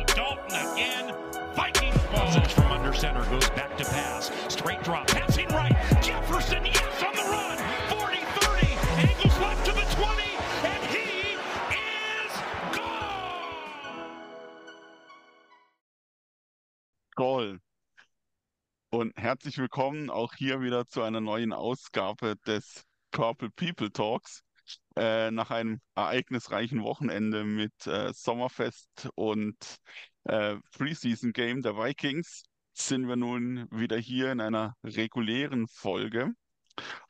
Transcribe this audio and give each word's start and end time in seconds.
again. 0.73 1.13
Vikings 1.55 1.97
ball. 2.11 2.31
from 2.49 2.71
under 2.71 2.93
center 2.93 3.23
goes 3.29 3.49
back 3.51 3.75
to 3.77 3.85
pass. 3.85 4.31
Straight 4.47 4.83
drop, 4.83 5.07
passing 5.07 5.47
right. 5.49 5.75
Jefferson, 6.01 6.65
yes, 6.65 7.03
on 7.03 7.15
the 7.15 7.23
run. 7.29 7.57
40-30, 7.89 9.09
angles 9.09 9.39
left 9.39 9.65
to 9.65 9.71
the 9.73 9.85
20, 9.95 10.23
and 10.63 10.83
he 10.85 11.35
is 11.73 12.31
gone. 12.75 14.05
Goal. 17.15 17.57
Und 18.91 19.13
herzlich 19.17 19.57
willkommen 19.57 20.09
auch 20.09 20.33
hier 20.33 20.61
wieder 20.61 20.85
zu 20.85 21.01
einer 21.01 21.21
neuen 21.21 21.53
Ausgabe 21.53 22.35
des 22.45 22.83
Purple 23.11 23.49
People 23.49 23.91
Talks. 23.91 24.43
Äh, 24.95 25.31
nach 25.31 25.51
einem 25.51 25.79
ereignisreichen 25.95 26.83
Wochenende 26.83 27.43
mit 27.43 27.87
äh, 27.87 28.11
Sommerfest 28.13 29.09
und 29.15 29.55
äh, 30.25 30.57
Preseason 30.77 31.31
Game 31.33 31.61
der 31.61 31.77
Vikings 31.77 32.43
sind 32.73 33.07
wir 33.07 33.15
nun 33.15 33.67
wieder 33.71 33.97
hier 33.97 34.31
in 34.31 34.41
einer 34.41 34.75
regulären 34.83 35.67
Folge. 35.67 36.31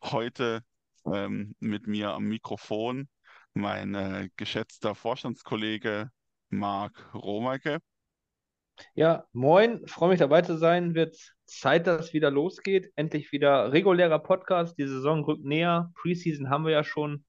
Heute 0.04 0.62
ähm, 1.06 1.56
mit 1.60 1.88
mir 1.88 2.12
am 2.12 2.26
Mikrofon 2.26 3.08
mein 3.54 3.96
äh, 3.96 4.30
geschätzter 4.38 4.96
Vorstandskollege 4.96 6.10
Marc 6.50 7.14
Romeike. 7.14 7.80
Ja, 8.94 9.26
moin, 9.32 9.86
freue 9.88 10.10
mich 10.10 10.20
dabei 10.20 10.42
zu 10.42 10.58
sein. 10.58 10.96
Wird 10.96 11.18
Zeit, 11.46 11.88
dass 11.88 12.08
es 12.08 12.14
wieder 12.14 12.32
losgeht. 12.32 12.92
Endlich 12.96 13.32
wieder 13.32 13.72
regulärer 13.72 14.20
Podcast. 14.20 14.78
Die 14.78 14.88
Saison 14.88 15.24
rückt 15.24 15.46
näher. 15.46 15.92
Preseason 15.96 16.50
haben 16.50 16.66
wir 16.66 16.72
ja 16.72 16.84
schon. 16.84 17.26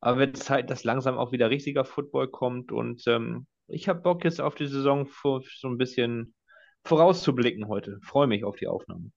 Aber 0.00 0.18
wird 0.18 0.36
Zeit, 0.36 0.70
dass 0.70 0.84
langsam 0.84 1.18
auch 1.18 1.32
wieder 1.32 1.50
richtiger 1.50 1.84
Football 1.84 2.28
kommt. 2.28 2.72
Und 2.72 3.06
ähm, 3.06 3.46
ich 3.66 3.88
habe 3.88 4.00
Bock 4.00 4.24
jetzt 4.24 4.40
auf 4.40 4.54
die 4.54 4.66
Saison 4.66 5.06
für, 5.06 5.42
so 5.58 5.68
ein 5.68 5.78
bisschen 5.78 6.34
vorauszublicken 6.84 7.68
heute. 7.68 7.98
Freue 8.02 8.26
mich 8.26 8.44
auf 8.44 8.56
die 8.56 8.66
Aufnahme. 8.66 9.10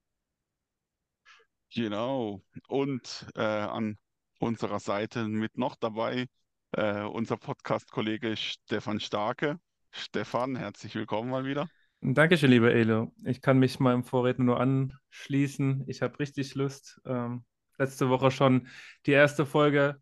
Genau. 1.73 2.41
Und 2.67 3.27
äh, 3.35 3.41
an 3.41 3.97
unserer 4.39 4.79
Seite 4.79 5.27
mit 5.27 5.57
noch 5.57 5.75
dabei 5.75 6.27
äh, 6.73 7.03
unser 7.03 7.37
Podcast-Kollege 7.37 8.35
Stefan 8.35 8.99
Starke. 8.99 9.59
Stefan, 9.91 10.55
herzlich 10.55 10.95
willkommen 10.95 11.29
mal 11.29 11.45
wieder. 11.45 11.69
Dankeschön, 12.01 12.49
lieber 12.49 12.73
Elo. 12.73 13.13
Ich 13.23 13.41
kann 13.41 13.59
mich 13.59 13.79
meinem 13.79 14.03
Vorredner 14.03 14.45
nur 14.45 14.59
anschließen. 14.59 15.85
Ich 15.87 16.01
habe 16.01 16.19
richtig 16.19 16.53
Lust. 16.55 16.99
Ähm, 17.05 17.45
letzte 17.77 18.09
Woche 18.09 18.29
schon 18.29 18.67
die 19.05 19.11
erste 19.11 19.45
Folge 19.45 20.01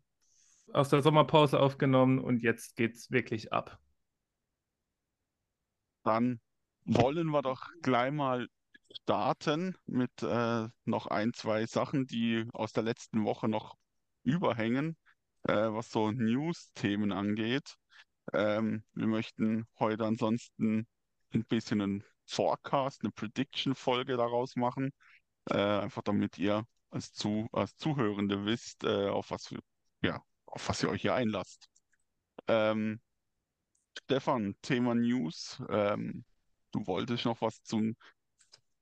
aus 0.74 0.88
der 0.88 1.02
Sommerpause 1.02 1.60
aufgenommen 1.60 2.18
und 2.18 2.42
jetzt 2.42 2.76
geht's 2.76 3.10
wirklich 3.10 3.52
ab. 3.52 3.78
Dann 6.04 6.40
wollen 6.84 7.28
wir 7.28 7.42
doch 7.42 7.68
gleich 7.82 8.12
mal 8.12 8.48
starten 9.02 9.76
mit 9.86 10.22
äh, 10.22 10.68
noch 10.84 11.06
ein, 11.06 11.32
zwei 11.32 11.66
Sachen, 11.66 12.06
die 12.06 12.46
aus 12.52 12.72
der 12.72 12.82
letzten 12.82 13.24
Woche 13.24 13.48
noch 13.48 13.76
überhängen, 14.24 14.96
äh, 15.44 15.54
was 15.54 15.90
so 15.90 16.10
News-Themen 16.10 17.12
angeht. 17.12 17.76
Ähm, 18.32 18.84
wir 18.94 19.06
möchten 19.06 19.66
heute 19.78 20.04
ansonsten 20.04 20.86
ein 21.32 21.44
bisschen 21.44 21.80
einen 21.80 22.04
Forecast, 22.26 23.02
eine 23.02 23.12
Prediction-Folge 23.12 24.16
daraus 24.16 24.56
machen, 24.56 24.92
äh, 25.50 25.56
einfach 25.56 26.02
damit 26.02 26.38
ihr 26.38 26.64
als, 26.90 27.12
Zu 27.12 27.48
als 27.52 27.76
Zuhörende 27.76 28.44
wisst, 28.44 28.84
äh, 28.84 29.08
auf 29.08 29.30
was 29.30 29.46
für, 29.48 29.60
ja, 30.02 30.22
auf 30.52 30.68
was 30.68 30.82
ihr 30.82 30.90
euch 30.90 31.02
hier 31.02 31.14
einlasst. 31.14 31.68
Ähm, 32.46 33.00
Stefan, 33.98 34.54
Thema 34.62 34.94
News. 34.94 35.62
Ähm, 35.70 36.24
du 36.72 36.86
wolltest 36.86 37.24
noch 37.24 37.40
was 37.40 37.62
zum 37.62 37.96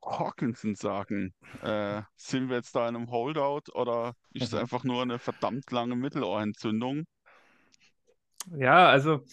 Hawkinson 0.05 0.75
sagen. 0.75 1.35
Äh, 1.63 2.03
sind 2.17 2.49
wir 2.49 2.57
jetzt 2.57 2.75
da 2.75 2.89
in 2.89 2.97
einem 2.97 3.11
Holdout 3.11 3.73
oder 3.73 4.15
ist 4.33 4.53
es 4.53 4.55
einfach 4.55 4.85
nur 4.85 5.03
eine 5.03 5.19
verdammt 5.19 5.71
lange 5.71 5.97
Mittelohrentzündung? 5.97 7.07
Ja, 8.57 8.89
also 8.89 9.25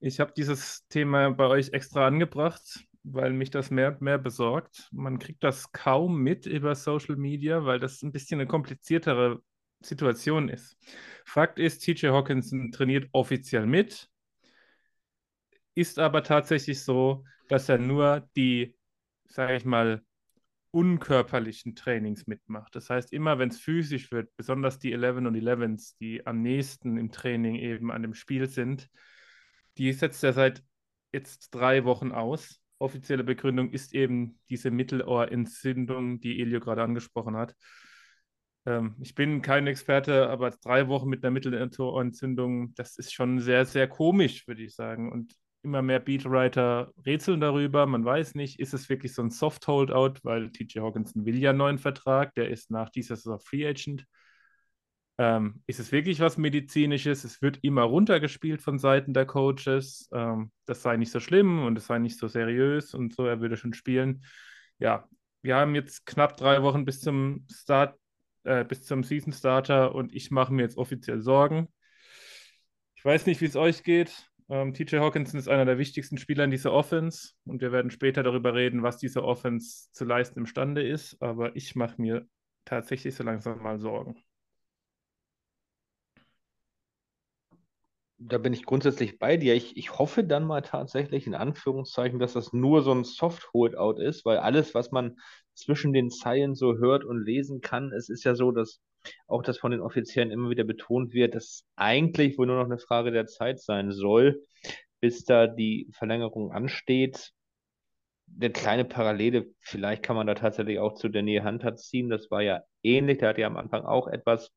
ich 0.00 0.18
habe 0.20 0.32
dieses 0.34 0.86
Thema 0.88 1.30
bei 1.30 1.46
euch 1.46 1.70
extra 1.70 2.06
angebracht, 2.06 2.86
weil 3.02 3.32
mich 3.32 3.50
das 3.50 3.70
mehr 3.70 3.88
und 3.88 4.00
mehr 4.00 4.18
besorgt. 4.18 4.88
Man 4.92 5.18
kriegt 5.18 5.44
das 5.44 5.72
kaum 5.72 6.22
mit 6.22 6.46
über 6.46 6.74
Social 6.74 7.16
Media, 7.16 7.64
weil 7.64 7.80
das 7.80 8.02
ein 8.02 8.12
bisschen 8.12 8.40
eine 8.40 8.48
kompliziertere 8.48 9.42
Situation 9.82 10.48
ist. 10.48 10.76
Fakt 11.24 11.58
ist, 11.58 11.80
TJ 11.80 12.08
Hawkinson 12.08 12.72
trainiert 12.72 13.08
offiziell 13.12 13.66
mit, 13.66 14.08
ist 15.74 15.98
aber 15.98 16.22
tatsächlich 16.22 16.82
so, 16.82 17.24
dass 17.48 17.68
er 17.68 17.78
nur 17.78 18.28
die, 18.36 18.76
sage 19.26 19.56
ich 19.56 19.64
mal, 19.64 20.02
unkörperlichen 20.70 21.76
Trainings 21.76 22.26
mitmacht. 22.26 22.74
Das 22.74 22.88
heißt, 22.88 23.12
immer 23.12 23.38
wenn 23.38 23.50
es 23.50 23.60
physisch 23.60 24.10
wird, 24.10 24.34
besonders 24.36 24.78
die 24.78 24.92
11 24.92 25.18
und 25.18 25.36
11s, 25.36 25.96
die 26.00 26.26
am 26.26 26.40
nächsten 26.40 26.96
im 26.96 27.12
Training 27.12 27.56
eben 27.56 27.92
an 27.92 28.02
dem 28.02 28.14
Spiel 28.14 28.48
sind, 28.48 28.88
die 29.76 29.92
setzt 29.92 30.24
er 30.24 30.32
seit 30.32 30.64
jetzt 31.12 31.50
drei 31.54 31.84
Wochen 31.84 32.12
aus. 32.12 32.60
Offizielle 32.78 33.22
Begründung 33.22 33.70
ist 33.70 33.94
eben 33.94 34.40
diese 34.48 34.70
Mittelohrentzündung, 34.70 36.20
die 36.20 36.40
Elio 36.40 36.58
gerade 36.58 36.82
angesprochen 36.82 37.36
hat. 37.36 37.54
Ähm, 38.66 38.96
ich 39.00 39.14
bin 39.14 39.42
kein 39.42 39.66
Experte, 39.66 40.28
aber 40.28 40.50
drei 40.50 40.88
Wochen 40.88 41.08
mit 41.08 41.24
einer 41.24 41.32
Mittelohrentzündung, 41.32 42.74
das 42.74 42.96
ist 42.96 43.12
schon 43.12 43.40
sehr, 43.40 43.64
sehr 43.66 43.88
komisch, 43.88 44.46
würde 44.46 44.62
ich 44.62 44.74
sagen. 44.74 45.10
Und 45.12 45.34
immer 45.62 45.82
mehr 45.82 46.00
Beatwriter 46.00 46.92
rätseln 47.06 47.40
darüber. 47.40 47.86
Man 47.86 48.04
weiß 48.04 48.34
nicht, 48.34 48.58
ist 48.58 48.74
es 48.74 48.88
wirklich 48.88 49.14
so 49.14 49.22
ein 49.22 49.30
Soft-Holdout, 49.30 50.14
weil 50.22 50.50
TJ 50.50 50.80
Hawkinson 50.80 51.24
will 51.24 51.38
ja 51.38 51.50
einen 51.50 51.58
neuen 51.58 51.78
Vertrag, 51.78 52.34
der 52.34 52.50
ist 52.50 52.70
nach 52.70 52.90
dieser 52.90 53.16
Saison 53.16 53.38
Free 53.38 53.66
Agent. 53.66 54.04
Ähm, 55.18 55.62
ist 55.66 55.78
es 55.78 55.92
wirklich 55.92 56.20
was 56.20 56.36
Medizinisches? 56.36 57.22
Es 57.24 57.42
wird 57.42 57.58
immer 57.62 57.82
runtergespielt 57.82 58.62
von 58.62 58.78
Seiten 58.78 59.14
der 59.14 59.26
Coaches. 59.26 60.08
Ähm, 60.12 60.50
das 60.66 60.82
sei 60.82 60.96
nicht 60.96 61.12
so 61.12 61.20
schlimm 61.20 61.64
und 61.64 61.78
es 61.78 61.86
sei 61.86 61.98
nicht 61.98 62.18
so 62.18 62.28
seriös 62.28 62.94
und 62.94 63.14
so, 63.14 63.26
er 63.26 63.40
würde 63.40 63.56
schon 63.56 63.74
spielen. 63.74 64.24
Ja, 64.78 65.08
wir 65.42 65.56
haben 65.56 65.74
jetzt 65.74 66.06
knapp 66.06 66.36
drei 66.36 66.62
Wochen 66.62 66.84
bis 66.84 67.00
zum 67.00 67.46
Start, 67.52 67.96
äh, 68.44 68.64
bis 68.64 68.84
zum 68.84 69.04
Season 69.04 69.32
Starter 69.32 69.94
und 69.94 70.14
ich 70.14 70.30
mache 70.30 70.52
mir 70.52 70.62
jetzt 70.62 70.76
offiziell 70.78 71.20
Sorgen. 71.20 71.68
Ich 72.94 73.04
weiß 73.04 73.26
nicht, 73.26 73.40
wie 73.40 73.46
es 73.46 73.56
euch 73.56 73.82
geht. 73.82 74.30
Ähm, 74.48 74.74
TJ 74.74 74.96
Hawkinson 74.96 75.38
ist 75.38 75.48
einer 75.48 75.64
der 75.64 75.78
wichtigsten 75.78 76.18
Spieler 76.18 76.44
in 76.44 76.50
dieser 76.50 76.72
Offense 76.72 77.32
und 77.44 77.60
wir 77.60 77.72
werden 77.72 77.90
später 77.90 78.22
darüber 78.22 78.54
reden, 78.54 78.82
was 78.82 78.98
diese 78.98 79.24
Offense 79.24 79.90
zu 79.92 80.04
leisten 80.04 80.40
imstande 80.40 80.86
ist. 80.86 81.20
Aber 81.20 81.56
ich 81.56 81.74
mache 81.74 82.00
mir 82.00 82.26
tatsächlich 82.64 83.14
so 83.14 83.24
langsam 83.24 83.62
mal 83.62 83.78
Sorgen. 83.78 84.16
Da 88.28 88.38
bin 88.38 88.52
ich 88.52 88.64
grundsätzlich 88.64 89.18
bei 89.18 89.36
dir. 89.36 89.54
Ich, 89.54 89.76
ich 89.76 89.98
hoffe 89.98 90.22
dann 90.22 90.44
mal 90.44 90.62
tatsächlich 90.62 91.26
in 91.26 91.34
Anführungszeichen, 91.34 92.20
dass 92.20 92.34
das 92.34 92.52
nur 92.52 92.82
so 92.82 92.92
ein 92.92 93.04
Soft-Holdout 93.04 94.00
ist, 94.00 94.24
weil 94.24 94.38
alles, 94.38 94.74
was 94.74 94.92
man 94.92 95.16
zwischen 95.54 95.92
den 95.92 96.10
Zeilen 96.10 96.54
so 96.54 96.76
hört 96.76 97.04
und 97.04 97.24
lesen 97.24 97.60
kann, 97.60 97.92
es 97.92 98.08
ist 98.08 98.24
ja 98.24 98.34
so, 98.34 98.52
dass 98.52 98.80
auch 99.26 99.42
das 99.42 99.58
von 99.58 99.72
den 99.72 99.80
Offiziellen 99.80 100.30
immer 100.30 100.50
wieder 100.50 100.62
betont 100.62 101.14
wird, 101.14 101.34
dass 101.34 101.64
eigentlich 101.74 102.38
wohl 102.38 102.46
nur 102.46 102.58
noch 102.58 102.66
eine 102.66 102.78
Frage 102.78 103.10
der 103.10 103.26
Zeit 103.26 103.60
sein 103.60 103.90
soll, 103.90 104.40
bis 105.00 105.24
da 105.24 105.48
die 105.48 105.88
Verlängerung 105.92 106.52
ansteht. 106.52 107.32
Eine 108.40 108.50
kleine 108.50 108.84
Parallele, 108.84 109.46
vielleicht 109.60 110.04
kann 110.04 110.16
man 110.16 110.28
da 110.28 110.34
tatsächlich 110.34 110.78
auch 110.78 110.94
zu 110.94 111.08
Daniel 111.08 111.42
Hunter 111.44 111.74
ziehen. 111.74 112.08
Das 112.08 112.30
war 112.30 112.40
ja 112.40 112.62
ähnlich. 112.84 113.18
Der 113.18 113.30
hat 113.30 113.38
ja 113.38 113.48
am 113.48 113.56
Anfang 113.56 113.84
auch 113.84 114.06
etwas 114.06 114.52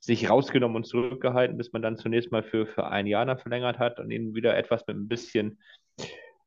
sich 0.00 0.30
rausgenommen 0.30 0.76
und 0.76 0.84
zurückgehalten, 0.84 1.56
bis 1.56 1.72
man 1.72 1.82
dann 1.82 1.96
zunächst 1.96 2.30
mal 2.30 2.42
für, 2.42 2.66
für 2.66 2.86
ein 2.86 3.06
Jahr 3.06 3.26
dann 3.26 3.38
verlängert 3.38 3.78
hat 3.78 3.98
und 3.98 4.10
eben 4.10 4.34
wieder 4.34 4.56
etwas 4.56 4.86
mit 4.86 4.96
ein 4.96 5.08
bisschen, 5.08 5.60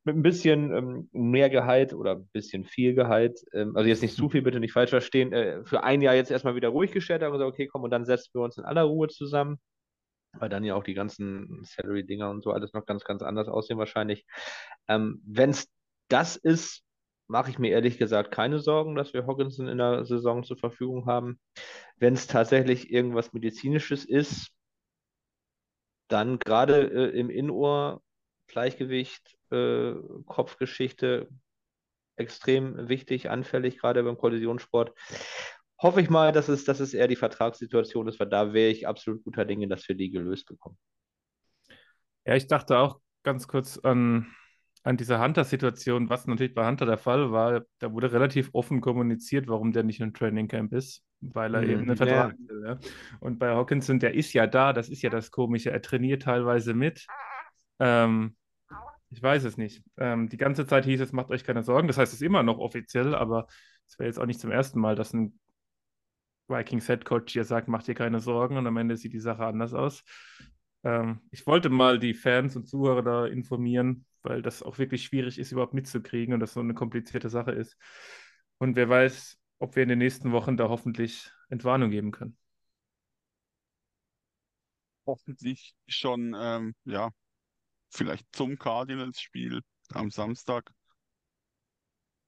mit 0.04 0.16
ein 0.16 0.22
bisschen 0.22 0.74
ähm, 0.74 1.08
mehr 1.12 1.50
Gehalt 1.50 1.92
oder 1.92 2.16
ein 2.16 2.28
bisschen 2.32 2.64
viel 2.64 2.94
Gehalt, 2.94 3.40
ähm, 3.52 3.76
also 3.76 3.88
jetzt 3.88 4.02
nicht 4.02 4.16
zu 4.16 4.28
viel, 4.28 4.42
bitte 4.42 4.60
nicht 4.60 4.72
falsch 4.72 4.90
verstehen, 4.90 5.32
äh, 5.32 5.64
für 5.64 5.84
ein 5.84 6.00
Jahr 6.00 6.14
jetzt 6.14 6.30
erstmal 6.30 6.54
wieder 6.54 6.70
ruhig 6.70 6.92
gestellt 6.92 7.22
hat 7.22 7.28
und 7.28 7.34
gesagt, 7.34 7.52
okay, 7.52 7.66
komm, 7.66 7.82
und 7.82 7.90
dann 7.90 8.06
setzen 8.06 8.30
wir 8.34 8.42
uns 8.42 8.56
in 8.56 8.64
aller 8.64 8.82
Ruhe 8.82 9.08
zusammen, 9.08 9.60
weil 10.38 10.48
dann 10.48 10.64
ja 10.64 10.74
auch 10.74 10.84
die 10.84 10.94
ganzen 10.94 11.62
Salary-Dinger 11.64 12.30
und 12.30 12.42
so 12.42 12.52
alles 12.52 12.72
noch 12.72 12.86
ganz, 12.86 13.04
ganz 13.04 13.22
anders 13.22 13.48
aussehen 13.48 13.78
wahrscheinlich. 13.78 14.24
Ähm, 14.88 15.20
Wenn 15.26 15.50
es 15.50 15.70
das 16.08 16.36
ist, 16.36 16.82
mache 17.26 17.50
ich 17.50 17.58
mir 17.58 17.70
ehrlich 17.70 17.98
gesagt 17.98 18.30
keine 18.30 18.58
Sorgen, 18.58 18.94
dass 18.94 19.14
wir 19.14 19.26
Hawkinson 19.26 19.68
in 19.68 19.78
der 19.78 20.04
Saison 20.04 20.44
zur 20.44 20.58
Verfügung 20.58 21.06
haben. 21.06 21.40
Wenn 21.96 22.14
es 22.14 22.26
tatsächlich 22.26 22.90
irgendwas 22.90 23.32
Medizinisches 23.32 24.04
ist, 24.04 24.52
dann 26.08 26.38
gerade 26.38 26.88
äh, 26.90 27.18
im 27.18 27.30
Innenohr, 27.30 28.02
Gleichgewicht, 28.48 29.38
äh, 29.50 29.94
Kopfgeschichte, 30.26 31.28
extrem 32.16 32.88
wichtig, 32.88 33.30
anfällig, 33.30 33.78
gerade 33.78 34.02
beim 34.02 34.18
Kollisionssport. 34.18 34.92
Hoffe 35.80 36.00
ich 36.00 36.10
mal, 36.10 36.32
dass 36.32 36.48
es, 36.48 36.64
dass 36.64 36.80
es 36.80 36.94
eher 36.94 37.08
die 37.08 37.16
Vertragssituation 37.16 38.08
ist, 38.08 38.20
weil 38.20 38.28
da 38.28 38.52
wäre 38.52 38.70
ich 38.70 38.86
absolut 38.86 39.24
guter 39.24 39.44
Dinge, 39.44 39.68
dass 39.68 39.88
wir 39.88 39.96
die 39.96 40.10
gelöst 40.10 40.46
bekommen. 40.46 40.78
Ja, 42.24 42.36
ich 42.36 42.46
dachte 42.46 42.78
auch 42.78 43.00
ganz 43.24 43.48
kurz 43.48 43.78
an, 43.78 44.32
an 44.84 44.96
diese 44.96 45.20
Hunter-Situation, 45.20 46.08
was 46.10 46.26
natürlich 46.26 46.54
bei 46.54 46.66
Hunter 46.66 46.86
der 46.86 46.98
Fall 46.98 47.30
war. 47.32 47.62
Da 47.78 47.92
wurde 47.92 48.12
relativ 48.12 48.50
offen 48.52 48.80
kommuniziert, 48.80 49.48
warum 49.48 49.72
der 49.72 49.84
nicht 49.84 50.00
im 50.00 50.12
Training 50.14 50.48
Camp 50.48 50.72
ist, 50.72 51.04
weil 51.20 51.54
er 51.54 51.62
Mhm, 51.62 51.68
eben 51.68 51.82
einen 51.88 51.96
ja. 51.96 51.96
Vertrag 51.96 52.34
will. 52.38 52.64
Ja. 52.66 52.78
Und 53.20 53.38
bei 53.38 53.50
Hawkinson, 53.50 54.00
der 54.00 54.14
ist 54.14 54.32
ja 54.32 54.46
da, 54.46 54.72
das 54.72 54.88
ist 54.88 55.02
ja 55.02 55.10
das 55.10 55.30
Komische. 55.30 55.70
Er 55.70 55.82
trainiert 55.82 56.22
teilweise 56.22 56.74
mit. 56.74 57.06
Ähm, 57.78 58.36
ich 59.10 59.22
weiß 59.22 59.44
es 59.44 59.56
nicht. 59.56 59.82
Ähm, 59.98 60.28
die 60.28 60.36
ganze 60.38 60.66
Zeit 60.66 60.84
hieß 60.86 61.00
es, 61.00 61.12
macht 61.12 61.30
euch 61.30 61.44
keine 61.44 61.62
Sorgen. 61.62 61.88
Das 61.88 61.98
heißt, 61.98 62.12
es 62.12 62.20
ist 62.20 62.26
immer 62.26 62.42
noch 62.42 62.58
offiziell, 62.58 63.14
aber 63.14 63.46
es 63.86 63.98
wäre 63.98 64.08
jetzt 64.08 64.18
auch 64.18 64.26
nicht 64.26 64.40
zum 64.40 64.50
ersten 64.50 64.80
Mal, 64.80 64.96
dass 64.96 65.12
ein 65.12 65.38
Vikings 66.48 66.86
Head 66.86 67.04
Coach 67.04 67.32
hier 67.32 67.44
sagt, 67.44 67.68
macht 67.68 67.86
dir 67.86 67.94
keine 67.94 68.20
Sorgen 68.20 68.56
und 68.56 68.66
am 68.66 68.76
Ende 68.76 68.96
sieht 68.96 69.12
die 69.12 69.20
Sache 69.20 69.44
anders 69.44 69.74
aus. 69.74 70.04
Ähm, 70.84 71.20
ich 71.30 71.46
wollte 71.46 71.68
mal 71.70 71.98
die 71.98 72.14
Fans 72.14 72.56
und 72.56 72.66
Zuhörer 72.68 73.02
da 73.02 73.26
informieren, 73.26 74.04
weil 74.22 74.42
das 74.42 74.62
auch 74.62 74.78
wirklich 74.78 75.04
schwierig 75.04 75.38
ist, 75.38 75.52
überhaupt 75.52 75.74
mitzukriegen 75.74 76.34
und 76.34 76.40
das 76.40 76.54
so 76.54 76.60
eine 76.60 76.74
komplizierte 76.74 77.28
Sache 77.28 77.52
ist. 77.52 77.76
Und 78.58 78.76
wer 78.76 78.88
weiß, 78.88 79.38
ob 79.58 79.76
wir 79.76 79.82
in 79.84 79.88
den 79.88 79.98
nächsten 79.98 80.32
Wochen 80.32 80.56
da 80.56 80.68
hoffentlich 80.68 81.30
Entwarnung 81.48 81.90
geben 81.90 82.10
können. 82.10 82.36
Hoffentlich 85.06 85.74
schon, 85.86 86.34
ähm, 86.36 86.74
ja, 86.84 87.10
vielleicht 87.90 88.26
zum 88.34 88.58
Cardinals-Spiel 88.58 89.60
am 89.90 90.10
Samstag. 90.10 90.72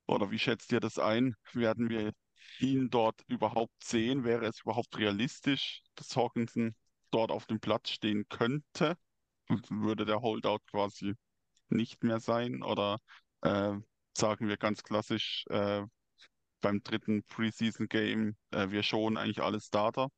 Oder 0.06 0.30
wie 0.30 0.38
schätzt 0.38 0.70
ihr 0.72 0.80
das 0.80 0.98
ein? 0.98 1.34
Werden 1.52 1.88
wir 1.88 2.12
ihn 2.60 2.90
dort 2.90 3.20
überhaupt 3.26 3.82
sehen? 3.82 4.24
Wäre 4.24 4.46
es 4.46 4.60
überhaupt 4.60 4.96
realistisch, 4.98 5.82
dass 5.94 6.16
Hawkinson 6.16 6.74
dort 7.10 7.30
auf 7.30 7.46
dem 7.46 7.60
Platz 7.60 7.90
stehen 7.90 8.26
könnte? 8.28 8.96
Und 9.48 9.68
würde 9.70 10.04
der 10.04 10.20
Holdout 10.22 10.60
quasi 10.70 11.14
nicht 11.68 12.02
mehr 12.02 12.20
sein? 12.20 12.62
Oder 12.62 12.98
äh, 13.42 13.74
sagen 14.16 14.48
wir 14.48 14.56
ganz 14.56 14.82
klassisch 14.82 15.44
äh, 15.50 15.82
beim 16.60 16.82
dritten 16.82 17.22
Preseason-Game, 17.24 18.36
äh, 18.52 18.70
wir 18.70 18.82
schon 18.82 19.16
eigentlich 19.16 19.42
alle 19.42 19.60
Starter? 19.60 20.08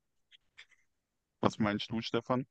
Was 1.41 1.59
meinst 1.59 1.91
du, 1.91 2.01
Stefan? 2.01 2.47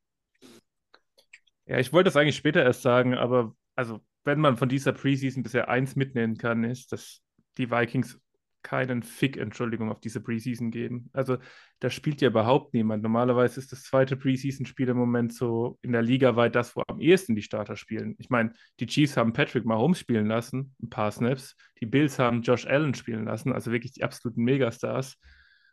Ja, 1.65 1.79
ich 1.79 1.91
wollte 1.91 2.09
das 2.09 2.17
eigentlich 2.17 2.35
später 2.35 2.63
erst 2.63 2.81
sagen, 2.81 3.15
aber 3.15 3.55
also, 3.75 4.01
wenn 4.23 4.39
man 4.39 4.57
von 4.57 4.69
dieser 4.69 4.93
Preseason 4.93 5.43
bisher 5.43 5.69
eins 5.69 5.95
mitnehmen 5.95 6.37
kann, 6.37 6.63
ist, 6.63 6.91
dass 6.91 7.21
die 7.57 7.71
Vikings 7.71 8.19
keinen 8.65 9.03
Fick, 9.03 9.37
Entschuldigung, 9.37 9.89
auf 9.89 10.01
diese 10.01 10.19
Preseason 10.19 10.71
geben. 10.71 11.09
Also, 11.13 11.37
da 11.79 11.89
spielt 11.89 12.19
ja 12.21 12.29
überhaupt 12.29 12.73
niemand. 12.73 13.03
Normalerweise 13.03 13.59
ist 13.59 13.71
das 13.71 13.83
zweite 13.83 14.17
Preseason-Spiel 14.17 14.89
im 14.89 14.97
Moment 14.97 15.33
so 15.33 15.77
in 15.81 15.93
der 15.93 16.01
Liga 16.01 16.35
weit 16.35 16.55
das, 16.55 16.75
wo 16.75 16.81
am 16.87 16.99
ehesten 16.99 17.35
die 17.35 17.43
Starter 17.43 17.75
spielen. 17.77 18.15
Ich 18.17 18.29
meine, 18.29 18.53
die 18.79 18.87
Chiefs 18.87 19.15
haben 19.15 19.33
Patrick 19.33 19.65
Mahomes 19.65 19.99
spielen 19.99 20.25
lassen, 20.25 20.75
ein 20.81 20.89
paar 20.89 21.11
Snaps. 21.11 21.55
Die 21.79 21.85
Bills 21.85 22.19
haben 22.19 22.41
Josh 22.41 22.65
Allen 22.65 22.95
spielen 22.95 23.25
lassen, 23.25 23.53
also 23.53 23.71
wirklich 23.71 23.93
die 23.93 24.03
absoluten 24.03 24.43
Megastars. 24.43 25.17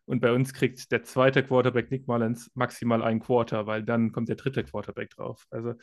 Und 0.05 0.21
bei 0.21 0.33
uns 0.33 0.53
kriegt 0.53 0.93
der 0.93 1.05
zweite 1.05 1.43
Quarterback 1.43 1.91
Nick 1.91 2.07
Mullins 2.07 2.51
maximal 2.55 3.03
ein 3.03 3.21
Quarter, 3.21 3.67
weil 3.67 3.83
dann 3.83 4.13
kommt 4.13 4.29
der 4.29 4.37
dritte 4.37 4.65
Quarterback 4.65 5.11
drauf. 5.11 5.47
Also 5.51 5.75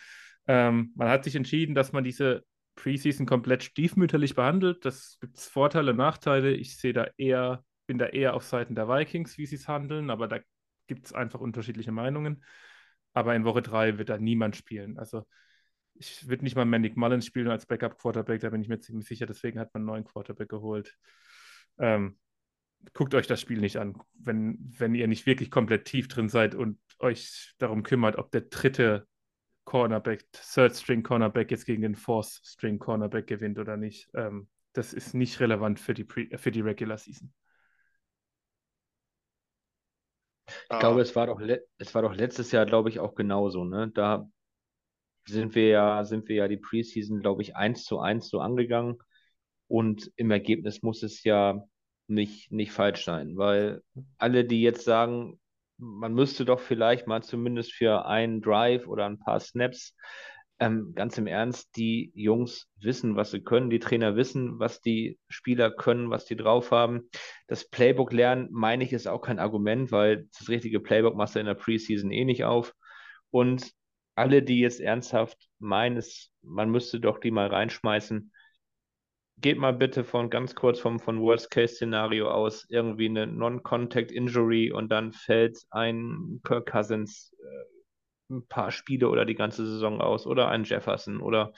ähm, 0.48 0.92
man 0.96 1.10
hat 1.10 1.24
sich 1.24 1.36
entschieden, 1.36 1.74
dass 1.74 1.92
man 1.92 2.04
diese 2.04 2.44
Preseason 2.80 3.26
komplett 3.26 3.64
stiefmütterlich 3.64 4.36
behandelt. 4.36 4.86
Das 4.86 5.18
gibt 5.20 5.38
Vorteile, 5.40 5.94
Nachteile. 5.94 6.52
Ich 6.52 6.78
sehe 6.78 6.94
da 6.94 7.08
eher, 7.18 7.64
bin 7.88 7.98
da 7.98 8.06
eher 8.08 8.34
auf 8.34 8.44
Seiten 8.44 8.74
der 8.74 8.88
Vikings, 8.88 9.38
wie 9.38 9.46
sie 9.46 9.58
es 9.58 9.68
handeln, 9.68 10.10
aber 10.10 10.28
da 10.28 10.40
gibt 10.88 11.06
es 11.06 11.14
einfach 11.14 11.42
unterschiedliche 11.42 11.92
Meinungen. 11.92 12.44
Aber 13.14 13.36
in 13.36 13.44
Woche 13.44 13.62
drei 13.62 13.98
wird 13.98 14.10
da 14.10 14.18
niemand 14.18 14.56
spielen. 14.56 14.98
Also 14.98 15.26
ich 15.94 16.30
würde 16.30 16.46
nicht 16.46 16.56
mal 16.56 16.66
Nick 16.66 16.96
Mullins 16.96 17.26
spielen 17.26 17.50
als 17.50 17.66
Backup-Quarterback, 17.66 18.40
da 18.40 18.50
bin 18.50 18.62
ich 18.62 18.70
mir 18.70 18.80
ziemlich 18.80 19.08
sicher. 19.08 19.26
Deswegen 19.26 19.60
hat 19.60 19.74
man 19.74 19.82
einen 19.82 19.88
neuen 19.88 20.06
Quarterback 20.06 20.48
geholt. 20.48 20.98
Ähm, 21.78 22.18
guckt 22.94 23.14
euch 23.14 23.28
das 23.28 23.42
Spiel 23.42 23.60
nicht 23.60 23.76
an, 23.76 24.02
wenn, 24.14 24.58
wenn 24.78 24.96
ihr 24.96 25.08
nicht 25.08 25.26
wirklich 25.26 25.52
komplett 25.52 25.84
tief 25.84 26.08
drin 26.08 26.30
seid 26.30 26.56
und 26.56 26.80
euch 27.00 27.54
darum 27.58 27.84
kümmert, 27.84 28.16
ob 28.18 28.32
der 28.32 28.42
dritte 28.42 29.09
Cornerback, 29.70 30.26
Third 30.32 30.76
String 30.76 31.04
Cornerback 31.04 31.52
jetzt 31.52 31.66
gegen 31.66 31.84
den 31.84 31.96
Fourth 31.96 32.42
String 32.44 32.80
Cornerback 32.80 33.28
gewinnt 33.28 33.60
oder 33.60 33.78
nicht. 33.78 34.10
Ähm, 34.16 34.48
das 34.74 34.94
ist 34.94 35.14
nicht 35.14 35.40
relevant 35.40 35.80
für 35.80 35.94
die, 35.94 36.06
Pre 36.06 36.28
für 36.40 36.50
die 36.50 36.62
Regular 36.62 36.98
Season. 36.98 37.32
Ich 40.48 40.80
glaube, 40.80 41.02
es 41.02 41.16
war 41.16 41.28
doch, 41.28 41.40
es 41.78 41.94
war 41.94 42.02
doch 42.02 42.16
letztes 42.16 42.52
Jahr, 42.52 42.66
glaube 42.66 42.90
ich, 42.90 43.00
auch 43.00 43.14
genauso. 43.14 43.64
Ne? 43.64 43.92
Da 43.94 44.28
sind 45.28 45.54
wir 45.54 45.68
ja, 45.68 46.04
sind 46.04 46.28
wir 46.28 46.38
ja 46.38 46.48
die 46.48 46.58
Preseason, 46.58 47.20
glaube 47.20 47.44
ich, 47.44 47.56
eins 47.56 47.84
zu 47.84 48.00
eins 48.00 48.28
so 48.28 48.40
angegangen. 48.40 48.98
Und 49.68 50.12
im 50.16 50.32
Ergebnis 50.32 50.82
muss 50.82 51.04
es 51.04 51.24
ja 51.24 51.64
nicht, 52.08 52.52
nicht 52.52 52.72
falsch 52.72 53.06
sein, 53.06 53.38
weil 53.38 53.84
alle, 54.18 54.46
die 54.46 54.64
jetzt 54.64 54.84
sagen, 54.84 55.39
man 55.80 56.14
müsste 56.14 56.46
doch 56.46 56.60
vielleicht 56.60 57.08
mal 57.08 57.24
zumindest 57.24 57.74
für 57.74 58.06
einen 58.06 58.42
Drive 58.42 58.88
oder 58.88 59.06
ein 59.06 59.20
paar 59.20 59.40
Snaps, 59.40 59.96
ähm, 60.60 60.94
ganz 60.94 61.18
im 61.18 61.26
Ernst, 61.26 61.76
die 61.78 62.12
Jungs 62.14 62.68
wissen, 62.82 63.16
was 63.16 63.32
sie 63.32 63.42
können, 63.42 63.70
die 63.70 63.80
Trainer 63.80 64.18
wissen, 64.18 64.60
was 64.60 64.82
die 64.82 65.18
Spieler 65.30 65.72
können, 65.72 66.10
was 66.10 66.26
die 66.26 66.36
drauf 66.36 66.72
haben. 66.72 67.10
Das 67.48 67.70
Playbook 67.70 68.12
lernen, 68.12 68.50
meine 68.52 68.84
ich, 68.84 68.92
ist 68.92 69.08
auch 69.08 69.22
kein 69.22 69.40
Argument, 69.40 69.92
weil 69.92 70.28
das 70.38 70.50
richtige 70.50 70.82
Playbook 70.82 71.16
machst 71.16 71.36
du 71.36 71.40
in 71.40 71.46
der 71.46 71.54
Preseason 71.54 72.12
eh 72.12 72.26
nicht 72.26 72.44
auf. 72.44 72.76
Und 73.32 73.72
alle, 74.16 74.44
die 74.44 74.60
jetzt 74.60 74.82
ernsthaft 74.82 75.38
meinen, 75.60 76.04
man 76.42 76.70
müsste 76.70 77.00
doch 77.00 77.20
die 77.20 77.32
mal 77.32 77.48
reinschmeißen, 77.48 78.34
geht 79.42 79.58
mal 79.58 79.74
bitte 79.74 80.04
von 80.04 80.30
ganz 80.30 80.56
kurz 80.56 80.80
vom 80.80 81.00
von 81.00 81.22
Worst-Case-Szenario 81.22 82.30
aus, 82.30 82.66
irgendwie 82.70 83.08
eine 83.08 83.28
Non-Contact-Injury 83.28 84.72
und 84.72 84.90
dann 84.90 85.14
fällt 85.14 85.60
ein 85.70 86.42
Kirk 86.44 86.70
Cousins 86.70 87.36
äh, 87.40 88.34
ein 88.34 88.48
paar 88.48 88.72
Spiele 88.72 89.10
oder 89.10 89.26
die 89.26 89.36
ganze 89.36 89.66
Saison 89.66 90.02
aus 90.02 90.28
oder 90.28 90.50
ein 90.50 90.64
Jefferson 90.64 91.22
oder 91.22 91.54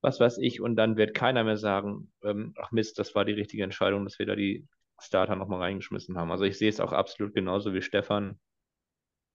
was 0.00 0.20
weiß 0.20 0.38
ich 0.38 0.60
und 0.60 0.76
dann 0.76 0.96
wird 0.96 1.14
keiner 1.14 1.44
mehr 1.44 1.56
sagen, 1.56 2.12
ähm, 2.22 2.54
ach 2.58 2.72
Mist, 2.72 2.98
das 2.98 3.14
war 3.14 3.24
die 3.24 3.32
richtige 3.32 3.64
Entscheidung, 3.64 4.04
dass 4.04 4.18
wir 4.18 4.26
da 4.26 4.36
die 4.36 4.66
Starter 5.00 5.36
nochmal 5.36 5.60
reingeschmissen 5.60 6.16
haben. 6.16 6.30
Also 6.30 6.44
ich 6.44 6.58
sehe 6.58 6.68
es 6.68 6.80
auch 6.80 6.92
absolut 6.92 7.34
genauso 7.34 7.74
wie 7.74 7.82
Stefan. 7.82 8.38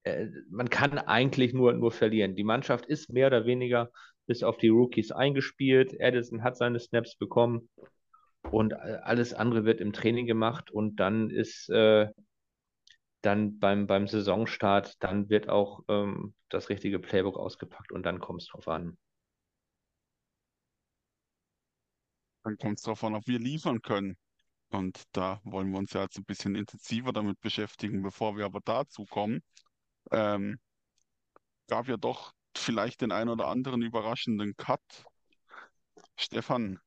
Äh, 0.03 0.27
man 0.49 0.69
kann 0.69 0.97
eigentlich 0.97 1.53
nur, 1.53 1.73
nur 1.73 1.91
verlieren. 1.91 2.35
Die 2.35 2.43
Mannschaft 2.43 2.85
ist 2.85 3.11
mehr 3.11 3.27
oder 3.27 3.45
weniger 3.45 3.91
bis 4.29 4.43
auf 4.43 4.57
die 4.57 4.67
Rookies 4.67 5.11
eingespielt. 5.11 5.99
Addison 5.99 6.43
hat 6.43 6.55
seine 6.55 6.79
Snaps 6.79 7.15
bekommen 7.15 7.67
und 8.43 8.73
alles 8.75 9.33
andere 9.33 9.65
wird 9.65 9.81
im 9.81 9.91
Training 9.91 10.27
gemacht 10.27 10.69
und 10.69 10.97
dann 10.97 11.31
ist 11.31 11.67
äh, 11.69 12.07
dann 13.21 13.57
beim, 13.57 13.87
beim 13.87 14.07
Saisonstart, 14.07 15.01
dann 15.03 15.29
wird 15.29 15.49
auch 15.49 15.81
ähm, 15.87 16.35
das 16.49 16.69
richtige 16.69 16.99
Playbook 16.99 17.37
ausgepackt 17.37 17.91
und 17.91 18.03
dann 18.03 18.19
kommt 18.19 18.43
es 18.43 18.49
drauf 18.49 18.67
an. 18.67 18.99
Dann 22.43 22.55
kommt 22.57 22.77
es 22.77 22.83
darauf 22.83 23.03
an, 23.03 23.15
ob 23.15 23.25
wir 23.25 23.39
liefern 23.39 23.81
können. 23.81 24.15
Und 24.69 25.05
da 25.13 25.41
wollen 25.43 25.71
wir 25.71 25.79
uns 25.79 25.93
ja 25.93 26.03
jetzt 26.03 26.19
ein 26.19 26.25
bisschen 26.25 26.53
intensiver 26.53 27.13
damit 27.13 27.41
beschäftigen, 27.41 28.03
bevor 28.03 28.37
wir 28.37 28.45
aber 28.45 28.59
dazu 28.63 29.05
kommen. 29.05 29.41
Ähm, 30.11 30.59
gab 31.67 31.87
ja 31.87 31.97
doch 31.97 32.33
vielleicht 32.57 33.01
den 33.01 33.11
ein 33.11 33.29
oder 33.29 33.47
anderen 33.47 33.81
überraschenden 33.81 34.55
Cut. 34.57 35.05
Stefan, 36.15 36.79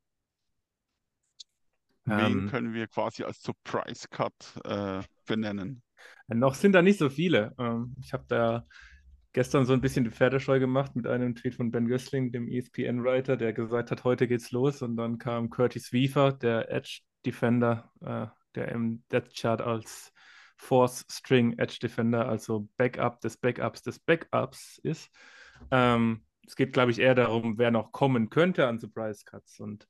wen 2.04 2.16
Ähm, 2.16 2.48
können 2.48 2.74
wir 2.74 2.86
quasi 2.86 3.24
als 3.24 3.42
Surprise 3.42 4.08
Cut 4.08 4.60
äh, 4.64 5.02
benennen? 5.26 5.82
noch 6.28 6.54
sind 6.54 6.72
da 6.72 6.82
nicht 6.82 6.98
so 6.98 7.08
viele. 7.08 7.54
Ähm, 7.58 7.94
ich 8.00 8.12
habe 8.12 8.24
da 8.28 8.66
gestern 9.32 9.64
so 9.64 9.72
ein 9.72 9.80
bisschen 9.80 10.04
die 10.04 10.10
Pferdescheu 10.10 10.58
gemacht 10.58 10.94
mit 10.94 11.06
einem 11.06 11.34
Tweet 11.34 11.54
von 11.54 11.70
Ben 11.70 11.88
Gößling, 11.88 12.32
dem 12.32 12.48
ESPN-Writer, 12.48 13.36
der 13.36 13.52
gesagt 13.52 13.90
hat, 13.90 14.04
heute 14.04 14.28
geht's 14.28 14.50
los. 14.50 14.82
Und 14.82 14.96
dann 14.96 15.18
kam 15.18 15.50
Curtis 15.50 15.92
Weaver, 15.92 16.32
der 16.32 16.70
Edge 16.70 17.00
Defender, 17.24 17.90
äh, 18.00 18.26
der 18.54 18.68
im 18.68 19.02
Death 19.10 19.34
Chart 19.34 19.60
als 19.60 20.12
Fourth 20.56 21.04
String 21.10 21.58
Edge 21.58 21.78
Defender, 21.82 22.28
also 22.28 22.68
Backup 22.76 23.20
des 23.20 23.36
Backups 23.36 23.82
des 23.82 23.98
Backups 23.98 24.78
ist. 24.82 25.10
Ähm, 25.70 26.24
es 26.46 26.56
geht, 26.56 26.72
glaube 26.72 26.90
ich, 26.90 26.98
eher 26.98 27.14
darum, 27.14 27.58
wer 27.58 27.70
noch 27.70 27.92
kommen 27.92 28.30
könnte 28.30 28.66
an 28.66 28.78
Surprise 28.78 29.24
Cuts. 29.24 29.60
Und 29.60 29.86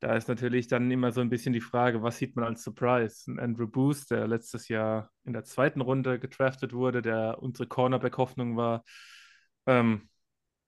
Da 0.00 0.14
ist 0.16 0.28
natürlich 0.28 0.68
dann 0.68 0.90
immer 0.90 1.10
so 1.12 1.20
ein 1.20 1.30
bisschen 1.30 1.52
die 1.52 1.60
Frage, 1.60 2.02
was 2.02 2.18
sieht 2.18 2.36
man 2.36 2.44
als 2.44 2.62
Surprise? 2.62 3.30
Ein 3.30 3.40
Andrew 3.40 3.66
Booth, 3.66 4.10
der 4.10 4.28
letztes 4.28 4.68
Jahr 4.68 5.10
in 5.24 5.32
der 5.32 5.44
zweiten 5.44 5.80
Runde 5.80 6.18
gedraftet 6.20 6.72
wurde, 6.72 7.02
der 7.02 7.42
unsere 7.42 7.66
Cornerback-Hoffnung 7.68 8.56
war, 8.56 8.84
ähm, 9.66 10.08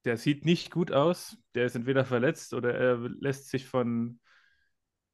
der 0.05 0.17
sieht 0.17 0.45
nicht 0.45 0.71
gut 0.71 0.93
aus. 0.93 1.39
Der 1.55 1.67
ist 1.67 1.77
entweder 1.77 2.05
verletzt 2.05 2.55
oder 2.55 2.75
er 2.75 2.99
lässt 2.99 3.51
sich 3.51 3.67
von 3.67 4.21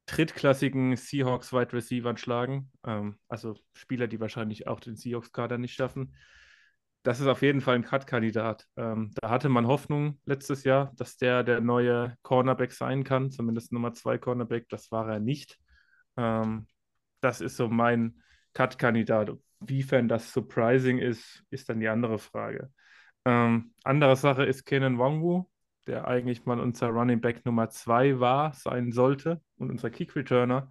drittklassigen 0.07 0.95
Seahawks 0.95 1.53
Wide 1.53 1.73
Receivern 1.73 2.17
schlagen. 2.17 2.71
Ähm, 2.85 3.19
also 3.27 3.55
Spieler, 3.75 4.07
die 4.07 4.19
wahrscheinlich 4.19 4.67
auch 4.67 4.79
den 4.79 4.95
Seahawks-Kader 4.95 5.57
nicht 5.57 5.75
schaffen. 5.75 6.15
Das 7.07 7.21
ist 7.21 7.27
auf 7.27 7.41
jeden 7.41 7.61
Fall 7.61 7.75
ein 7.75 7.85
Cut-Kandidat. 7.85 8.67
Ähm, 8.75 9.11
da 9.15 9.29
hatte 9.29 9.47
man 9.47 9.65
Hoffnung 9.65 10.19
letztes 10.25 10.65
Jahr, 10.65 10.91
dass 10.97 11.15
der 11.15 11.41
der 11.41 11.61
neue 11.61 12.17
Cornerback 12.21 12.73
sein 12.73 13.05
kann, 13.05 13.31
zumindest 13.31 13.71
Nummer 13.71 13.93
zwei 13.93 14.17
Cornerback. 14.17 14.67
Das 14.67 14.91
war 14.91 15.09
er 15.09 15.21
nicht. 15.21 15.57
Ähm, 16.17 16.67
das 17.21 17.39
ist 17.39 17.55
so 17.55 17.69
mein 17.69 18.21
Cut-Kandidat. 18.53 19.31
Wiefern 19.61 20.09
das 20.09 20.33
surprising 20.33 20.97
ist, 20.97 21.45
ist 21.49 21.69
dann 21.69 21.79
die 21.79 21.87
andere 21.87 22.19
Frage. 22.19 22.73
Ähm, 23.23 23.73
andere 23.85 24.17
Sache 24.17 24.43
ist 24.43 24.65
Kenan 24.65 24.99
Wangu, 24.99 25.45
der 25.87 26.09
eigentlich 26.09 26.43
mal 26.43 26.59
unser 26.59 26.89
Running 26.89 27.21
Back 27.21 27.45
Nummer 27.45 27.69
2 27.69 28.19
war, 28.19 28.51
sein 28.51 28.91
sollte 28.91 29.41
und 29.55 29.69
unser 29.71 29.91
Kick 29.91 30.13
Returner. 30.13 30.69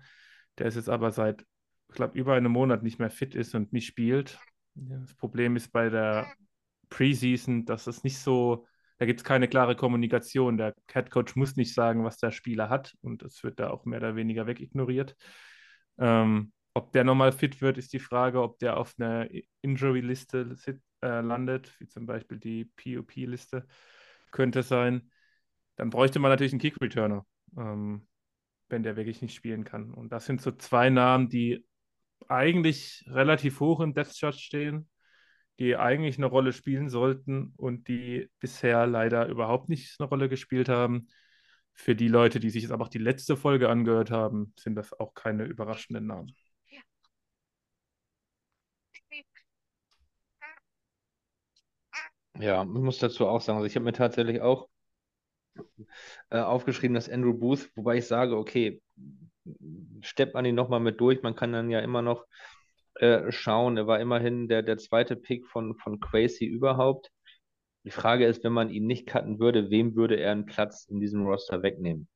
Der 0.59 0.67
ist 0.67 0.75
jetzt 0.75 0.91
aber 0.91 1.13
seit, 1.13 1.47
ich 1.89 1.95
glaube, 1.95 2.19
über 2.19 2.35
einem 2.35 2.53
Monat 2.53 2.83
nicht 2.83 2.99
mehr 2.99 3.09
fit 3.09 3.35
ist 3.35 3.55
und 3.55 3.73
nicht 3.73 3.87
spielt. 3.87 4.39
Das 4.77 5.15
Problem 5.15 5.57
ist 5.57 5.73
bei 5.73 5.89
der 5.89 6.33
Preseason, 6.91 7.65
dass 7.65 7.87
es 7.87 8.05
nicht 8.05 8.19
so, 8.19 8.67
da 8.99 9.07
gibt 9.07 9.21
es 9.21 9.25
keine 9.25 9.49
klare 9.49 9.75
Kommunikation. 9.75 10.59
Der 10.59 10.75
Head 10.91 11.11
Coach 11.11 11.35
muss 11.35 11.57
nicht 11.57 11.75
sagen, 11.75 12.05
was 12.05 12.19
der 12.19 12.31
Spieler 12.31 12.69
hat 12.69 12.95
und 13.01 13.23
es 13.23 13.43
wird 13.43 13.59
da 13.59 13.71
auch 13.71 13.85
mehr 13.87 13.99
oder 13.99 14.17
weniger 14.17 14.47
wegignoriert. 14.47 15.17
Ähm, 15.99 16.53
ob 16.75 16.93
der 16.93 17.05
nochmal 17.05 17.33
fit 17.33 17.63
wird, 17.63 17.79
ist 17.79 17.95
die 17.95 17.99
Frage, 17.99 18.43
ob 18.43 18.59
der 18.59 18.77
auf 18.77 18.95
einer 18.99 19.29
Injury-Liste 19.63 20.55
äh, 21.03 21.21
landet, 21.21 21.75
wie 21.81 21.89
zum 21.89 22.05
Beispiel 22.05 22.39
die 22.39 22.67
POP-Liste 22.67 23.67
könnte 24.31 24.63
sein. 24.63 25.11
Dann 25.77 25.89
bräuchte 25.89 26.19
man 26.19 26.31
natürlich 26.31 26.53
einen 26.53 26.61
Kick-Returner, 26.61 27.25
ähm, 27.57 28.07
wenn 28.69 28.83
der 28.83 28.97
wirklich 28.97 29.23
nicht 29.23 29.35
spielen 29.35 29.65
kann. 29.65 29.95
Und 29.95 30.13
das 30.13 30.27
sind 30.27 30.43
so 30.43 30.53
zwei 30.53 30.91
Namen, 30.91 31.31
die 31.31 31.65
eigentlich 32.29 33.05
relativ 33.09 33.61
hoch 33.61 33.81
im 33.81 33.95
Death 33.95 34.15
Chart 34.19 34.35
stehen, 34.35 34.89
die 35.59 35.77
eigentlich 35.77 36.19
eine 36.19 36.27
Rolle 36.27 36.53
spielen 36.53 36.89
sollten 36.89 37.53
und 37.57 37.89
die 37.89 38.31
bisher 38.41 38.87
leider 38.87 39.27
überhaupt 39.29 39.69
nicht 39.69 39.99
eine 40.01 40.09
Rolle 40.09 40.29
gespielt 40.29 40.69
haben. 40.69 41.09
Für 41.73 41.95
die 41.95 42.09
Leute, 42.09 42.41
die 42.41 42.51
sich 42.51 42.63
jetzt 42.63 42.73
aber 42.73 42.85
auch 42.85 42.89
die 42.89 42.99
letzte 42.99 43.37
Folge 43.37 43.69
angehört 43.69 44.11
haben, 44.11 44.55
sind 44.59 44.77
das 44.77 44.93
auch 44.99 45.15
keine 45.15 45.45
überraschenden 45.45 46.07
Namen. 46.07 46.35
Ja, 52.39 52.63
ich 52.63 52.69
muss 52.69 52.99
dazu 52.99 53.27
auch 53.27 53.41
sagen, 53.41 53.57
also 53.59 53.67
ich 53.67 53.77
habe 53.77 53.85
mir 53.85 53.93
tatsächlich 53.93 54.41
auch 54.43 54.69
äh, 56.31 56.39
aufgeschrieben, 56.39 56.95
dass 56.95 57.09
Andrew 57.09 57.35
Booth, 57.35 57.71
wobei 57.77 57.97
ich 57.99 58.07
sage, 58.07 58.37
okay, 58.37 58.83
steppt 60.01 60.35
man 60.35 60.45
ihn 60.45 60.55
nochmal 60.55 60.81
mit 60.81 61.01
durch, 61.01 61.23
man 61.23 61.35
kann 61.35 61.53
dann 61.53 61.71
ja 61.71 61.81
immer 61.81 62.03
noch 62.03 62.27
äh, 62.95 63.31
schauen, 63.31 63.77
er 63.77 63.87
war 63.87 64.01
immerhin 64.01 64.49
der, 64.49 64.63
der 64.63 64.79
zweite 64.79 65.17
Pick 65.17 65.47
von, 65.47 65.77
von 65.77 66.01
Quasi 66.01 66.45
überhaupt. 66.45 67.11
Die 67.85 67.91
Frage 67.91 68.27
ist, 68.27 68.43
wenn 68.43 68.53
man 68.53 68.71
ihn 68.71 68.87
nicht 68.87 69.07
cutten 69.07 69.39
würde, 69.39 69.71
wem 69.71 69.95
würde 69.95 70.17
er 70.17 70.33
einen 70.33 70.47
Platz 70.47 70.87
in 70.89 71.01
diesem 71.01 71.25
Roster 71.25 71.63
wegnehmen? 71.63 72.09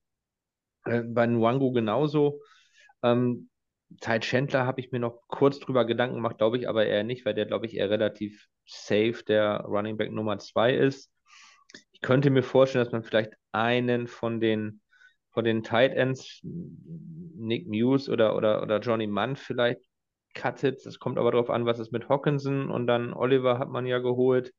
Äh, 0.85 1.03
bei 1.03 1.27
Nwangu 1.27 1.73
genauso. 1.73 2.41
Ähm, 3.03 3.51
Ty 4.01 4.21
Chandler 4.21 4.67
habe 4.67 4.81
ich 4.81 4.93
mir 4.93 5.01
noch 5.01 5.21
kurz 5.27 5.59
drüber 5.59 5.85
Gedanken 5.85 6.17
gemacht, 6.17 6.39
glaube 6.39 6.59
ich 6.59 6.69
aber 6.69 6.87
eher 6.87 7.05
nicht, 7.05 7.25
weil 7.25 7.35
der, 7.35 7.47
glaube 7.47 7.67
ich, 7.67 7.77
eher 7.77 7.91
relativ 7.91 8.47
safe 8.67 9.23
der 9.27 9.63
Running 9.63 9.97
Back 9.97 10.13
Nummer 10.13 10.39
zwei 10.39 10.75
ist. 10.75 11.11
Ich 11.93 12.01
könnte 12.01 12.31
mir 12.31 12.43
vorstellen, 12.43 12.85
dass 12.85 12.93
man 12.93 13.03
vielleicht 13.03 13.33
einen 13.53 14.07
von 14.07 14.41
den, 14.41 14.81
von 15.33 15.45
den 15.45 15.63
Tight 15.63 15.93
Ends, 15.95 16.41
Nick 16.43 17.69
Muse 17.69 18.11
oder, 18.11 18.37
oder, 18.37 18.63
oder 18.63 18.81
Johnny 18.81 19.07
Mann 19.07 19.37
vielleicht 19.37 19.81
cuttet. 20.35 20.85
Das 20.85 20.99
kommt 20.99 21.19
aber 21.19 21.33
darauf 21.33 21.51
an, 21.51 21.67
was 21.67 21.79
ist 21.79 21.93
mit 21.93 22.09
Hawkinson 22.09 22.71
und 22.71 22.87
dann 22.87 23.13
Oliver 23.13 23.59
hat 23.59 23.69
man 23.69 23.87
ja 23.87 23.99
geholt. 23.99 24.53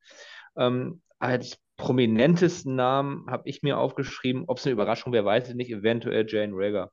Ähm, 0.56 1.02
als 1.20 1.60
prominentesten 1.78 2.76
Namen 2.76 3.26
habe 3.30 3.48
ich 3.50 3.64
mir 3.64 3.78
aufgeschrieben, 3.78 4.46
ob 4.48 4.58
es 4.58 4.66
eine 4.66 4.74
Überraschung 4.74 5.14
wäre, 5.14 5.26
weiß 5.26 5.50
ich 5.50 5.56
nicht, 5.56 5.72
eventuell 5.72 6.26
Jane 6.28 6.54
Rager. 6.56 6.92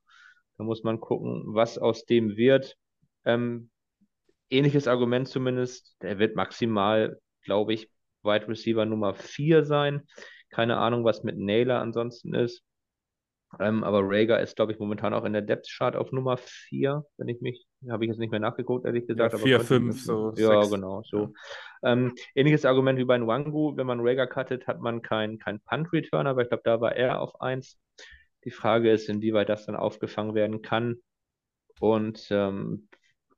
Da 0.56 0.64
muss 0.64 0.82
man 0.82 1.00
gucken, 1.00 1.44
was 1.46 1.78
aus 1.78 2.04
dem 2.04 2.36
wird. 2.36 2.76
Ähm, 3.24 3.70
ähnliches 4.50 4.88
Argument 4.88 5.28
zumindest. 5.28 5.96
Der 6.02 6.18
wird 6.18 6.36
maximal, 6.36 7.20
glaube 7.42 7.74
ich, 7.74 7.90
Wide 8.22 8.48
Receiver 8.48 8.84
Nummer 8.84 9.14
4 9.14 9.64
sein. 9.64 10.06
Keine 10.50 10.78
Ahnung, 10.78 11.04
was 11.04 11.22
mit 11.22 11.38
Naylor 11.38 11.80
ansonsten 11.80 12.34
ist. 12.34 12.62
Ähm, 13.60 13.82
aber 13.82 14.00
Rager 14.02 14.40
ist, 14.40 14.56
glaube 14.56 14.72
ich, 14.72 14.78
momentan 14.78 15.14
auch 15.14 15.24
in 15.24 15.32
der 15.32 15.42
Depth 15.42 15.68
Chart 15.70 15.96
auf 15.96 16.12
Nummer 16.12 16.36
4, 16.36 17.04
wenn 17.16 17.28
ich 17.28 17.40
mich, 17.40 17.66
habe 17.88 18.04
ich 18.04 18.10
jetzt 18.10 18.18
nicht 18.18 18.30
mehr 18.30 18.40
nachgeguckt, 18.40 18.84
ehrlich 18.84 19.06
gesagt. 19.06 19.32
Ja, 19.32 19.38
4, 19.38 19.60
5, 19.60 20.02
so. 20.02 20.32
Ja, 20.36 20.60
sechs. 20.60 20.70
genau, 20.74 21.02
so. 21.02 21.32
Ja. 21.82 21.92
Ähm, 21.92 22.14
ähnliches 22.34 22.66
Argument 22.66 22.98
wie 22.98 23.04
bei 23.04 23.16
Nwangu, 23.16 23.76
wenn 23.76 23.86
man 23.86 24.00
Rager 24.00 24.26
cuttet, 24.26 24.66
hat 24.66 24.80
man 24.80 25.00
keinen 25.00 25.38
kein 25.38 25.60
Punt-Returner, 25.60 26.30
aber 26.30 26.42
ich 26.42 26.48
glaube, 26.48 26.62
da 26.64 26.80
war 26.80 26.94
er 26.94 27.20
auf 27.20 27.40
1. 27.40 27.78
Die 28.44 28.50
Frage 28.50 28.90
ist, 28.92 29.08
inwieweit 29.08 29.48
das 29.48 29.66
dann 29.66 29.76
aufgefangen 29.76 30.34
werden 30.34 30.60
kann. 30.60 30.96
Und 31.80 32.28
ähm, 32.30 32.88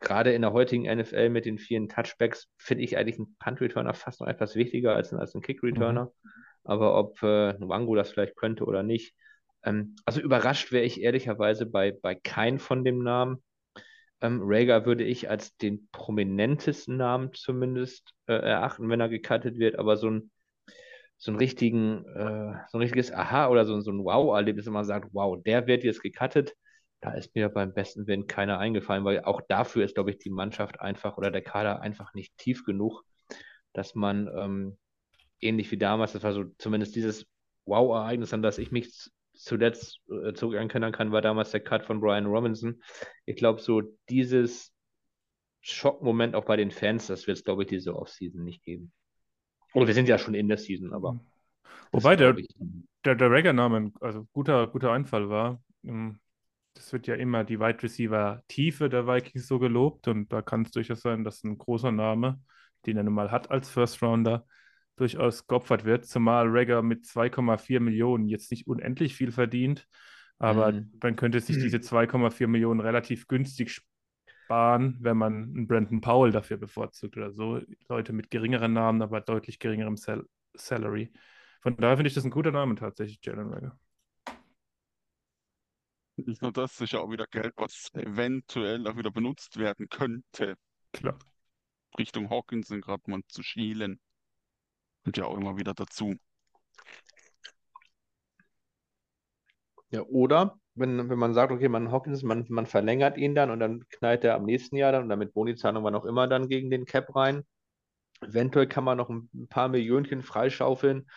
gerade 0.01 0.33
in 0.33 0.43
der 0.43 0.53
heutigen 0.53 0.93
NFL 0.93 1.29
mit 1.29 1.45
den 1.45 1.59
vielen 1.59 1.89
Touchbacks 1.89 2.49
finde 2.57 2.85
ich 2.85 2.97
eigentlich 2.97 3.19
einen 3.19 3.37
Punt-Returner 3.39 3.95
fast 3.95 4.21
noch 4.21 4.29
etwas 4.29 4.57
wichtiger 4.57 4.97
als, 4.97 5.13
als 5.13 5.35
einen 5.35 5.43
Kick-Returner. 5.43 6.07
Mhm. 6.07 6.31
Aber 6.65 6.99
ob 6.99 7.23
äh, 7.23 7.53
Nwangu 7.55 7.95
das 7.95 8.11
vielleicht 8.11 8.37
könnte 8.37 8.65
oder 8.65 8.83
nicht. 8.83 9.15
Ähm, 9.65 9.97
also 10.05 10.21
überrascht 10.21 10.73
wäre 10.73 10.85
ich 10.85 11.01
ehrlicherweise 11.01 11.67
bei, 11.67 11.93
bei 11.93 12.15
kein 12.15 12.59
von 12.59 12.85
dem 12.85 13.03
Namen. 13.03 13.43
Ähm, 14.21 14.41
Rager 14.43 14.85
würde 14.87 15.05
ich 15.05 15.31
als 15.31 15.57
den 15.57 15.89
prominentesten 15.93 16.97
Namen 16.97 17.33
zumindest 17.33 18.15
äh, 18.27 18.35
erachten, 18.35 18.89
wenn 18.89 19.01
er 19.01 19.09
gecuttet 19.09 19.59
wird, 19.59 19.79
aber 19.79 19.97
so 19.97 20.11
ein 20.11 20.31
so 21.21 21.31
einen 21.31 21.39
richtigen, 21.39 22.07
äh, 22.07 22.55
so 22.71 22.79
ein 22.79 22.81
richtiges 22.81 23.13
Aha 23.13 23.49
oder 23.49 23.67
so, 23.67 23.79
so 23.81 23.91
ein 23.93 24.03
Wow-Erlebnis, 24.03 24.65
wenn 24.65 24.73
man 24.73 24.87
sagt, 24.87 25.11
wow, 25.13 25.39
der 25.43 25.67
wird 25.67 25.85
jetzt 25.85 26.03
gecuttet, 26.03 26.55
da 27.03 27.13
ist 27.13 27.35
mir 27.35 27.51
beim 27.51 27.75
besten 27.75 28.07
Willen 28.07 28.27
keiner 28.27 28.59
eingefallen, 28.59 29.05
weil 29.05 29.23
auch 29.25 29.43
dafür 29.47 29.85
ist, 29.85 29.95
glaube 29.95 30.11
ich, 30.11 30.19
die 30.19 30.31
Mannschaft 30.31 30.81
einfach 30.81 31.19
oder 31.19 31.31
der 31.31 31.43
Kader 31.43 31.83
einfach 31.83 32.15
nicht 32.15 32.37
tief 32.39 32.65
genug, 32.65 33.03
dass 33.75 33.95
man 33.95 34.31
ähm, 34.35 34.79
ähnlich 35.41 35.71
wie 35.71 35.77
damals, 35.77 36.13
das 36.13 36.23
war 36.23 36.33
so 36.33 36.45
zumindest 36.57 36.97
dieses 36.97 37.27
Wow-Ereignis, 37.67 38.33
an 38.33 38.43
das 38.43 38.57
ich 38.57 38.71
mich 38.71 39.11
zuletzt 39.43 40.01
äh, 40.09 40.33
zurückerinnern 40.35 40.93
kann, 40.93 41.13
war 41.13 41.23
damals 41.23 41.51
der 41.51 41.61
Cut 41.61 41.85
von 41.85 42.01
Brian 42.01 42.27
Robinson. 42.27 42.83
Ich 43.25 43.37
glaube, 43.37 43.61
so 43.61 43.83
dieses 44.09 44.73
Schockmoment 45.63 46.35
auch 46.35 46.45
bei 46.45 46.57
den 46.57 46.71
Fans, 46.71 47.07
das 47.07 47.27
wird 47.27 47.39
es, 47.39 47.45
glaube 47.45 47.63
ich, 47.63 47.69
diese 47.69 47.97
Offseason 47.97 48.43
nicht 48.45 48.63
geben. 48.65 48.93
Oder 49.75 49.87
wir 49.87 49.95
sind 49.95 50.09
ja 50.09 50.19
schon 50.19 50.35
in 50.35 50.49
der 50.49 50.59
Season, 50.59 50.93
aber. 50.93 51.15
Mhm. 51.15 51.21
Wobei 51.93 52.17
der, 52.17 52.37
der, 53.05 53.15
der 53.17 53.31
Reggae-Name, 53.31 53.93
also 54.01 54.27
guter, 54.33 54.67
guter 54.69 54.93
Einfall 54.93 55.29
war. 55.29 55.61
Ähm, 55.85 56.21
das 56.75 56.93
wird 56.93 57.07
ja 57.07 57.15
immer 57.17 57.45
die 57.45 57.59
Wide 57.59 57.83
Receiver-Tiefe 57.83 58.89
der 58.89 59.07
Vikings 59.07 59.47
so 59.47 59.59
gelobt 59.59 60.07
und 60.07 60.33
da 60.33 60.41
kann 60.41 60.63
es 60.63 60.71
durchaus 60.71 61.01
sein, 61.01 61.25
dass 61.25 61.43
ein 61.43 61.59
großer 61.59 61.91
Name, 61.91 62.41
den 62.87 62.97
er 62.97 63.03
nun 63.03 63.15
mal 63.15 63.31
hat 63.31 63.51
als 63.51 63.69
First 63.69 64.03
Rounder, 64.03 64.47
durchaus 65.01 65.47
geopfert 65.47 65.85
wird, 65.85 66.07
zumal 66.07 66.49
Regger 66.49 66.83
mit 66.83 67.05
2,4 67.05 67.81
Millionen 67.81 68.29
jetzt 68.29 68.51
nicht 68.51 68.67
unendlich 68.67 69.17
viel 69.17 69.33
verdient, 69.33 69.89
aber 70.39 70.73
mhm. 70.73 70.93
man 71.03 71.17
könnte 71.17 71.41
sich 71.41 71.57
diese 71.57 71.79
2,4 71.79 72.47
Millionen 72.47 72.81
relativ 72.81 73.27
günstig 73.27 73.83
sparen, 74.51 74.97
wenn 75.01 75.17
man 75.17 75.33
einen 75.45 75.67
Brandon 75.67 76.01
Powell 76.01 76.33
dafür 76.33 76.57
bevorzugt 76.57 77.17
oder 77.17 77.33
so. 77.33 77.61
Leute 77.89 78.13
mit 78.13 78.31
geringeren 78.31 78.73
Namen, 78.73 79.01
aber 79.01 79.21
deutlich 79.21 79.59
geringerem 79.59 79.97
Sal 79.97 80.25
Salary. 80.55 81.13
Von 81.63 81.77
daher 81.77 81.97
finde 81.97 82.09
ich 82.09 82.15
das 82.15 82.25
ein 82.25 82.31
guter 82.31 82.51
Name 82.51 82.75
tatsächlich, 82.75 83.21
Jalen 83.23 83.53
Rager. 83.53 83.79
Nicht 86.17 86.43
nur 86.43 86.53
das, 86.53 86.81
ist 86.81 86.93
ja 86.93 87.01
auch 87.01 87.11
wieder 87.11 87.27
Geld, 87.31 87.53
was 87.57 87.91
eventuell 87.95 88.87
auch 88.87 88.97
wieder 88.97 89.11
benutzt 89.11 89.57
werden 89.59 89.89
könnte. 89.89 90.57
Klar. 90.93 91.19
Richtung 91.99 92.29
Hawkinson 92.31 92.81
gerade 92.81 93.11
mal 93.11 93.23
zu 93.29 93.43
schielen. 93.43 94.01
Und 95.05 95.17
ja 95.17 95.25
auch 95.25 95.37
immer 95.37 95.57
wieder 95.57 95.75
dazu. 95.75 96.15
Ja, 99.91 100.03
oder 100.03 100.59
wenn, 100.75 101.11
wenn 101.11 101.19
man 101.19 101.35
sagt, 101.35 101.53
okay, 101.53 101.69
man 101.69 101.91
Hawkins, 101.91 102.23
man, 102.23 102.47
man 102.49 102.67
verlängert 102.67 103.17
ihn 103.19 103.35
dann 103.35 103.51
und 103.51 103.61
dann 103.61 103.85
knallt 103.89 104.25
er 104.25 104.37
am 104.37 104.45
nächsten 104.45 104.77
Jahr 104.77 104.93
dann 104.93 105.05
und 105.05 105.09
damit 105.09 105.35
Bonizahlung 105.35 105.83
war 105.83 105.91
noch 105.91 106.05
immer 106.05 106.29
dann 106.29 106.49
gegen 106.49 106.71
den 106.71 106.87
Cap 106.87 107.15
rein. 107.17 107.45
Eventuell 108.23 108.67
kann 108.67 108.85
man 108.85 108.99
noch 108.99 109.09
ein 109.09 109.49
paar 109.49 109.69
Millionchen 109.69 110.23
freischaufeln, 110.23 111.09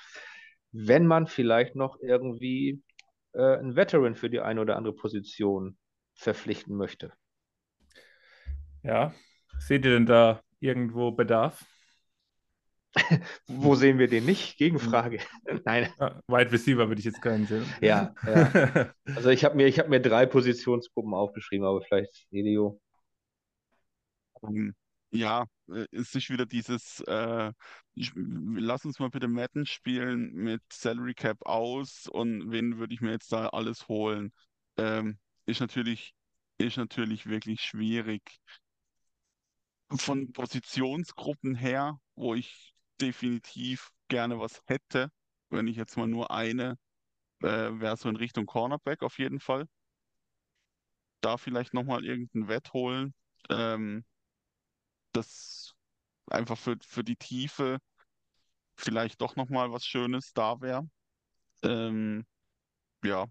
wenn 0.71 1.05
man 1.05 1.27
vielleicht 1.27 1.75
noch 1.75 1.99
irgendwie 2.01 2.81
äh, 3.33 3.57
einen 3.57 3.75
Veteran 3.75 4.15
für 4.15 4.29
die 4.29 4.39
eine 4.39 4.61
oder 4.61 4.77
andere 4.77 4.95
Position 4.95 5.77
verpflichten 6.15 6.75
möchte. 6.75 7.13
Ja, 8.81 9.13
seht 9.59 9.85
ihr 9.85 9.91
denn 9.91 10.05
da 10.05 10.41
irgendwo 10.59 11.11
Bedarf? 11.11 11.65
Wo 13.47 13.75
sehen 13.75 13.97
wir 13.97 14.07
den 14.07 14.25
nicht? 14.25 14.57
Gegenfrage. 14.57 15.19
Nein. 15.65 15.91
Ah, 15.97 16.21
Wide 16.27 16.51
Receiver 16.51 16.87
würde 16.87 16.99
ich 16.99 17.05
jetzt 17.05 17.21
keinen 17.21 17.47
sehen. 17.47 17.65
Ja, 17.81 18.13
ja. 18.25 18.93
Also 19.15 19.29
ich 19.29 19.43
habe 19.43 19.55
mir, 19.55 19.67
ich 19.67 19.79
hab 19.79 19.89
mir 19.89 19.99
drei 19.99 20.25
Positionsgruppen 20.25 21.13
aufgeschrieben, 21.13 21.65
aber 21.65 21.81
vielleicht 21.81 22.27
Elio. 22.31 22.79
Ähm, 24.43 24.75
ja, 25.11 25.45
äh, 25.69 25.85
es 25.91 26.13
ist 26.15 26.29
wieder 26.29 26.45
dieses, 26.45 27.01
äh, 27.07 27.51
ich, 27.95 28.11
lass 28.15 28.85
uns 28.85 28.99
mal 28.99 29.09
bitte 29.09 29.27
Madden 29.27 29.65
spielen 29.65 30.33
mit 30.33 30.61
Salary 30.71 31.13
Cap 31.13 31.37
aus 31.45 32.07
und 32.07 32.51
wen 32.51 32.77
würde 32.77 32.93
ich 32.93 33.01
mir 33.01 33.11
jetzt 33.11 33.31
da 33.31 33.49
alles 33.49 33.87
holen? 33.87 34.33
Ähm, 34.77 35.17
ist 35.45 35.61
natürlich, 35.61 36.13
ist 36.57 36.77
natürlich 36.77 37.27
wirklich 37.27 37.61
schwierig. 37.61 38.21
Von 39.95 40.31
Positionsgruppen 40.31 41.53
her, 41.53 41.99
wo 42.15 42.33
ich 42.33 42.72
definitiv 43.01 43.91
gerne 44.07 44.39
was 44.39 44.61
hätte, 44.67 45.09
wenn 45.49 45.67
ich 45.67 45.77
jetzt 45.77 45.97
mal 45.97 46.07
nur 46.07 46.31
eine, 46.31 46.77
äh, 47.41 47.47
wäre 47.47 47.97
so 47.97 48.09
in 48.09 48.15
Richtung 48.17 48.45
Cornerback 48.45 49.03
auf 49.03 49.19
jeden 49.19 49.39
Fall. 49.39 49.67
Da 51.21 51.37
vielleicht 51.37 51.73
nochmal 51.73 52.05
irgendeinen 52.05 52.47
Wett 52.47 52.73
holen. 52.73 53.13
Ähm, 53.49 54.03
das 55.11 55.73
einfach 56.27 56.57
für, 56.57 56.77
für 56.81 57.03
die 57.03 57.15
Tiefe 57.15 57.79
vielleicht 58.75 59.21
doch 59.21 59.35
nochmal 59.35 59.71
was 59.71 59.85
Schönes 59.85 60.33
da 60.33 60.59
wäre. 60.61 60.89
Ähm, 61.63 62.25
ja. 63.03 63.27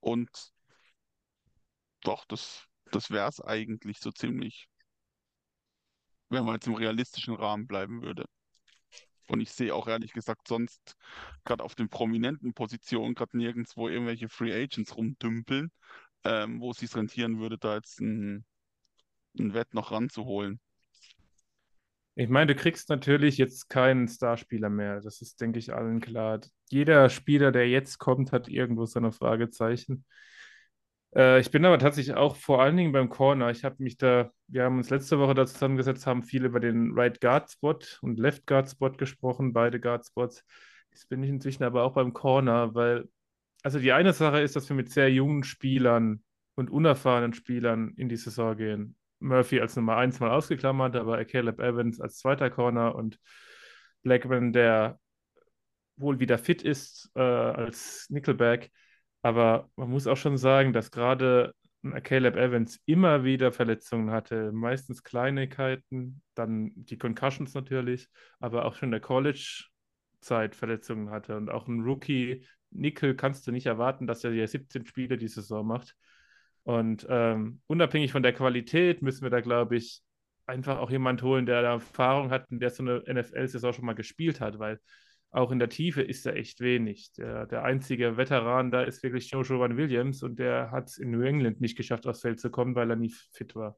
Und 0.00 0.52
doch, 2.02 2.24
das, 2.26 2.66
das 2.90 3.10
wäre 3.10 3.28
es 3.28 3.40
eigentlich 3.40 3.98
so 4.00 4.10
ziemlich, 4.12 4.68
wenn 6.32 6.44
man 6.44 6.54
jetzt 6.54 6.66
im 6.66 6.74
realistischen 6.74 7.34
Rahmen 7.34 7.66
bleiben 7.66 8.02
würde. 8.02 8.24
Und 9.28 9.40
ich 9.40 9.52
sehe 9.52 9.74
auch 9.74 9.86
ehrlich 9.88 10.12
gesagt 10.12 10.48
sonst 10.48 10.96
gerade 11.44 11.62
auf 11.62 11.74
den 11.74 11.88
prominenten 11.88 12.54
Positionen 12.54 13.14
gerade 13.14 13.36
nirgendwo 13.36 13.88
irgendwelche 13.88 14.28
Free 14.28 14.52
Agents 14.52 14.96
rumdümpeln, 14.96 15.70
ähm, 16.24 16.60
wo 16.60 16.70
es 16.72 16.78
sich 16.78 16.94
rentieren 16.94 17.38
würde, 17.38 17.56
da 17.58 17.76
jetzt 17.76 18.00
ein, 18.00 18.44
ein 19.38 19.54
Wett 19.54 19.74
noch 19.74 19.92
ranzuholen. 19.92 20.60
Ich 22.14 22.28
meine, 22.28 22.54
du 22.54 22.60
kriegst 22.60 22.90
natürlich 22.90 23.38
jetzt 23.38 23.70
keinen 23.70 24.06
Starspieler 24.06 24.68
mehr. 24.68 25.00
Das 25.00 25.22
ist, 25.22 25.40
denke 25.40 25.58
ich, 25.58 25.72
allen 25.72 26.00
klar. 26.00 26.40
Jeder 26.68 27.08
Spieler, 27.08 27.52
der 27.52 27.70
jetzt 27.70 27.98
kommt, 27.98 28.32
hat 28.32 28.48
irgendwo 28.48 28.84
seine 28.84 29.12
Fragezeichen. 29.12 30.04
Äh, 31.14 31.40
ich 31.40 31.50
bin 31.50 31.64
aber 31.64 31.78
tatsächlich 31.78 32.16
auch 32.16 32.36
vor 32.36 32.62
allen 32.62 32.76
Dingen 32.76 32.92
beim 32.92 33.08
Corner. 33.08 33.50
Ich 33.50 33.64
habe 33.64 33.76
mich 33.82 33.96
da, 33.96 34.30
wir 34.48 34.64
haben 34.64 34.78
uns 34.78 34.90
letzte 34.90 35.18
Woche 35.18 35.34
da 35.34 35.46
zusammengesetzt, 35.46 36.06
haben 36.06 36.22
viel 36.22 36.44
über 36.44 36.60
den 36.60 36.92
Right 36.94 37.20
Guard 37.20 37.50
Spot 37.50 37.78
und 38.00 38.18
Left 38.18 38.46
Guard 38.46 38.70
Spot 38.70 38.90
gesprochen, 38.90 39.52
beide 39.52 39.80
Guard 39.80 40.06
Spots. 40.06 40.44
Jetzt 40.90 41.08
bin 41.08 41.22
ich 41.22 41.30
inzwischen 41.30 41.64
aber 41.64 41.84
auch 41.84 41.94
beim 41.94 42.12
Corner, 42.12 42.74
weil, 42.74 43.08
also 43.62 43.78
die 43.78 43.92
eine 43.92 44.12
Sache 44.12 44.40
ist, 44.40 44.56
dass 44.56 44.68
wir 44.68 44.76
mit 44.76 44.90
sehr 44.90 45.10
jungen 45.10 45.44
Spielern 45.44 46.22
und 46.54 46.70
unerfahrenen 46.70 47.32
Spielern 47.32 47.94
in 47.96 48.08
die 48.08 48.16
Saison 48.16 48.56
gehen. 48.56 48.96
Murphy 49.20 49.60
als 49.60 49.76
Nummer 49.76 49.96
1 49.96 50.20
mal 50.20 50.30
ausgeklammert, 50.30 50.96
aber 50.96 51.24
Caleb 51.24 51.60
Evans 51.60 52.00
als 52.00 52.18
zweiter 52.18 52.50
Corner 52.50 52.94
und 52.94 53.18
Blackman, 54.02 54.52
der 54.52 54.98
wohl 55.96 56.18
wieder 56.18 56.38
fit 56.38 56.62
ist 56.62 57.10
äh, 57.14 57.20
als 57.20 58.06
Nickelback. 58.10 58.70
Aber 59.22 59.70
man 59.76 59.90
muss 59.90 60.06
auch 60.06 60.16
schon 60.16 60.36
sagen, 60.36 60.72
dass 60.72 60.90
gerade 60.90 61.54
Caleb 62.04 62.36
Evans 62.36 62.80
immer 62.86 63.24
wieder 63.24 63.52
Verletzungen 63.52 64.10
hatte, 64.10 64.52
meistens 64.52 65.02
Kleinigkeiten, 65.02 66.22
dann 66.34 66.72
die 66.76 66.98
Concussions 66.98 67.54
natürlich, 67.54 68.08
aber 68.38 68.64
auch 68.64 68.74
schon 68.74 68.88
in 68.88 68.92
der 68.92 69.00
College-Zeit 69.00 70.54
Verletzungen 70.54 71.10
hatte. 71.10 71.36
Und 71.36 71.50
auch 71.50 71.66
ein 71.66 71.80
Rookie, 71.82 72.46
Nickel, 72.70 73.16
kannst 73.16 73.46
du 73.46 73.52
nicht 73.52 73.66
erwarten, 73.66 74.06
dass 74.06 74.22
er 74.22 74.32
ja 74.32 74.46
17 74.46 74.86
Spiele 74.86 75.16
die 75.16 75.28
Saison 75.28 75.66
macht. 75.66 75.96
Und 76.64 77.06
ähm, 77.08 77.60
unabhängig 77.66 78.12
von 78.12 78.22
der 78.22 78.32
Qualität 78.32 79.02
müssen 79.02 79.22
wir 79.22 79.30
da, 79.30 79.40
glaube 79.40 79.76
ich, 79.76 80.02
einfach 80.46 80.78
auch 80.78 80.90
jemand 80.90 81.22
holen, 81.22 81.46
der 81.46 81.62
da 81.62 81.72
Erfahrung 81.72 82.30
hat 82.30 82.48
und 82.50 82.60
der 82.60 82.70
so 82.70 82.82
eine 82.82 83.02
NFL-Saison 83.08 83.72
schon 83.72 83.84
mal 83.84 83.94
gespielt 83.94 84.40
hat, 84.40 84.58
weil 84.58 84.80
auch 85.32 85.50
in 85.50 85.58
der 85.58 85.70
Tiefe 85.70 86.02
ist 86.02 86.26
er 86.26 86.36
echt 86.36 86.60
wenig. 86.60 87.12
Der, 87.14 87.46
der 87.46 87.64
einzige 87.64 88.18
Veteran 88.18 88.70
da 88.70 88.82
ist 88.82 89.02
wirklich 89.02 89.30
Joshua 89.30 89.68
Williams 89.76 90.22
und 90.22 90.38
der 90.38 90.70
hat 90.70 90.90
es 90.90 90.98
in 90.98 91.10
New 91.10 91.22
England 91.22 91.60
nicht 91.60 91.76
geschafft, 91.76 92.06
aufs 92.06 92.20
Feld 92.20 92.38
zu 92.38 92.50
kommen, 92.50 92.74
weil 92.74 92.90
er 92.90 92.96
nie 92.96 93.14
fit 93.32 93.56
war. 93.56 93.76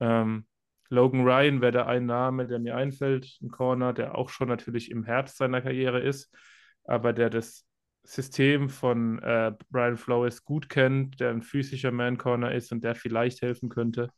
Ähm, 0.00 0.46
Logan 0.88 1.22
Ryan 1.22 1.60
wäre 1.60 1.72
der 1.72 1.86
ein 1.86 2.06
Name, 2.06 2.46
der 2.46 2.58
mir 2.60 2.76
einfällt, 2.76 3.38
ein 3.42 3.50
Corner, 3.50 3.92
der 3.92 4.16
auch 4.16 4.30
schon 4.30 4.48
natürlich 4.48 4.90
im 4.90 5.04
Herbst 5.04 5.36
seiner 5.36 5.60
Karriere 5.60 6.00
ist, 6.00 6.34
aber 6.84 7.12
der 7.12 7.28
das 7.28 7.66
System 8.04 8.70
von 8.70 9.18
äh, 9.18 9.52
Brian 9.70 9.96
Flores 9.98 10.44
gut 10.44 10.68
kennt, 10.68 11.20
der 11.20 11.30
ein 11.30 11.42
physischer 11.42 11.90
Man-Corner 11.90 12.54
ist 12.54 12.72
und 12.72 12.84
der 12.84 12.94
vielleicht 12.94 13.42
helfen 13.42 13.68
könnte. 13.68 14.10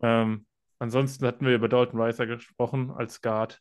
Ähm, 0.00 0.46
ansonsten 0.78 1.26
hatten 1.26 1.44
wir 1.44 1.54
über 1.54 1.68
Dalton 1.68 2.00
Reiser 2.00 2.26
gesprochen 2.26 2.92
als 2.92 3.20
Guard. 3.20 3.60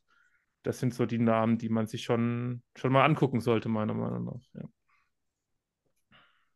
Das 0.64 0.80
sind 0.80 0.94
so 0.94 1.06
die 1.06 1.18
Namen, 1.18 1.58
die 1.58 1.70
man 1.70 1.88
sich 1.88 2.04
schon, 2.04 2.62
schon 2.76 2.92
mal 2.92 3.04
angucken 3.04 3.42
sollte, 3.42 3.70
meiner 3.70 3.94
Meinung 3.94 4.26
nach. 4.26 4.62
Ja. 4.62 4.70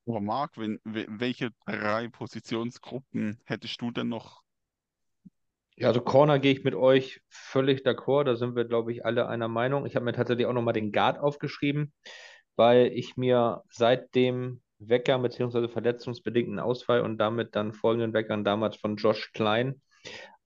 Aber 0.08 0.22
Marc, 0.22 0.58
wenn, 0.58 0.80
welche 0.84 1.52
drei 1.66 2.08
Positionsgruppen 2.08 3.42
hättest 3.46 3.82
du 3.82 3.90
denn 3.92 4.10
noch? 4.10 4.44
Ja, 5.78 5.88
also 5.88 6.02
Corner 6.02 6.40
gehe 6.40 6.54
ich 6.54 6.64
mit 6.64 6.76
euch 6.76 7.22
völlig 7.28 7.86
d'accord. 7.86 8.26
Da 8.26 8.36
sind 8.36 8.56
wir, 8.56 8.66
glaube 8.66 8.92
ich, 8.92 9.04
alle 9.04 9.28
einer 9.28 9.48
Meinung. 9.48 9.86
Ich 9.86 9.96
habe 9.96 10.06
mir 10.06 10.14
tatsächlich 10.14 10.46
auch 10.46 10.54
nochmal 10.54 10.74
den 10.74 10.92
Guard 10.92 11.18
aufgeschrieben 11.18 11.92
weil 12.56 12.88
ich 12.88 13.18
mir 13.18 13.64
seit 13.70 14.16
dem 14.16 14.62
Wecker 14.80 15.18
bzw. 15.20 15.68
verletzungsbedingten 15.68 16.60
Ausfall 16.60 17.02
und 17.02 17.18
damit 17.18 17.56
dann 17.56 17.74
folgenden 17.74 18.14
Weckern 18.14 18.44
damals 18.44 18.76
von 18.78 18.98
Josh 18.98 19.32
Klein 19.34 19.82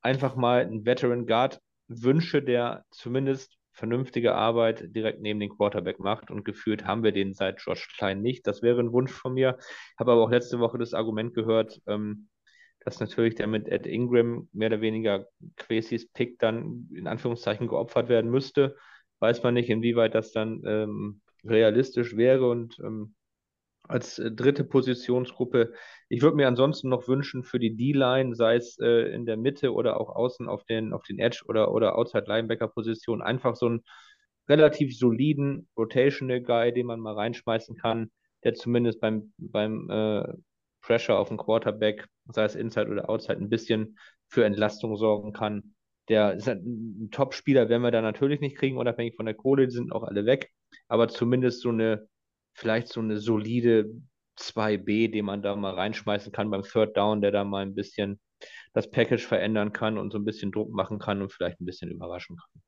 einfach 0.01 0.35
mal 0.35 0.61
einen 0.61 0.85
Veteran 0.85 1.25
Guard 1.25 1.59
wünsche, 1.89 2.41
der 2.41 2.85
zumindest 2.91 3.57
vernünftige 3.73 4.35
Arbeit 4.35 4.93
direkt 4.95 5.21
neben 5.21 5.39
den 5.39 5.49
Quarterback 5.49 5.99
macht 5.99 6.31
und 6.31 6.43
gefühlt 6.43 6.85
haben 6.85 7.03
wir 7.03 7.11
den 7.11 7.33
seit 7.33 7.61
Josh 7.61 7.87
Klein 7.95 8.21
nicht. 8.21 8.45
Das 8.45 8.61
wäre 8.61 8.79
ein 8.79 8.91
Wunsch 8.91 9.11
von 9.11 9.33
mir. 9.33 9.57
Habe 9.97 10.11
aber 10.11 10.23
auch 10.23 10.31
letzte 10.31 10.59
Woche 10.59 10.77
das 10.77 10.93
Argument 10.93 11.33
gehört, 11.33 11.81
ähm, 11.87 12.27
dass 12.81 12.99
natürlich 12.99 13.35
der 13.35 13.47
mit 13.47 13.67
Ed 13.67 13.87
Ingram 13.87 14.49
mehr 14.53 14.67
oder 14.67 14.81
weniger 14.81 15.27
Quasis 15.55 16.09
Pick 16.11 16.39
dann 16.39 16.89
in 16.93 17.07
Anführungszeichen 17.07 17.67
geopfert 17.67 18.09
werden 18.09 18.31
müsste. 18.31 18.75
Weiß 19.19 19.43
man 19.43 19.53
nicht, 19.53 19.69
inwieweit 19.69 20.15
das 20.15 20.31
dann 20.31 20.61
ähm, 20.65 21.21
realistisch 21.43 22.15
wäre 22.15 22.49
und 22.49 22.79
ähm, 22.79 23.15
als 23.83 24.19
äh, 24.19 24.31
dritte 24.31 24.63
Positionsgruppe. 24.63 25.73
Ich 26.09 26.21
würde 26.21 26.35
mir 26.35 26.47
ansonsten 26.47 26.89
noch 26.89 27.07
wünschen 27.07 27.43
für 27.43 27.59
die 27.59 27.75
D-Line, 27.75 28.35
sei 28.35 28.55
es 28.55 28.77
äh, 28.79 29.13
in 29.13 29.25
der 29.25 29.37
Mitte 29.37 29.73
oder 29.73 29.99
auch 30.01 30.09
außen 30.09 30.49
auf 30.49 30.63
den, 30.63 30.91
auf 30.93 31.03
den 31.03 31.19
Edge 31.19 31.43
oder, 31.47 31.73
oder 31.73 31.97
Outside-Linebacker-Position, 31.97 33.21
einfach 33.21 33.55
so 33.55 33.67
einen 33.67 33.83
relativ 34.47 34.97
soliden 34.97 35.69
Rotational 35.77 36.41
Guy, 36.41 36.73
den 36.73 36.87
man 36.87 36.99
mal 36.99 37.13
reinschmeißen 37.13 37.77
kann, 37.77 38.11
der 38.43 38.55
zumindest 38.55 38.99
beim, 38.99 39.33
beim 39.37 39.89
äh, 39.89 40.33
Pressure 40.81 41.19
auf 41.19 41.29
den 41.29 41.37
Quarterback, 41.37 42.07
sei 42.27 42.43
es 42.45 42.55
Inside 42.55 42.89
oder 42.89 43.09
Outside, 43.09 43.37
ein 43.37 43.49
bisschen 43.49 43.97
für 44.27 44.45
Entlastung 44.45 44.97
sorgen 44.97 45.31
kann. 45.31 45.75
Der 46.07 46.33
ist 46.33 46.49
ein 46.49 47.09
Top-Spieler, 47.11 47.69
werden 47.69 47.83
wir 47.83 47.91
da 47.91 48.01
natürlich 48.01 48.39
nicht 48.39 48.57
kriegen, 48.57 48.77
unabhängig 48.77 49.15
von 49.15 49.27
der 49.27 49.35
Kohle, 49.35 49.67
die 49.67 49.73
sind 49.73 49.91
auch 49.91 50.03
alle 50.03 50.25
weg 50.25 50.51
aber 50.87 51.07
zumindest 51.07 51.61
so 51.61 51.69
eine, 51.69 52.07
vielleicht 52.53 52.89
so 52.89 52.99
eine 52.99 53.17
solide 53.17 53.89
2B, 54.39 55.09
den 55.09 55.25
man 55.25 55.41
da 55.41 55.55
mal 55.55 55.73
reinschmeißen 55.73 56.31
kann 56.31 56.49
beim 56.49 56.63
Third 56.63 56.95
Down, 56.97 57.21
der 57.21 57.31
da 57.31 57.43
mal 57.43 57.63
ein 57.63 57.75
bisschen 57.75 58.19
das 58.73 58.89
Package 58.89 59.25
verändern 59.25 59.73
kann 59.73 59.97
und 59.97 60.11
so 60.11 60.17
ein 60.17 60.25
bisschen 60.25 60.51
Druck 60.51 60.71
machen 60.71 60.99
kann 60.99 61.21
und 61.21 61.33
vielleicht 61.33 61.59
ein 61.59 61.65
bisschen 61.65 61.91
überraschen 61.91 62.37
kann. 62.37 62.61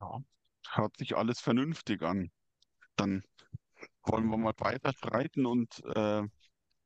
Ja, 0.00 0.18
hört 0.70 0.96
sich 0.96 1.16
alles 1.16 1.40
vernünftig 1.40 2.02
an. 2.02 2.30
Dann 2.96 3.22
wollen 4.04 4.28
wir 4.28 4.36
mal 4.36 4.54
weiter 4.58 4.92
streiten 4.92 5.46
und 5.46 5.82
äh, 5.94 6.22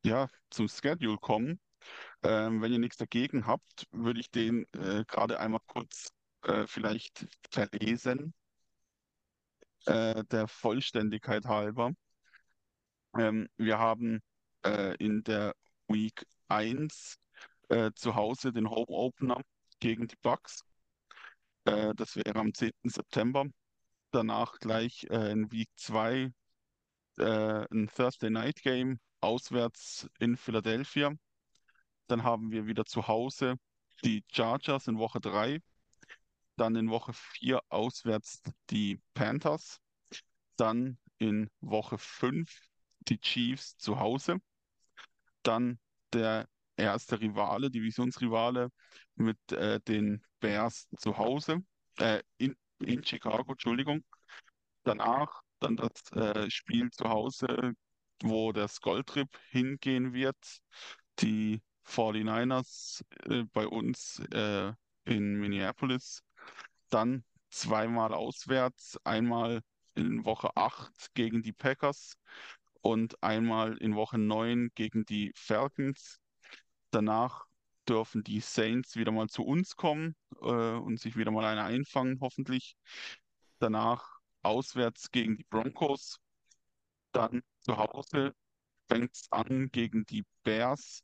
ja, 0.05 0.29
zum 0.51 0.69
Schedule 0.69 1.19
kommen. 1.19 1.61
Ähm, 2.23 2.63
wenn 2.63 2.73
ihr 2.73 2.79
nichts 2.79 2.97
dagegen 2.97 3.47
habt, 3.47 3.87
würde 3.93 4.21
ich 4.21 4.31
den 4.31 4.67
äh, 4.75 5.05
gerade 5.07 5.41
einmal 5.41 5.61
kurz 5.67 6.13
äh, 6.43 6.67
vielleicht 6.67 7.27
verlesen, 7.51 8.35
äh, 9.87 10.25
der 10.31 10.49
Vollständigkeit 10.49 11.47
halber. 11.47 11.93
Ähm, 13.19 13.49
wir 13.57 13.79
haben 13.79 14.21
äh, 14.65 14.95
in 14.97 15.23
der 15.25 15.55
Week 15.89 16.27
1 16.49 17.17
äh, 17.69 17.91
zu 17.95 18.15
Hause 18.15 18.53
den 18.53 18.69
Home 18.71 18.89
Opener 18.89 19.41
gegen 19.81 20.09
die 20.09 20.17
Bucks. 20.23 20.63
Äh, 21.65 21.95
das 21.95 22.17
wäre 22.17 22.37
am 22.37 22.55
10. 22.55 22.73
September. 22.85 23.47
danach 24.11 24.59
gleich 24.61 25.07
äh, 25.11 25.33
in 25.33 25.51
Week 25.53 25.69
2 25.77 26.33
äh, 27.19 27.67
ein 27.73 27.89
Thursday 27.95 28.31
Night 28.31 28.63
Game 28.63 28.99
auswärts 29.21 30.09
in 30.19 30.37
Philadelphia. 30.37 31.13
Dann 32.09 32.23
haben 32.25 32.51
wir 32.51 32.67
wieder 32.67 32.85
zu 32.87 33.09
Hause 33.09 33.57
die 34.05 34.25
Chargers 34.33 34.89
in 34.89 34.99
Woche 34.99 35.21
3. 35.21 35.61
Dann 36.57 36.77
in 36.77 36.91
Woche 36.91 37.13
4 37.13 37.61
auswärts 37.69 38.43
die 38.71 39.01
Panthers. 39.15 39.79
Dann 40.57 40.99
in 41.19 41.51
Woche 41.61 41.99
5 41.99 42.51
die 43.01 43.19
Chiefs 43.21 43.77
zu 43.77 43.99
Hause. 43.99 44.39
Dann 45.43 45.79
der 46.13 46.49
erste 46.77 47.21
Rivale, 47.21 47.71
Divisionsrivale 47.71 48.71
mit 49.17 49.39
äh, 49.53 49.81
den 49.81 50.23
Bears 50.41 50.89
zu 50.99 51.17
Hause, 51.17 51.63
äh, 51.99 52.23
in, 52.39 52.55
in 52.81 53.05
Chicago, 53.05 53.53
Entschuldigung. 53.53 54.05
Danach 54.85 55.43
dann 55.59 55.77
das 55.77 56.13
äh, 56.13 56.51
Spiel 56.51 56.91
zu 56.91 57.09
Hause, 57.09 57.73
wo 58.23 58.53
der 58.53 58.69
Skulltrip 58.69 59.29
hingehen 59.51 60.13
wird. 60.13 60.37
Die 61.21 61.63
49ers 61.85 63.03
äh, 63.25 63.45
bei 63.53 63.67
uns 63.67 64.21
äh, 64.33 64.73
in 65.05 65.39
Minneapolis. 65.39 66.23
Dann 66.91 67.25
zweimal 67.51 68.13
auswärts, 68.15 68.99
einmal 69.05 69.63
in 69.95 70.25
Woche 70.25 70.51
8 70.57 71.15
gegen 71.15 71.43
die 71.43 71.53
Packers 71.53 72.19
und 72.83 73.23
einmal 73.23 73.77
in 73.79 73.97
Woche 73.97 74.19
9 74.19 74.71
gegen 74.75 75.05
die 75.05 75.33
Falcons. 75.35 76.21
Danach 76.91 77.47
dürfen 77.89 78.23
die 78.23 78.41
Saints 78.41 78.97
wieder 78.97 79.13
mal 79.13 79.29
zu 79.29 79.45
uns 79.45 79.77
kommen 79.77 80.17
äh, 80.41 80.45
und 80.45 81.01
sich 81.01 81.17
wieder 81.17 81.31
mal 81.31 81.45
eine 81.45 81.63
einfangen, 81.63 82.19
hoffentlich. 82.21 82.77
Danach 83.59 84.19
auswärts 84.43 85.11
gegen 85.11 85.37
die 85.37 85.45
Broncos. 85.45 86.19
Dann 87.13 87.43
zu 87.61 87.77
Hause 87.77 88.35
fängt 88.89 89.15
es 89.15 89.27
an 89.31 89.71
gegen 89.73 90.05
die 90.07 90.25
Bears. 90.43 91.03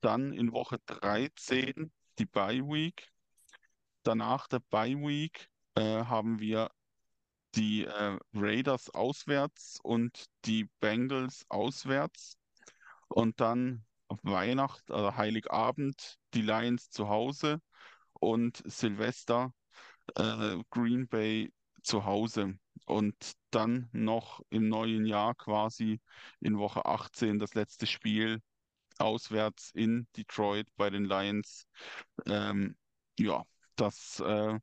Dann 0.00 0.32
in 0.32 0.52
Woche 0.52 0.78
13 0.86 1.92
die 2.18 2.26
Bye 2.26 2.62
Week. 2.62 3.12
Danach 4.02 4.48
der 4.48 4.60
Bye 4.70 4.96
Week 4.96 5.48
äh, 5.74 6.04
haben 6.04 6.40
wir 6.40 6.70
die 7.54 7.84
äh, 7.84 8.18
Raiders 8.34 8.90
auswärts 8.90 9.78
und 9.82 10.26
die 10.44 10.68
Bengals 10.80 11.44
auswärts. 11.48 12.38
Und 13.08 13.40
dann 13.40 13.84
auf 14.08 14.18
Weihnacht, 14.22 14.90
also 14.90 15.16
Heiligabend, 15.16 16.18
die 16.34 16.42
Lions 16.42 16.90
zu 16.90 17.08
Hause 17.08 17.60
und 18.14 18.62
Silvester 18.66 19.52
äh, 20.16 20.58
Green 20.70 21.08
Bay 21.08 21.52
zu 21.82 22.04
Hause. 22.04 22.58
Und 22.86 23.32
dann 23.50 23.88
noch 23.92 24.40
im 24.50 24.68
neuen 24.68 25.06
Jahr 25.06 25.34
quasi 25.34 26.00
in 26.40 26.58
Woche 26.58 26.84
18 26.84 27.38
das 27.38 27.54
letzte 27.54 27.86
Spiel 27.86 28.40
auswärts 28.98 29.70
in 29.74 30.06
Detroit 30.16 30.68
bei 30.76 30.90
den 30.90 31.04
Lions. 31.04 31.66
Ähm, 32.26 32.76
ja, 33.18 33.44
das 33.80 34.20
äh, 34.20 34.58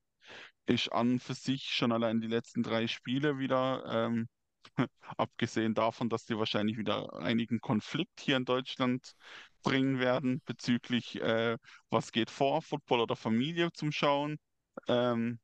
ist 0.65 0.91
an 0.91 1.19
für 1.19 1.33
sich 1.33 1.63
schon 1.63 1.91
allein 1.91 2.21
die 2.21 2.27
letzten 2.27 2.63
drei 2.63 2.87
Spiele 2.87 3.39
wieder, 3.39 3.83
ähm, 3.87 4.27
abgesehen 5.17 5.73
davon, 5.73 6.09
dass 6.09 6.25
die 6.25 6.37
wahrscheinlich 6.37 6.77
wieder 6.77 7.13
einigen 7.15 7.59
Konflikt 7.61 8.19
hier 8.19 8.37
in 8.37 8.45
Deutschland 8.45 9.13
bringen 9.63 9.99
werden 9.99 10.41
bezüglich, 10.45 11.19
äh, 11.21 11.57
was 11.89 12.11
geht 12.11 12.29
vor, 12.29 12.61
Football 12.61 13.01
oder 13.01 13.15
Familie 13.15 13.71
zum 13.73 13.91
Schauen. 13.91 14.37
Ähm, 14.87 15.39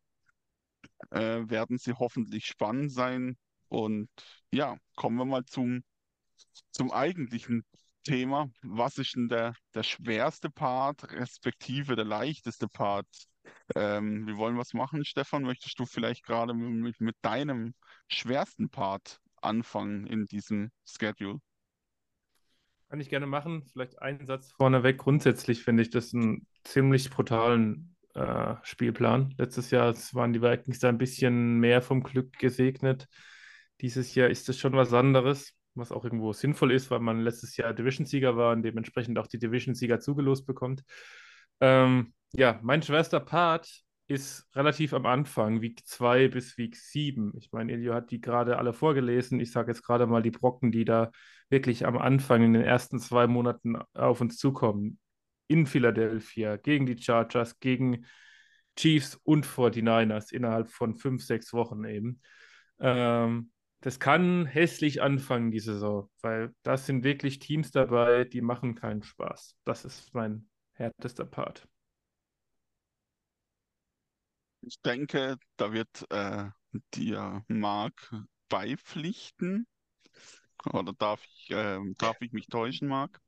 äh, 1.12 1.50
werden 1.50 1.78
sie 1.78 1.94
hoffentlich 1.94 2.46
spannend 2.46 2.92
sein. 2.92 3.38
Und 3.70 4.10
ja, 4.52 4.78
kommen 4.96 5.18
wir 5.18 5.26
mal 5.26 5.46
zum, 5.46 5.84
zum 6.72 6.92
eigentlichen 6.92 7.66
Thema. 8.04 8.50
Was 8.62 8.98
ist 8.98 9.16
denn 9.16 9.30
der, 9.30 9.56
der 9.74 9.84
schwerste 9.84 10.50
Part, 10.50 11.12
respektive 11.12 11.96
der 11.96 12.06
leichteste 12.06 12.68
Part? 12.68 13.08
Ähm, 13.76 14.28
wir 14.28 14.38
wollen 14.38 14.58
was 14.58 14.74
machen, 14.74 15.06
Stefan. 15.06 15.44
Möchtest 15.44 15.80
du 15.80 15.86
vielleicht 15.86 16.24
gerade 16.24 16.54
mit, 16.54 17.00
mit 17.00 17.16
deinem 17.22 17.74
schwersten 18.08 18.70
Part 18.70 19.20
anfangen 19.42 20.08
in 20.08 20.26
diesem 20.26 20.72
Schedule? 20.86 21.40
Kann 22.90 23.00
ich 23.00 23.10
gerne 23.10 23.26
machen. 23.26 23.66
Vielleicht 23.72 24.02
einen 24.02 24.28
Satz 24.28 24.52
vorneweg. 24.52 25.00
Grundsätzlich 25.00 25.64
finde 25.64 25.82
ich 25.84 25.90
das 25.90 26.14
einen 26.14 26.46
ziemlich 26.64 27.10
brutalen 27.10 27.96
äh, 28.14 28.56
Spielplan. 28.62 29.34
Letztes 29.38 29.72
Jahr 29.72 29.96
waren 30.14 30.34
die 30.34 30.42
Vikings 30.42 30.80
da 30.80 30.90
ein 30.90 31.00
bisschen 31.00 31.60
mehr 31.60 31.82
vom 31.82 32.04
Glück 32.04 32.38
gesegnet. 32.38 33.08
Dieses 33.82 34.14
Jahr 34.14 34.30
ist 34.30 34.48
es 34.50 34.60
schon 34.60 34.74
was 34.74 34.94
anderes, 34.94 35.54
was 35.74 35.92
auch 35.92 36.04
irgendwo 36.04 36.34
sinnvoll 36.34 36.72
ist, 36.72 36.92
weil 36.92 37.00
man 37.00 37.22
letztes 37.22 37.58
Jahr 37.58 37.74
Division-Sieger 37.74 38.38
war 38.38 38.54
und 38.54 38.62
dementsprechend 38.62 39.18
auch 39.18 39.28
die 39.28 39.40
Division-Sieger 39.40 40.00
zugelost 40.00 40.46
bekommt. 40.46 40.84
Ähm, 41.64 42.14
ja, 42.34 42.60
mein 42.62 42.82
schwerster 42.82 43.22
Part 43.22 43.84
ist 44.08 44.46
relativ 44.54 44.94
am 44.94 45.06
Anfang, 45.06 45.62
Week 45.62 45.80
2 45.86 46.28
bis 46.28 46.58
Week 46.58 46.76
7. 46.76 47.32
Ich 47.38 47.54
meine, 47.54 47.72
Elio 47.72 47.94
hat 47.94 48.12
die 48.12 48.20
gerade 48.20 48.58
alle 48.58 48.74
vorgelesen. 48.74 49.40
Ich 49.40 49.54
sage 49.54 49.72
jetzt 49.72 49.82
gerade 49.82 50.06
mal 50.06 50.22
die 50.22 50.32
Brocken, 50.32 50.74
die 50.74 50.84
da 50.84 51.10
wirklich 51.50 51.86
am 51.86 51.98
Anfang 51.98 52.44
in 52.44 52.52
den 52.52 52.64
ersten 52.64 53.00
zwei 53.00 53.28
Monaten 53.28 53.78
auf 53.94 54.20
uns 54.20 54.38
zukommen 54.38 55.00
in 55.48 55.66
Philadelphia, 55.66 56.58
gegen 56.58 56.86
die 56.86 57.02
Chargers, 57.02 57.62
gegen 57.62 58.08
Chiefs 58.76 59.16
und 59.24 59.46
49ers 59.46 60.34
innerhalb 60.34 60.70
von 60.70 60.98
fünf, 60.98 61.24
sechs 61.24 61.54
Wochen 61.54 61.86
eben. 61.86 62.20
Ähm, 62.82 63.52
das 63.80 64.02
kann 64.02 64.46
hässlich 64.48 65.02
anfangen, 65.02 65.52
die 65.52 65.62
Saison, 65.62 66.10
weil 66.22 66.54
das 66.64 66.88
sind 66.88 67.06
wirklich 67.06 67.40
Teams 67.40 67.72
dabei, 67.72 68.26
die 68.26 68.42
machen 68.42 68.76
keinen 68.76 69.04
Spaß. 69.04 69.56
Das 69.64 69.86
ist 69.86 70.14
mein 70.14 70.50
härtester 70.74 71.26
Part. 71.26 71.68
Ich 74.62 74.82
denke, 74.82 75.38
da 75.58 75.74
wird 75.74 76.06
äh, 76.10 76.46
dir 76.94 77.44
Marc 77.48 78.14
beipflichten. 78.50 79.68
Oder 80.72 80.94
darf 80.94 81.24
ich, 81.26 81.52
äh, 81.52 81.80
darf 81.98 82.18
ich 82.22 82.32
mich 82.32 82.48
täuschen, 82.48 82.88
Marc? 82.88 83.20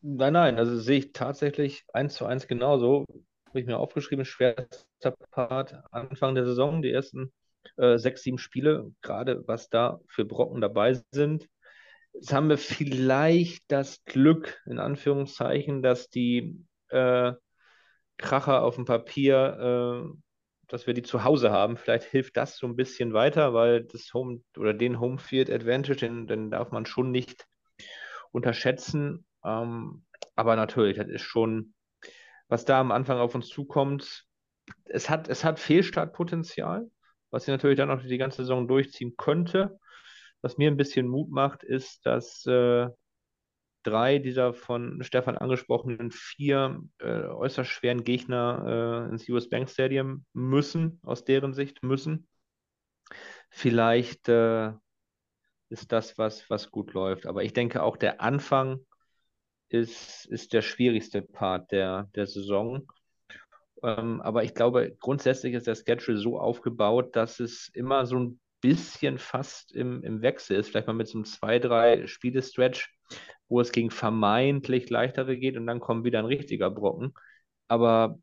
Nein, 0.00 0.32
nein, 0.32 0.58
also 0.58 0.78
sehe 0.78 0.98
ich 0.98 1.12
tatsächlich 1.12 1.84
eins 1.92 2.14
zu 2.14 2.24
eins 2.26 2.46
genauso. 2.46 3.04
Habe 3.48 3.60
ich 3.60 3.66
mir 3.66 3.78
aufgeschrieben, 3.78 4.24
schwerster 4.24 5.12
Part 5.30 5.74
Anfang 5.90 6.34
der 6.34 6.46
Saison, 6.46 6.82
die 6.82 6.90
ersten 6.90 7.32
äh, 7.76 7.98
sechs, 7.98 8.22
sieben 8.22 8.38
Spiele, 8.38 8.92
gerade 9.02 9.46
was 9.46 9.68
da 9.68 10.00
für 10.08 10.24
Brocken 10.24 10.60
dabei 10.60 11.00
sind. 11.12 11.46
Jetzt 12.16 12.32
haben 12.32 12.48
wir 12.48 12.56
vielleicht 12.56 13.64
das 13.68 14.02
Glück, 14.06 14.58
in 14.64 14.78
Anführungszeichen, 14.78 15.82
dass 15.82 16.08
die 16.08 16.64
äh, 16.88 17.32
Kracher 18.16 18.62
auf 18.62 18.76
dem 18.76 18.86
Papier, 18.86 20.06
äh, 20.08 20.18
dass 20.68 20.86
wir 20.86 20.94
die 20.94 21.02
zu 21.02 21.24
Hause 21.24 21.50
haben. 21.50 21.76
Vielleicht 21.76 22.04
hilft 22.04 22.38
das 22.38 22.56
so 22.56 22.66
ein 22.66 22.74
bisschen 22.74 23.12
weiter, 23.12 23.52
weil 23.52 23.84
das 23.84 24.14
Home 24.14 24.40
oder 24.56 24.72
den 24.72 24.98
Homefield 24.98 25.50
Advantage, 25.50 25.96
den, 25.96 26.26
den 26.26 26.50
darf 26.50 26.70
man 26.70 26.86
schon 26.86 27.10
nicht 27.10 27.46
unterschätzen. 28.32 29.26
Ähm, 29.44 30.06
aber 30.36 30.56
natürlich, 30.56 30.96
das 30.96 31.08
ist 31.08 31.22
schon, 31.22 31.74
was 32.48 32.64
da 32.64 32.80
am 32.80 32.92
Anfang 32.92 33.18
auf 33.18 33.34
uns 33.34 33.48
zukommt. 33.48 34.24
Es 34.86 35.10
hat, 35.10 35.28
es 35.28 35.44
hat 35.44 35.60
Fehlstartpotenzial, 35.60 36.90
was 37.30 37.44
sie 37.44 37.50
natürlich 37.50 37.76
dann 37.76 37.90
auch 37.90 38.00
die 38.00 38.18
ganze 38.18 38.38
Saison 38.38 38.66
durchziehen 38.66 39.16
könnte. 39.18 39.78
Was 40.46 40.58
mir 40.58 40.70
ein 40.70 40.76
bisschen 40.76 41.08
Mut 41.08 41.28
macht, 41.28 41.64
ist, 41.64 42.06
dass 42.06 42.46
äh, 42.46 42.86
drei 43.82 44.20
dieser 44.20 44.54
von 44.54 45.02
Stefan 45.02 45.36
angesprochenen 45.36 46.12
vier 46.12 46.84
äh, 47.00 47.22
äußerst 47.22 47.68
schweren 47.68 48.04
Gegner 48.04 49.08
äh, 49.08 49.10
ins 49.10 49.28
US 49.28 49.48
Bank 49.48 49.68
Stadium 49.68 50.24
müssen, 50.34 51.00
aus 51.02 51.24
deren 51.24 51.52
Sicht 51.52 51.82
müssen. 51.82 52.28
Vielleicht 53.50 54.28
äh, 54.28 54.70
ist 55.68 55.90
das 55.90 56.16
was, 56.16 56.48
was 56.48 56.70
gut 56.70 56.92
läuft. 56.92 57.26
Aber 57.26 57.42
ich 57.42 57.52
denke 57.52 57.82
auch 57.82 57.96
der 57.96 58.20
Anfang 58.20 58.86
ist, 59.68 60.26
ist 60.26 60.52
der 60.52 60.62
schwierigste 60.62 61.22
Part 61.22 61.72
der, 61.72 62.08
der 62.14 62.28
Saison. 62.28 62.86
Ähm, 63.82 64.20
aber 64.20 64.44
ich 64.44 64.54
glaube, 64.54 64.96
grundsätzlich 65.00 65.54
ist 65.54 65.66
der 65.66 65.74
Schedule 65.74 66.18
so 66.18 66.38
aufgebaut, 66.38 67.16
dass 67.16 67.40
es 67.40 67.68
immer 67.74 68.06
so 68.06 68.20
ein 68.20 68.40
bisschen 68.60 69.18
fast 69.18 69.72
im, 69.74 70.02
im 70.02 70.22
Wechsel 70.22 70.56
ist. 70.56 70.68
Vielleicht 70.68 70.86
mal 70.86 70.92
mit 70.92 71.08
so 71.08 71.18
einem 71.18 71.24
zwei, 71.24 71.58
drei 71.58 72.06
Spiele-Stretch, 72.06 72.94
wo 73.48 73.60
es 73.60 73.72
gegen 73.72 73.90
vermeintlich 73.90 74.90
leichtere 74.90 75.36
geht 75.36 75.56
und 75.56 75.66
dann 75.66 75.80
kommt 75.80 76.04
wieder 76.04 76.18
ein 76.18 76.24
richtiger 76.24 76.70
Brocken. 76.70 77.14
Aber 77.68 78.18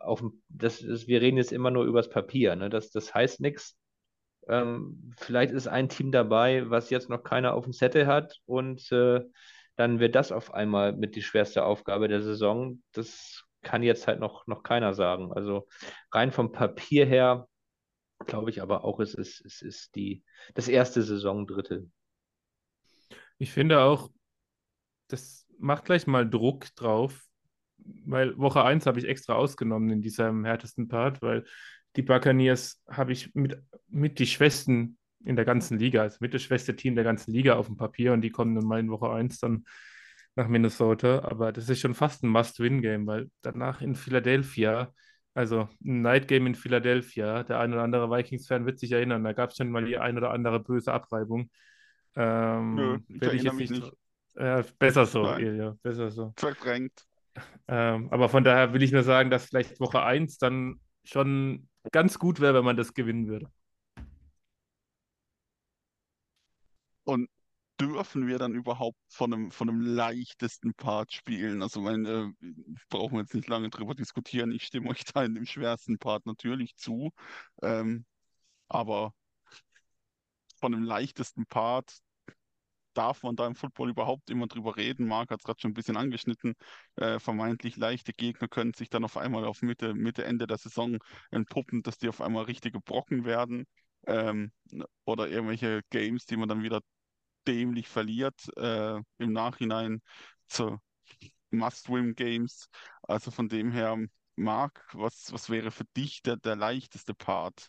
auf, 0.00 0.22
das 0.48 0.80
ist, 0.82 1.08
wir 1.08 1.20
reden 1.20 1.38
jetzt 1.38 1.52
immer 1.52 1.70
nur 1.70 1.84
übers 1.84 2.10
Papier. 2.10 2.56
Ne? 2.56 2.70
Das, 2.70 2.90
das 2.90 3.14
heißt 3.14 3.40
nichts. 3.40 3.76
Ähm, 4.48 5.14
vielleicht 5.16 5.52
ist 5.52 5.68
ein 5.68 5.88
Team 5.88 6.12
dabei, 6.12 6.68
was 6.68 6.90
jetzt 6.90 7.08
noch 7.08 7.22
keiner 7.22 7.54
auf 7.54 7.64
dem 7.64 7.72
Zettel 7.72 8.06
hat 8.06 8.40
und 8.44 8.92
äh, 8.92 9.22
dann 9.76 10.00
wird 10.00 10.14
das 10.14 10.32
auf 10.32 10.52
einmal 10.54 10.92
mit 10.92 11.16
die 11.16 11.22
schwerste 11.22 11.64
Aufgabe 11.64 12.08
der 12.08 12.22
Saison. 12.22 12.82
Das 12.92 13.44
kann 13.62 13.82
jetzt 13.82 14.06
halt 14.06 14.20
noch, 14.20 14.46
noch 14.46 14.62
keiner 14.62 14.94
sagen. 14.94 15.32
Also 15.32 15.66
rein 16.12 16.30
vom 16.30 16.52
Papier 16.52 17.06
her 17.06 17.48
glaube 18.26 18.50
ich 18.50 18.62
aber 18.62 18.84
auch, 18.84 19.00
es 19.00 19.14
ist, 19.14 19.44
es 19.44 19.62
ist 19.62 19.94
die, 19.94 20.24
das 20.54 20.68
erste 20.68 21.02
Saisondrittel. 21.02 21.90
Ich 23.38 23.52
finde 23.52 23.80
auch, 23.80 24.10
das 25.08 25.46
macht 25.58 25.84
gleich 25.84 26.06
mal 26.06 26.28
Druck 26.28 26.74
drauf, 26.74 27.26
weil 27.78 28.36
Woche 28.38 28.64
1 28.64 28.86
habe 28.86 28.98
ich 28.98 29.06
extra 29.06 29.34
ausgenommen 29.34 29.90
in 29.90 30.02
diesem 30.02 30.44
härtesten 30.44 30.88
Part, 30.88 31.22
weil 31.22 31.44
die 31.96 32.02
Buccaneers 32.02 32.82
habe 32.88 33.12
ich 33.12 33.34
mit, 33.34 33.62
mit 33.88 34.18
die 34.18 34.26
Schwächsten 34.26 34.98
in 35.24 35.36
der 35.36 35.44
ganzen 35.44 35.78
Liga, 35.78 36.02
also 36.02 36.18
mit 36.20 36.34
das 36.34 36.42
schwächste 36.42 36.76
Team 36.76 36.94
der 36.94 37.04
ganzen 37.04 37.32
Liga 37.32 37.54
auf 37.54 37.66
dem 37.66 37.76
Papier 37.76 38.12
und 38.12 38.20
die 38.20 38.30
kommen 38.30 38.54
nun 38.54 38.66
mal 38.66 38.80
in 38.80 38.90
Woche 38.90 39.10
1 39.10 39.38
dann 39.38 39.64
nach 40.36 40.48
Minnesota, 40.48 41.22
aber 41.24 41.52
das 41.52 41.68
ist 41.68 41.80
schon 41.80 41.94
fast 41.94 42.24
ein 42.24 42.28
Must-Win-Game, 42.28 43.06
weil 43.06 43.30
danach 43.42 43.80
in 43.80 43.94
Philadelphia, 43.94 44.92
also 45.34 45.68
ein 45.84 46.02
Night-Game 46.02 46.46
in 46.46 46.54
Philadelphia, 46.54 47.42
der 47.42 47.58
ein 47.58 47.72
oder 47.72 47.82
andere 47.82 48.10
Vikings-Fan 48.10 48.66
wird 48.66 48.78
sich 48.78 48.92
erinnern, 48.92 49.24
da 49.24 49.32
gab 49.32 49.50
es 49.50 49.56
schon 49.56 49.70
mal 49.70 49.84
die 49.84 49.98
ein 49.98 50.16
oder 50.16 50.30
andere 50.30 50.60
böse 50.60 50.92
Abreibung. 50.92 51.50
Ähm, 52.16 52.74
Nö, 52.74 52.98
ich 53.08 53.20
werde 53.20 53.36
ich 53.36 53.42
jetzt 53.42 53.56
mich 53.56 53.70
nicht. 53.70 53.92
Äh, 54.36 54.62
besser 54.78 55.06
so, 55.06 55.22
Nein. 55.22 55.44
Ilja, 55.44 55.76
besser 55.82 56.10
so. 56.10 56.32
Verdrängt. 56.36 57.04
Ähm, 57.66 58.08
aber 58.12 58.28
von 58.28 58.44
daher 58.44 58.72
will 58.72 58.82
ich 58.82 58.92
nur 58.92 59.02
sagen, 59.02 59.30
dass 59.30 59.46
vielleicht 59.46 59.80
Woche 59.80 60.02
1 60.02 60.38
dann 60.38 60.80
schon 61.02 61.68
ganz 61.92 62.18
gut 62.18 62.40
wäre, 62.40 62.54
wenn 62.54 62.64
man 62.64 62.76
das 62.76 62.94
gewinnen 62.94 63.26
würde. 63.26 63.50
Und 67.04 67.28
dürfen 67.80 68.26
wir 68.26 68.38
dann 68.38 68.54
überhaupt 68.54 68.98
von 69.08 69.32
einem, 69.32 69.50
von 69.50 69.68
einem 69.68 69.80
leichtesten 69.80 70.74
Part 70.74 71.12
spielen? 71.12 71.62
Also, 71.62 71.80
mein, 71.80 72.04
äh, 72.06 72.28
brauchen 72.88 73.14
wir 73.14 73.20
jetzt 73.22 73.34
nicht 73.34 73.48
lange 73.48 73.70
drüber 73.70 73.94
diskutieren. 73.94 74.52
Ich 74.52 74.64
stimme 74.64 74.90
euch 74.90 75.04
da 75.04 75.24
in 75.24 75.34
dem 75.34 75.46
schwersten 75.46 75.98
Part 75.98 76.26
natürlich 76.26 76.76
zu. 76.76 77.10
Ähm, 77.62 78.04
aber 78.68 79.14
von 80.60 80.74
einem 80.74 80.84
leichtesten 80.84 81.46
Part 81.46 81.98
darf 82.94 83.22
man 83.22 83.36
da 83.36 83.46
im 83.46 83.54
Football 83.54 83.90
überhaupt 83.90 84.30
immer 84.30 84.46
drüber 84.46 84.76
reden? 84.76 85.06
Marc 85.06 85.30
hat 85.30 85.40
es 85.40 85.44
gerade 85.44 85.60
schon 85.60 85.72
ein 85.72 85.74
bisschen 85.74 85.96
angeschnitten. 85.96 86.54
Äh, 86.96 87.18
vermeintlich 87.18 87.76
leichte 87.76 88.12
Gegner 88.12 88.48
können 88.48 88.72
sich 88.74 88.88
dann 88.88 89.04
auf 89.04 89.16
einmal 89.16 89.44
auf 89.44 89.62
Mitte, 89.62 89.94
Mitte, 89.94 90.24
Ende 90.24 90.46
der 90.46 90.58
Saison 90.58 90.98
entpuppen, 91.30 91.82
dass 91.82 91.98
die 91.98 92.08
auf 92.08 92.20
einmal 92.20 92.44
richtige 92.44 92.80
Brocken 92.80 93.24
werden. 93.24 93.66
Ähm, 94.06 94.52
oder 95.04 95.28
irgendwelche 95.28 95.82
Games, 95.90 96.26
die 96.26 96.36
man 96.36 96.48
dann 96.48 96.62
wieder 96.62 96.80
dämlich 97.46 97.88
verliert, 97.88 98.40
äh, 98.56 99.00
im 99.18 99.32
Nachhinein 99.32 100.00
zu 100.46 100.78
Must-Win-Games. 101.50 102.68
Also 103.02 103.30
von 103.30 103.48
dem 103.48 103.70
her, 103.70 103.96
Marc, 104.36 104.86
was, 104.92 105.32
was 105.32 105.50
wäre 105.50 105.70
für 105.70 105.84
dich 105.96 106.22
der, 106.22 106.36
der 106.36 106.56
leichteste 106.56 107.14
Part? 107.14 107.68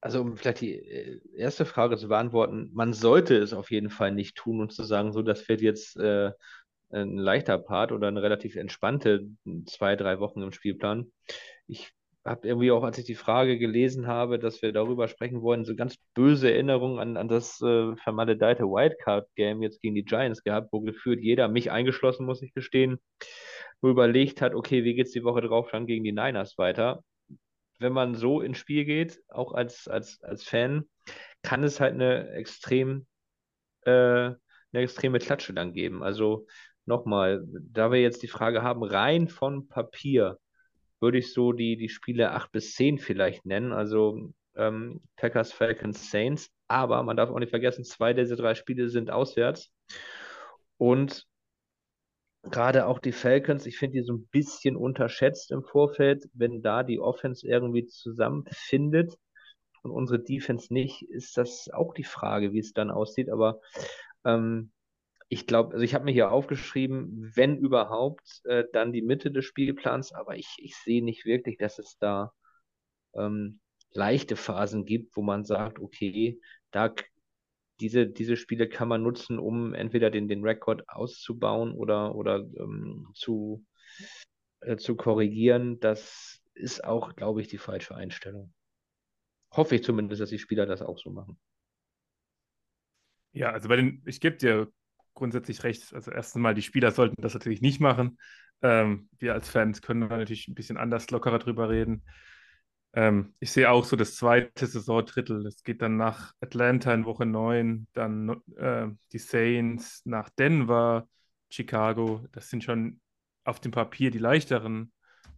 Also, 0.00 0.20
um 0.20 0.36
vielleicht 0.36 0.60
die 0.60 0.74
äh, 0.74 1.20
erste 1.36 1.64
Frage 1.64 1.96
zu 1.96 2.08
beantworten, 2.08 2.70
man 2.72 2.92
sollte 2.92 3.36
es 3.36 3.52
auf 3.52 3.70
jeden 3.70 3.90
Fall 3.90 4.12
nicht 4.12 4.36
tun 4.36 4.60
und 4.60 4.72
zu 4.72 4.84
sagen, 4.84 5.12
so, 5.12 5.22
das 5.22 5.48
wird 5.48 5.60
jetzt 5.60 5.96
äh, 5.96 6.30
ein 6.90 7.16
leichter 7.18 7.58
Part 7.58 7.92
oder 7.92 8.08
eine 8.08 8.22
relativ 8.22 8.56
entspannte 8.56 9.28
zwei, 9.66 9.96
drei 9.96 10.20
Wochen 10.20 10.42
im 10.42 10.52
Spielplan. 10.52 11.12
Ich 11.66 11.92
habe 12.28 12.46
irgendwie 12.46 12.70
auch, 12.70 12.84
als 12.84 12.98
ich 12.98 13.04
die 13.04 13.14
Frage 13.14 13.58
gelesen 13.58 14.06
habe, 14.06 14.38
dass 14.38 14.62
wir 14.62 14.72
darüber 14.72 15.08
sprechen 15.08 15.42
wollen, 15.42 15.64
so 15.64 15.74
ganz 15.74 15.96
böse 16.14 16.52
Erinnerungen 16.52 16.98
an, 16.98 17.16
an 17.16 17.28
das 17.28 17.60
äh, 17.60 17.96
vermaledeite 17.96 18.64
Wildcard-Game 18.64 19.62
jetzt 19.62 19.80
gegen 19.80 19.94
die 19.94 20.04
Giants 20.04 20.42
gehabt, 20.44 20.68
wo 20.72 20.80
gefühlt 20.80 21.20
jeder, 21.20 21.48
mich 21.48 21.70
eingeschlossen, 21.70 22.26
muss 22.26 22.42
ich 22.42 22.54
gestehen, 22.54 22.98
nur 23.80 23.92
überlegt 23.92 24.40
hat, 24.42 24.54
okay, 24.54 24.84
wie 24.84 24.94
geht's 24.94 25.12
die 25.12 25.24
Woche 25.24 25.40
drauf 25.40 25.70
dann 25.72 25.86
gegen 25.86 26.04
die 26.04 26.12
Niners 26.12 26.58
weiter? 26.58 27.02
Wenn 27.78 27.92
man 27.92 28.14
so 28.14 28.40
ins 28.40 28.58
Spiel 28.58 28.84
geht, 28.84 29.20
auch 29.28 29.52
als, 29.52 29.88
als, 29.88 30.22
als 30.22 30.44
Fan, 30.44 30.84
kann 31.42 31.62
es 31.64 31.80
halt 31.80 31.94
eine 31.94 32.30
extrem, 32.30 33.06
äh, 33.82 33.90
eine 33.90 34.36
extreme 34.72 35.18
Klatsche 35.18 35.54
dann 35.54 35.72
geben. 35.72 36.02
Also 36.02 36.46
nochmal, 36.84 37.44
da 37.46 37.90
wir 37.92 38.00
jetzt 38.00 38.22
die 38.22 38.28
Frage 38.28 38.62
haben, 38.62 38.82
rein 38.82 39.28
von 39.28 39.68
Papier, 39.68 40.38
würde 41.00 41.18
ich 41.18 41.32
so 41.32 41.52
die, 41.52 41.76
die 41.76 41.88
Spiele 41.88 42.32
8 42.32 42.52
bis 42.52 42.74
10 42.74 42.98
vielleicht 42.98 43.46
nennen. 43.46 43.72
Also 43.72 44.32
ähm, 44.56 45.00
Packers, 45.16 45.52
Falcons, 45.52 46.10
Saints. 46.10 46.50
Aber 46.66 47.02
man 47.02 47.16
darf 47.16 47.30
auch 47.30 47.38
nicht 47.38 47.50
vergessen, 47.50 47.84
zwei 47.84 48.12
dieser 48.12 48.36
drei 48.36 48.54
Spiele 48.54 48.88
sind 48.88 49.10
auswärts. 49.10 49.72
Und 50.76 51.26
gerade 52.42 52.86
auch 52.86 52.98
die 52.98 53.12
Falcons, 53.12 53.66
ich 53.66 53.78
finde 53.78 53.98
die 53.98 54.04
so 54.04 54.14
ein 54.14 54.26
bisschen 54.28 54.76
unterschätzt 54.76 55.50
im 55.50 55.64
Vorfeld. 55.64 56.28
Wenn 56.34 56.62
da 56.62 56.82
die 56.82 57.00
Offense 57.00 57.46
irgendwie 57.46 57.86
zusammenfindet 57.86 59.16
und 59.82 59.90
unsere 59.90 60.20
Defense 60.20 60.72
nicht, 60.72 61.02
ist 61.02 61.36
das 61.36 61.70
auch 61.72 61.94
die 61.94 62.04
Frage, 62.04 62.52
wie 62.52 62.60
es 62.60 62.72
dann 62.72 62.90
aussieht. 62.90 63.30
Aber 63.30 63.60
ähm, 64.24 64.72
ich 65.28 65.46
glaube, 65.46 65.74
also 65.74 65.84
ich 65.84 65.94
habe 65.94 66.06
mir 66.06 66.12
hier 66.12 66.32
aufgeschrieben, 66.32 67.30
wenn 67.34 67.58
überhaupt, 67.58 68.40
äh, 68.44 68.64
dann 68.72 68.92
die 68.92 69.02
Mitte 69.02 69.30
des 69.30 69.44
Spielplans, 69.44 70.12
aber 70.12 70.36
ich, 70.36 70.56
ich 70.58 70.76
sehe 70.76 71.04
nicht 71.04 71.26
wirklich, 71.26 71.58
dass 71.58 71.78
es 71.78 71.98
da 71.98 72.32
ähm, 73.14 73.60
leichte 73.92 74.36
Phasen 74.36 74.86
gibt, 74.86 75.16
wo 75.16 75.22
man 75.22 75.44
sagt, 75.44 75.78
okay, 75.80 76.40
da 76.70 76.94
diese, 77.80 78.06
diese 78.06 78.36
Spiele 78.36 78.68
kann 78.68 78.88
man 78.88 79.02
nutzen, 79.02 79.38
um 79.38 79.74
entweder 79.74 80.10
den, 80.10 80.28
den 80.28 80.42
Rekord 80.42 80.88
auszubauen 80.88 81.72
oder, 81.72 82.14
oder 82.14 82.38
ähm, 82.56 83.08
zu, 83.14 83.64
äh, 84.60 84.76
zu 84.76 84.96
korrigieren. 84.96 85.78
Das 85.78 86.40
ist 86.54 86.82
auch, 86.84 87.14
glaube 87.14 87.40
ich, 87.40 87.48
die 87.48 87.58
falsche 87.58 87.94
Einstellung. 87.94 88.52
Hoffe 89.52 89.76
ich 89.76 89.84
zumindest, 89.84 90.20
dass 90.20 90.30
die 90.30 90.38
Spieler 90.38 90.66
das 90.66 90.82
auch 90.82 90.98
so 90.98 91.10
machen. 91.10 91.38
Ja, 93.32 93.52
also 93.52 93.68
bei 93.68 93.76
den, 93.76 94.02
ich 94.06 94.20
gebe 94.20 94.36
dir 94.36 94.72
grundsätzlich 95.18 95.64
recht. 95.64 95.92
Also 95.92 96.10
erstens 96.10 96.40
mal, 96.40 96.54
die 96.54 96.62
Spieler 96.62 96.92
sollten 96.92 97.20
das 97.20 97.34
natürlich 97.34 97.60
nicht 97.60 97.80
machen. 97.80 98.18
Ähm, 98.62 99.08
wir 99.18 99.34
als 99.34 99.48
Fans 99.48 99.82
können 99.82 100.00
natürlich 100.00 100.48
ein 100.48 100.54
bisschen 100.54 100.76
anders, 100.76 101.10
lockerer 101.10 101.38
drüber 101.38 101.68
reden. 101.68 102.02
Ähm, 102.94 103.34
ich 103.40 103.52
sehe 103.52 103.70
auch 103.70 103.84
so 103.84 103.96
das 103.96 104.16
zweite 104.16 104.66
Saisondrittel. 104.66 105.46
Es 105.46 105.62
geht 105.62 105.82
dann 105.82 105.96
nach 105.96 106.32
Atlanta 106.40 106.94
in 106.94 107.04
Woche 107.04 107.26
9, 107.26 107.86
dann 107.92 108.40
äh, 108.56 108.88
die 109.12 109.18
Saints, 109.18 110.02
nach 110.04 110.30
Denver, 110.30 111.08
Chicago. 111.50 112.24
Das 112.32 112.48
sind 112.48 112.64
schon 112.64 113.00
auf 113.44 113.60
dem 113.60 113.72
Papier 113.72 114.10
die 114.10 114.18
leichteren. 114.18 114.92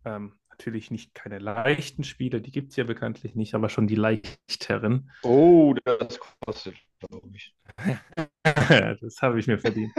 Ähm, 0.04 0.34
natürlich 0.50 0.90
nicht 0.90 1.14
keine 1.14 1.38
leichten 1.38 2.04
Spiele, 2.04 2.42
die 2.42 2.50
gibt 2.50 2.70
es 2.70 2.76
ja 2.76 2.84
bekanntlich 2.84 3.34
nicht, 3.34 3.54
aber 3.54 3.70
schon 3.70 3.86
die 3.86 3.94
leichteren. 3.94 5.10
Oh, 5.22 5.74
das 5.84 6.20
kostet, 6.44 6.76
glaube 6.98 7.30
ich. 7.34 7.54
das 9.00 9.22
habe 9.22 9.38
ich 9.38 9.46
mir 9.46 9.58
verdient. 9.58 9.92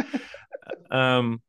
ähm, 0.92 1.42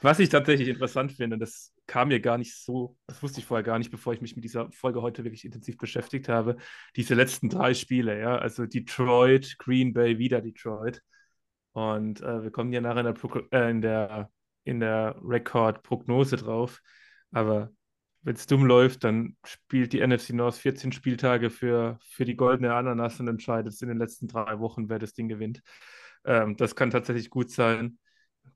was 0.00 0.18
ich 0.18 0.28
tatsächlich 0.28 0.68
interessant 0.68 1.12
finde, 1.12 1.38
das 1.38 1.72
kam 1.86 2.08
mir 2.08 2.20
gar 2.20 2.38
nicht 2.38 2.54
so, 2.56 2.96
das 3.06 3.22
wusste 3.22 3.40
ich 3.40 3.46
vorher 3.46 3.64
gar 3.64 3.78
nicht, 3.78 3.90
bevor 3.90 4.12
ich 4.12 4.20
mich 4.20 4.34
mit 4.34 4.44
dieser 4.44 4.70
Folge 4.72 5.02
heute 5.02 5.24
wirklich 5.24 5.44
intensiv 5.44 5.76
beschäftigt 5.78 6.28
habe, 6.28 6.56
diese 6.96 7.14
letzten 7.14 7.48
drei 7.48 7.74
Spiele, 7.74 8.18
ja, 8.20 8.36
also 8.38 8.66
Detroit, 8.66 9.56
Green 9.58 9.92
Bay, 9.92 10.18
wieder 10.18 10.40
Detroit. 10.40 11.02
Und 11.72 12.20
äh, 12.22 12.42
wir 12.42 12.50
kommen 12.50 12.72
ja 12.72 12.80
nachher 12.80 13.06
in 13.06 13.14
der, 13.14 13.52
äh, 13.52 13.70
in 13.70 13.80
der, 13.80 14.30
in 14.64 14.80
der 14.80 15.16
Rekord-Prognose 15.22 16.36
drauf. 16.36 16.80
Aber 17.30 17.70
wenn 18.22 18.34
es 18.34 18.46
dumm 18.46 18.66
läuft, 18.66 19.04
dann 19.04 19.36
spielt 19.44 19.92
die 19.92 20.06
NFC 20.06 20.30
North 20.30 20.56
14 20.56 20.92
Spieltage 20.92 21.50
für, 21.50 21.98
für 22.02 22.24
die 22.24 22.36
goldene 22.36 22.74
Ananas 22.74 23.20
und 23.20 23.28
entscheidet 23.28 23.72
es 23.72 23.82
in 23.82 23.88
den 23.88 23.98
letzten 23.98 24.28
drei 24.28 24.58
Wochen, 24.58 24.88
wer 24.88 24.98
das 24.98 25.14
Ding 25.14 25.28
gewinnt. 25.28 25.62
Ähm, 26.24 26.56
das 26.56 26.74
kann 26.74 26.90
tatsächlich 26.90 27.30
gut 27.30 27.50
sein. 27.50 27.98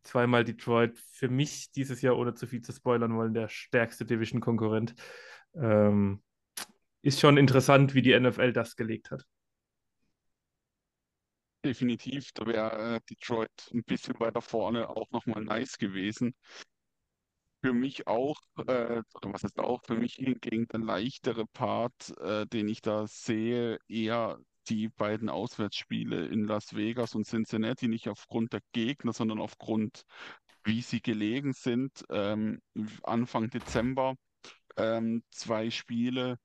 Zweimal 0.03 0.45
Detroit, 0.45 0.99
für 1.13 1.29
mich 1.29 1.71
dieses 1.73 2.03
Jahr, 2.03 2.17
ohne 2.17 2.35
zu 2.35 2.47
viel 2.47 2.61
zu 2.61 2.73
spoilern 2.73 3.17
wollen, 3.17 3.35
der 3.35 3.49
stärkste 3.49 4.05
Division-Konkurrent. 4.05 4.95
Ähm, 5.55 6.23
ist 7.03 7.21
schon 7.21 7.37
interessant, 7.37 7.95
wie 7.95 8.03
die 8.03 8.19
NFL 8.19 8.53
das 8.53 8.77
gelegt 8.77 9.11
hat. 9.11 9.25
Definitiv, 11.65 12.33
da 12.35 12.45
wäre 12.47 12.97
äh, 12.97 13.01
Detroit 13.09 13.71
ein 13.73 13.85
bisschen 13.85 14.19
weiter 14.19 14.43
vorne 14.43 14.89
auch 14.89 15.09
nochmal 15.11 15.45
nice 15.45 15.79
gewesen. 15.79 16.35
Für 17.63 17.73
mich 17.73 18.09
auch, 18.09 18.41
äh, 18.67 19.03
was 19.23 19.45
heißt 19.45 19.61
auch, 19.61 19.83
für 19.85 19.95
mich 19.95 20.15
hingegen 20.15 20.67
der 20.67 20.81
leichtere 20.81 21.47
Part, 21.47 22.13
äh, 22.19 22.45
den 22.47 22.69
ich 22.69 22.83
da 22.83 23.07
sehe, 23.07 23.79
eher 23.87 24.39
die 24.69 24.89
beiden 24.89 25.29
Auswärtsspiele 25.29 26.27
in 26.27 26.45
Las 26.45 26.75
Vegas 26.75 27.15
und 27.15 27.25
Cincinnati, 27.25 27.87
nicht 27.89 28.09
aufgrund 28.09 28.53
der 28.53 28.63
Gegner, 28.73 29.13
sondern 29.13 29.41
aufgrund, 29.41 30.03
wie 30.65 30.83
sie 30.83 31.01
gelegen 31.01 31.53
sind. 31.53 32.05
Ähm, 32.11 32.61
Anfang 33.05 33.51
Dezember 33.51 34.17
ähm, 34.77 35.23
zwei 35.31 35.71
Spiele, 35.71 36.39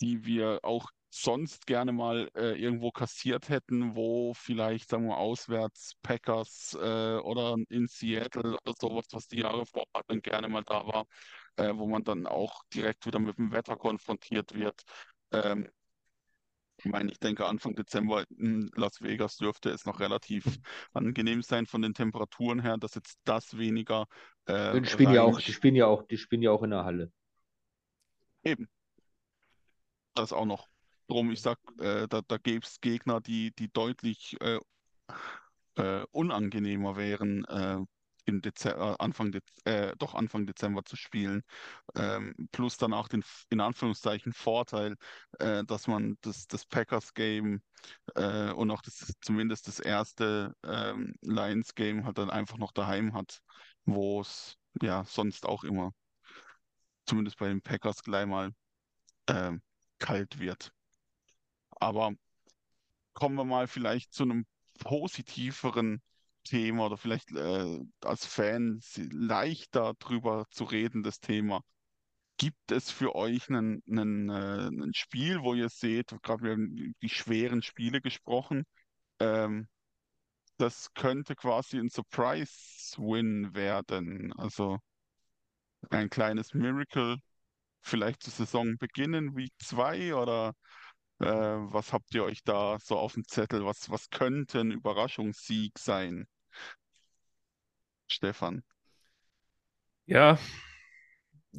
die 0.00 0.24
wir 0.24 0.60
auch 0.62 0.90
sonst 1.22 1.66
gerne 1.66 1.92
mal 1.92 2.30
äh, 2.34 2.52
irgendwo 2.60 2.90
kassiert 2.92 3.48
hätten, 3.48 3.94
wo 3.96 4.34
vielleicht, 4.34 4.88
sagen 4.90 5.06
wir, 5.06 5.16
auswärts 5.16 5.94
Packers 6.02 6.76
äh, 6.80 7.16
oder 7.18 7.56
in 7.68 7.86
Seattle 7.88 8.58
oder 8.64 8.74
sowas, 8.80 9.06
was 9.12 9.28
die 9.28 9.40
Jahre 9.40 9.66
vorher 9.66 10.02
dann 10.08 10.20
gerne 10.22 10.48
mal 10.48 10.62
da 10.64 10.86
war, 10.86 11.06
äh, 11.56 11.72
wo 11.76 11.86
man 11.86 12.04
dann 12.04 12.26
auch 12.26 12.62
direkt 12.74 13.06
wieder 13.06 13.18
mit 13.18 13.38
dem 13.38 13.52
Wetter 13.52 13.76
konfrontiert 13.76 14.54
wird. 14.54 14.82
Ähm, 15.32 15.68
Ich 16.78 16.84
meine, 16.84 17.10
ich 17.10 17.18
denke, 17.18 17.46
Anfang 17.46 17.74
Dezember 17.74 18.24
in 18.38 18.70
Las 18.76 19.00
Vegas 19.00 19.36
dürfte 19.38 19.70
es 19.70 19.86
noch 19.86 19.98
relativ 19.98 20.44
angenehm 20.92 21.42
sein 21.42 21.66
von 21.66 21.80
den 21.82 21.94
Temperaturen 21.94 22.60
her, 22.60 22.76
dass 22.76 22.94
jetzt 22.94 23.18
das 23.24 23.56
weniger 23.56 24.06
äh, 24.46 24.78
Die 24.80 24.86
spielen 24.86 25.12
ja 25.12 25.22
auch, 25.22 25.40
die 25.40 25.52
spielen 25.52 25.74
ja 25.74 25.86
auch, 25.86 26.02
die 26.06 26.18
spielen 26.18 26.42
ja 26.42 26.50
auch 26.52 26.62
in 26.62 26.70
der 26.70 26.84
Halle. 26.84 27.10
eben. 28.44 28.68
Das 30.14 30.32
auch 30.32 30.46
noch. 30.46 30.68
Drum, 31.08 31.30
ich 31.30 31.40
sag, 31.40 31.58
äh, 31.80 32.08
da, 32.08 32.22
da 32.26 32.36
gäbe 32.38 32.64
es 32.66 32.80
Gegner, 32.80 33.20
die, 33.20 33.52
die 33.52 33.70
deutlich 33.72 34.36
äh, 34.40 34.58
äh, 35.76 36.04
unangenehmer 36.10 36.96
wären, 36.96 37.44
äh, 37.44 37.78
im 38.24 38.40
Deze 38.42 38.70
äh, 38.70 38.96
Anfang 38.98 39.30
Dez 39.30 39.44
äh, 39.64 39.94
doch 39.98 40.14
Anfang 40.14 40.46
Dezember 40.46 40.84
zu 40.84 40.96
spielen. 40.96 41.42
Ähm, 41.94 42.34
plus 42.50 42.76
dann 42.76 42.92
auch 42.92 43.06
den 43.06 43.22
in 43.50 43.60
Anführungszeichen 43.60 44.32
Vorteil, 44.32 44.96
dass 45.38 45.86
man 45.86 46.16
das, 46.22 46.46
das 46.48 46.66
Packers-Game 46.66 47.62
und 48.16 48.70
auch 48.70 48.82
das, 48.82 49.12
zumindest 49.20 49.68
das 49.68 49.78
erste 49.78 50.54
ähm, 50.64 51.14
Lions-Game 51.22 52.04
halt 52.04 52.18
dann 52.18 52.30
einfach 52.30 52.58
noch 52.58 52.72
daheim 52.72 53.14
hat, 53.14 53.38
wo 53.84 54.20
es 54.20 54.56
ja 54.82 55.04
sonst 55.04 55.46
auch 55.46 55.62
immer, 55.62 55.92
zumindest 57.06 57.38
bei 57.38 57.48
den 57.48 57.62
Packers, 57.62 58.02
gleich 58.02 58.26
mal 58.26 58.50
ähm, 59.28 59.62
kalt 59.98 60.38
wird. 60.40 60.72
Aber 61.76 62.12
kommen 63.14 63.36
wir 63.36 63.44
mal 63.44 63.66
vielleicht 63.68 64.12
zu 64.12 64.24
einem 64.24 64.46
positiveren 64.78 66.02
Thema 66.44 66.86
oder 66.86 66.96
vielleicht 66.96 67.32
äh, 67.32 67.80
als 68.02 68.26
Fan 68.26 68.80
leichter 69.10 69.94
drüber 69.98 70.46
zu 70.50 70.64
reden, 70.64 71.02
das 71.02 71.20
Thema. 71.20 71.62
Gibt 72.38 72.70
es 72.72 72.90
für 72.90 73.14
euch 73.14 73.48
einen, 73.50 73.82
äh, 73.88 74.68
ein 74.68 74.94
Spiel, 74.94 75.42
wo 75.42 75.54
ihr 75.54 75.70
seht, 75.70 76.10
gerade 76.22 76.42
wir 76.44 76.52
haben 76.52 76.94
die 77.02 77.08
schweren 77.08 77.62
Spiele 77.62 78.00
gesprochen, 78.00 78.64
ähm, 79.20 79.68
das 80.58 80.92
könnte 80.94 81.34
quasi 81.36 81.78
ein 81.78 81.90
Surprise-Win 81.90 83.54
werden? 83.54 84.32
Also 84.34 84.78
ein 85.90 86.10
kleines 86.10 86.54
Miracle, 86.54 87.18
vielleicht 87.80 88.22
zu 88.22 88.30
Saisonbeginn, 88.30 89.36
Week 89.36 89.52
2 89.58 90.14
oder 90.14 90.54
äh, 91.20 91.26
was 91.26 91.92
habt 91.92 92.14
ihr 92.14 92.24
euch 92.24 92.42
da 92.44 92.78
so 92.78 92.98
auf 92.98 93.14
dem 93.14 93.26
Zettel? 93.26 93.64
Was, 93.64 93.90
was 93.90 94.10
könnte 94.10 94.60
ein 94.60 94.70
Überraschungssieg 94.70 95.78
sein? 95.78 96.26
Stefan. 98.08 98.62
Ja, 100.06 100.38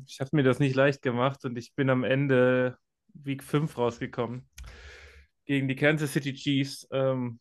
ich 0.05 0.19
habe 0.19 0.29
mir 0.33 0.43
das 0.43 0.59
nicht 0.59 0.75
leicht 0.75 1.01
gemacht 1.01 1.43
und 1.45 1.57
ich 1.57 1.73
bin 1.75 1.89
am 1.89 2.03
Ende 2.03 2.77
Week 3.13 3.43
5 3.43 3.77
rausgekommen 3.77 4.47
gegen 5.45 5.67
die 5.67 5.75
Kansas 5.75 6.13
City 6.13 6.33
Chiefs. 6.33 6.87
Ähm, 6.91 7.39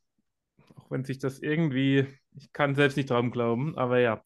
auch 0.76 0.90
wenn 0.90 1.04
sich 1.04 1.18
das 1.18 1.38
irgendwie, 1.40 2.06
ich 2.34 2.52
kann 2.52 2.74
selbst 2.74 2.96
nicht 2.96 3.10
dran 3.10 3.30
glauben, 3.30 3.76
aber 3.76 4.00
ja. 4.00 4.22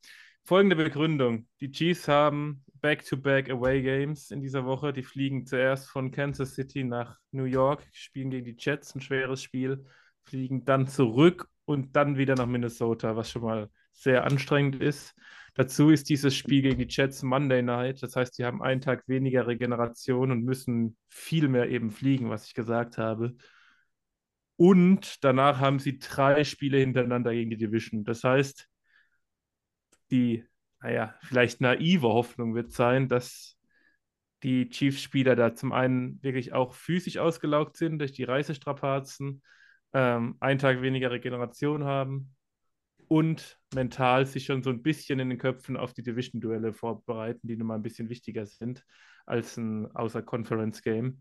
Folgende 0.51 0.75
Begründung. 0.75 1.47
Die 1.61 1.71
Chiefs 1.71 2.09
haben 2.09 2.65
Back-to-Back 2.81 3.51
Away 3.51 3.83
Games 3.83 4.33
in 4.33 4.41
dieser 4.41 4.65
Woche. 4.65 4.93
Die 4.93 5.05
fliegen 5.05 5.47
zuerst 5.47 5.89
von 5.89 6.11
Kansas 6.11 6.57
City 6.57 6.83
nach 6.83 7.21
New 7.31 7.45
York, 7.45 7.87
spielen 7.93 8.31
gegen 8.31 8.47
die 8.47 8.57
Jets 8.59 8.93
ein 8.97 9.01
schweres 9.01 9.45
Spiel, 9.45 9.85
fliegen 10.25 10.65
dann 10.65 10.89
zurück 10.89 11.47
und 11.67 11.95
dann 11.95 12.19
wieder 12.19 12.35
nach 12.35 12.49
Minnesota, 12.49 13.15
was 13.15 13.31
schon 13.31 13.43
mal 13.43 13.71
sehr 13.93 14.25
anstrengend 14.25 14.83
ist. 14.83 15.15
Dazu 15.55 15.91
ist 15.91 16.09
dieses 16.09 16.35
Spiel 16.35 16.63
gegen 16.63 16.79
die 16.79 16.93
Jets 16.93 17.23
Monday 17.23 17.63
Night. 17.63 18.03
Das 18.03 18.17
heißt, 18.17 18.37
die 18.37 18.45
haben 18.45 18.61
einen 18.61 18.81
Tag 18.81 19.07
weniger 19.07 19.47
Regeneration 19.47 20.33
und 20.33 20.43
müssen 20.43 20.97
viel 21.09 21.47
mehr 21.47 21.69
eben 21.69 21.93
fliegen, 21.93 22.29
was 22.29 22.47
ich 22.47 22.55
gesagt 22.55 22.99
habe. 22.99 23.37
Und 24.57 25.23
danach 25.23 25.61
haben 25.61 25.79
sie 25.79 26.01
drei 26.01 26.43
Spiele 26.43 26.79
hintereinander 26.79 27.33
gegen 27.33 27.51
die 27.51 27.57
Division. 27.57 28.03
Das 28.03 28.25
heißt, 28.25 28.67
die, 30.11 30.44
naja, 30.81 31.14
vielleicht 31.23 31.61
naive 31.61 32.09
Hoffnung 32.09 32.55
wird 32.55 32.73
sein, 32.73 33.09
dass 33.09 33.57
die 34.42 34.68
Chiefs-Spieler 34.70 35.37
da 35.37 35.55
zum 35.55 35.73
einen 35.73 36.23
wirklich 36.23 36.53
auch 36.53 36.75
physisch 36.75 37.18
ausgelaugt 37.18 37.77
sind 37.77 37.99
durch 37.99 38.12
die 38.12 38.25
Reisestrapazen, 38.25 39.42
ähm, 39.92 40.37
einen 40.40 40.59
Tag 40.59 40.83
weniger 40.83 41.11
Regeneration 41.11 41.85
haben 41.85 42.35
und 43.09 43.59
mental 43.75 44.25
sich 44.25 44.44
schon 44.44 44.62
so 44.62 44.70
ein 44.70 44.83
bisschen 44.83 45.18
in 45.18 45.31
den 45.31 45.38
Köpfen 45.38 45.77
auf 45.77 45.92
die 45.92 46.03
Division-Duelle 46.03 46.73
vorbereiten, 46.73 47.49
die 47.49 47.57
nun 47.57 47.66
mal 47.66 47.75
ein 47.75 47.83
bisschen 47.83 48.09
wichtiger 48.09 48.46
sind 48.46 48.85
als 49.27 49.57
ein 49.57 49.90
Außer-Conference-Game. 49.94 51.20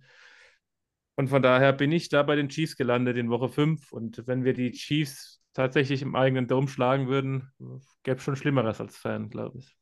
Und 1.15 1.27
von 1.27 1.41
daher 1.41 1.73
bin 1.73 1.91
ich 1.91 2.07
da 2.07 2.23
bei 2.23 2.35
den 2.35 2.47
Chiefs 2.47 2.77
gelandet 2.77 3.17
in 3.17 3.29
Woche 3.29 3.49
5. 3.49 3.91
Und 3.91 4.25
wenn 4.25 4.45
wir 4.45 4.53
die 4.53 4.71
Chiefs 4.71 5.38
tatsächlich 5.59 6.01
im 6.01 6.15
eigenen 6.15 6.47
Dom 6.47 6.69
schlagen 6.69 7.09
würden, 7.09 7.51
gäbe 8.03 8.17
es 8.17 8.23
schon 8.23 8.37
Schlimmeres 8.37 8.79
als 8.79 8.95
Fan, 8.95 9.29
glaube 9.29 9.57
ich. 9.59 9.75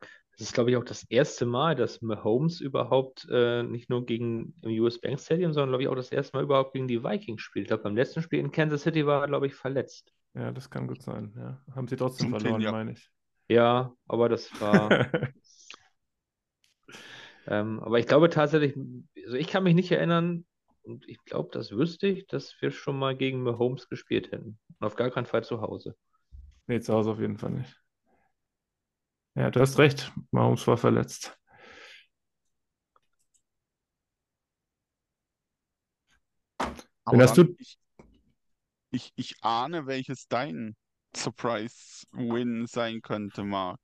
Das 0.00 0.46
ist, 0.46 0.54
glaube 0.54 0.70
ich, 0.70 0.76
auch 0.78 0.84
das 0.84 1.02
erste 1.10 1.44
Mal, 1.44 1.74
dass 1.74 2.00
Mahomes 2.00 2.62
überhaupt 2.62 3.26
äh, 3.30 3.62
nicht 3.64 3.90
nur 3.90 4.06
gegen 4.06 4.54
im 4.62 4.70
US 4.80 4.98
Bank 4.98 5.20
Stadium, 5.20 5.52
sondern, 5.52 5.70
glaube 5.70 5.82
ich, 5.82 5.88
auch 5.90 5.94
das 5.94 6.10
erste 6.10 6.38
Mal 6.38 6.44
überhaupt 6.44 6.72
gegen 6.72 6.88
die 6.88 7.04
Vikings 7.04 7.42
spielt. 7.42 7.64
Ich 7.64 7.68
glaube, 7.68 7.82
beim 7.82 7.96
letzten 7.96 8.22
Spiel 8.22 8.38
in 8.38 8.50
Kansas 8.50 8.82
City 8.82 9.04
war 9.04 9.20
er, 9.20 9.26
glaube 9.26 9.46
ich, 9.46 9.54
verletzt. 9.54 10.10
Ja, 10.34 10.52
das 10.52 10.70
kann 10.70 10.86
gut 10.86 11.02
sein. 11.02 11.34
Ja. 11.36 11.60
Haben 11.74 11.88
sie 11.88 11.96
trotzdem 11.96 12.30
Zum 12.30 12.40
verloren, 12.40 12.62
ja. 12.62 12.72
meine 12.72 12.92
ich. 12.92 13.10
Ja, 13.48 13.92
aber 14.06 14.30
das 14.30 14.58
war. 14.58 14.88
ähm, 17.46 17.80
aber 17.80 17.98
ich 17.98 18.06
glaube 18.06 18.30
tatsächlich, 18.30 18.74
also 19.24 19.36
ich 19.36 19.48
kann 19.48 19.64
mich 19.64 19.74
nicht 19.74 19.92
erinnern, 19.92 20.46
und 20.88 21.06
ich 21.08 21.22
glaube, 21.24 21.50
das 21.52 21.70
wüsste 21.70 22.06
ich, 22.06 22.26
dass 22.26 22.60
wir 22.60 22.70
schon 22.70 22.98
mal 22.98 23.14
gegen 23.14 23.42
Mahomes 23.42 23.88
gespielt 23.88 24.32
hätten. 24.32 24.58
Und 24.78 24.86
auf 24.86 24.96
gar 24.96 25.10
keinen 25.10 25.26
Fall 25.26 25.44
zu 25.44 25.60
Hause. 25.60 25.94
Nee, 26.66 26.80
zu 26.80 26.94
Hause 26.94 27.10
auf 27.10 27.20
jeden 27.20 27.38
Fall 27.38 27.50
nicht. 27.50 27.82
Ja, 29.34 29.50
du 29.50 29.60
hast 29.60 29.78
recht. 29.78 30.12
Mahomes 30.30 30.66
war 30.66 30.76
verletzt. 30.78 31.38
Aber 37.04 37.22
hast 37.22 37.36
du- 37.36 37.54
ich, 37.58 37.78
ich, 38.90 39.12
ich 39.16 39.34
ahne, 39.42 39.86
welches 39.86 40.26
dein 40.28 40.74
Surprise-Win 41.14 42.66
sein 42.66 43.00
könnte, 43.02 43.44
Marc. 43.44 43.80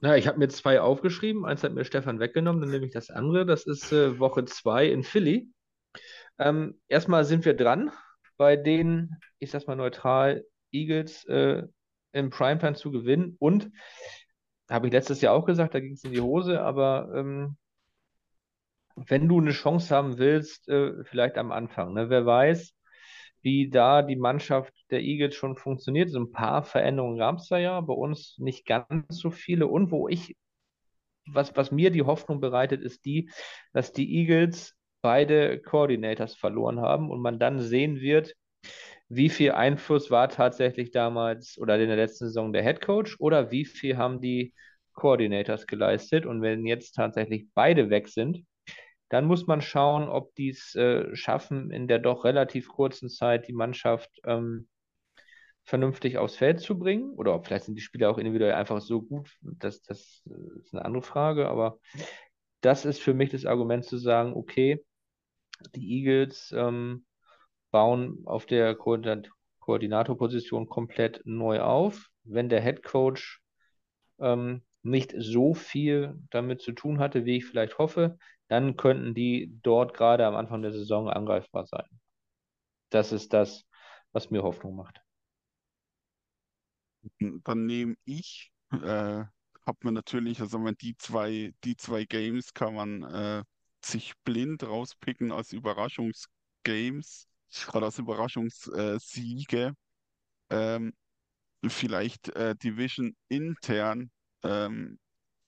Na, 0.00 0.16
ich 0.16 0.26
habe 0.26 0.38
mir 0.38 0.48
zwei 0.48 0.80
aufgeschrieben. 0.80 1.46
Eins 1.46 1.62
hat 1.62 1.72
mir 1.72 1.84
Stefan 1.84 2.20
weggenommen, 2.20 2.60
dann 2.60 2.70
nehme 2.70 2.86
ich 2.86 2.92
das 2.92 3.10
andere. 3.10 3.46
Das 3.46 3.66
ist 3.66 3.92
äh, 3.92 4.18
Woche 4.18 4.44
zwei 4.44 4.86
in 4.86 5.02
Philly. 5.02 5.50
Ähm, 6.38 6.80
erstmal 6.88 7.24
sind 7.24 7.44
wir 7.44 7.54
dran, 7.54 7.90
bei 8.36 8.56
den, 8.56 9.16
ich 9.38 9.50
sag's 9.50 9.66
mal 9.66 9.76
neutral, 9.76 10.44
Eagles 10.72 11.24
äh, 11.26 11.62
im 12.12 12.30
Primetime 12.30 12.74
zu 12.74 12.90
gewinnen. 12.90 13.36
Und 13.38 13.70
habe 14.68 14.86
ich 14.86 14.92
letztes 14.92 15.20
Jahr 15.20 15.34
auch 15.34 15.46
gesagt, 15.46 15.74
da 15.74 15.80
ging 15.80 15.92
es 15.92 16.04
in 16.04 16.12
die 16.12 16.20
Hose, 16.20 16.60
aber 16.60 17.12
ähm, 17.14 17.56
wenn 18.96 19.28
du 19.28 19.40
eine 19.40 19.52
Chance 19.52 19.94
haben 19.94 20.18
willst, 20.18 20.68
äh, 20.68 21.04
vielleicht 21.04 21.36
am 21.36 21.52
Anfang. 21.52 21.92
Ne? 21.92 22.10
Wer 22.10 22.24
weiß, 22.24 22.74
wie 23.42 23.68
da 23.70 24.02
die 24.02 24.16
Mannschaft 24.16 24.74
der 24.90 25.02
Eagles 25.02 25.36
schon 25.36 25.56
funktioniert. 25.56 26.10
So 26.10 26.18
ein 26.18 26.32
paar 26.32 26.64
Veränderungen 26.64 27.18
gab 27.18 27.36
es 27.36 27.46
da 27.46 27.58
ja, 27.58 27.80
bei 27.80 27.94
uns 27.94 28.36
nicht 28.38 28.66
ganz 28.66 29.04
so 29.08 29.30
viele. 29.30 29.68
Und 29.68 29.92
wo 29.92 30.08
ich, 30.08 30.36
was, 31.26 31.54
was 31.56 31.70
mir 31.70 31.90
die 31.90 32.02
Hoffnung 32.02 32.40
bereitet, 32.40 32.82
ist 32.82 33.04
die, 33.04 33.30
dass 33.72 33.92
die 33.92 34.16
Eagles 34.16 34.75
beide 35.06 35.60
Coordinators 35.60 36.34
verloren 36.34 36.80
haben 36.80 37.12
und 37.12 37.20
man 37.20 37.38
dann 37.38 37.60
sehen 37.60 38.00
wird, 38.00 38.34
wie 39.08 39.28
viel 39.28 39.52
Einfluss 39.52 40.10
war 40.10 40.28
tatsächlich 40.28 40.90
damals 40.90 41.58
oder 41.58 41.78
in 41.78 41.86
der 41.86 41.96
letzten 41.96 42.26
Saison 42.26 42.52
der 42.52 42.64
Head 42.64 42.80
Coach 42.80 43.14
oder 43.20 43.52
wie 43.52 43.64
viel 43.64 43.96
haben 43.96 44.20
die 44.20 44.52
Coordinators 44.94 45.68
geleistet. 45.68 46.26
Und 46.26 46.42
wenn 46.42 46.66
jetzt 46.66 46.96
tatsächlich 46.96 47.46
beide 47.54 47.88
weg 47.88 48.08
sind, 48.08 48.44
dann 49.08 49.26
muss 49.26 49.46
man 49.46 49.60
schauen, 49.60 50.08
ob 50.08 50.34
die 50.34 50.48
es 50.48 50.74
äh, 50.74 51.14
schaffen, 51.14 51.70
in 51.70 51.86
der 51.86 52.00
doch 52.00 52.24
relativ 52.24 52.66
kurzen 52.66 53.08
Zeit 53.08 53.46
die 53.46 53.52
Mannschaft 53.52 54.10
ähm, 54.24 54.66
vernünftig 55.62 56.18
aufs 56.18 56.34
Feld 56.34 56.58
zu 56.58 56.76
bringen. 56.76 57.12
Oder 57.12 57.40
vielleicht 57.44 57.66
sind 57.66 57.76
die 57.76 57.82
Spieler 57.82 58.10
auch 58.10 58.18
individuell 58.18 58.54
einfach 58.54 58.80
so 58.80 59.02
gut, 59.02 59.30
das, 59.40 59.82
das 59.82 60.24
ist 60.64 60.74
eine 60.74 60.84
andere 60.84 61.02
Frage. 61.04 61.48
Aber 61.48 61.78
das 62.60 62.84
ist 62.84 63.00
für 63.00 63.14
mich 63.14 63.30
das 63.30 63.46
Argument 63.46 63.84
zu 63.84 63.96
sagen, 63.96 64.32
okay, 64.34 64.84
die 65.74 65.98
Eagles 65.98 66.52
ähm, 66.56 67.04
bauen 67.70 68.22
auf 68.26 68.46
der 68.46 68.74
Koordinat 68.74 69.30
Koordinatorposition 69.60 70.68
komplett 70.68 71.22
neu 71.24 71.60
auf. 71.60 72.08
Wenn 72.22 72.48
der 72.48 72.62
Head 72.62 72.84
Coach 72.84 73.42
ähm, 74.20 74.62
nicht 74.82 75.12
so 75.18 75.54
viel 75.54 76.16
damit 76.30 76.62
zu 76.62 76.72
tun 76.72 77.00
hatte, 77.00 77.24
wie 77.24 77.38
ich 77.38 77.46
vielleicht 77.46 77.78
hoffe, 77.78 78.16
dann 78.48 78.76
könnten 78.76 79.12
die 79.12 79.58
dort 79.62 79.92
gerade 79.94 80.24
am 80.24 80.36
Anfang 80.36 80.62
der 80.62 80.72
Saison 80.72 81.08
angreifbar 81.08 81.66
sein. 81.66 81.86
Das 82.90 83.10
ist 83.10 83.32
das, 83.32 83.66
was 84.12 84.30
mir 84.30 84.44
Hoffnung 84.44 84.76
macht. 84.76 85.00
Dann 87.18 87.66
nehme 87.66 87.96
ich, 88.04 88.52
äh, 88.72 89.24
habe 89.66 89.78
mir 89.82 89.92
natürlich, 89.92 90.40
also 90.40 90.58
man, 90.58 90.76
die 90.80 90.96
zwei, 90.96 91.52
die 91.64 91.76
zwei 91.76 92.04
Games 92.04 92.54
kann 92.54 92.74
man 92.74 93.02
äh, 93.02 93.42
sich 93.84 94.12
blind 94.24 94.62
rauspicken 94.64 95.32
als 95.32 95.52
Überraschungsgames 95.52 97.28
oder 97.72 97.86
als 97.86 97.98
Überraschungssiege. 97.98 99.74
Ähm, 100.50 100.92
vielleicht 101.66 102.28
äh, 102.36 102.54
Division 102.56 103.16
intern 103.28 104.10
ähm, 104.42 104.98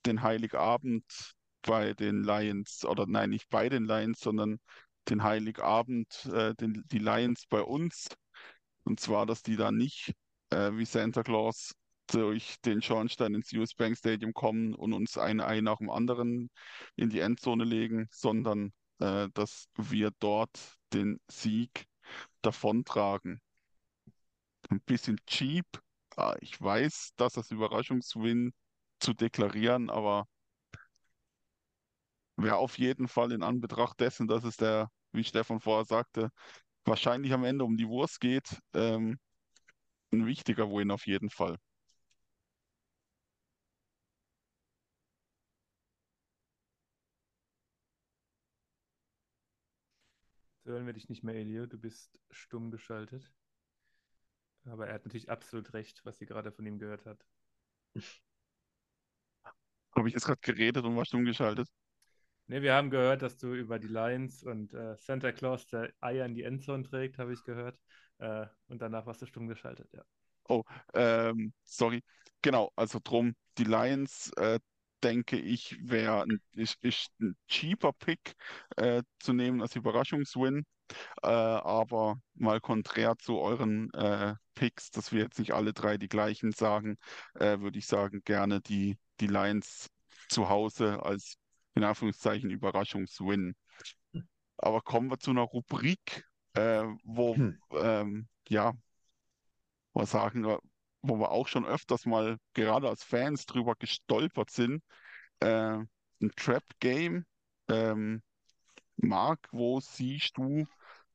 den 0.07 0.23
Heiligabend 0.23 1.05
bei 1.63 1.95
den 1.95 2.23
Lions, 2.23 2.85
oder 2.85 3.07
nein, 3.07 3.31
nicht 3.31 3.49
bei 3.49 3.69
den 3.69 3.85
Lions, 3.85 4.21
sondern 4.21 4.59
den 5.09 5.23
Heiligabend, 5.23 6.27
äh, 6.27 6.55
den, 6.55 6.83
die 6.87 6.99
Lions 6.99 7.47
bei 7.47 7.63
uns. 7.63 8.09
Und 8.85 9.01
zwar, 9.01 9.27
dass 9.27 9.43
die 9.43 9.57
da 9.57 9.71
nicht 9.71 10.13
äh, 10.51 10.73
wie 10.73 10.85
Santa 10.85 11.23
Claus 11.23 11.73
durch 12.09 12.57
den 12.65 12.83
Schornstein 12.83 13.35
ins 13.35 13.53
US 13.55 13.75
Bank 13.75 13.97
Stadium 13.99 14.33
kommen 14.35 14.75
und 14.75 14.93
uns 14.93 15.19
ein 15.19 15.41
Ei 15.41 15.61
nach 15.61 15.79
dem 15.79 15.91
anderen 15.91 16.51
in 16.97 17.11
die 17.11 17.21
Endzone 17.21 17.65
legen, 17.65 18.09
sondern 18.11 18.73
äh, 19.01 19.29
dass 19.35 19.69
wir 19.77 20.11
dort 20.21 20.77
den 20.93 21.21
Sieg 21.31 21.87
davontragen. 22.43 23.41
Ein 24.71 24.81
bisschen 24.81 25.19
cheap. 25.27 25.67
Ah, 26.17 26.35
Ich 26.41 26.61
weiß, 26.61 27.13
dass 27.17 27.35
das 27.35 27.51
Überraschungswin 27.51 28.53
zu 29.01 29.13
deklarieren, 29.15 29.91
aber 29.91 30.27
wäre 32.37 32.57
auf 32.57 32.79
jeden 32.79 33.09
Fall 33.09 33.33
in 33.33 33.43
Anbetracht 33.43 34.01
dessen, 34.01 34.29
dass 34.29 34.45
es 34.45 34.57
der, 34.57 34.91
wie 35.13 35.25
Stefan 35.25 35.61
vorher 35.61 35.85
sagte, 35.85 36.31
wahrscheinlich 36.85 37.33
am 37.33 37.45
Ende 37.45 37.65
um 37.65 37.77
die 37.77 37.89
Wurst 37.89 38.21
geht, 38.21 38.61
ähm, 38.75 39.19
ein 40.13 40.27
wichtiger 40.27 40.71
Win 40.71 40.91
auf 40.91 41.07
jeden 41.07 41.31
Fall. 41.31 41.57
So 50.69 50.75
hören 50.75 50.85
wir 50.85 50.93
dich 50.93 51.09
nicht 51.09 51.25
mehr, 51.25 51.35
Elio. 51.35 51.65
Du 51.65 51.79
bist 51.79 52.21
stumm 52.31 52.71
geschaltet. 52.71 53.33
Aber 54.67 54.87
er 54.87 54.93
hat 54.93 55.07
natürlich 55.07 55.31
absolut 55.31 55.73
recht, 55.73 56.05
was 56.05 56.19
sie 56.19 56.27
gerade 56.27 56.53
von 56.53 56.67
ihm 56.67 56.79
gehört 56.79 57.07
hat. 57.07 57.25
Habe 59.97 60.09
ich 60.09 60.15
jetzt 60.15 60.27
gerade 60.27 60.41
geredet 60.43 60.85
und 60.85 60.95
war 60.95 61.07
stumm 61.07 61.25
geschaltet? 61.25 61.69
Ne, 62.49 62.61
wir 62.61 62.75
haben 62.75 62.91
gehört, 62.91 63.23
dass 63.23 63.39
du 63.39 63.55
über 63.55 63.79
die 63.79 63.89
Lions 63.89 64.43
und 64.43 64.75
äh, 64.75 64.95
Santa 64.99 65.33
Claus 65.33 65.67
der 65.69 65.91
Eier 66.03 66.27
in 66.27 66.35
die 66.35 66.43
Endzone 66.43 66.83
trägt, 66.83 67.17
habe 67.17 67.33
ich 67.33 67.43
gehört. 67.45 67.81
Äh, 68.19 68.45
und 68.67 68.83
danach 68.83 69.07
warst 69.07 69.23
du 69.23 69.27
stumm 69.27 69.49
geschaltet, 69.49 69.91
ja. 69.95 70.05
Oh, 70.51 70.65
ähm, 70.93 71.55
sorry. 71.65 72.03
Genau, 72.43 72.73
also 72.77 73.01
drum, 73.03 73.35
die 73.57 73.65
Lions, 73.65 74.33
äh, 74.37 74.61
denke 75.03 75.39
ich, 75.39 75.77
wäre 75.83 76.23
ein, 76.23 76.41
ist, 76.53 76.77
ist 76.83 77.11
ein 77.21 77.37
cheaper 77.49 77.93
Pick 77.93 78.35
äh, 78.77 79.03
zu 79.19 79.33
nehmen 79.33 79.63
als 79.63 79.77
Überraschungswin. 79.77 80.65
Äh, 81.23 81.29
aber 81.29 82.17
mal 82.35 82.61
konträr 82.61 83.17
zu 83.19 83.39
euren 83.39 83.93
äh, 83.93 84.35
Picks, 84.55 84.91
dass 84.91 85.13
wir 85.13 85.23
jetzt 85.23 85.39
nicht 85.39 85.53
alle 85.53 85.73
drei 85.73 85.99
die 85.99 86.09
gleichen 86.09 86.53
sagen, 86.53 86.97
äh, 87.35 87.61
würde 87.61 87.79
ich 87.79 87.87
sagen, 87.87 88.23
gerne 88.25 88.61
die, 88.61 88.97
die 89.21 89.27
Lions 89.27 89.89
zu 90.29 90.49
Hause 90.49 91.03
als 91.03 91.37
in 91.75 91.85
Anführungszeichen 91.85 92.51
Überraschungswin. 92.51 93.55
Aber 94.57 94.81
kommen 94.81 95.11
wir 95.11 95.19
zu 95.19 95.31
einer 95.31 95.43
Rubrik, 95.43 96.25
äh, 96.55 96.85
wo 97.05 97.37
Hm. 97.37 97.59
ähm, 97.73 98.29
ja, 98.49 98.73
mal 99.93 100.07
sagen, 100.07 100.45
äh, 100.45 100.59
wo 101.09 101.19
wir 101.19 101.31
auch 101.31 101.49
schon 101.49 101.67
öfters 101.67 102.07
mal 102.07 102.39
gerade 102.55 102.89
als 102.89 103.05
Fans 103.05 103.47
drüber 103.47 103.75
gestolpert 103.79 104.51
sind. 104.51 104.83
Äh, 105.41 105.79
ein 106.21 106.33
Trap-Game. 106.37 107.25
Ähm, 107.69 108.23
Marc, 108.97 109.49
wo 109.53 109.81
siehst 109.81 110.37
du 110.37 110.67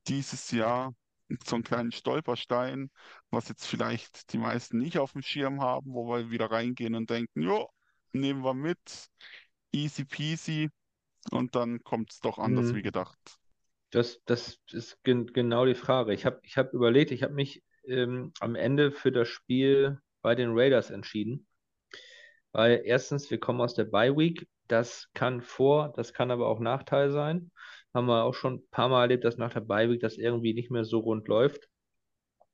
dieses 0.08 0.52
Jahr 0.52 0.94
so 1.46 1.56
einen 1.56 1.64
kleinen 1.64 1.92
Stolperstein, 1.92 2.90
was 3.30 3.50
jetzt 3.50 3.66
vielleicht 3.66 4.34
die 4.34 4.38
meisten 4.38 4.78
nicht 4.78 4.98
auf 5.00 5.14
dem 5.14 5.22
Schirm 5.22 5.62
haben, 5.62 5.94
wo 5.94 6.08
wir 6.08 6.30
wieder 6.32 6.52
reingehen 6.52 6.96
und 6.96 7.10
denken, 7.10 7.42
jo, 7.42 7.70
nehmen 8.14 8.44
wir 8.44 8.54
mit, 8.54 9.08
easy 9.74 10.06
peasy, 10.06 10.70
und 11.32 11.56
dann 11.56 11.84
kommt 11.84 12.12
es 12.12 12.20
doch 12.20 12.40
anders 12.40 12.72
Mhm. 12.72 12.76
wie 12.76 12.82
gedacht. 12.84 13.20
Das, 13.92 14.22
das 14.26 14.60
ist 14.72 15.04
gen 15.04 15.28
genau 15.28 15.66
die 15.66 15.76
Frage. 15.76 16.14
Ich 16.14 16.26
habe 16.26 16.40
ich 16.44 16.58
hab 16.58 16.74
überlegt, 16.74 17.12
ich 17.12 17.24
habe 17.24 17.34
mich 17.34 17.64
ähm, 17.88 18.34
am 18.40 18.56
Ende 18.56 18.92
für 18.92 19.12
das 19.12 19.28
Spiel 19.28 20.00
bei 20.22 20.36
den 20.36 20.52
Raiders 20.54 20.90
entschieden. 20.90 21.48
Weil 22.52 22.82
erstens, 22.86 23.30
wir 23.32 23.40
kommen 23.40 23.62
aus 23.62 23.74
der 23.74 23.86
Bye 23.86 24.16
Week. 24.16 24.48
Das 24.68 25.10
kann 25.14 25.42
Vor-, 25.42 25.92
das 25.96 26.14
kann 26.14 26.32
aber 26.32 26.48
auch 26.48 26.60
Nachteil 26.60 27.12
sein. 27.12 27.52
Haben 27.94 28.08
wir 28.08 28.24
auch 28.24 28.34
schon 28.34 28.56
ein 28.56 28.70
paar 28.70 28.90
Mal 28.90 29.04
erlebt, 29.04 29.24
dass 29.24 29.38
nach 29.38 29.54
der 29.54 29.62
Bye 29.62 29.90
Week 29.90 30.02
das 30.02 30.18
irgendwie 30.18 30.54
nicht 30.54 30.72
mehr 30.72 30.86
so 30.86 31.00
rund 31.00 31.28
läuft. 31.28 31.68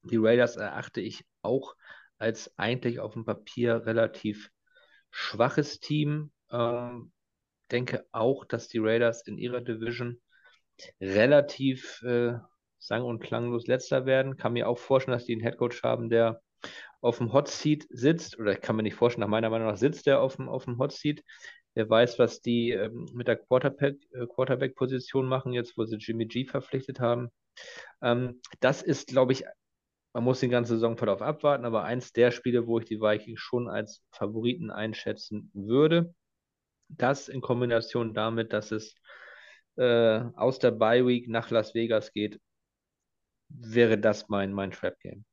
Die 0.03 0.17
Raiders 0.17 0.55
erachte 0.55 1.01
ich 1.01 1.25
auch 1.41 1.75
als 2.17 2.57
eigentlich 2.57 2.99
auf 2.99 3.13
dem 3.13 3.25
Papier 3.25 3.85
relativ 3.85 4.49
schwaches 5.11 5.79
Team. 5.79 6.31
Ähm, 6.51 7.11
denke 7.71 8.05
auch, 8.11 8.45
dass 8.45 8.67
die 8.67 8.79
Raiders 8.79 9.25
in 9.27 9.37
ihrer 9.37 9.61
Division 9.61 10.21
relativ 10.99 12.01
äh, 12.03 12.37
sang- 12.79 13.03
und 13.03 13.19
klanglos 13.19 13.67
letzter 13.67 14.05
werden. 14.05 14.37
Kann 14.37 14.53
mir 14.53 14.67
auch 14.67 14.77
vorstellen, 14.79 15.17
dass 15.17 15.25
die 15.25 15.33
einen 15.33 15.41
Headcoach 15.41 15.83
haben, 15.83 16.09
der 16.09 16.41
auf 17.01 17.17
dem 17.19 17.31
Hot 17.33 17.47
Seat 17.47 17.87
sitzt, 17.89 18.39
oder 18.39 18.53
ich 18.53 18.61
kann 18.61 18.75
mir 18.75 18.83
nicht 18.83 18.95
vorstellen, 18.95 19.21
nach 19.21 19.29
meiner 19.29 19.49
Meinung 19.49 19.67
nach 19.67 19.77
sitzt 19.77 20.05
der 20.05 20.21
auf 20.21 20.35
dem, 20.35 20.49
auf 20.49 20.65
dem 20.65 20.77
Hot 20.79 20.91
Seat. 20.91 21.23
Wer 21.75 21.89
weiß, 21.89 22.19
was 22.19 22.41
die 22.41 22.71
ähm, 22.71 23.07
mit 23.13 23.27
der 23.27 23.37
Quarterback, 23.37 23.97
äh, 24.13 24.25
Quarterback-Position 24.27 25.27
machen, 25.27 25.53
jetzt 25.53 25.77
wo 25.77 25.85
sie 25.85 25.97
Jimmy 25.97 26.25
G 26.25 26.45
verpflichtet 26.45 26.99
haben. 26.99 27.29
Ähm, 28.01 28.41
das 28.59 28.81
ist, 28.81 29.07
glaube 29.07 29.33
ich, 29.33 29.45
man 30.13 30.23
muss 30.23 30.39
den 30.39 30.49
ganzen 30.49 30.73
Saisonverlauf 30.73 31.21
abwarten, 31.21 31.65
aber 31.65 31.83
eins 31.83 32.11
der 32.11 32.31
Spiele, 32.31 32.65
wo 32.65 32.79
ich 32.79 32.85
die 32.85 32.99
Vikings 32.99 33.39
schon 33.39 33.69
als 33.69 34.03
Favoriten 34.11 34.71
einschätzen 34.71 35.51
würde. 35.53 36.13
Das 36.89 37.29
in 37.29 37.41
Kombination 37.41 38.13
damit, 38.15 38.51
dass 38.51 38.71
es 38.71 38.95
äh, 39.77 40.21
aus 40.35 40.57
der 40.59 40.71
Bye 40.71 41.05
Week 41.05 41.29
nach 41.29 41.51
Las 41.51 41.75
Vegas 41.75 42.11
geht, 42.11 42.41
wäre 43.49 43.97
das 43.97 44.29
mein, 44.29 44.53
mein 44.53 44.71
Trap 44.71 44.97
Game. 44.99 45.25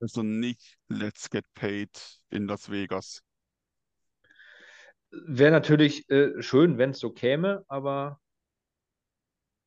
Also 0.00 0.22
nicht 0.22 0.78
Let's 0.88 1.30
Get 1.30 1.44
Paid 1.54 2.20
in 2.30 2.46
Las 2.46 2.70
Vegas. 2.70 3.22
Wäre 5.10 5.52
natürlich 5.52 6.08
äh, 6.10 6.42
schön, 6.42 6.78
wenn 6.78 6.90
es 6.90 6.98
so 6.98 7.10
käme, 7.12 7.64
aber 7.68 8.20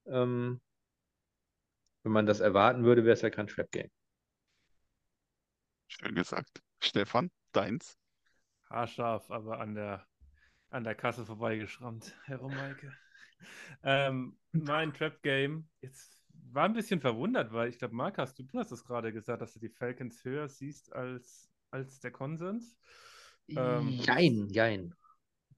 ähm, 0.05 0.61
wenn 2.03 2.11
man 2.11 2.25
das 2.25 2.39
erwarten 2.39 2.83
würde, 2.83 3.03
wäre 3.03 3.13
es 3.13 3.21
ja 3.21 3.29
kein 3.29 3.47
Trap 3.47 3.71
Game. 3.71 3.89
Schön 5.87 6.15
gesagt. 6.15 6.61
Stefan, 6.79 7.31
deins? 7.53 7.97
Haarscharf, 8.69 9.31
aber 9.31 9.59
an 9.59 9.75
der, 9.75 10.05
an 10.69 10.83
der 10.83 10.95
Kasse 10.95 11.25
vorbeigeschrammt, 11.25 12.15
Herr 12.25 12.37
Romeike. 12.37 12.93
Ähm, 13.83 14.37
mein 14.51 14.93
Trap 14.93 15.21
Game, 15.21 15.67
jetzt 15.81 16.23
war 16.51 16.65
ein 16.65 16.73
bisschen 16.73 16.99
verwundert, 16.99 17.51
weil 17.53 17.69
ich 17.69 17.77
glaube, 17.77 17.95
Marc, 17.95 18.17
hast 18.17 18.39
du, 18.39 18.43
du 18.43 18.59
hast 18.59 18.71
es 18.71 18.83
gerade 18.83 19.11
gesagt, 19.13 19.41
dass 19.41 19.53
du 19.53 19.59
die 19.59 19.69
Falcons 19.69 20.23
höher 20.23 20.47
siehst 20.47 20.93
als, 20.93 21.49
als 21.71 21.99
der 21.99 22.11
Konsens. 22.11 22.77
Ähm, 23.49 23.89
Jein, 23.89 24.49
jein. 24.49 24.93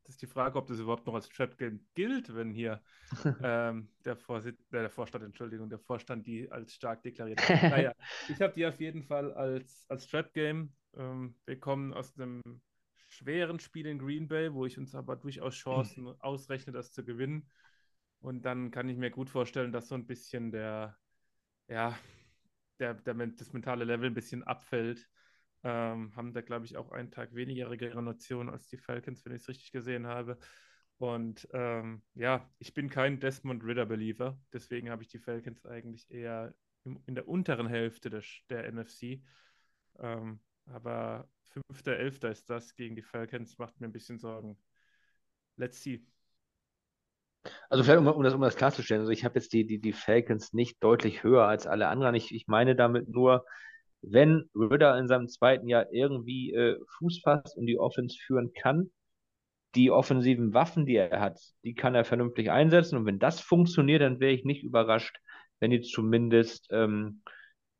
Das 0.04 0.16
ist 0.16 0.22
die 0.24 0.28
Frage, 0.28 0.58
ob 0.58 0.66
das 0.66 0.80
überhaupt 0.80 1.06
noch 1.06 1.14
als 1.14 1.30
Trap 1.30 1.56
Game 1.58 1.86
gilt, 1.94 2.34
wenn 2.34 2.50
hier 2.52 2.82
ähm, 3.44 3.90
der, 4.06 4.16
Vorsit 4.16 4.60
äh, 4.72 4.80
der 4.80 4.90
Vorstand, 4.90 5.24
Entschuldigung, 5.24 5.70
der 5.70 5.78
Vorstand 5.78 6.26
die 6.26 6.52
als 6.52 6.74
stark 6.74 7.04
deklariert. 7.04 7.40
Naja, 7.48 7.94
ich 8.28 8.42
habe 8.42 8.54
die 8.54 8.66
auf 8.66 8.80
jeden 8.80 9.04
Fall 9.04 9.32
als, 9.34 9.86
als 9.88 10.08
Trap 10.08 10.34
Game. 10.34 10.74
Ähm, 10.96 11.36
wir 11.46 11.60
kommen 11.60 11.94
aus 11.94 12.18
einem 12.18 12.42
schweren 13.08 13.60
Spiel 13.60 13.86
in 13.86 14.00
Green 14.00 14.28
Bay, 14.28 14.52
wo 14.52 14.66
ich 14.66 14.80
uns 14.80 14.96
aber 14.96 15.16
durchaus 15.16 15.56
Chancen 15.58 16.08
ausrechne, 16.22 16.74
das 16.74 16.92
zu 16.92 17.06
gewinnen. 17.06 17.48
Und 18.22 18.44
dann 18.44 18.72
kann 18.72 18.90
ich 18.90 18.98
mir 18.98 19.12
gut 19.12 19.30
vorstellen, 19.30 19.72
dass 19.72 19.88
so 19.88 19.96
ein 19.96 20.06
bisschen 20.08 20.52
der, 20.52 20.98
ja, 21.68 21.98
der, 22.80 22.96
der, 22.96 23.14
das 23.16 23.54
mentale 23.54 23.86
Level 23.86 24.10
ein 24.10 24.14
bisschen 24.14 24.44
abfällt. 24.44 25.10
Ähm, 25.64 26.16
haben 26.16 26.34
da, 26.34 26.42
glaube 26.42 26.66
ich, 26.66 26.78
auch 26.78 26.92
einen 26.92 27.12
Tag 27.12 27.36
weniger 27.36 27.70
Regeneration 27.70 28.50
als 28.50 28.68
die 28.68 28.78
Falcons, 28.78 29.26
wenn 29.26 29.34
ich 29.34 29.42
es 29.42 29.50
richtig 29.50 29.72
gesehen 29.72 30.08
habe. 30.08 30.40
Und 30.98 31.48
ähm, 31.54 32.02
ja, 32.14 32.50
ich 32.60 32.74
bin 32.74 32.90
kein 32.90 33.20
Desmond 33.20 33.64
Ritter-Believer, 33.64 34.38
deswegen 34.54 34.90
habe 34.90 35.02
ich 35.04 35.10
die 35.10 35.20
Falcons 35.20 35.66
eigentlich 35.66 36.10
eher 36.12 36.54
im, 36.84 37.02
in 37.06 37.16
der 37.16 37.28
unteren 37.28 37.68
Hälfte 37.68 38.10
der, 38.10 38.24
der 38.50 38.66
NFC. 38.68 39.22
Ähm, 40.00 40.42
aber 40.66 41.30
5.11. 41.44 42.32
ist 42.32 42.50
das 42.50 42.76
gegen 42.76 42.96
die 42.96 43.02
Falcons, 43.02 43.58
macht 43.58 43.80
mir 43.80 43.88
ein 43.88 43.94
bisschen 43.94 44.20
Sorgen. 44.20 44.58
Let's 45.58 45.82
see. 45.84 46.06
Also 47.70 47.84
vielleicht, 47.84 48.00
um, 48.00 48.08
um, 48.08 48.24
das, 48.24 48.34
um 48.34 48.42
das 48.42 48.56
klarzustellen, 48.56 49.02
also 49.02 49.12
ich 49.12 49.24
habe 49.24 49.36
jetzt 49.36 49.54
die, 49.54 49.66
die, 49.66 49.80
die 49.80 49.94
Falcons 49.94 50.54
nicht 50.54 50.84
deutlich 50.84 51.24
höher 51.24 51.46
als 51.46 51.68
alle 51.68 51.88
anderen. 51.88 52.16
Ich, 52.16 52.34
ich 52.34 52.48
meine 52.48 52.76
damit 52.76 53.10
nur, 53.10 53.46
wenn 54.02 54.50
Ritter 54.56 54.98
in 54.98 55.08
seinem 55.08 55.28
zweiten 55.28 55.68
Jahr 55.68 55.92
irgendwie 55.92 56.54
äh, 56.54 56.78
Fuß 56.98 57.22
fasst 57.24 57.58
und 57.58 57.66
die 57.66 57.80
Offense 57.80 58.18
führen 58.26 58.54
kann, 58.54 58.92
die 59.76 59.92
offensiven 59.92 60.54
Waffen, 60.54 60.86
die 60.86 60.96
er 60.96 61.20
hat, 61.20 61.40
die 61.64 61.76
kann 61.76 61.96
er 61.96 62.06
vernünftig 62.06 62.50
einsetzen. 62.50 62.98
Und 62.98 63.06
wenn 63.06 63.20
das 63.20 63.40
funktioniert, 63.40 64.02
dann 64.02 64.20
wäre 64.20 64.32
ich 64.32 64.46
nicht 64.46 64.64
überrascht, 64.64 65.18
wenn 65.60 65.72
die 65.72 65.82
zumindest 65.82 66.68
ähm, 66.72 67.22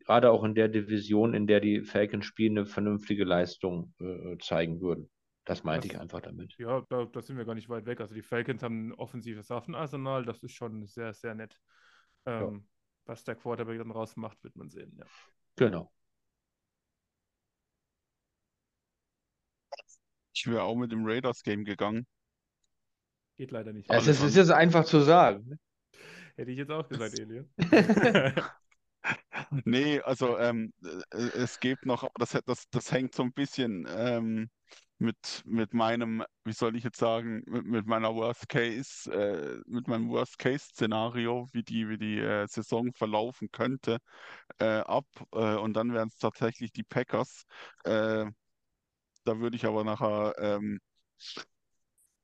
gerade 0.06 0.32
auch 0.32 0.44
in 0.44 0.56
der 0.56 0.68
Division, 0.68 1.34
in 1.34 1.48
der 1.48 1.60
die 1.60 1.82
Falcons 1.82 2.26
spielen, 2.26 2.58
eine 2.58 2.68
vernünftige 2.68 3.24
Leistung 3.24 3.94
äh, 4.00 4.38
zeigen 4.40 4.82
würden. 4.82 5.10
Das 5.50 5.64
meinte 5.64 5.88
Das- 5.88 5.96
ich 5.96 6.00
einfach 6.00 6.22
damit. 6.22 6.56
Ja, 6.60 6.86
da, 6.90 7.06
da 7.06 7.22
sind 7.24 7.36
wir 7.36 7.44
gar 7.44 7.56
nicht 7.56 7.70
weit 7.70 7.88
weg. 7.88 8.00
Also 8.02 8.14
die 8.14 8.22
Falcons 8.22 8.62
haben 8.62 8.90
ein 8.90 8.94
offensives 8.94 9.50
Waffenarsenal, 9.50 10.24
das 10.24 10.44
ist 10.44 10.54
schon 10.54 10.86
sehr, 10.86 11.12
sehr 11.16 11.34
nett. 11.34 11.60
Ähm, 12.28 12.68
Was 13.06 13.24
der 13.24 13.34
Quarterback 13.34 13.80
dann 13.80 13.90
rausmacht, 13.90 14.44
wird 14.44 14.56
man 14.56 14.70
sehen. 14.70 14.96
Ja. 14.96 15.06
Genau. 15.56 15.92
Ich 20.36 20.46
wäre 20.46 20.62
auch 20.62 20.76
mit 20.76 20.92
dem 20.92 21.04
Raiders-Game 21.04 21.66
gegangen. 21.66 22.06
Geht 23.36 23.50
leider 23.50 23.74
nicht. 23.74 23.90
Es 23.90 24.06
ist, 24.06 24.22
es 24.22 24.36
ist 24.36 24.52
einfach 24.52 24.86
zu 24.86 25.00
sagen. 25.00 25.50
ne? 25.50 25.60
Hätte 26.36 26.52
ich 26.52 26.60
jetzt 26.60 26.70
auch 26.70 26.88
gesagt, 26.88 27.18
Elia. 27.20 27.44
Nee, 29.66 30.00
also 30.02 30.38
ähm, 30.38 30.74
äh, 30.84 31.18
es 31.18 31.60
gibt 31.60 31.86
noch, 31.86 32.08
das, 32.20 32.38
das, 32.46 32.70
das 32.70 32.92
hängt 32.92 33.16
so 33.16 33.24
ein 33.24 33.34
bisschen 33.34 33.88
ähm, 33.90 34.50
mit, 35.00 35.44
mit 35.46 35.74
meinem, 35.74 36.24
wie 36.44 36.54
soll 36.54 36.76
ich 36.76 36.84
jetzt 36.84 37.00
sagen, 37.00 37.42
mit, 37.48 37.66
mit 37.66 37.86
meiner 37.88 38.14
Worst 38.16 38.50
Case, 38.50 39.12
äh, 39.12 39.62
mit 39.66 39.88
meinem 39.88 40.10
Worst 40.10 40.38
Case-Szenario, 40.40 41.48
wie 41.54 41.64
die, 41.64 41.90
wie 41.90 41.98
die 41.98 42.20
äh, 42.20 42.48
Saison 42.48 42.92
verlaufen 42.94 43.50
könnte, 43.52 44.00
äh, 44.60 44.80
ab. 44.82 45.08
Äh, 45.34 45.56
und 45.56 45.74
dann 45.74 45.94
wären 45.94 46.10
es 46.10 46.18
tatsächlich 46.18 46.72
die 46.72 46.84
Packers. 46.84 47.46
Äh, 47.86 48.26
da 49.24 49.40
würde 49.40 49.56
ich 49.56 49.66
aber 49.66 49.84
nachher 49.84 50.34
ähm, 50.38 50.80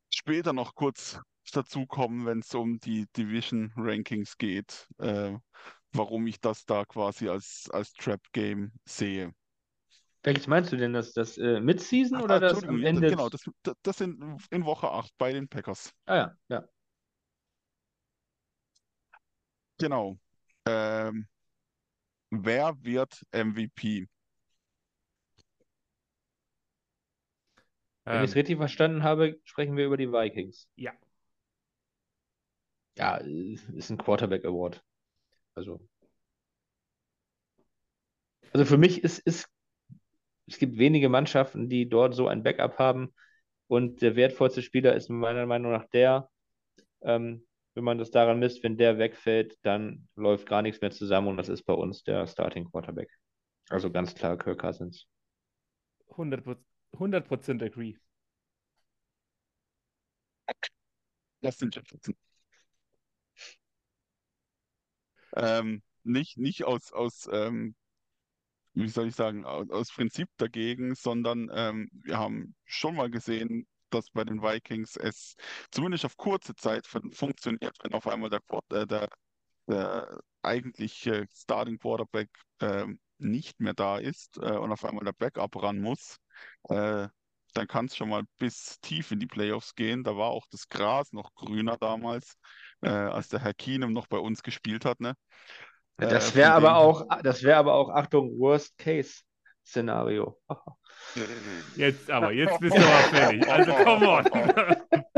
später 0.09 0.53
noch 0.53 0.75
kurz 0.75 1.19
dazukommen, 1.53 2.25
wenn 2.25 2.39
es 2.39 2.53
um 2.55 2.79
die 2.79 3.05
Division 3.15 3.71
Rankings 3.77 4.37
geht, 4.37 4.87
äh, 4.97 5.33
warum 5.93 6.27
ich 6.27 6.39
das 6.41 6.65
da 6.65 6.85
quasi 6.85 7.29
als, 7.29 7.69
als 7.71 7.93
Trap-Game 7.93 8.71
sehe. 8.85 9.33
Welches 10.25 10.47
meinst 10.47 10.73
du 10.73 10.75
denn? 10.77 10.91
Das, 10.91 11.13
das 11.13 11.37
äh, 11.37 11.61
Mid-Season 11.61 12.19
oder 12.19 12.35
Ah, 12.35 12.39
das 12.41 12.63
Entschuldigung, 12.65 12.81
am 12.81 12.83
Ende? 12.83 13.07
genau, 13.07 13.29
das, 13.29 13.41
das, 13.63 13.75
das 13.83 13.97
sind 13.97 14.21
in 14.51 14.65
Woche 14.65 14.89
8 14.91 15.13
bei 15.17 15.31
den 15.33 15.47
Packers. 15.47 15.93
Ah 16.07 16.15
ja, 16.17 16.37
ja. 16.49 16.69
Genau. 19.79 20.19
Ähm, 20.67 21.27
wer 22.29 22.75
wird 22.83 23.23
MVP? 23.31 24.07
Wenn 28.09 28.23
ich 28.23 28.31
es 28.31 28.35
Ähm, 28.35 28.35
richtig 28.35 28.57
verstanden 28.57 29.03
habe, 29.03 29.39
sprechen 29.43 29.77
wir 29.77 29.85
über 29.85 29.95
die 29.97 30.11
Vikings. 30.11 30.67
ja, 30.75 30.95
Ja, 32.97 33.15
ist 33.17 33.89
ein 33.89 33.97
Quarterback 33.97 34.43
Award. 34.45 34.83
Also. 35.55 35.81
Also 38.53 38.65
für 38.65 38.77
mich 38.79 39.03
ist, 39.03 39.19
ist, 39.19 39.47
es 40.47 40.57
gibt 40.57 40.77
wenige 40.77 41.09
Mannschaften, 41.09 41.69
die 41.69 41.89
dort 41.89 42.13
so 42.15 42.27
ein 42.27 42.43
Backup 42.43 42.77
haben. 42.77 43.13
Und 43.67 44.01
der 44.01 44.15
wertvollste 44.15 44.61
Spieler 44.61 44.95
ist 44.95 45.09
meiner 45.09 45.45
Meinung 45.45 45.71
nach 45.71 45.85
der, 45.89 46.29
ähm, 47.01 47.45
wenn 47.73 47.83
man 47.83 47.97
das 47.97 48.11
daran 48.11 48.39
misst, 48.39 48.63
wenn 48.63 48.77
der 48.77 48.97
wegfällt, 48.97 49.57
dann 49.63 50.07
läuft 50.15 50.47
gar 50.47 50.61
nichts 50.61 50.81
mehr 50.81 50.91
zusammen 50.91 51.27
und 51.27 51.37
das 51.37 51.49
ist 51.49 51.63
bei 51.63 51.73
uns 51.73 52.03
der 52.03 52.27
Starting 52.27 52.69
Quarterback. 52.69 53.09
Also 53.69 53.91
ganz 53.91 54.13
klar 54.13 54.37
Kirk 54.37 54.59
Cousins. 54.59 55.07
100%, 56.09 56.57
100% 56.93 57.63
agree. 57.63 57.95
Justin 61.41 61.71
Jefferson. 61.71 62.15
Ähm, 65.35 65.81
nicht, 66.03 66.37
nicht 66.37 66.63
aus, 66.63 66.93
aus 66.93 67.27
ähm, 67.31 67.75
wie 68.75 68.89
soll 68.89 69.07
ich 69.07 69.15
sagen, 69.15 69.45
aus, 69.45 69.69
aus 69.69 69.91
Prinzip 69.93 70.29
dagegen, 70.37 70.95
sondern 70.95 71.49
ähm, 71.53 71.89
wir 71.91 72.17
haben 72.17 72.55
schon 72.65 72.95
mal 72.95 73.09
gesehen, 73.09 73.67
dass 73.89 74.09
bei 74.11 74.23
den 74.23 74.41
Vikings 74.41 74.97
es 74.97 75.35
zumindest 75.71 76.05
auf 76.05 76.17
kurze 76.17 76.55
Zeit 76.55 76.85
fun 76.85 77.11
funktioniert, 77.13 77.77
wenn 77.83 77.93
auf 77.93 78.07
einmal 78.07 78.29
der, 78.29 78.41
äh, 78.71 78.85
der, 78.85 79.09
der 79.67 80.19
eigentliche 80.41 81.25
Starting 81.33 81.79
Quarterback 81.79 82.29
ähm, 82.61 82.99
nicht 83.17 83.59
mehr 83.59 83.73
da 83.73 83.97
ist 83.97 84.37
äh, 84.37 84.57
und 84.57 84.71
auf 84.71 84.83
einmal 84.85 85.05
der 85.05 85.13
Backup 85.13 85.61
ran 85.61 85.79
muss. 85.79 86.17
Äh, 86.69 87.07
dann 87.53 87.67
kann 87.67 87.85
es 87.85 87.95
schon 87.95 88.09
mal 88.09 88.23
bis 88.37 88.79
tief 88.81 89.11
in 89.11 89.19
die 89.19 89.27
Playoffs 89.27 89.75
gehen. 89.75 90.03
Da 90.03 90.17
war 90.17 90.29
auch 90.29 90.45
das 90.51 90.67
Gras 90.67 91.13
noch 91.13 91.33
grüner 91.35 91.77
damals, 91.77 92.35
äh, 92.81 92.89
als 92.89 93.29
der 93.29 93.39
Herr 93.39 93.53
Keenum 93.53 93.93
noch 93.93 94.07
bei 94.07 94.17
uns 94.17 94.43
gespielt 94.43 94.83
hat. 94.83 94.99
Ne? 94.99 95.15
Äh, 95.97 96.07
Das 96.07 96.35
wäre 96.35 96.51
aber 96.53 96.75
auch, 96.77 97.05
das 97.23 97.43
wäre 97.43 97.57
aber 97.57 97.73
auch, 97.73 97.89
Achtung, 97.89 98.37
Worst 98.39 98.77
Case 98.77 99.21
Szenario. 99.65 100.39
Jetzt 101.75 102.09
aber, 102.09 102.31
jetzt 102.31 102.59
bist 102.59 102.75
du 102.77 102.81
aber 102.81 102.99
fertig. 103.15 103.47
Also, 103.49 103.71
come 103.73 104.07
on. 104.09 105.05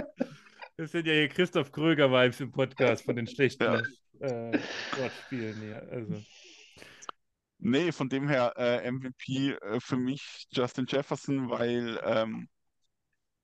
Das 0.80 0.92
sind 0.92 1.08
ja 1.08 1.14
hier 1.14 1.28
Christoph 1.28 1.72
Kröger-Vibes 1.72 2.40
im 2.40 2.52
Podcast 2.52 3.04
von 3.04 3.16
den 3.16 3.26
schlechten 3.26 3.64
Ja. 3.64 3.82
äh, 4.20 4.60
Wortspielen 4.96 5.60
hier. 5.60 5.88
Also, 5.92 6.22
Nee, 7.58 7.92
von 7.92 8.08
dem 8.10 8.30
her 8.30 8.54
äh, 8.58 8.92
MVP 8.92 9.54
äh, 9.54 9.80
für 9.80 9.98
mich 9.98 10.46
Justin 10.52 10.86
Jefferson, 10.88 11.50
weil 11.50 12.00
ähm, 12.04 12.48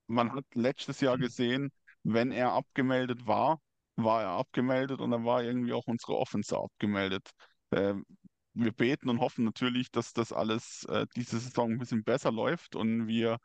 man 0.05 0.31
hat 0.31 0.45
letztes 0.53 1.01
Jahr 1.01 1.17
gesehen, 1.17 1.71
wenn 2.03 2.31
er 2.31 2.51
abgemeldet 2.51 3.25
war, 3.25 3.59
war 3.95 4.23
er 4.23 4.29
abgemeldet 4.29 4.99
und 5.01 5.11
dann 5.11 5.25
war 5.25 5.43
irgendwie 5.43 5.73
auch 5.73 5.87
unsere 5.87 6.17
Offense 6.17 6.57
abgemeldet. 6.57 7.29
Ähm, 7.71 8.05
wir 8.53 8.71
beten 8.71 9.09
und 9.09 9.19
hoffen 9.19 9.45
natürlich, 9.45 9.91
dass 9.91 10.13
das 10.13 10.31
alles 10.31 10.85
äh, 10.89 11.05
diese 11.15 11.39
Saison 11.39 11.71
ein 11.71 11.77
bisschen 11.79 12.03
besser 12.03 12.31
läuft 12.31 12.75
und 12.75 13.07
wir 13.07 13.37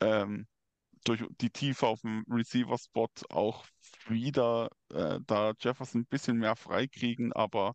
ähm, 0.00 0.46
durch 1.04 1.24
die 1.40 1.50
Tiefe 1.50 1.86
auf 1.86 2.00
dem 2.02 2.24
Receiver-Spot 2.28 3.08
auch 3.30 3.66
wieder 4.08 4.68
äh, 4.92 5.18
da 5.26 5.52
Jefferson 5.60 6.02
ein 6.02 6.06
bisschen 6.06 6.38
mehr 6.38 6.56
freikriegen, 6.56 7.32
aber 7.32 7.74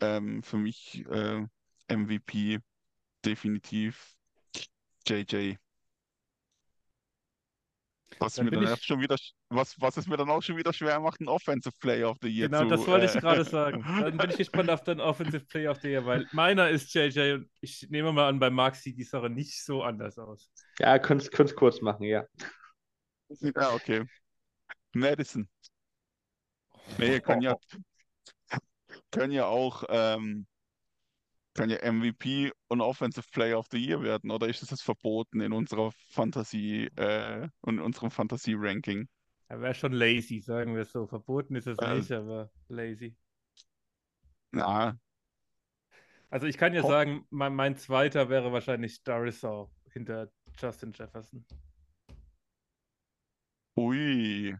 ähm, 0.00 0.42
für 0.42 0.58
mich 0.58 1.04
äh, 1.10 1.42
MVP 1.88 2.58
definitiv 3.24 4.14
JJ. 5.06 5.56
Was 8.18 8.34
Dann 8.34 8.46
mir 8.46 8.50
dann 8.52 8.62
ich- 8.62 8.70
erst 8.70 8.86
schon 8.86 9.00
wieder, 9.00 9.16
was, 9.50 9.80
was 9.80 9.96
es 9.96 10.06
mir 10.06 10.16
dann 10.16 10.30
auch 10.30 10.42
schon 10.42 10.56
wieder 10.56 10.72
schwer 10.72 10.98
macht, 11.00 11.20
ein 11.20 11.28
Offensive 11.28 11.74
Player 11.80 12.10
of 12.10 12.16
the 12.22 12.28
Year 12.28 12.48
genau, 12.48 12.62
zu, 12.62 12.70
das 12.70 12.86
wollte 12.86 13.06
ich 13.06 13.14
äh, 13.14 13.20
gerade 13.20 13.44
sagen. 13.44 13.84
Dann 14.00 14.16
bin 14.16 14.30
ich 14.30 14.36
gespannt 14.38 14.70
auf 14.70 14.82
den 14.84 15.00
Offensive 15.00 15.44
Player 15.44 15.72
of 15.72 15.80
the 15.82 15.88
Year, 15.88 16.06
weil 16.06 16.26
meiner 16.32 16.70
ist 16.70 16.94
JJ 16.94 17.32
und 17.34 17.50
ich 17.60 17.88
nehme 17.90 18.12
mal 18.12 18.28
an, 18.28 18.38
bei 18.38 18.48
Mark 18.48 18.76
sieht 18.76 18.96
die 18.96 19.04
Sache 19.04 19.28
nicht 19.28 19.62
so 19.62 19.82
anders 19.82 20.18
aus. 20.18 20.50
Ja, 20.78 20.98
könnt's, 20.98 21.30
könnt's 21.30 21.54
kurz 21.54 21.80
machen, 21.82 22.04
ja. 22.04 22.24
Ja, 23.40 23.74
okay. 23.74 24.04
Madison. 24.94 25.48
Nee, 26.98 27.20
kann 27.20 27.42
ja, 27.42 27.54
können 29.10 29.32
ja 29.32 29.46
auch, 29.46 29.84
ähm, 29.88 30.46
kann 31.56 31.70
ja 31.70 31.78
MVP 31.78 32.52
und 32.68 32.80
Offensive 32.80 33.26
Player 33.32 33.58
of 33.58 33.66
the 33.70 33.78
Year 33.78 34.02
werden, 34.02 34.30
oder 34.30 34.48
ist 34.48 34.70
das 34.70 34.82
verboten 34.82 35.40
in 35.40 35.52
unserer 35.52 35.92
Fantasie, 36.10 36.86
äh, 36.96 37.48
in 37.66 37.80
unserem 37.80 38.10
Fantasie-Ranking? 38.10 39.08
Er 39.48 39.60
wäre 39.60 39.74
schon 39.74 39.90
lazy, 39.92 40.40
sagen 40.40 40.74
wir 40.76 40.82
es 40.82 40.92
so. 40.92 41.08
Verboten 41.08 41.56
ist 41.56 41.66
es 41.66 41.80
Ähm. 41.80 41.82
nicht, 41.82 42.12
aber 42.12 42.52
lazy. 42.68 43.16
Na, 44.52 44.98
Also 46.30 46.46
ich 46.46 46.58
kann 46.58 46.74
ja 46.74 46.82
Ho- 46.82 46.84
sagen, 46.84 47.26
mein, 47.30 47.54
mein 47.54 47.76
zweiter 47.76 48.28
wäre 48.28 48.52
wahrscheinlich 48.52 49.02
Darisaw 49.04 49.70
hinter 49.92 50.30
Justin 50.58 50.92
Jefferson. 50.92 51.44
ui, 53.76 54.54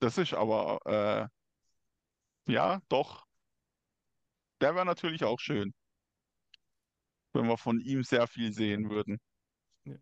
das 0.00 0.18
ist 0.18 0.34
aber, 0.34 1.28
äh, 2.46 2.52
ja, 2.52 2.80
doch. 2.88 3.26
Der 4.62 4.74
wäre 4.74 4.86
natürlich 4.86 5.24
auch 5.24 5.38
schön, 5.40 5.74
wenn 7.32 7.46
wir 7.46 7.56
von 7.56 7.80
ihm 7.80 8.02
sehr 8.02 8.26
viel 8.26 8.52
sehen 8.52 8.90
würden. 8.90 9.20
Ja. 9.84 9.94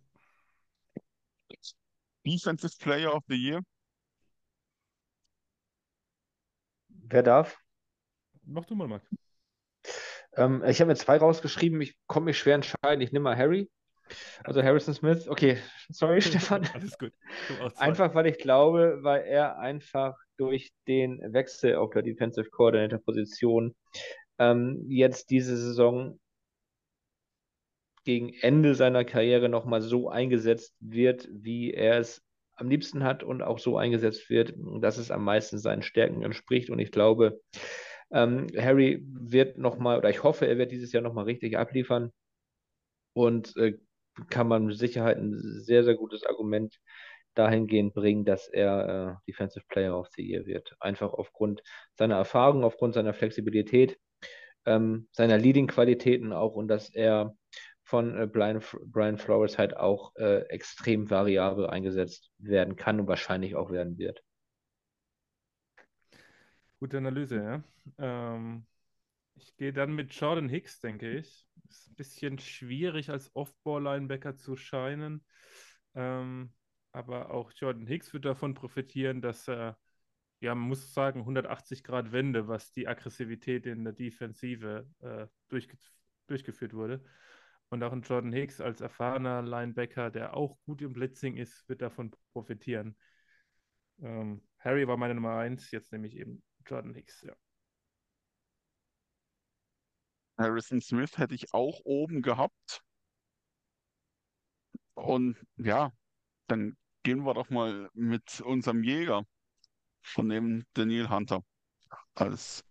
Defensive 2.27 2.75
Player 2.79 3.15
of 3.15 3.25
the 3.29 3.37
Year? 3.37 3.61
Wer 6.89 7.23
darf? 7.23 7.59
Mach 8.45 8.65
du 8.65 8.75
mal, 8.75 8.89
Marc. 8.89 9.03
Ähm, 10.37 10.63
ich 10.65 10.81
habe 10.81 10.91
mir 10.91 10.97
zwei 10.97 11.17
rausgeschrieben. 11.17 11.81
Ich 11.81 11.97
komme 12.07 12.27
mich 12.27 12.39
schwer 12.39 12.55
entscheiden. 12.55 13.01
Ich 13.01 13.13
nehme 13.13 13.25
mal 13.25 13.37
Harry. 13.37 13.69
Also 14.45 14.63
Harrison 14.63 14.95
Smith. 14.95 15.29
Okay, 15.29 15.59
sorry, 15.89 16.21
Stefan. 16.23 16.69
Alles 16.75 16.99
gut. 16.99 17.13
Einfach, 17.77 18.15
weil 18.15 18.27
ich 18.27 18.39
glaube, 18.39 18.99
weil 19.03 19.23
er 19.23 19.59
einfach 19.59 20.17
durch 20.37 20.73
den 20.87 21.21
Wechsel 21.33 21.77
auf 21.77 21.91
der 21.91 22.03
Defensive 22.03 22.51
Coordinator 22.51 22.99
Position 22.99 23.75
ähm, 24.39 24.85
jetzt 24.89 25.31
diese 25.31 25.57
Saison 25.57 26.19
gegen 28.05 28.33
Ende 28.41 28.75
seiner 28.75 29.05
Karriere 29.05 29.49
nochmal 29.49 29.83
so 29.83 30.09
eingesetzt 30.09 30.75
wird, 30.81 31.29
wie 31.31 31.73
er 31.73 31.99
es 31.99 32.23
am 32.55 32.69
liebsten 32.69 33.05
hat 33.05 33.23
und 33.23 33.43
auch 33.43 33.59
so 33.59 33.77
eingesetzt 33.79 34.29
wird, 34.31 34.55
dass 34.81 34.99
es 34.99 35.11
am 35.11 35.25
meisten 35.25 35.59
seinen 35.59 35.83
Stärken 35.83 36.23
entspricht. 36.23 36.71
Und 36.71 36.79
ich 36.79 36.93
glaube, 36.93 37.41
ähm, 38.13 38.49
Harry 38.57 39.03
wird 39.05 39.59
nochmal, 39.59 39.99
oder 39.99 40.11
ich 40.11 40.23
hoffe, 40.23 40.47
er 40.47 40.59
wird 40.59 40.73
dieses 40.73 40.93
Jahr 40.93 41.03
nochmal 41.03 41.25
richtig 41.25 41.57
abliefern 41.57 42.13
und 43.15 43.57
äh, 43.57 43.79
kann 44.29 44.49
man 44.49 44.67
mit 44.67 44.77
Sicherheit 44.77 45.19
ein 45.19 45.35
sehr, 45.35 45.85
sehr 45.85 45.95
gutes 45.95 46.25
Argument 46.25 46.79
dahingehend 47.35 47.95
bringen, 47.95 48.25
dass 48.25 48.49
er 48.49 49.19
äh, 49.25 49.31
Defensive 49.31 49.65
Player 49.69 49.99
of 49.99 50.09
the 50.17 50.23
Year 50.23 50.47
wird. 50.47 50.75
Einfach 50.81 51.13
aufgrund 51.13 51.63
seiner 51.97 52.17
Erfahrung, 52.17 52.65
aufgrund 52.65 52.95
seiner 52.95 53.15
Flexibilität, 53.15 53.99
ähm, 54.67 55.09
seiner 55.13 55.39
Leading-Qualitäten 55.39 56.33
auch 56.33 56.55
und 56.55 56.69
dass 56.69 56.91
er 56.91 57.35
von 57.91 58.17
äh, 58.17 58.27
Brian, 58.29 58.63
Brian 58.87 59.19
Flores 59.19 59.59
halt 59.59 59.77
auch 59.77 60.15
äh, 60.15 60.43
extrem 60.49 61.11
variabel 61.11 61.67
eingesetzt 61.67 62.31
werden 62.39 62.77
kann 62.77 63.01
und 63.01 63.09
wahrscheinlich 63.09 63.57
auch 63.57 63.73
werden 63.73 63.99
wird. 63.99 64.23
Gute 66.79 66.99
Analyse, 66.99 67.37
ja. 67.37 67.65
Ähm, 67.99 68.65
ich 69.35 69.57
gehe 69.57 69.73
dann 69.73 69.93
mit 69.93 70.13
Jordan 70.15 70.49
Hicks, 70.49 70.81
denke 70.81 71.11
ich. 71.11 71.49
Ist 71.69 71.91
ein 71.91 71.97
bisschen 71.97 72.39
schwierig 72.39 73.11
als 73.11 73.35
Off-Ball-Linebacker 73.35 74.37
zu 74.37 74.55
scheinen. 74.55 75.25
Ähm, 75.95 76.53
aber 76.93 77.33
auch 77.33 77.51
Jordan 77.57 77.89
Hicks 77.89 78.13
wird 78.13 78.25
davon 78.25 78.55
profitieren, 78.55 79.21
dass 79.21 79.49
er, 79.49 79.79
ja, 80.39 80.55
man 80.55 80.69
muss 80.69 80.95
sagen, 80.95 81.21
180 81.21 81.83
Grad 81.83 82.13
Wende, 82.13 82.47
was 82.47 82.71
die 82.71 82.87
Aggressivität 82.87 83.67
in 83.67 83.83
der 83.83 83.95
Defensive 83.95 84.87
äh, 85.01 85.27
durchge 85.49 85.77
durchgeführt 86.29 86.75
wurde. 86.75 87.03
Und 87.71 87.85
auch 87.85 87.93
ein 87.93 88.03
Jordan 88.03 88.33
Hicks 88.33 88.61
als 88.61 88.81
erfahrener 88.81 89.43
Linebacker, 89.43 90.11
der 90.11 90.37
auch 90.37 90.59
gut 90.67 90.83
im 90.83 90.93
Blitzing 90.93 91.37
ist, 91.37 91.69
wird 91.69 91.83
davon 91.83 92.11
profitieren. 92.33 92.97
Ähm, 94.03 94.43
Harry 94.59 94.87
war 94.89 94.97
meine 94.97 95.15
Nummer 95.15 95.37
eins, 95.37 95.71
jetzt 95.71 95.93
nehme 95.93 96.09
ich 96.09 96.17
eben 96.17 96.43
Jordan 96.67 96.95
Hicks, 96.95 97.23
ja. 97.23 97.35
Harrison 100.37 100.81
Smith 100.81 101.19
hätte 101.19 101.35
ich 101.35 101.53
auch 101.53 101.81
oben 101.85 102.23
gehabt. 102.23 102.83
Und 104.95 105.37
ja, 105.57 105.93
dann 106.49 106.77
gehen 107.03 107.25
wir 107.25 107.35
doch 107.35 107.51
mal 107.51 107.89
mit 107.95 108.41
unserem 108.41 108.83
Jäger 108.83 109.25
von 110.03 110.29
dem 110.29 110.65
Daniel 110.73 111.09
Hunter 111.09 111.45
als 112.15 112.65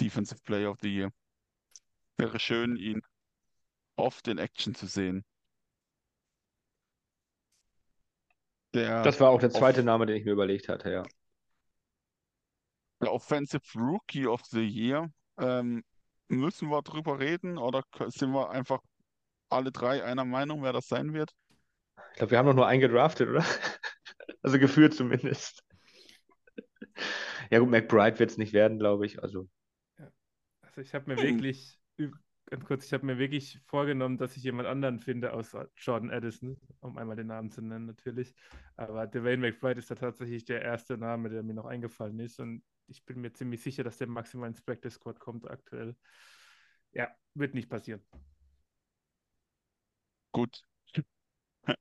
Defensive 0.00 0.40
Player 0.42 0.70
of 0.70 0.78
the 0.82 0.94
Year. 0.94 1.12
Wäre 2.18 2.38
schön, 2.38 2.76
ihn 2.76 3.02
oft 4.02 4.28
in 4.28 4.38
Action 4.38 4.74
zu 4.74 4.86
sehen. 4.86 5.24
Der 8.74 9.02
Das 9.04 9.20
war 9.20 9.30
auch 9.30 9.40
der 9.40 9.50
zweite 9.50 9.82
Name, 9.82 10.06
den 10.06 10.16
ich 10.16 10.24
mir 10.24 10.32
überlegt 10.32 10.68
hatte, 10.68 10.90
ja. 10.90 11.02
der 13.02 13.12
Offensive 13.12 13.62
Rookie 13.76 14.26
of 14.26 14.42
the 14.46 14.60
Year. 14.64 15.10
Ähm, 15.38 15.82
müssen 16.28 16.70
wir 16.70 16.82
drüber 16.82 17.18
reden 17.18 17.58
oder 17.58 17.82
sind 18.08 18.32
wir 18.32 18.50
einfach 18.50 18.80
alle 19.50 19.72
drei 19.72 20.04
einer 20.04 20.24
Meinung, 20.24 20.62
wer 20.62 20.72
das 20.72 20.88
sein 20.88 21.12
wird? 21.12 21.32
Ich 22.12 22.16
glaube, 22.18 22.30
wir 22.30 22.38
haben 22.38 22.46
doch 22.46 22.54
nur 22.54 22.66
einen 22.66 22.80
gedraftet, 22.80 23.28
oder? 23.28 23.44
Also 24.42 24.58
geführt 24.58 24.94
zumindest. 24.94 25.62
Ja 27.50 27.58
gut, 27.58 27.70
McBride 27.70 28.18
wird 28.18 28.30
es 28.30 28.38
nicht 28.38 28.52
werden, 28.52 28.78
glaube 28.78 29.06
ich. 29.06 29.22
Also 29.22 29.48
Also 30.62 30.80
ich 30.80 30.94
habe 30.94 31.10
mir 31.14 31.22
wirklich, 31.22 31.78
üb- 31.98 32.16
ganz 32.52 32.66
kurz, 32.66 32.84
ich 32.84 32.92
habe 32.92 33.06
mir 33.06 33.16
wirklich 33.16 33.58
vorgenommen, 33.64 34.18
dass 34.18 34.36
ich 34.36 34.42
jemand 34.42 34.68
anderen 34.68 34.98
finde 34.98 35.32
außer 35.32 35.70
Jordan 35.74 36.10
Addison, 36.10 36.60
um 36.80 36.98
einmal 36.98 37.16
den 37.16 37.28
Namen 37.28 37.50
zu 37.50 37.62
nennen 37.62 37.86
natürlich. 37.86 38.34
Aber 38.76 39.06
Dwayne 39.06 39.38
McBride 39.38 39.78
ist 39.78 39.90
da 39.90 39.94
tatsächlich 39.94 40.44
der 40.44 40.60
erste 40.60 40.98
Name, 40.98 41.30
der 41.30 41.42
mir 41.42 41.54
noch 41.54 41.64
eingefallen 41.64 42.18
ist. 42.18 42.38
Und 42.40 42.62
ich 42.88 43.06
bin 43.06 43.22
mir 43.22 43.32
ziemlich 43.32 43.62
sicher, 43.62 43.84
dass 43.84 43.96
der 43.96 44.06
maximal 44.06 44.50
ins 44.50 44.60
Practice 44.60 44.92
Squad 44.92 45.18
kommt 45.18 45.50
aktuell. 45.50 45.96
Ja, 46.92 47.08
wird 47.32 47.54
nicht 47.54 47.70
passieren. 47.70 48.02
Gut. 50.32 50.62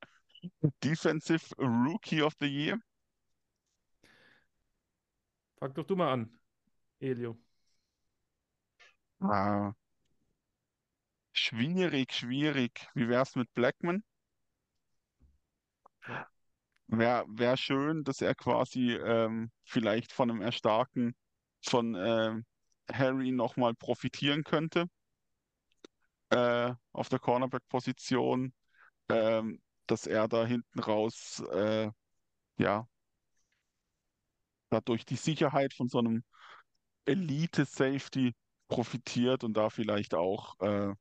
Defensive 0.85 1.53
Rookie 1.57 2.21
of 2.21 2.33
the 2.39 2.47
Year. 2.47 2.79
Fang 5.59 5.73
doch 5.73 5.85
du 5.85 5.97
mal 5.97 6.13
an, 6.13 6.39
Elio. 7.01 7.37
Ah, 9.19 9.73
schwierig, 11.41 12.13
schwierig. 12.13 12.87
Wie 12.93 13.07
wär's 13.09 13.35
mit 13.35 13.53
Blackman? 13.53 14.03
Wäre 16.87 17.25
wär 17.29 17.57
schön, 17.57 18.03
dass 18.03 18.21
er 18.21 18.35
quasi 18.35 18.93
ähm, 18.93 19.51
vielleicht 19.63 20.11
von 20.11 20.29
einem 20.29 20.41
Erstarken 20.41 21.15
von 21.61 21.95
ähm, 21.95 22.45
Harry 22.91 23.31
nochmal 23.31 23.73
profitieren 23.75 24.43
könnte 24.43 24.87
äh, 26.29 26.73
auf 26.91 27.09
der 27.09 27.19
Cornerback-Position, 27.19 28.53
ähm, 29.09 29.61
dass 29.87 30.07
er 30.07 30.27
da 30.27 30.45
hinten 30.45 30.79
raus 30.79 31.41
äh, 31.53 31.89
ja 32.57 32.87
dadurch 34.69 35.05
die 35.05 35.17
Sicherheit 35.17 35.73
von 35.73 35.89
so 35.89 35.99
einem 35.99 36.23
Elite-Safety 37.05 38.33
profitiert 38.67 39.43
und 39.43 39.53
da 39.53 39.69
vielleicht 39.69 40.13
auch 40.13 40.59
äh, 40.61 40.93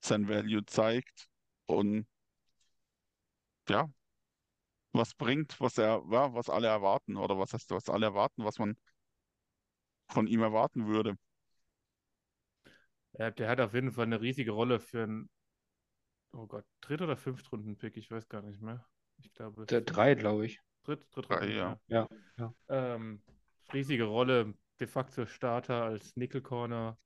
sein 0.00 0.28
Value 0.28 0.64
zeigt 0.66 1.28
und 1.66 2.06
ja, 3.68 3.88
was 4.92 5.14
bringt, 5.14 5.60
was 5.60 5.78
er, 5.78 6.02
ja, 6.10 6.32
was 6.34 6.48
alle 6.48 6.68
erwarten 6.68 7.16
oder 7.16 7.38
was 7.38 7.52
heißt, 7.52 7.70
was 7.70 7.88
alle 7.88 8.06
erwarten, 8.06 8.44
was 8.44 8.58
man 8.58 8.76
von 10.08 10.26
ihm 10.26 10.42
erwarten 10.42 10.86
würde. 10.86 11.16
Ja, 13.18 13.30
der 13.30 13.48
hat 13.48 13.60
auf 13.60 13.74
jeden 13.74 13.92
Fall 13.92 14.04
eine 14.04 14.20
riesige 14.20 14.50
Rolle 14.52 14.78
für 14.78 15.02
einen, 15.04 15.30
oh 16.32 16.46
Gott, 16.46 16.64
Dritt- 16.80 17.02
oder 17.02 17.16
Fünftrunden-Pick, 17.16 17.96
ich 17.96 18.10
weiß 18.10 18.28
gar 18.28 18.42
nicht 18.42 18.60
mehr. 18.60 18.86
Ich 19.18 19.32
glaube, 19.32 19.64
der 19.66 19.78
Fünft- 19.80 19.96
drei, 19.96 20.14
glaube 20.14 20.46
ich. 20.46 20.60
Dritt, 20.84 21.06
Drei, 21.12 21.46
Drittrunden, 21.46 21.56
ja. 21.56 21.78
ja. 21.88 22.08
Ja, 22.38 22.54
ja. 22.68 22.94
Ähm, 22.94 23.22
riesige 23.72 24.04
Rolle, 24.04 24.54
de 24.78 24.86
facto 24.86 25.26
Starter 25.26 25.84
als 25.84 26.14
Nickel 26.16 26.42
Corner. 26.42 26.98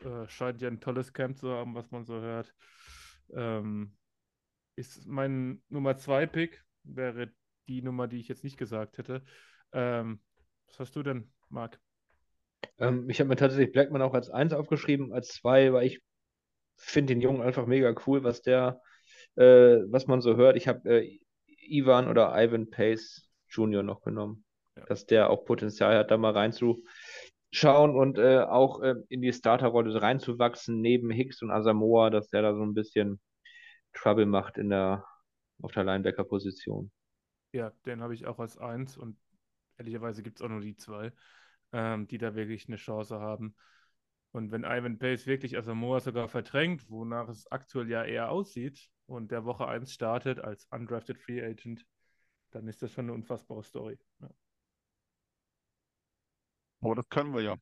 Äh, 0.00 0.28
scheint 0.28 0.60
ja 0.60 0.68
ein 0.68 0.80
tolles 0.80 1.12
Camp 1.12 1.38
zu 1.38 1.50
haben, 1.50 1.74
was 1.74 1.90
man 1.90 2.04
so 2.04 2.14
hört. 2.20 2.54
Ähm, 3.34 3.96
ist 4.76 5.06
mein 5.06 5.62
Nummer 5.68 5.96
2 5.96 6.26
Pick, 6.26 6.64
wäre 6.84 7.32
die 7.68 7.82
Nummer, 7.82 8.08
die 8.08 8.20
ich 8.20 8.28
jetzt 8.28 8.44
nicht 8.44 8.58
gesagt 8.58 8.98
hätte. 8.98 9.24
Ähm, 9.72 10.20
was 10.66 10.78
hast 10.80 10.96
du 10.96 11.02
denn, 11.02 11.32
Marc? 11.48 11.80
Ähm, 12.78 13.08
ich 13.08 13.20
habe 13.20 13.28
mir 13.28 13.36
tatsächlich 13.36 13.72
Blackman 13.72 14.02
auch 14.02 14.14
als 14.14 14.30
eins 14.30 14.52
aufgeschrieben, 14.52 15.12
als 15.12 15.28
zwei, 15.28 15.72
weil 15.72 15.86
ich 15.86 16.00
finde 16.76 17.14
den 17.14 17.20
Jungen 17.20 17.42
einfach 17.42 17.66
mega 17.66 17.94
cool, 18.06 18.22
was 18.22 18.42
der, 18.42 18.80
äh, 19.36 19.78
was 19.88 20.06
man 20.06 20.20
so 20.20 20.36
hört. 20.36 20.56
Ich 20.56 20.68
habe 20.68 20.88
äh, 21.02 21.18
Ivan 21.46 22.08
oder 22.08 22.32
Ivan 22.36 22.70
Pace 22.70 23.28
Jr. 23.48 23.82
noch 23.82 24.02
genommen, 24.02 24.44
Ja. 24.76 24.84
dass 24.86 25.06
der 25.06 25.30
auch 25.30 25.44
Potenzial 25.44 25.96
hat, 25.96 26.10
da 26.10 26.16
mal 26.18 26.32
reinzuschauen 27.56 27.96
und 27.96 28.18
äh, 28.18 28.40
auch 28.40 28.80
äh, 28.82 28.94
in 29.08 29.22
die 29.22 29.32
Starterrolle 29.32 30.00
reinzuwachsen, 30.00 30.80
neben 30.80 31.10
Hicks 31.10 31.42
und 31.42 31.50
Asamoah, 31.50 32.10
dass 32.10 32.28
der 32.28 32.42
da 32.42 32.54
so 32.54 32.62
ein 32.62 32.74
bisschen 32.74 33.20
Trouble 33.92 34.26
macht 34.26 34.58
in 34.58 34.70
der, 34.70 35.04
auf 35.62 35.72
der 35.72 35.84
Linebacker-Position. 35.84 36.90
Ja, 37.52 37.72
den 37.86 38.02
habe 38.02 38.14
ich 38.14 38.26
auch 38.26 38.38
als 38.38 38.58
eins 38.58 38.96
und 38.96 39.16
ehrlicherweise 39.78 40.22
gibt 40.22 40.38
es 40.38 40.44
auch 40.44 40.48
nur 40.48 40.60
die 40.60 40.76
zwei, 40.76 41.12
ähm, 41.72 42.06
die 42.06 42.18
da 42.18 42.34
wirklich 42.34 42.68
eine 42.68 42.76
Chance 42.76 43.18
haben. 43.20 43.54
Und 44.32 44.50
wenn 44.52 44.64
Ivan 44.64 44.98
Pace 44.98 45.26
wirklich 45.26 45.56
Asamoah 45.56 46.00
sogar 46.00 46.28
verdrängt, 46.28 46.90
wonach 46.90 47.28
es 47.28 47.50
aktuell 47.50 47.88
ja 47.88 48.04
eher 48.04 48.30
aussieht 48.30 48.90
und 49.06 49.30
der 49.30 49.44
Woche 49.46 49.66
1 49.66 49.92
startet 49.92 50.40
als 50.40 50.66
undrafted 50.70 51.18
Free 51.18 51.42
Agent, 51.42 51.86
dann 52.50 52.68
ist 52.68 52.82
das 52.82 52.92
schon 52.92 53.06
eine 53.06 53.14
unfassbare 53.14 53.62
Story. 53.62 53.98
Aber 56.86 56.94
das 56.94 57.08
können 57.08 57.34
wir 57.34 57.42
ja 57.42 57.56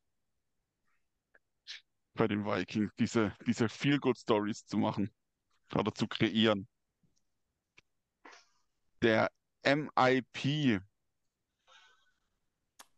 bei 2.13 2.27
den 2.27 2.45
Vikings, 2.45 2.91
diese, 2.99 3.35
diese 3.47 3.67
Feel-Good-Stories 3.67 4.67
zu 4.67 4.77
machen 4.77 5.09
oder 5.73 5.91
zu 5.91 6.07
kreieren. 6.07 6.67
Der 9.01 9.31
MIP, 9.63 10.79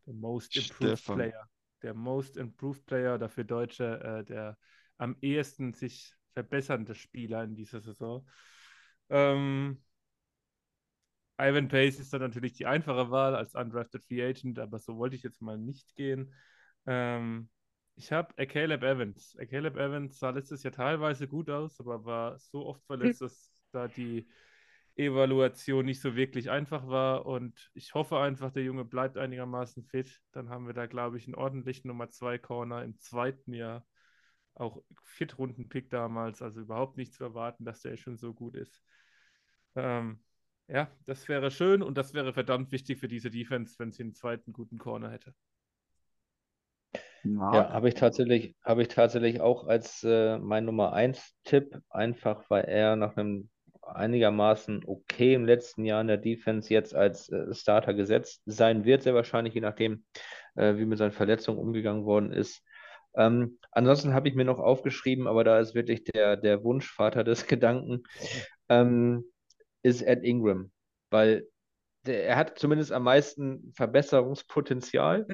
Der 0.05 0.13
Most 0.13 0.57
Improved 0.57 0.99
Stefan. 0.99 1.15
Player. 1.15 1.49
Der 1.82 1.93
Most 1.93 2.36
Improved 2.36 2.86
Player, 2.86 3.17
dafür 3.17 3.45
Deutsche, 3.45 4.01
äh, 4.01 4.25
der 4.25 4.57
am 4.97 5.15
ehesten 5.21 5.71
sich 5.71 6.13
verbessernde 6.34 6.93
Spieler 6.93 7.45
in 7.45 7.55
dieser 7.55 7.80
Saison. 7.80 8.28
Ähm, 9.07 9.82
Ivan 11.39 11.67
Pace 11.67 11.99
ist 11.99 12.13
dann 12.13 12.21
natürlich 12.21 12.53
die 12.53 12.65
einfache 12.65 13.11
Wahl 13.11 13.35
als 13.35 13.55
undrafted 13.55 14.03
Free 14.05 14.23
Agent, 14.23 14.59
aber 14.59 14.79
so 14.79 14.97
wollte 14.97 15.15
ich 15.15 15.23
jetzt 15.23 15.41
mal 15.41 15.57
nicht 15.57 15.95
gehen. 15.95 16.33
Ähm, 16.85 17.49
ich 17.95 18.11
habe 18.11 18.33
Caleb 18.45 18.83
Evans. 18.83 19.38
Caleb 19.49 19.75
Evans 19.75 20.19
sah 20.19 20.31
letztes 20.31 20.63
Jahr 20.63 20.73
teilweise 20.73 21.27
gut 21.27 21.49
aus, 21.49 21.79
aber 21.79 22.05
war 22.05 22.39
so 22.39 22.65
oft 22.65 22.83
verletzt, 22.85 23.21
dass 23.21 23.51
da 23.71 23.88
die, 23.88 24.27
Evaluation 24.97 25.85
nicht 25.85 26.01
so 26.01 26.15
wirklich 26.15 26.49
einfach 26.49 26.88
war. 26.88 27.25
Und 27.25 27.69
ich 27.73 27.93
hoffe 27.93 28.17
einfach, 28.17 28.51
der 28.51 28.63
Junge 28.63 28.83
bleibt 28.83 29.17
einigermaßen 29.17 29.83
fit. 29.85 30.19
Dann 30.31 30.49
haben 30.49 30.65
wir 30.65 30.73
da, 30.73 30.88
glaube 30.88 31.17
ich, 31.17 31.27
einen 31.27 31.35
ordentlichen 31.35 31.88
Nummer 31.88 32.09
2 32.09 32.38
Corner 32.38 32.83
im 32.83 32.99
zweiten 32.99 33.53
Jahr. 33.53 33.85
Auch 34.55 34.81
Viertrunden-Pick 35.03 35.91
damals, 35.91 36.41
also 36.41 36.61
überhaupt 36.61 36.97
nicht 36.97 37.13
zu 37.13 37.23
erwarten, 37.23 37.63
dass 37.63 37.81
der 37.81 37.95
schon 37.95 38.17
so 38.17 38.33
gut 38.33 38.55
ist. 38.55 38.81
Ähm, 39.75 40.19
ja, 40.68 40.89
das 41.05 41.28
wäre 41.28 41.51
schön 41.51 41.82
und 41.82 41.97
das 41.97 42.13
wäre 42.13 42.34
verdammt 42.34 42.72
wichtig 42.72 42.99
für 42.99 43.07
diese 43.07 43.30
Defense, 43.30 43.76
wenn 43.78 43.91
sie 43.91 44.03
einen 44.03 44.13
zweiten 44.13 44.53
guten 44.53 44.78
Corner 44.78 45.11
hätte. 45.11 45.34
Ja, 47.24 47.72
habe 47.72 47.89
ich 47.89 47.95
tatsächlich, 47.95 48.55
habe 48.63 48.82
ich 48.82 48.88
tatsächlich 48.88 49.41
auch 49.41 49.68
als 49.68 50.03
äh, 50.03 50.38
mein 50.38 50.65
Nummer 50.65 50.93
1 50.93 51.36
Tipp, 51.43 51.78
einfach 51.89 52.49
weil 52.49 52.65
er 52.65 52.95
nach 52.95 53.18
einem 53.18 53.49
einigermaßen 53.82 54.84
okay 54.86 55.34
im 55.34 55.45
letzten 55.45 55.86
Jahr 55.86 56.01
in 56.01 56.07
der 56.07 56.18
Defense 56.18 56.74
jetzt 56.74 56.93
als 56.93 57.30
äh, 57.30 57.53
Starter 57.53 57.93
gesetzt 57.93 58.41
sein 58.45 58.86
wird, 58.86 59.03
sehr 59.03 59.13
wahrscheinlich, 59.13 59.53
je 59.53 59.61
nachdem, 59.61 60.05
äh, 60.55 60.76
wie 60.78 60.86
mit 60.86 60.97
seinen 60.97 61.11
Verletzungen 61.11 61.59
umgegangen 61.59 62.05
worden 62.05 62.32
ist. 62.32 62.63
Ähm, 63.15 63.57
ansonsten 63.72 64.13
habe 64.13 64.30
ich 64.30 64.36
mir 64.36 64.45
noch 64.45 64.59
aufgeschrieben, 64.59 65.28
aber 65.28 65.43
da 65.43 65.59
ist 65.59 65.74
wirklich 65.74 66.03
der, 66.03 66.38
der 66.38 66.63
Wunschvater 66.63 67.24
des 67.24 67.47
Gedanken, 67.47 68.03
ähm, 68.70 69.24
ist 69.84 70.01
Ed 70.01 70.23
Ingram, 70.23 70.71
weil 71.09 71.47
der, 72.05 72.25
er 72.25 72.36
hat 72.38 72.57
zumindest 72.57 72.91
am 72.91 73.03
meisten 73.03 73.71
Verbesserungspotenzial. 73.73 75.28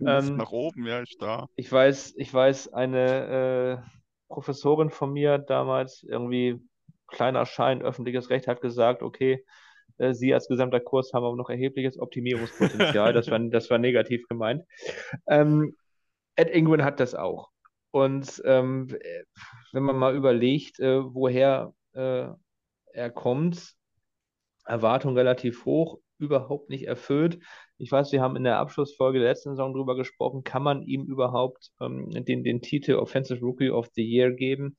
Ähm, 0.00 0.36
nach 0.36 0.50
oben, 0.50 0.86
ja, 0.86 1.00
ist 1.00 1.20
da. 1.20 1.46
Ich 1.56 1.70
weiß, 1.70 2.14
ich 2.16 2.32
weiß, 2.32 2.72
eine 2.72 3.80
äh, 3.80 3.90
Professorin 4.28 4.90
von 4.90 5.12
mir 5.12 5.38
damals, 5.38 6.02
irgendwie 6.02 6.60
kleiner 7.06 7.46
Schein, 7.46 7.82
öffentliches 7.82 8.30
Recht, 8.30 8.48
hat 8.48 8.60
gesagt, 8.60 9.02
okay, 9.02 9.44
äh, 9.98 10.12
Sie 10.12 10.34
als 10.34 10.48
gesamter 10.48 10.80
Kurs 10.80 11.12
haben 11.12 11.24
aber 11.24 11.36
noch 11.36 11.50
erhebliches 11.50 11.98
Optimierungspotenzial. 11.98 13.12
das, 13.12 13.30
war, 13.30 13.38
das 13.38 13.70
war 13.70 13.78
negativ 13.78 14.26
gemeint. 14.28 14.64
Ähm, 15.28 15.76
Ed 16.36 16.50
Ingwen 16.50 16.84
hat 16.84 17.00
das 17.00 17.14
auch. 17.14 17.50
Und 17.92 18.42
ähm, 18.44 18.88
wenn 19.72 19.82
man 19.84 19.96
mal 19.96 20.16
überlegt, 20.16 20.80
äh, 20.80 21.04
woher 21.04 21.72
äh, 21.92 22.26
er 22.94 23.10
kommt, 23.10 23.74
Erwartung 24.64 25.16
relativ 25.16 25.64
hoch, 25.64 25.98
überhaupt 26.18 26.70
nicht 26.70 26.86
erfüllt. 26.86 27.38
Ich 27.76 27.90
weiß, 27.90 28.12
wir 28.12 28.22
haben 28.22 28.36
in 28.36 28.44
der 28.44 28.58
Abschlussfolge 28.58 29.18
der 29.18 29.28
letzten 29.28 29.50
Saison 29.50 29.74
darüber 29.74 29.96
gesprochen, 29.96 30.44
kann 30.44 30.62
man 30.62 30.82
ihm 30.82 31.04
überhaupt 31.04 31.70
ähm, 31.80 32.08
den, 32.10 32.44
den 32.44 32.62
Titel 32.62 32.94
Offensive 32.94 33.40
Rookie 33.40 33.70
of 33.70 33.88
the 33.94 34.02
Year 34.02 34.32
geben? 34.32 34.76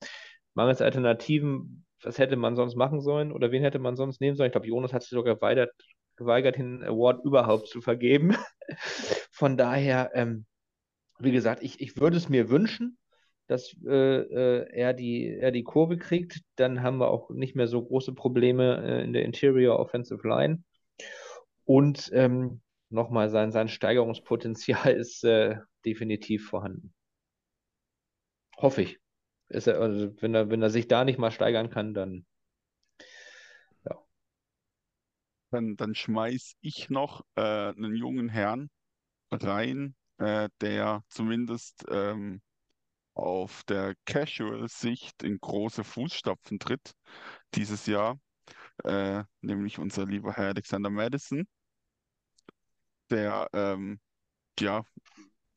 Mangels 0.54 0.80
Alternativen, 0.80 1.84
was 2.02 2.18
hätte 2.18 2.36
man 2.36 2.56
sonst 2.56 2.74
machen 2.74 3.00
sollen 3.00 3.32
oder 3.32 3.52
wen 3.52 3.62
hätte 3.62 3.78
man 3.78 3.96
sonst 3.96 4.20
nehmen 4.20 4.36
sollen? 4.36 4.48
Ich 4.48 4.52
glaube, 4.52 4.66
Jonas 4.66 4.92
hat 4.92 5.02
sich 5.02 5.10
sogar 5.10 5.34
geweigert, 5.34 5.70
geweigert 6.16 6.56
den 6.56 6.82
Award 6.82 7.24
überhaupt 7.24 7.68
zu 7.68 7.80
vergeben. 7.80 8.34
Von 9.30 9.56
daher, 9.56 10.10
ähm, 10.14 10.46
wie 11.18 11.32
gesagt, 11.32 11.62
ich, 11.62 11.80
ich 11.80 11.98
würde 12.00 12.16
es 12.16 12.28
mir 12.28 12.48
wünschen, 12.48 12.98
dass 13.46 13.76
äh, 13.86 14.20
äh, 14.20 14.68
er, 14.72 14.92
die, 14.92 15.28
er 15.28 15.52
die 15.52 15.62
Kurve 15.62 15.96
kriegt. 15.96 16.40
Dann 16.56 16.82
haben 16.82 16.98
wir 16.98 17.10
auch 17.10 17.30
nicht 17.30 17.54
mehr 17.54 17.68
so 17.68 17.84
große 17.84 18.12
Probleme 18.12 18.82
äh, 18.84 19.04
in 19.04 19.12
der 19.12 19.24
Interior 19.24 19.78
Offensive 19.78 20.26
Line. 20.26 20.62
Und 21.64 22.10
ähm, 22.12 22.60
nochmal, 22.90 23.28
sein, 23.28 23.52
sein 23.52 23.68
Steigerungspotenzial 23.68 24.92
ist 24.96 25.24
äh, 25.24 25.56
definitiv 25.84 26.48
vorhanden. 26.48 26.92
Hoffe 28.56 28.82
ich. 28.82 28.98
Ist 29.48 29.68
er, 29.68 29.80
also 29.80 30.10
wenn, 30.20 30.34
er, 30.34 30.50
wenn 30.50 30.62
er 30.62 30.70
sich 30.70 30.88
da 30.88 31.04
nicht 31.04 31.18
mal 31.18 31.30
steigern 31.30 31.70
kann, 31.70 31.94
dann 31.94 32.26
ja. 33.84 33.96
Dann, 35.50 35.76
dann 35.76 35.94
schmeiß 35.94 36.56
ich 36.60 36.90
noch 36.90 37.24
äh, 37.36 37.40
einen 37.42 37.94
jungen 37.94 38.28
Herrn 38.28 38.70
rein, 39.30 39.94
äh, 40.18 40.48
der 40.60 41.04
zumindest 41.08 41.84
ähm, 41.88 42.40
auf 43.16 43.64
der 43.64 43.94
Casual-Sicht 44.04 45.22
in 45.22 45.38
große 45.40 45.84
Fußstapfen 45.84 46.58
tritt 46.58 46.92
dieses 47.54 47.86
Jahr, 47.86 48.20
äh, 48.84 49.24
nämlich 49.40 49.78
unser 49.78 50.06
lieber 50.06 50.34
Herr 50.34 50.48
Alexander 50.48 50.90
Madison, 50.90 51.46
der 53.10 53.48
ähm, 53.54 54.00
ja 54.60 54.84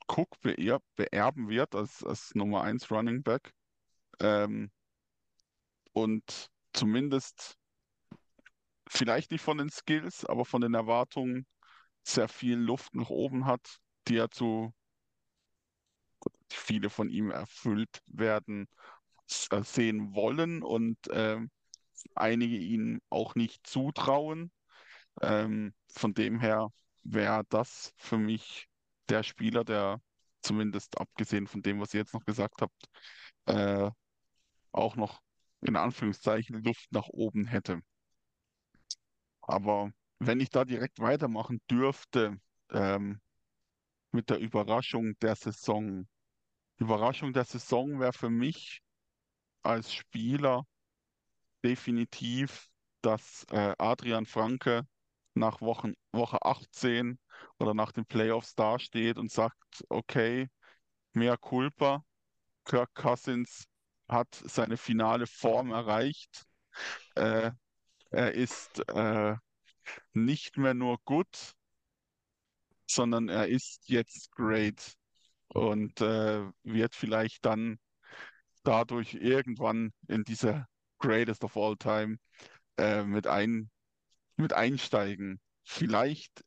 Cook 0.07 0.39
beerb, 0.41 0.83
beerben 0.95 1.49
wird 1.49 1.75
als, 1.75 2.03
als 2.03 2.33
Nummer 2.33 2.63
1 2.63 2.89
Running 2.91 3.23
Back. 3.23 3.51
Ähm, 4.21 4.71
und 5.93 6.49
zumindest 6.73 7.57
vielleicht 8.87 9.31
nicht 9.31 9.43
von 9.43 9.57
den 9.57 9.69
Skills, 9.69 10.25
aber 10.25 10.45
von 10.45 10.61
den 10.61 10.73
Erwartungen 10.73 11.45
sehr 12.03 12.29
viel 12.29 12.57
Luft 12.57 12.95
nach 12.95 13.09
oben 13.09 13.45
hat, 13.45 13.79
die 14.07 14.17
er 14.17 14.31
zu 14.31 14.73
viele 16.53 16.89
von 16.89 17.09
ihm 17.09 17.31
erfüllt 17.31 18.01
werden 18.07 18.67
äh, 19.51 19.63
sehen 19.63 20.13
wollen 20.13 20.63
und 20.63 21.07
äh, 21.09 21.39
einige 22.15 22.57
ihnen 22.57 23.01
auch 23.09 23.35
nicht 23.35 23.65
zutrauen. 23.67 24.51
Ähm, 25.21 25.73
von 25.89 26.13
dem 26.13 26.39
her 26.39 26.69
wäre 27.03 27.43
das 27.49 27.93
für 27.97 28.17
mich 28.17 28.67
der 29.09 29.23
Spieler, 29.23 29.63
der 29.63 30.01
zumindest 30.41 30.99
abgesehen 30.99 31.47
von 31.47 31.61
dem, 31.61 31.79
was 31.79 31.93
ihr 31.93 32.01
jetzt 32.01 32.13
noch 32.13 32.25
gesagt 32.25 32.61
habt, 32.61 32.89
äh, 33.45 33.89
auch 34.71 34.95
noch 34.95 35.21
in 35.61 35.75
Anführungszeichen 35.75 36.63
Luft 36.63 36.91
nach 36.91 37.07
oben 37.07 37.45
hätte. 37.45 37.81
Aber 39.41 39.91
wenn 40.19 40.39
ich 40.39 40.49
da 40.49 40.63
direkt 40.63 40.99
weitermachen 40.99 41.61
dürfte 41.69 42.39
ähm, 42.71 43.19
mit 44.11 44.29
der 44.29 44.39
Überraschung 44.39 45.17
der 45.19 45.35
Saison, 45.35 46.07
Überraschung 46.79 47.33
der 47.33 47.45
Saison 47.45 47.99
wäre 47.99 48.13
für 48.13 48.29
mich 48.29 48.81
als 49.63 49.93
Spieler 49.93 50.65
definitiv, 51.63 52.69
dass 53.01 53.45
äh, 53.51 53.75
Adrian 53.77 54.25
Franke 54.25 54.87
nach 55.33 55.61
Wochen, 55.61 55.93
Woche 56.11 56.41
18 56.43 57.19
oder 57.59 57.73
nach 57.73 57.91
den 57.91 58.05
Playoffs 58.05 58.55
dasteht 58.55 59.17
und 59.17 59.31
sagt, 59.31 59.57
okay, 59.89 60.49
mehr 61.13 61.37
culpa, 61.37 62.03
Kirk 62.65 62.93
Cousins 62.95 63.65
hat 64.07 64.33
seine 64.33 64.77
finale 64.77 65.27
Form 65.27 65.71
erreicht. 65.71 66.45
Äh, 67.15 67.51
er 68.11 68.33
ist 68.33 68.79
äh, 68.89 69.35
nicht 70.13 70.57
mehr 70.57 70.73
nur 70.73 70.97
gut, 71.05 71.55
sondern 72.87 73.29
er 73.29 73.47
ist 73.47 73.87
jetzt 73.89 74.31
great 74.31 74.98
und 75.49 76.01
äh, 76.01 76.45
wird 76.63 76.95
vielleicht 76.95 77.45
dann 77.45 77.79
dadurch 78.63 79.15
irgendwann 79.15 79.93
in 80.07 80.23
diese 80.23 80.65
Greatest 80.99 81.43
of 81.43 81.57
All 81.57 81.75
Time 81.77 82.17
äh, 82.77 83.03
mit, 83.03 83.27
ein, 83.27 83.69
mit 84.37 84.53
einsteigen. 84.53 85.39
Vielleicht 85.63 86.43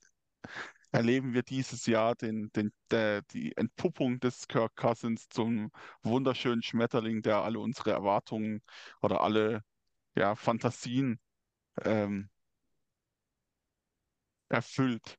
erleben 0.92 1.32
wir 1.32 1.42
dieses 1.42 1.86
Jahr 1.86 2.14
den, 2.14 2.50
den, 2.53 2.72
der, 2.90 3.22
die 3.22 3.57
Entpuppung 3.57 4.20
des 4.20 4.46
Kirk 4.46 4.76
Cousins 4.76 5.28
zum 5.28 5.70
wunderschönen 6.03 6.62
Schmetterling, 6.62 7.22
der 7.22 7.38
alle 7.38 7.59
unsere 7.61 7.92
Erwartungen 7.92 8.62
oder 9.00 9.22
alle 9.22 9.62
ja, 10.14 10.34
Fantasien 10.36 11.18
ähm, 11.82 12.28
erfüllt 14.50 15.18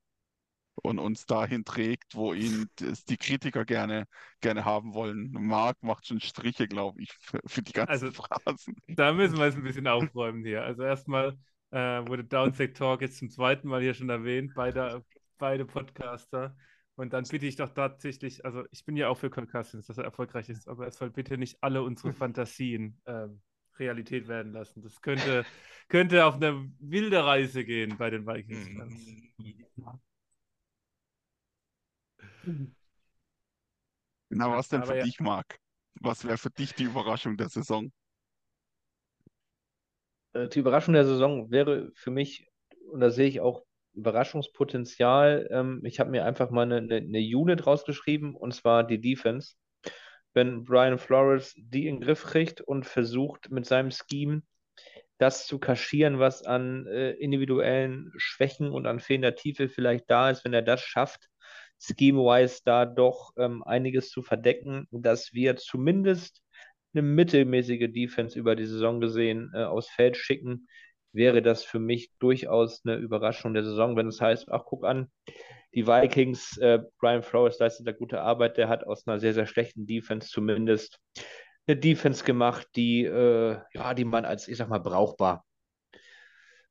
und 0.75 0.99
uns 0.99 1.25
dahin 1.25 1.65
trägt, 1.65 2.15
wo 2.15 2.33
ihn 2.33 2.67
die 3.07 3.17
Kritiker 3.17 3.65
gerne, 3.65 4.05
gerne 4.41 4.65
haben 4.65 4.93
wollen. 4.93 5.31
Marc 5.31 5.81
macht 5.83 6.07
schon 6.07 6.19
Striche, 6.19 6.67
glaube 6.67 7.01
ich, 7.01 7.13
für, 7.19 7.39
für, 7.45 7.61
die 7.61 7.73
ganzen 7.73 7.91
also, 7.91 8.11
Phrasen. 8.11 8.75
Da 8.87 9.13
müssen 9.13 9.37
wir 9.37 9.45
jetzt 9.45 9.57
ein 9.57 9.63
bisschen 9.63 9.87
aufräumen 9.87 10.43
hier. 10.43 10.63
Also 10.63 10.83
erstmal 10.83 11.37
äh, 11.71 12.07
wurde 12.07 12.23
Downside 12.23 12.73
Talk 12.73 13.01
jetzt 13.01 13.17
zum 13.17 13.29
zweiten 13.29 13.67
Mal 13.67 13.81
hier 13.81 13.93
schon 13.93 14.09
erwähnt, 14.09 14.53
beide, 14.55 15.03
beide 15.37 15.65
Podcaster. 15.65 16.55
Und 16.95 17.13
dann 17.13 17.23
bitte 17.23 17.47
ich 17.47 17.55
doch 17.55 17.69
tatsächlich, 17.69 18.45
also 18.45 18.63
ich 18.71 18.85
bin 18.85 18.95
ja 18.95 19.09
auch 19.09 19.17
für 19.17 19.31
Kirk 19.31 19.51
Cousins, 19.51 19.87
dass 19.87 19.97
er 19.97 20.03
erfolgreich 20.03 20.49
ist, 20.49 20.67
aber 20.67 20.85
es 20.85 20.97
soll 20.97 21.09
bitte 21.09 21.37
nicht 21.37 21.57
alle 21.61 21.81
unsere 21.81 22.13
Fantasien 22.13 22.99
ähm, 23.05 23.41
Realität 23.79 24.27
werden 24.27 24.53
lassen. 24.53 24.83
Das 24.83 25.01
könnte, 25.01 25.45
könnte 25.87 26.25
auf 26.25 26.35
eine 26.35 26.69
wilde 26.79 27.23
Reise 27.23 27.65
gehen 27.65 27.97
bei 27.97 28.09
den 28.09 28.27
Vikings-Fans. 28.27 28.93
Na, 34.29 34.49
was 34.49 34.69
denn 34.69 34.83
für 34.83 34.97
ja. 34.97 35.03
dich, 35.03 35.19
Marc? 35.19 35.57
Was 36.01 36.25
wäre 36.25 36.37
für 36.37 36.49
dich 36.49 36.73
die 36.73 36.85
Überraschung 36.85 37.37
der 37.37 37.49
Saison? 37.49 37.91
Äh, 40.33 40.47
die 40.49 40.59
Überraschung 40.59 40.93
der 40.93 41.05
Saison 41.05 41.51
wäre 41.51 41.91
für 41.95 42.11
mich, 42.11 42.47
und 42.91 42.99
da 42.99 43.09
sehe 43.09 43.27
ich 43.27 43.39
auch 43.39 43.63
Überraschungspotenzial. 43.93 45.47
Ähm, 45.51 45.81
ich 45.83 45.99
habe 45.99 46.09
mir 46.09 46.25
einfach 46.25 46.49
mal 46.49 46.63
eine, 46.63 46.77
eine, 46.77 46.95
eine 46.95 47.19
Unit 47.19 47.65
rausgeschrieben, 47.65 48.35
und 48.35 48.53
zwar 48.53 48.83
die 48.83 48.99
Defense. 48.99 49.55
Wenn 50.33 50.63
Brian 50.63 50.97
Flores 50.97 51.53
die 51.55 51.87
in 51.87 51.97
den 51.97 52.01
Griff 52.01 52.23
kriegt 52.23 52.59
und 52.59 52.87
versucht 52.87 53.51
mit 53.51 53.67
seinem 53.67 53.91
Scheme 53.91 54.41
das 55.19 55.45
zu 55.45 55.59
kaschieren, 55.59 56.17
was 56.17 56.43
an 56.43 56.87
äh, 56.87 57.11
individuellen 57.11 58.11
Schwächen 58.17 58.71
und 58.71 58.87
an 58.87 58.99
fehlender 58.99 59.35
Tiefe 59.35 59.69
vielleicht 59.69 60.09
da 60.09 60.31
ist, 60.31 60.43
wenn 60.43 60.53
er 60.53 60.63
das 60.63 60.81
schafft, 60.81 61.29
scheme-wise 61.79 62.61
da 62.65 62.85
doch 62.85 63.31
ähm, 63.37 63.63
einiges 63.63 64.09
zu 64.09 64.21
verdecken, 64.21 64.87
dass 64.91 65.33
wir 65.33 65.55
zumindest 65.57 66.41
eine 66.93 67.01
mittelmäßige 67.01 67.91
Defense 67.91 68.37
über 68.37 68.55
die 68.55 68.65
Saison 68.65 68.99
gesehen 68.99 69.51
äh, 69.53 69.63
aufs 69.63 69.89
Feld 69.89 70.15
schicken, 70.15 70.67
wäre 71.11 71.41
das 71.41 71.63
für 71.63 71.79
mich 71.79 72.11
durchaus 72.19 72.81
eine 72.85 72.95
Überraschung 72.95 73.53
der 73.53 73.63
Saison, 73.63 73.95
wenn 73.95 74.07
es 74.07 74.21
heißt, 74.21 74.51
ach 74.51 74.63
guck 74.65 74.85
an, 74.85 75.11
die 75.73 75.87
Vikings, 75.87 76.57
äh, 76.57 76.79
Brian 76.99 77.23
Flores 77.23 77.59
leistet 77.59 77.87
da 77.87 77.91
gute 77.91 78.21
Arbeit, 78.21 78.57
der 78.57 78.69
hat 78.69 78.83
aus 78.85 79.07
einer 79.07 79.19
sehr, 79.19 79.33
sehr 79.33 79.47
schlechten 79.47 79.87
Defense 79.87 80.29
zumindest 80.29 80.99
eine 81.65 81.77
Defense 81.77 82.23
gemacht, 82.23 82.67
die, 82.75 83.05
äh, 83.05 83.57
ja, 83.73 83.93
die 83.93 84.05
man 84.05 84.25
als, 84.25 84.47
ich 84.47 84.57
sag 84.57 84.69
mal, 84.69 84.79
brauchbar 84.79 85.45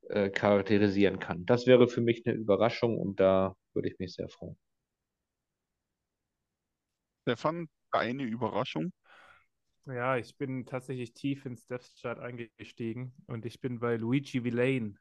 äh, 0.09 0.29
charakterisieren 0.29 1.19
kann. 1.19 1.45
Das 1.45 1.65
wäre 1.65 1.87
für 1.87 2.01
mich 2.01 2.23
eine 2.25 2.35
Überraschung 2.35 2.97
und 2.97 3.19
da 3.19 3.55
würde 3.73 3.89
ich 3.89 3.99
mich 3.99 4.13
sehr 4.13 4.29
freuen. 4.29 4.57
Stefan, 7.23 7.67
deine 7.91 8.23
Überraschung? 8.23 8.91
Ja, 9.85 10.15
ich 10.17 10.37
bin 10.37 10.65
tatsächlich 10.65 11.13
tief 11.13 11.45
ins 11.45 11.67
Depth 11.67 11.91
Chart 12.01 12.17
eingestiegen 12.19 13.13
und 13.27 13.45
ich 13.45 13.59
bin 13.59 13.79
bei 13.79 13.97
Luigi 13.97 14.43
Villain 14.43 14.97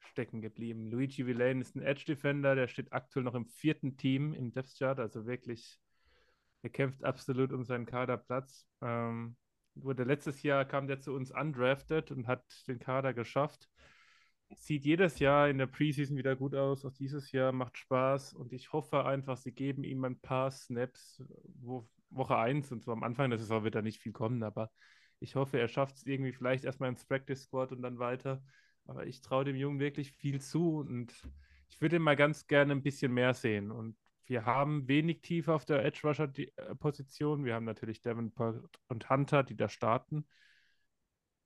stecken 0.00 0.40
geblieben. 0.40 0.90
Luigi 0.90 1.24
Villain 1.26 1.60
ist 1.60 1.76
ein 1.76 1.82
Edge 1.82 2.04
Defender, 2.06 2.56
der 2.56 2.66
steht 2.66 2.92
aktuell 2.92 3.24
noch 3.24 3.34
im 3.36 3.46
vierten 3.46 3.96
Team 3.96 4.32
im 4.34 4.52
Depth 4.52 4.76
Chart, 4.76 4.98
also 4.98 5.26
wirklich, 5.26 5.78
er 6.62 6.70
kämpft 6.70 7.04
absolut 7.04 7.52
um 7.52 7.64
seinen 7.64 7.86
Kaderplatz. 7.86 8.66
Ähm, 8.82 9.36
wurde 9.76 10.04
letztes 10.04 10.42
Jahr 10.42 10.64
kam 10.64 10.88
der 10.88 11.00
zu 11.00 11.14
uns 11.14 11.30
undrafted 11.30 12.10
und 12.10 12.26
hat 12.26 12.44
den 12.68 12.80
Kader 12.80 13.14
geschafft. 13.14 13.68
Sieht 14.56 14.84
jedes 14.84 15.18
Jahr 15.18 15.48
in 15.48 15.58
der 15.58 15.66
Preseason 15.66 16.16
wieder 16.16 16.36
gut 16.36 16.54
aus. 16.54 16.84
Auch 16.84 16.92
dieses 16.92 17.32
Jahr 17.32 17.52
macht 17.52 17.76
Spaß 17.78 18.34
und 18.34 18.52
ich 18.52 18.72
hoffe 18.72 19.04
einfach, 19.04 19.36
sie 19.36 19.52
geben 19.52 19.84
ihm 19.84 20.04
ein 20.04 20.18
paar 20.20 20.50
Snaps, 20.50 21.22
wo 21.60 21.88
Woche 22.10 22.36
1 22.36 22.70
und 22.72 22.82
so 22.82 22.92
am 22.92 23.02
Anfang 23.02 23.30
der 23.30 23.38
Saison 23.38 23.64
wird 23.64 23.74
da 23.74 23.82
nicht 23.82 24.00
viel 24.00 24.12
kommen, 24.12 24.42
aber 24.42 24.70
ich 25.20 25.36
hoffe, 25.36 25.58
er 25.58 25.68
schafft 25.68 25.96
es 25.96 26.06
irgendwie 26.06 26.32
vielleicht 26.32 26.64
erstmal 26.64 26.90
ins 26.90 27.04
Practice 27.04 27.42
Squad 27.42 27.72
und 27.72 27.82
dann 27.82 27.98
weiter. 27.98 28.42
Aber 28.86 29.06
ich 29.06 29.20
traue 29.20 29.44
dem 29.44 29.56
Jungen 29.56 29.80
wirklich 29.80 30.12
viel 30.12 30.40
zu 30.40 30.78
und 30.78 31.12
ich 31.68 31.80
würde 31.80 31.96
ihn 31.96 32.02
mal 32.02 32.16
ganz 32.16 32.46
gerne 32.46 32.72
ein 32.72 32.82
bisschen 32.82 33.12
mehr 33.12 33.34
sehen. 33.34 33.70
Und 33.70 33.96
wir 34.26 34.44
haben 34.44 34.88
wenig 34.88 35.22
Tiefe 35.22 35.52
auf 35.54 35.64
der 35.64 35.84
Edge 35.84 36.00
Rusher 36.04 36.30
äh, 36.36 36.74
Position. 36.76 37.44
Wir 37.44 37.54
haben 37.54 37.64
natürlich 37.64 38.00
Davenport 38.02 38.62
und 38.88 39.10
Hunter, 39.10 39.42
die 39.42 39.56
da 39.56 39.68
starten. 39.68 40.26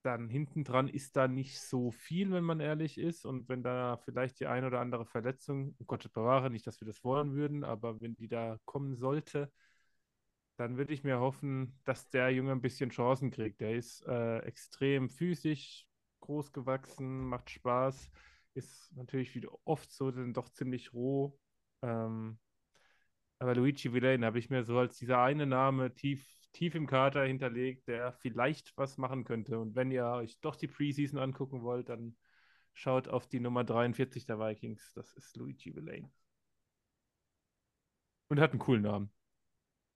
Dann 0.03 0.29
hinten 0.29 0.65
dran 0.65 0.89
ist 0.89 1.17
da 1.17 1.29
nicht 1.29 1.61
so 1.61 1.91
viel, 1.91 2.31
wenn 2.31 2.45
man 2.45 2.61
ehrlich 2.61 2.99
ist. 2.99 3.25
Und 3.27 3.49
wenn 3.49 3.63
da 3.63 3.97
vielleicht 3.99 4.41
die 4.41 4.47
ein 4.47 4.65
oder 4.65 4.81
andere 4.81 5.05
Verletzung, 5.07 5.75
oh 5.81 5.85
Gott 5.87 6.11
bewahre, 6.13 6.51
nicht, 6.51 6.67
dass 6.67 6.81
wir 6.81 6.87
das 6.87 7.03
wollen 7.05 7.35
würden, 7.35 7.65
aber 7.65 8.01
wenn 8.01 8.15
die 8.15 8.29
da 8.29 8.59
kommen 8.65 8.97
sollte, 8.97 9.53
dann 10.57 10.77
würde 10.77 10.93
ich 10.93 11.05
mir 11.05 11.21
hoffen, 11.21 11.79
dass 11.85 12.09
der 12.11 12.31
Junge 12.31 12.53
ein 12.53 12.61
bisschen 12.61 12.91
Chancen 12.91 13.31
kriegt. 13.31 13.61
Der 13.61 13.75
ist 13.77 14.05
äh, 14.07 14.39
extrem 14.41 15.09
physisch, 15.09 15.87
groß 16.21 16.53
gewachsen, 16.53 17.29
macht 17.29 17.51
Spaß, 17.51 18.11
ist 18.55 18.93
natürlich 18.97 19.35
wie 19.35 19.47
oft 19.65 19.93
so 19.93 20.11
dann 20.11 20.35
doch 20.35 20.49
ziemlich 20.49 20.93
roh. 20.93 21.39
Ähm, 21.83 22.39
aber 23.39 23.55
Luigi 23.55 23.93
Villain 23.93 24.25
habe 24.25 24.39
ich 24.39 24.51
mir 24.51 24.65
so 24.65 24.79
als 24.79 24.99
dieser 24.99 25.23
eine 25.23 25.47
Name 25.47 25.95
tief, 25.95 26.27
tief 26.53 26.75
im 26.75 26.87
Kater 26.87 27.25
hinterlegt, 27.25 27.87
der 27.89 28.13
vielleicht 28.13 28.77
was 28.77 28.99
machen 28.99 29.25
könnte. 29.25 29.59
Und 29.59 29.77
wenn 29.77 29.91
ihr 29.91 30.07
euch 30.07 30.41
doch 30.41 30.57
die 30.57 30.67
Preseason 30.67 31.19
angucken 31.21 31.63
wollt, 31.63 31.89
dann 31.89 32.17
schaut 32.75 33.09
auf 33.09 33.29
die 33.29 33.41
Nummer 33.41 33.65
43 33.65 34.25
der 34.27 34.39
Vikings. 34.39 34.93
Das 34.95 35.13
ist 35.15 35.37
Luigi 35.37 35.75
Villain. 35.75 36.11
Und 38.29 38.41
hat 38.41 38.51
einen 38.51 38.61
coolen 38.61 38.83
Namen. 38.83 39.13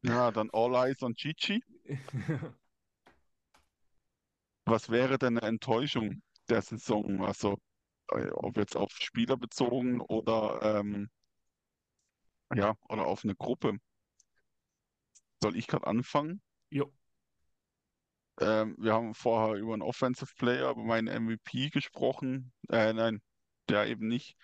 Ja, 0.03 0.31
dann 0.31 0.51
All 0.53 0.75
Eyes 0.75 1.03
on 1.03 1.15
Chichi. 1.15 1.63
Was 4.65 4.89
wäre 4.89 5.19
denn 5.19 5.39
eine 5.39 5.49
Enttäuschung 5.49 6.23
der 6.49 6.63
Saison? 6.63 7.25
Also, 7.25 7.59
ob 8.09 8.57
jetzt 8.57 8.77
auf 8.77 8.93
Spieler 8.93 9.37
bezogen 9.37 10.01
oder 10.01 10.79
ähm, 10.81 11.11
ja, 12.55 12.75
oder 12.89 13.07
auf 13.07 13.25
eine 13.25 13.35
Gruppe. 13.35 13.79
Soll 15.43 15.57
ich 15.57 15.67
gerade 15.67 15.87
anfangen? 15.87 16.41
Jo. 16.71 16.93
Ähm, 18.41 18.77
wir 18.79 18.95
haben 18.95 19.15
vorher 19.15 19.57
über 19.57 19.73
einen 19.73 19.83
Offensive 19.83 20.33
Player, 20.39 20.71
über 20.71 20.85
meinen 20.85 21.25
MVP 21.25 21.71
gesprochen. 21.71 22.53
Äh, 22.71 22.93
nein, 22.93 23.21
der 23.69 23.87
eben 23.87 24.09
nicht. 24.09 24.37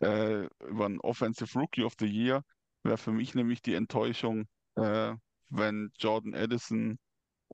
Äh, 0.00 0.46
über 0.66 0.86
einen 0.86 1.00
Offensive 1.00 1.58
Rookie 1.58 1.84
of 1.84 1.94
the 1.98 2.06
Year 2.06 2.44
wäre 2.82 2.98
für 2.98 3.12
mich 3.12 3.34
nämlich 3.34 3.62
die 3.62 3.74
Enttäuschung, 3.74 4.46
äh, 4.76 5.14
wenn 5.48 5.90
Jordan 5.98 6.34
Addison, 6.34 6.98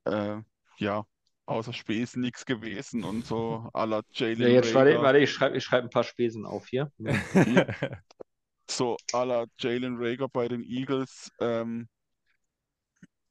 äh, 0.05 0.37
ja, 0.77 1.05
außer 1.45 1.73
Spesen 1.73 2.21
nichts 2.21 2.45
gewesen 2.45 3.03
und 3.03 3.25
so 3.25 3.69
à 3.73 3.85
la 3.85 4.01
Jalen 4.11 4.41
Ja, 4.41 4.47
jetzt 4.47 4.73
warte, 4.73 5.01
warte 5.01 5.19
ich 5.19 5.31
schreibe 5.31 5.57
ich 5.57 5.63
schreib 5.63 5.83
ein 5.83 5.89
paar 5.89 6.03
Spesen 6.03 6.45
auf 6.45 6.67
hier. 6.67 6.91
so 8.69 8.97
à 9.13 9.25
la 9.25 9.45
Jalen 9.59 9.97
Rager 9.97 10.27
bei 10.29 10.47
den 10.47 10.63
Eagles 10.63 11.31
ähm, 11.39 11.87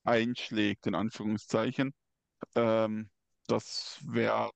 einschlägt, 0.04 0.86
in 0.86 0.94
Anführungszeichen. 0.94 1.94
Ähm, 2.54 3.10
das 3.46 3.98
wäre 4.04 4.50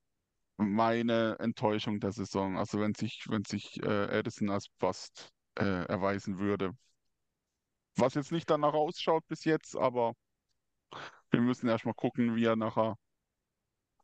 meine 0.57 1.39
Enttäuschung 1.39 2.01
der 2.01 2.13
Saison. 2.13 2.59
Also 2.59 2.81
wenn 2.81 2.95
sich, 2.95 3.25
wenn 3.29 3.45
sich 3.45 3.83
äh, 3.83 4.19
Addison 4.19 4.51
als 4.51 4.69
Bust 4.79 5.31
äh, 5.59 5.85
erweisen 5.87 6.39
würde. 6.39 6.73
Was 7.97 8.15
jetzt 8.15 8.33
nicht 8.33 8.49
danach 8.51 8.75
ausschaut 8.75 9.27
bis 9.29 9.45
jetzt, 9.45 9.77
aber 9.77 10.15
wir 11.31 11.41
müssen 11.41 11.69
erstmal 11.69 11.95
gucken, 11.95 12.37
wie 12.37 12.45
er 12.45 12.57
nachher 12.57 12.97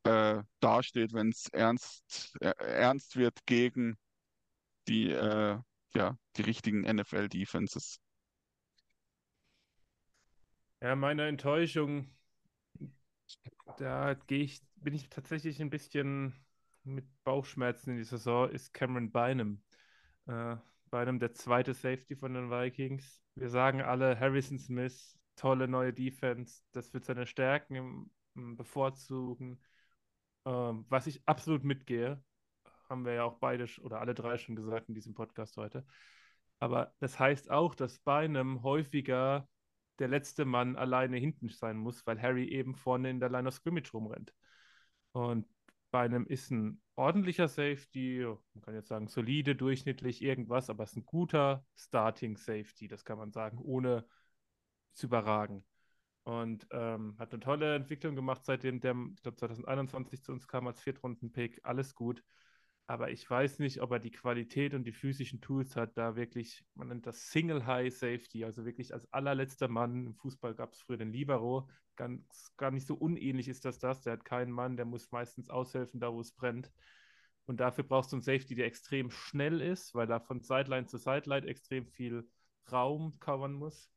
äh, 0.04 0.42
dasteht, 0.60 1.12
wenn 1.12 1.30
es 1.30 1.48
ernst, 1.48 2.36
äh, 2.40 2.52
ernst 2.58 3.16
wird 3.16 3.44
gegen 3.46 3.96
die, 4.88 5.10
äh, 5.10 5.58
ja, 5.94 6.16
die 6.36 6.42
richtigen 6.42 6.82
NFL-Defenses. 6.82 8.00
Ja, 10.80 10.94
meine 10.94 11.26
Enttäuschung, 11.26 12.10
da 13.78 14.14
gehe 14.14 14.44
ich, 14.44 14.60
bin 14.76 14.94
ich 14.94 15.08
tatsächlich 15.08 15.60
ein 15.60 15.70
bisschen 15.70 16.34
mit 16.84 17.04
Bauchschmerzen 17.24 17.90
in 17.90 17.96
die 17.96 18.04
Saison, 18.04 18.48
ist 18.50 18.72
Cameron 18.72 19.10
Bynum. 19.10 19.62
Äh, 20.26 20.56
Bynum, 20.90 21.18
der 21.18 21.32
zweite 21.32 21.74
Safety 21.74 22.16
von 22.16 22.34
den 22.34 22.50
Vikings. 22.50 23.20
Wir 23.34 23.50
sagen 23.50 23.82
alle, 23.82 24.18
Harrison 24.18 24.58
Smith, 24.58 25.18
tolle 25.34 25.68
neue 25.68 25.92
Defense, 25.92 26.62
das 26.72 26.92
wird 26.94 27.04
seine 27.04 27.26
Stärken 27.26 28.10
bevorzugen. 28.34 29.60
Ähm, 30.44 30.86
was 30.88 31.06
ich 31.06 31.26
absolut 31.26 31.64
mitgehe, 31.64 32.22
haben 32.88 33.04
wir 33.04 33.14
ja 33.14 33.24
auch 33.24 33.38
beide 33.38 33.66
oder 33.82 34.00
alle 34.00 34.14
drei 34.14 34.38
schon 34.38 34.56
gesagt 34.56 34.88
in 34.88 34.94
diesem 34.94 35.14
Podcast 35.14 35.56
heute. 35.56 35.84
Aber 36.58 36.94
das 37.00 37.18
heißt 37.18 37.50
auch, 37.50 37.74
dass 37.74 37.98
Bynum 38.00 38.62
häufiger 38.62 39.48
der 39.98 40.08
letzte 40.08 40.44
Mann 40.44 40.76
alleine 40.76 41.16
hinten 41.16 41.48
sein 41.48 41.76
muss, 41.76 42.06
weil 42.06 42.20
Harry 42.20 42.48
eben 42.48 42.74
vorne 42.74 43.10
in 43.10 43.20
der 43.20 43.30
Line 43.30 43.48
of 43.48 43.54
Scrimmage 43.54 43.92
rumrennt. 43.92 44.34
Und 45.12 45.46
Bynum 45.90 46.26
ist 46.26 46.50
ein 46.50 46.80
ordentlicher 46.96 47.48
Safety, 47.48 48.24
man 48.54 48.62
kann 48.62 48.74
jetzt 48.74 48.88
sagen 48.88 49.08
solide, 49.08 49.54
durchschnittlich, 49.56 50.22
irgendwas, 50.22 50.70
aber 50.70 50.84
es 50.84 50.90
ist 50.90 50.96
ein 50.96 51.06
guter 51.06 51.64
Starting 51.76 52.36
Safety, 52.36 52.88
das 52.88 53.04
kann 53.04 53.18
man 53.18 53.32
sagen, 53.32 53.58
ohne 53.58 54.06
zu 54.94 55.06
überragen. 55.06 55.64
Und 56.24 56.66
ähm, 56.72 57.16
hat 57.18 57.32
eine 57.32 57.40
tolle 57.40 57.76
Entwicklung 57.76 58.16
gemacht, 58.16 58.44
seitdem 58.44 58.80
der, 58.80 58.96
ich 59.14 59.22
glaube, 59.22 59.36
2021 59.36 60.24
zu 60.24 60.32
uns 60.32 60.48
kam 60.48 60.66
als 60.66 60.80
Viertrunden-Pick. 60.80 61.60
Alles 61.62 61.94
gut. 61.94 62.24
Aber 62.88 63.10
ich 63.10 63.28
weiß 63.28 63.58
nicht, 63.58 63.80
ob 63.82 63.90
er 63.90 63.98
die 63.98 64.12
Qualität 64.12 64.72
und 64.72 64.84
die 64.84 64.92
physischen 64.92 65.40
Tools 65.40 65.74
hat, 65.74 65.98
da 65.98 66.14
wirklich, 66.14 66.64
man 66.74 66.88
nennt 66.88 67.06
das 67.06 67.30
Single 67.30 67.66
High 67.66 67.92
Safety, 67.92 68.44
also 68.44 68.64
wirklich 68.64 68.94
als 68.94 69.12
allerletzter 69.12 69.66
Mann. 69.66 70.06
Im 70.06 70.14
Fußball 70.14 70.54
gab 70.54 70.72
es 70.72 70.82
früher 70.82 70.96
den 70.96 71.10
Libero, 71.10 71.68
ganz, 71.96 72.52
gar 72.56 72.70
nicht 72.70 72.86
so 72.86 72.94
unähnlich 72.94 73.48
ist 73.48 73.64
das 73.64 73.80
das. 73.80 74.02
Der 74.02 74.12
hat 74.12 74.24
keinen 74.24 74.52
Mann, 74.52 74.76
der 74.76 74.86
muss 74.86 75.10
meistens 75.10 75.50
aushelfen, 75.50 75.98
da 75.98 76.12
wo 76.12 76.20
es 76.20 76.32
brennt. 76.32 76.70
Und 77.46 77.58
dafür 77.58 77.82
brauchst 77.82 78.12
du 78.12 78.16
einen 78.16 78.22
Safety, 78.22 78.54
der 78.54 78.66
extrem 78.66 79.10
schnell 79.10 79.60
ist, 79.60 79.94
weil 79.94 80.10
er 80.10 80.20
von 80.20 80.40
Sideline 80.40 80.86
zu 80.86 80.98
Sideline 80.98 81.46
extrem 81.46 81.86
viel 81.86 82.28
Raum 82.70 83.18
covern 83.18 83.52
muss. 83.52 83.90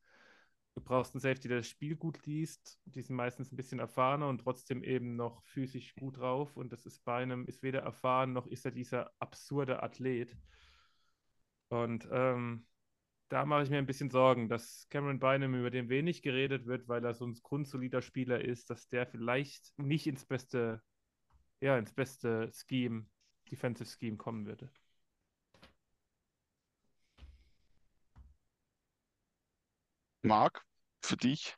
Du 0.80 0.86
brauchst 0.86 1.14
einen 1.14 1.20
Safety, 1.20 1.50
der 1.50 1.58
das 1.58 1.68
Spiel 1.68 1.98
gut 1.98 2.26
liest. 2.26 2.80
Die 2.86 3.02
sind 3.02 3.18
meistens 3.18 3.52
ein 3.52 3.58
bisschen 3.58 3.80
erfahrener 3.80 4.30
und 4.30 4.40
trotzdem 4.40 4.82
eben 4.82 5.18
noch 5.18 5.44
physisch 5.44 5.94
gut 5.96 6.18
drauf. 6.18 6.56
Und 6.56 6.72
das 6.72 6.86
ist 6.86 7.04
bei 7.04 7.22
einem, 7.22 7.46
ist 7.48 7.62
weder 7.64 7.82
erfahren 7.82 8.32
noch 8.32 8.48
ist 8.48 8.64
er 8.64 8.72
dieser 8.72 9.12
absurde 9.20 9.84
Athlet. 9.84 10.38
Und 11.68 12.08
ähm, 12.14 12.66
da 13.28 13.46
mache 13.46 13.64
ich 13.64 13.70
mir 13.70 13.78
ein 13.78 13.88
bisschen 13.88 14.10
Sorgen, 14.10 14.48
dass 14.48 14.88
Cameron 14.90 15.20
Bynum, 15.20 15.54
über 15.54 15.70
den 15.70 15.90
wenig 15.90 16.22
geredet 16.22 16.66
wird, 16.66 16.88
weil 16.88 17.04
er 17.04 17.14
so 17.14 17.26
ein 17.26 17.34
grundsolider 17.44 18.02
Spieler 18.02 18.40
ist, 18.40 18.70
dass 18.70 18.88
der 18.88 19.06
vielleicht 19.06 19.78
nicht 19.78 20.08
ins 20.08 20.26
beste, 20.26 20.82
ja, 21.60 21.78
ins 21.78 21.92
beste 21.92 22.52
Scheme 22.54 23.06
Defensive 23.52 23.90
Scheme 23.90 24.16
kommen 24.16 24.46
würde. 24.46 24.70
Marc, 30.24 30.69
für 31.02 31.18
dich? 31.18 31.56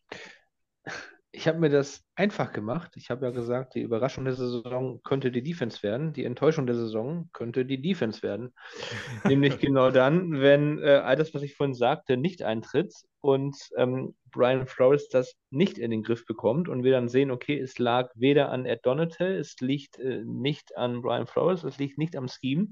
Ich 1.33 1.47
habe 1.47 1.59
mir 1.59 1.69
das 1.69 2.03
einfach 2.15 2.51
gemacht. 2.51 2.91
Ich 2.97 3.09
habe 3.09 3.25
ja 3.25 3.31
gesagt, 3.31 3.75
die 3.75 3.81
Überraschung 3.81 4.25
der 4.25 4.33
Saison 4.33 5.01
könnte 5.03 5.31
die 5.31 5.41
Defense 5.41 5.81
werden. 5.81 6.11
Die 6.11 6.25
Enttäuschung 6.25 6.65
der 6.67 6.75
Saison 6.75 7.29
könnte 7.31 7.65
die 7.65 7.81
Defense 7.81 8.21
werden. 8.21 8.53
Nämlich 9.25 9.59
genau 9.59 9.91
dann, 9.91 10.41
wenn 10.41 10.79
äh, 10.79 11.01
all 11.03 11.15
das, 11.15 11.33
was 11.33 11.41
ich 11.43 11.55
vorhin 11.55 11.73
sagte, 11.73 12.17
nicht 12.17 12.43
eintritt 12.43 12.93
und 13.21 13.55
ähm, 13.77 14.13
Brian 14.31 14.67
Flores 14.67 15.07
das 15.07 15.33
nicht 15.51 15.77
in 15.77 15.91
den 15.91 16.03
Griff 16.03 16.25
bekommt 16.25 16.67
und 16.67 16.83
wir 16.83 16.91
dann 16.91 17.07
sehen, 17.07 17.31
okay, 17.31 17.57
es 17.59 17.79
lag 17.79 18.11
weder 18.15 18.49
an 18.51 18.65
Ed 18.65 18.85
Donatel, 18.85 19.37
es 19.37 19.55
liegt 19.61 19.99
äh, 19.99 20.23
nicht 20.25 20.75
an 20.75 21.01
Brian 21.01 21.27
Flores, 21.27 21.63
es 21.63 21.77
liegt 21.77 21.97
nicht 21.97 22.17
am 22.17 22.27
Scheme, 22.27 22.67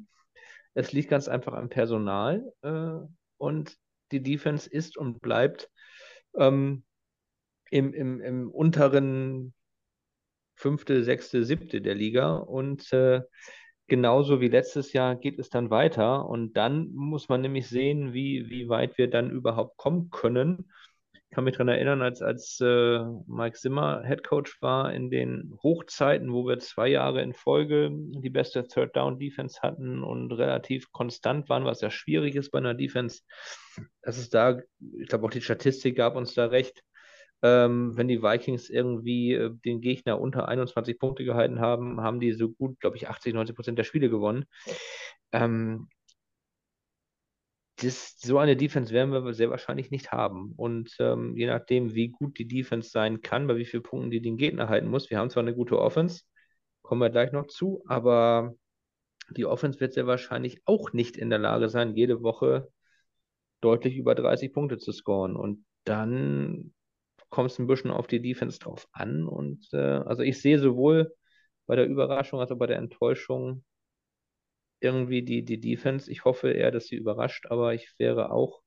es 0.74 0.92
liegt 0.92 1.10
ganz 1.10 1.30
einfach 1.30 1.54
am 1.54 1.70
Personal 1.70 2.44
äh, 2.62 2.98
und 3.38 3.78
die 4.12 4.24
Defense 4.24 4.70
ist 4.70 4.98
und 4.98 5.22
bleibt 5.22 5.70
ähm, 6.36 6.84
im, 7.72 7.94
im, 7.94 8.22
im 8.22 8.52
unteren 8.52 9.54
fünfte, 10.56 11.04
sechste, 11.04 11.46
siebte 11.46 11.82
der 11.82 11.96
Liga. 11.96 12.36
Und 12.38 12.92
äh, 12.94 13.22
genauso 13.88 14.42
wie 14.42 14.48
letztes 14.50 14.94
Jahr 14.94 15.16
geht 15.16 15.40
es 15.40 15.50
dann 15.50 15.70
weiter. 15.70 16.28
Und 16.28 16.58
dann 16.58 16.92
muss 16.94 17.30
man 17.30 17.42
nämlich 17.42 17.68
sehen, 17.68 18.14
wie, 18.14 18.50
wie 18.50 18.70
weit 18.70 18.98
wir 18.98 19.10
dann 19.10 19.32
überhaupt 19.32 19.78
kommen 19.78 20.10
können. 20.10 20.72
Ich 21.30 21.36
kann 21.36 21.44
mich 21.44 21.54
daran 21.54 21.68
erinnern, 21.68 22.02
als, 22.02 22.24
als 22.24 22.60
äh, 22.60 23.04
Mike 23.28 23.56
Zimmer 23.56 24.04
Head 24.04 24.24
Coach 24.24 24.60
war 24.64 24.92
in 24.92 25.12
den 25.12 25.56
Hochzeiten, 25.62 26.34
wo 26.34 26.48
wir 26.48 26.58
zwei 26.58 26.88
Jahre 26.88 27.22
in 27.22 27.36
Folge 27.36 27.92
die 27.92 28.32
beste 28.32 28.68
Third 28.68 28.96
Down 28.96 29.20
Defense 29.20 29.62
hatten 29.62 30.04
und 30.04 30.32
relativ 30.32 30.92
konstant 30.92 31.48
waren, 31.48 31.66
was 31.66 31.82
ja 31.82 31.92
schwierig 31.92 32.36
ist 32.36 32.50
bei 32.50 32.58
einer 32.58 32.74
Defense, 32.74 33.22
dass 34.02 34.18
es 34.18 34.32
da, 34.32 34.60
ich 34.98 35.08
glaube 35.08 35.28
auch 35.28 35.30
die 35.30 35.42
Statistik 35.42 35.98
gab 35.98 36.16
uns 36.16 36.34
da 36.34 36.48
recht, 36.48 36.82
ähm, 37.44 37.96
wenn 37.96 38.08
die 38.08 38.24
Vikings 38.24 38.72
irgendwie 38.72 39.34
äh, 39.34 39.52
den 39.64 39.82
Gegner 39.82 40.20
unter 40.20 40.48
21 40.48 40.98
Punkte 40.98 41.26
gehalten 41.26 41.60
haben, 41.60 42.02
haben 42.02 42.20
die 42.20 42.34
so 42.34 42.50
gut, 42.50 42.80
glaube 42.80 42.98
ich, 42.98 43.08
80, 43.08 43.36
90 43.36 43.56
Prozent 43.56 43.78
der 43.78 43.84
Spiele 43.84 44.10
gewonnen. 44.10 44.46
Ähm, 45.32 45.90
das, 47.82 48.20
so 48.20 48.38
eine 48.38 48.56
Defense 48.56 48.94
werden 48.94 49.12
wir 49.12 49.34
sehr 49.34 49.50
wahrscheinlich 49.50 49.92
nicht 49.92 50.12
haben. 50.12 50.54
Und 50.56 50.96
ähm, 51.00 51.36
je 51.36 51.48
nachdem, 51.48 51.94
wie 51.94 52.10
gut 52.10 52.38
die 52.38 52.48
Defense 52.48 52.90
sein 52.90 53.22
kann, 53.22 53.48
bei 53.48 53.58
wie 53.58 53.66
vielen 53.66 53.84
Punkten 53.84 54.12
die 54.12 54.22
den 54.22 54.38
Gegner 54.38 54.70
halten 54.70 54.88
muss, 54.88 55.10
wir 55.10 55.18
haben 55.18 55.30
zwar 55.30 55.44
eine 55.44 55.56
gute 55.56 55.80
Offense, 55.80 56.24
kommen 56.82 57.02
wir 57.02 57.10
gleich 57.10 57.32
noch 57.32 57.48
zu, 57.48 57.84
aber 57.88 58.54
die 59.32 59.46
Offense 59.46 59.80
wird 59.80 59.94
sehr 59.94 60.08
wahrscheinlich 60.08 60.62
auch 60.66 60.94
nicht 60.94 61.18
in 61.18 61.30
der 61.30 61.40
Lage 61.40 61.70
sein, 61.70 61.96
jede 61.96 62.22
Woche 62.24 62.70
deutlich 63.62 63.96
über 63.98 64.16
30 64.16 64.54
Punkte 64.54 64.78
zu 64.78 64.92
scoren. 64.92 65.36
Und 65.36 65.66
dann 65.84 66.74
kommt 67.30 67.52
es 67.52 67.60
ein 67.60 67.68
bisschen 67.68 67.92
auf 67.92 68.08
die 68.08 68.22
Defense 68.22 68.60
drauf 68.60 68.88
an. 68.92 69.28
Und 69.28 69.68
äh, 69.74 69.78
also 69.78 70.24
ich 70.24 70.42
sehe 70.42 70.60
sowohl 70.60 71.14
bei 71.68 71.76
der 71.76 71.88
Überraschung 71.88 72.40
als 72.40 72.52
auch 72.52 72.58
bei 72.58 72.68
der 72.68 72.78
Enttäuschung 72.78 73.64
irgendwie 74.82 75.24
die, 75.24 75.44
die 75.44 75.60
Defense. 75.60 76.12
Ich 76.12 76.26
hoffe 76.26 76.52
eher, 76.52 76.72
dass 76.72 76.88
sie 76.88 76.96
überrascht, 76.96 77.48
aber 77.48 77.74
ich 77.74 77.94
wäre 77.98 78.32
auch 78.32 78.62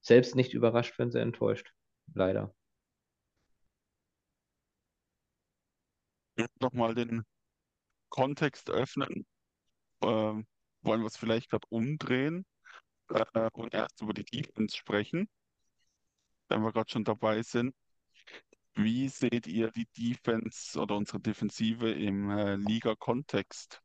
selbst 0.00 0.34
nicht 0.36 0.54
überrascht, 0.54 0.98
wenn 0.98 1.10
sie 1.10 1.20
enttäuscht. 1.20 1.72
Leider. 2.14 2.54
Nochmal 6.60 6.94
den 6.94 7.24
Kontext 8.08 8.70
öffnen. 8.70 9.26
Äh, 10.02 10.06
wollen 10.06 11.00
wir 11.00 11.06
es 11.06 11.16
vielleicht 11.16 11.50
gerade 11.50 11.66
umdrehen 11.70 12.44
äh, 13.08 13.48
und 13.52 13.74
erst 13.74 14.00
über 14.02 14.12
die 14.14 14.24
Defense 14.24 14.76
sprechen, 14.76 15.28
wenn 16.48 16.62
wir 16.62 16.72
gerade 16.72 16.90
schon 16.90 17.04
dabei 17.04 17.42
sind. 17.42 17.74
Wie 18.74 19.08
seht 19.08 19.46
ihr 19.46 19.70
die 19.70 19.86
Defense 19.96 20.78
oder 20.78 20.96
unsere 20.96 21.18
Defensive 21.20 21.90
im 21.90 22.30
äh, 22.30 22.56
Liga-Kontext? 22.56 23.82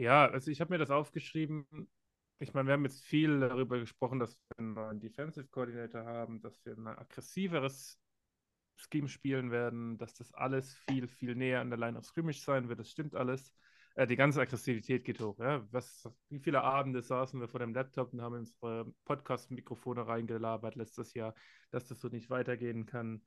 Ja, 0.00 0.26
also 0.30 0.50
ich 0.50 0.62
habe 0.62 0.72
mir 0.72 0.78
das 0.78 0.90
aufgeschrieben. 0.90 1.66
Ich 2.38 2.54
meine, 2.54 2.68
wir 2.68 2.72
haben 2.72 2.84
jetzt 2.84 3.04
viel 3.04 3.40
darüber 3.40 3.78
gesprochen, 3.78 4.18
dass 4.18 4.34
wir 4.34 4.58
einen 4.58 4.72
neuen 4.72 4.98
Defensive 4.98 5.46
Coordinator 5.48 6.06
haben, 6.06 6.40
dass 6.40 6.64
wir 6.64 6.72
ein 6.72 6.86
aggressiveres 6.86 8.00
Scheme 8.76 9.08
spielen 9.08 9.50
werden, 9.50 9.98
dass 9.98 10.14
das 10.14 10.32
alles 10.32 10.74
viel, 10.88 11.06
viel 11.06 11.34
näher 11.34 11.60
an 11.60 11.68
der 11.68 11.78
Line 11.78 11.98
of 11.98 12.06
Scrimmage 12.06 12.40
sein 12.40 12.70
wird. 12.70 12.80
Das 12.80 12.90
stimmt 12.90 13.14
alles. 13.14 13.52
Äh, 13.94 14.06
die 14.06 14.16
ganze 14.16 14.40
Aggressivität 14.40 15.04
geht 15.04 15.20
hoch. 15.20 15.38
Ja? 15.38 15.66
Was, 15.70 16.08
wie 16.30 16.38
viele 16.38 16.62
Abende 16.62 17.02
saßen 17.02 17.38
wir 17.38 17.48
vor 17.48 17.60
dem 17.60 17.74
Laptop 17.74 18.14
und 18.14 18.22
haben 18.22 18.36
unsere 18.36 18.90
Podcast-Mikrofone 19.04 20.06
reingelabert 20.06 20.76
letztes 20.76 21.12
Jahr, 21.12 21.34
dass 21.72 21.88
das 21.88 22.00
so 22.00 22.08
nicht 22.08 22.30
weitergehen 22.30 22.86
kann. 22.86 23.20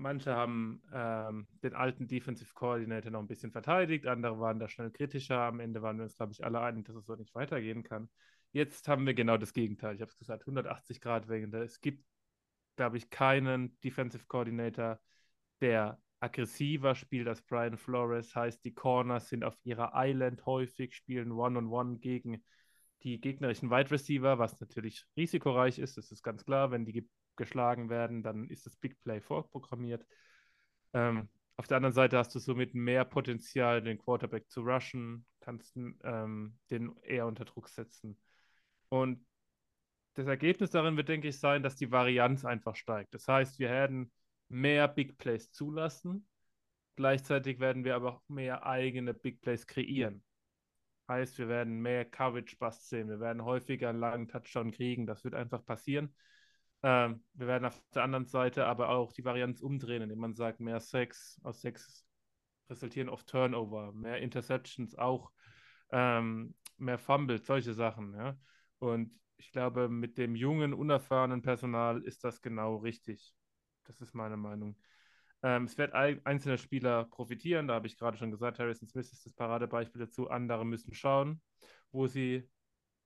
Manche 0.00 0.32
haben 0.32 0.80
ähm, 0.92 1.48
den 1.64 1.74
alten 1.74 2.06
Defensive 2.06 2.54
Coordinator 2.54 3.10
noch 3.10 3.18
ein 3.18 3.26
bisschen 3.26 3.50
verteidigt, 3.50 4.06
andere 4.06 4.38
waren 4.38 4.60
da 4.60 4.68
schnell 4.68 4.92
kritischer. 4.92 5.40
Am 5.40 5.58
Ende 5.58 5.82
waren 5.82 5.96
wir 5.96 6.04
uns, 6.04 6.16
glaube 6.16 6.32
ich, 6.32 6.44
alle 6.44 6.60
einig, 6.60 6.86
dass 6.86 6.94
es 6.94 7.06
so 7.06 7.16
nicht 7.16 7.34
weitergehen 7.34 7.82
kann. 7.82 8.08
Jetzt 8.52 8.86
haben 8.86 9.06
wir 9.06 9.14
genau 9.14 9.36
das 9.36 9.52
Gegenteil. 9.52 9.96
Ich 9.96 10.00
habe 10.00 10.10
es 10.10 10.16
gesagt, 10.16 10.42
180 10.42 11.00
Grad 11.00 11.28
Wende. 11.28 11.64
Es 11.64 11.80
gibt, 11.80 12.04
glaube 12.76 12.96
ich, 12.96 13.10
keinen 13.10 13.76
Defensive 13.80 14.24
Coordinator, 14.28 15.00
der 15.60 16.00
aggressiver 16.20 16.94
spielt 16.94 17.26
als 17.26 17.42
Brian 17.42 17.76
Flores. 17.76 18.36
Heißt, 18.36 18.64
die 18.64 18.74
Corners 18.74 19.28
sind 19.28 19.42
auf 19.42 19.56
ihrer 19.64 19.92
Island 19.94 20.46
häufig, 20.46 20.94
spielen 20.94 21.32
One-on-One 21.32 21.66
-on 21.66 21.96
-one 21.96 21.98
gegen 21.98 22.44
die 23.02 23.20
gegnerischen 23.20 23.70
Wide 23.70 23.90
Receiver, 23.90 24.38
was 24.38 24.60
natürlich 24.60 25.04
risikoreich 25.16 25.80
ist. 25.80 25.96
Das 25.96 26.12
ist 26.12 26.22
ganz 26.22 26.44
klar. 26.44 26.70
Wenn 26.70 26.84
die 26.84 27.08
geschlagen 27.38 27.88
werden, 27.88 28.22
dann 28.22 28.48
ist 28.48 28.66
das 28.66 28.76
Big 28.76 29.00
Play 29.02 29.22
vorprogrammiert. 29.22 30.06
Ähm, 30.92 31.30
auf 31.56 31.66
der 31.66 31.78
anderen 31.78 31.94
Seite 31.94 32.18
hast 32.18 32.34
du 32.34 32.38
somit 32.38 32.74
mehr 32.74 33.04
Potenzial, 33.04 33.82
den 33.82 33.98
Quarterback 33.98 34.50
zu 34.50 34.60
rushen, 34.60 35.24
kannst 35.40 35.76
ähm, 35.76 36.58
den 36.70 36.94
eher 37.02 37.26
unter 37.26 37.46
Druck 37.46 37.68
setzen. 37.68 38.20
Und 38.90 39.26
das 40.14 40.26
Ergebnis 40.26 40.70
darin 40.70 40.96
wird, 40.96 41.08
denke 41.08 41.28
ich, 41.28 41.38
sein, 41.38 41.62
dass 41.62 41.76
die 41.76 41.90
Varianz 41.90 42.44
einfach 42.44 42.76
steigt. 42.76 43.14
Das 43.14 43.26
heißt, 43.28 43.58
wir 43.58 43.70
werden 43.70 44.12
mehr 44.48 44.88
Big 44.88 45.18
Plays 45.18 45.52
zulassen. 45.52 46.28
Gleichzeitig 46.96 47.60
werden 47.60 47.84
wir 47.84 47.94
aber 47.94 48.14
auch 48.14 48.22
mehr 48.28 48.66
eigene 48.66 49.14
Big 49.14 49.40
Plays 49.40 49.66
kreieren. 49.66 50.24
Heißt, 51.08 51.38
wir 51.38 51.48
werden 51.48 51.80
mehr 51.80 52.04
Coverage-Busts 52.04 52.88
sehen. 52.88 53.08
Wir 53.08 53.20
werden 53.20 53.44
häufiger 53.44 53.88
einen 53.88 54.00
langen 54.00 54.28
Touchdown 54.28 54.72
kriegen. 54.72 55.06
Das 55.06 55.24
wird 55.24 55.34
einfach 55.34 55.64
passieren. 55.64 56.14
Ähm, 56.82 57.24
wir 57.34 57.46
werden 57.46 57.64
auf 57.64 57.80
der 57.94 58.04
anderen 58.04 58.26
Seite 58.26 58.66
aber 58.66 58.90
auch 58.90 59.12
die 59.12 59.24
Varianz 59.24 59.60
umdrehen, 59.60 60.02
indem 60.02 60.18
man 60.18 60.34
sagt, 60.34 60.60
mehr 60.60 60.80
Sex 60.80 61.40
aus 61.42 61.60
Sex 61.60 62.06
resultieren 62.70 63.08
oft 63.08 63.26
Turnover, 63.26 63.92
mehr 63.92 64.18
Interceptions 64.18 64.96
auch, 64.96 65.32
ähm, 65.90 66.54
mehr 66.76 66.98
Fumbles, 66.98 67.46
solche 67.46 67.72
Sachen. 67.72 68.14
Ja? 68.14 68.38
Und 68.78 69.18
ich 69.38 69.50
glaube, 69.50 69.88
mit 69.88 70.18
dem 70.18 70.34
jungen, 70.36 70.72
unerfahrenen 70.74 71.42
Personal 71.42 72.02
ist 72.02 72.24
das 72.24 72.42
genau 72.42 72.76
richtig. 72.76 73.34
Das 73.84 74.00
ist 74.00 74.14
meine 74.14 74.36
Meinung. 74.36 74.76
Ähm, 75.42 75.64
es 75.64 75.78
wird 75.78 75.94
einzelne 75.94 76.58
Spieler 76.58 77.04
profitieren, 77.04 77.68
da 77.68 77.74
habe 77.74 77.86
ich 77.86 77.96
gerade 77.96 78.16
schon 78.16 78.32
gesagt, 78.32 78.58
Harrison 78.58 78.88
Smith 78.88 79.12
ist 79.12 79.24
das 79.24 79.32
Paradebeispiel 79.32 80.00
dazu. 80.00 80.28
Andere 80.28 80.66
müssen 80.66 80.94
schauen, 80.94 81.40
wo 81.92 82.06
sie, 82.06 82.48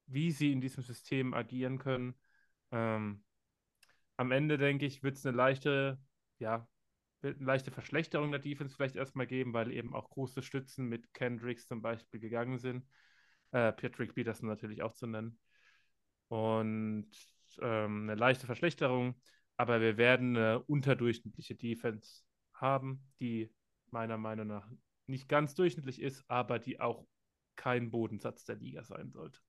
wie 0.07 0.31
sie 0.31 0.53
in 0.53 0.61
diesem 0.61 0.83
System 0.83 1.35
agieren 1.35 1.79
können. 1.79 2.14
Ähm, 2.70 3.23
am 4.16 4.30
Ende, 4.32 4.58
denke 4.58 4.86
ich, 4.86 5.02
wird 5.02 5.16
es 5.16 5.26
eine 5.26 5.36
leichte, 5.36 5.98
ja, 6.38 6.68
eine 7.22 7.32
leichte 7.32 7.70
Verschlechterung 7.70 8.30
der 8.30 8.40
Defense 8.40 8.74
vielleicht 8.76 8.96
erstmal 8.96 9.26
geben, 9.26 9.52
weil 9.52 9.72
eben 9.72 9.94
auch 9.94 10.10
große 10.10 10.42
Stützen 10.42 10.88
mit 10.88 11.12
Kendricks 11.14 11.66
zum 11.66 11.82
Beispiel 11.82 12.20
gegangen 12.20 12.58
sind. 12.58 12.86
Äh, 13.52 13.72
Patrick 13.72 14.14
Peterson 14.14 14.48
natürlich 14.48 14.82
auch 14.82 14.94
zu 14.94 15.06
nennen. 15.06 15.38
Und 16.28 17.10
ähm, 17.60 18.02
eine 18.02 18.14
leichte 18.14 18.46
Verschlechterung 18.46 19.14
aber 19.56 19.80
wir 19.80 19.96
werden 19.96 20.36
eine 20.36 20.60
unterdurchschnittliche 20.64 21.54
Defense 21.54 22.24
haben, 22.54 23.06
die 23.20 23.54
meiner 23.90 24.18
Meinung 24.18 24.46
nach 24.48 24.68
nicht 25.06 25.28
ganz 25.28 25.54
durchschnittlich 25.54 26.00
ist, 26.00 26.24
aber 26.28 26.58
die 26.58 26.80
auch 26.80 27.06
kein 27.54 27.90
Bodensatz 27.90 28.44
der 28.44 28.56
Liga 28.56 28.82
sein 28.82 29.10
sollte. 29.10 29.40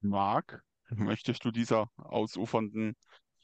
Marc, 0.00 0.64
möchtest 0.94 1.44
du 1.44 1.50
dieser 1.50 1.90
ausufernden 1.96 2.94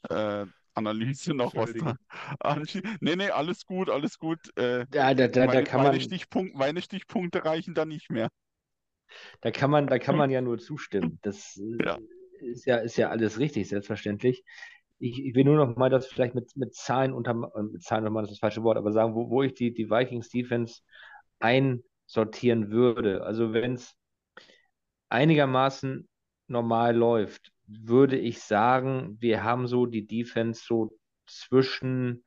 äh, 0.09 0.45
Analyse 0.73 1.33
noch 1.33 1.55
was 1.55 1.73
anschließen? 2.39 2.97
Nee, 3.01 3.15
nee, 3.15 3.29
alles 3.29 3.65
gut, 3.65 3.89
alles 3.89 4.17
gut. 4.17 4.39
Äh, 4.57 4.85
ja, 4.93 5.13
da, 5.13 5.27
da, 5.27 5.45
meine, 5.45 5.51
da 5.51 5.61
kann 5.63 5.81
meine, 5.81 5.91
man... 5.91 6.01
Stichpunkt, 6.01 6.55
meine 6.55 6.81
Stichpunkte 6.81 7.45
reichen 7.45 7.73
da 7.73 7.85
nicht 7.85 8.09
mehr. 8.09 8.29
Da 9.41 9.51
kann 9.51 9.71
man, 9.71 9.87
da 9.87 9.99
kann 9.99 10.15
man 10.17 10.29
ja 10.29 10.41
nur 10.41 10.59
zustimmen. 10.59 11.19
Das, 11.21 11.57
äh, 11.57 11.85
ja 11.85 11.97
ist 12.41 12.65
ja, 12.65 12.77
ist 12.77 12.97
ja 12.97 13.09
alles 13.09 13.39
richtig, 13.39 13.67
selbstverständlich. 13.69 14.43
ich, 14.99 15.23
ich 15.23 15.35
will 15.35 15.43
nur 15.43 15.57
noch 15.57 15.75
mal 15.75 15.89
das 15.89 16.07
vielleicht 16.07 16.35
mit, 16.35 16.55
mit 16.55 16.73
Zahlen 16.73 17.13
unter, 17.13 17.51
äh, 17.55 17.63
mit 17.63 17.83
Zahlen 17.83 18.03
nochmal 18.03 18.23
das, 18.23 18.31
ist 18.31 18.37
das 18.37 18.39
falsche 18.39 18.63
Wort, 18.63 18.77
aber 18.77 18.91
sagen, 18.91 19.15
wo, 19.15 19.29
wo 19.29 19.43
ich 19.43 19.53
die, 19.53 19.73
die 19.73 19.89
Vikings 19.89 20.29
Defense 20.29 20.81
einsortieren 21.39 22.71
würde. 22.71 23.23
Also 23.23 23.53
wenn 23.53 23.73
es 23.73 23.95
einigermaßen 25.09 26.07
normal 26.49 26.95
läuft, 26.95 27.51
würde 27.67 28.17
ich 28.17 28.41
sagen, 28.41 29.17
wir 29.19 29.43
haben 29.43 29.67
so 29.67 29.85
die 29.85 30.07
Defense 30.07 30.63
so 30.65 30.97
zwischen 31.25 32.23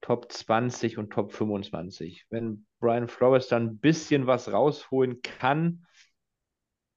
Top 0.00 0.30
20 0.30 0.98
und 0.98 1.12
Top 1.12 1.32
25. 1.32 2.26
Wenn 2.30 2.66
Brian 2.80 3.08
Flores 3.08 3.48
dann 3.48 3.66
ein 3.66 3.78
bisschen 3.78 4.26
was 4.26 4.52
rausholen 4.52 5.20
kann, 5.22 5.86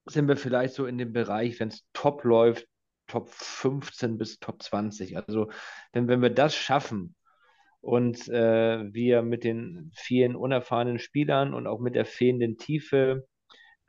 sind 0.05 0.27
wir 0.27 0.37
vielleicht 0.37 0.73
so 0.73 0.85
in 0.85 0.97
dem 0.97 1.13
Bereich, 1.13 1.59
wenn 1.59 1.69
es 1.69 1.85
top 1.93 2.23
läuft, 2.23 2.67
Top 3.07 3.29
15 3.29 4.17
bis 4.17 4.39
Top 4.39 4.61
20. 4.61 5.17
Also, 5.17 5.49
denn 5.95 6.07
wenn 6.07 6.21
wir 6.21 6.29
das 6.29 6.55
schaffen 6.55 7.15
und 7.81 8.27
äh, 8.29 8.93
wir 8.93 9.23
mit 9.23 9.43
den 9.43 9.91
vielen 9.95 10.35
unerfahrenen 10.35 10.99
Spielern 10.99 11.53
und 11.53 11.65
auch 11.65 11.79
mit 11.79 11.95
der 11.95 12.05
fehlenden 12.05 12.57
Tiefe 12.57 13.27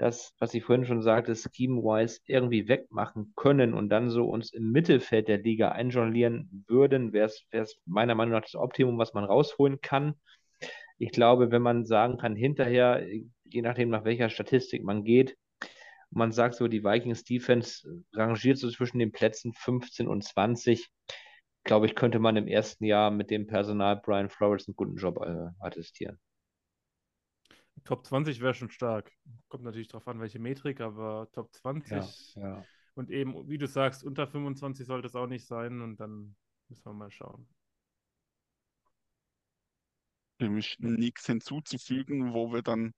das, 0.00 0.32
was 0.38 0.54
ich 0.54 0.64
vorhin 0.64 0.86
schon 0.86 1.02
sagte, 1.02 1.36
scheme-wise 1.36 2.20
irgendwie 2.24 2.68
wegmachen 2.68 3.34
können 3.36 3.74
und 3.74 3.90
dann 3.90 4.08
so 4.08 4.24
uns 4.24 4.50
im 4.50 4.72
Mittelfeld 4.72 5.28
der 5.28 5.36
Liga 5.36 5.72
einjonglieren 5.72 6.64
würden, 6.66 7.12
wäre 7.12 7.30
es 7.50 7.78
meiner 7.84 8.14
Meinung 8.14 8.32
nach 8.32 8.40
das 8.40 8.54
Optimum, 8.54 8.96
was 8.96 9.12
man 9.12 9.24
rausholen 9.24 9.82
kann. 9.82 10.14
Ich 10.96 11.10
glaube, 11.10 11.50
wenn 11.50 11.60
man 11.60 11.84
sagen 11.84 12.16
kann, 12.16 12.34
hinterher, 12.34 13.06
je 13.44 13.60
nachdem, 13.60 13.90
nach 13.90 14.04
welcher 14.04 14.30
Statistik 14.30 14.82
man 14.84 15.04
geht, 15.04 15.36
man 16.08 16.32
sagt 16.32 16.54
so, 16.54 16.66
die 16.66 16.82
Vikings 16.82 17.24
Defense 17.24 17.86
rangiert 18.14 18.56
so 18.56 18.70
zwischen 18.70 19.00
den 19.00 19.12
Plätzen 19.12 19.52
15 19.52 20.08
und 20.08 20.24
20, 20.24 20.88
glaube 21.62 21.84
ich, 21.84 21.94
könnte 21.94 22.20
man 22.20 22.38
im 22.38 22.48
ersten 22.48 22.86
Jahr 22.86 23.10
mit 23.10 23.30
dem 23.30 23.46
Personal 23.46 24.00
Brian 24.02 24.30
Flores 24.30 24.66
einen 24.66 24.76
guten 24.76 24.96
Job 24.96 25.20
äh, 25.22 25.50
attestieren. 25.62 26.18
Top 27.84 28.06
20 28.06 28.40
wäre 28.40 28.54
schon 28.54 28.70
stark. 28.70 29.12
Kommt 29.48 29.64
natürlich 29.64 29.88
darauf 29.88 30.06
an, 30.08 30.20
welche 30.20 30.38
Metrik, 30.38 30.80
aber 30.80 31.28
Top 31.32 31.52
20 31.54 32.34
ja, 32.36 32.42
ja. 32.42 32.64
und 32.94 33.10
eben, 33.10 33.48
wie 33.48 33.58
du 33.58 33.66
sagst, 33.66 34.04
unter 34.04 34.26
25 34.26 34.86
sollte 34.86 35.06
es 35.06 35.14
auch 35.14 35.26
nicht 35.26 35.46
sein 35.46 35.80
und 35.80 35.98
dann 35.98 36.36
müssen 36.68 36.84
wir 36.84 36.92
mal 36.92 37.10
schauen. 37.10 37.48
Dem 40.40 40.56
ist 40.56 40.80
nichts 40.80 41.26
hinzuzufügen, 41.26 42.32
wo 42.32 42.52
wir 42.52 42.62
dann 42.62 42.94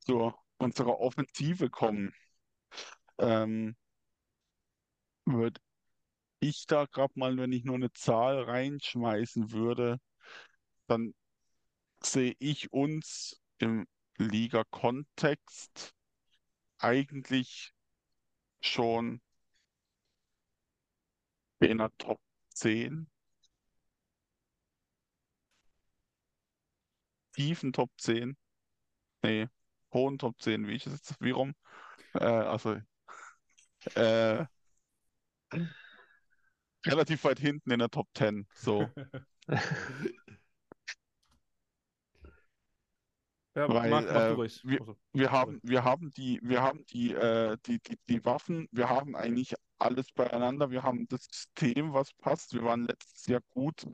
zu 0.00 0.34
unserer 0.58 1.00
Offensive 1.00 1.70
kommen. 1.70 2.12
Ähm, 3.18 3.76
würde 5.24 5.60
ich 6.40 6.66
da 6.66 6.86
gerade 6.86 7.12
mal, 7.16 7.36
wenn 7.36 7.52
ich 7.52 7.64
nur 7.64 7.76
eine 7.76 7.92
Zahl 7.92 8.42
reinschmeißen 8.42 9.52
würde, 9.52 9.98
dann 10.86 11.14
sehe 12.02 12.34
ich 12.38 12.72
uns 12.72 13.40
im 13.58 13.86
Liga-Kontext 14.16 15.94
eigentlich 16.78 17.72
schon 18.60 19.20
in 21.60 21.78
der 21.78 21.90
Top 21.98 22.20
10. 22.50 23.08
Tiefen 27.32 27.72
Top 27.72 27.90
10. 27.98 28.36
Nee, 29.22 29.48
hohen 29.92 30.18
Top 30.18 30.40
10, 30.40 30.66
wie 30.66 30.74
ich 30.74 30.86
es 30.86 30.92
jetzt, 30.92 31.20
wie 31.20 31.30
rum? 31.30 31.54
Äh, 32.14 32.24
also, 32.24 32.80
äh, 33.94 34.44
relativ 36.86 37.24
weit 37.24 37.38
hinten 37.38 37.70
in 37.70 37.78
der 37.78 37.90
Top 37.90 38.08
10, 38.14 38.46
so. 38.54 38.88
Ja, 43.58 43.68
Weil 43.68 43.90
Marc, 43.90 44.04
mach 44.06 44.14
äh, 44.14 44.36
wir, 44.62 44.80
Also, 44.80 44.96
wir 45.12 45.32
haben, 45.32 45.60
wir 45.64 45.82
haben 45.82 46.12
die, 46.12 46.38
wir 46.44 46.62
haben 46.62 46.84
die, 46.86 47.12
äh, 47.12 47.56
die, 47.66 47.80
die, 47.80 47.98
die 48.08 48.24
Waffen, 48.24 48.68
wir 48.70 48.88
haben 48.88 49.16
eigentlich 49.16 49.52
alles 49.78 50.12
beieinander. 50.12 50.70
Wir 50.70 50.84
haben 50.84 51.08
das 51.08 51.24
System, 51.24 51.92
was 51.92 52.12
passt. 52.12 52.54
Wir 52.54 52.62
waren 52.62 52.86
letztes 52.86 53.26
Jahr 53.26 53.40
gut. 53.48 53.84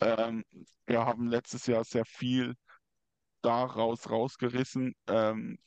Ähm, 0.00 0.44
wir 0.86 1.06
haben 1.06 1.28
letztes 1.28 1.66
Jahr 1.68 1.84
sehr 1.84 2.04
viel 2.04 2.56
daraus 3.40 4.10
rausgerissen. 4.10 4.96
Ähm, 5.06 5.58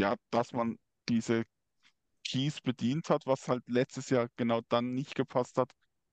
ja, 0.00 0.16
dass 0.30 0.52
man 0.52 0.80
diese 1.08 1.44
Keys 2.24 2.60
bedient 2.60 3.08
hat, 3.08 3.24
was 3.26 3.46
halt 3.46 3.62
letztes 3.68 4.10
Jahr 4.10 4.26
genau 4.36 4.62
dann 4.68 4.94
nicht 4.94 5.14
gepasst 5.14 5.58
hat, 5.58 5.70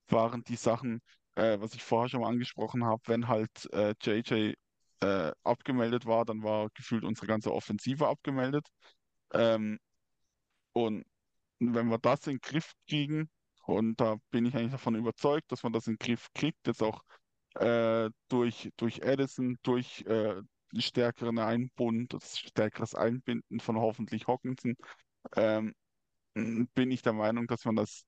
waren 0.09 0.43
die 0.43 0.57
Sachen, 0.57 1.01
äh, 1.33 1.59
was 1.59 1.73
ich 1.73 1.83
vorher 1.83 2.09
schon 2.09 2.21
mal 2.21 2.29
angesprochen 2.29 2.85
habe, 2.85 3.01
wenn 3.07 3.27
halt 3.27 3.67
äh, 3.73 3.95
JJ 3.99 4.53
äh, 5.01 5.31
abgemeldet 5.43 6.05
war, 6.05 6.25
dann 6.25 6.43
war 6.43 6.69
gefühlt 6.73 7.03
unsere 7.03 7.27
ganze 7.27 7.53
Offensive 7.53 8.07
abgemeldet. 8.07 8.67
Ähm, 9.33 9.79
und 10.73 11.05
wenn 11.59 11.87
wir 11.89 11.97
das 11.99 12.27
in 12.27 12.33
den 12.33 12.41
Griff 12.41 12.73
kriegen, 12.87 13.29
und 13.65 13.99
da 13.99 14.17
bin 14.31 14.45
ich 14.45 14.55
eigentlich 14.55 14.71
davon 14.71 14.95
überzeugt, 14.95 15.51
dass 15.51 15.63
man 15.63 15.73
das 15.73 15.87
in 15.87 15.93
den 15.95 16.05
Griff 16.05 16.27
kriegt, 16.33 16.67
jetzt 16.67 16.83
auch 16.83 17.03
äh, 17.55 18.09
durch, 18.27 18.69
durch 18.77 19.03
Addison, 19.05 19.57
durch 19.63 20.01
äh, 20.05 20.41
stärkeren 20.77 21.39
Einbund, 21.39 22.15
stärkeres 22.21 22.95
Einbinden 22.95 23.59
von 23.59 23.77
hoffentlich 23.77 24.27
Hockenson, 24.27 24.75
ähm, 25.35 25.73
bin 26.33 26.91
ich 26.91 27.01
der 27.01 27.13
Meinung, 27.13 27.47
dass 27.47 27.65
man 27.65 27.75
das 27.75 28.03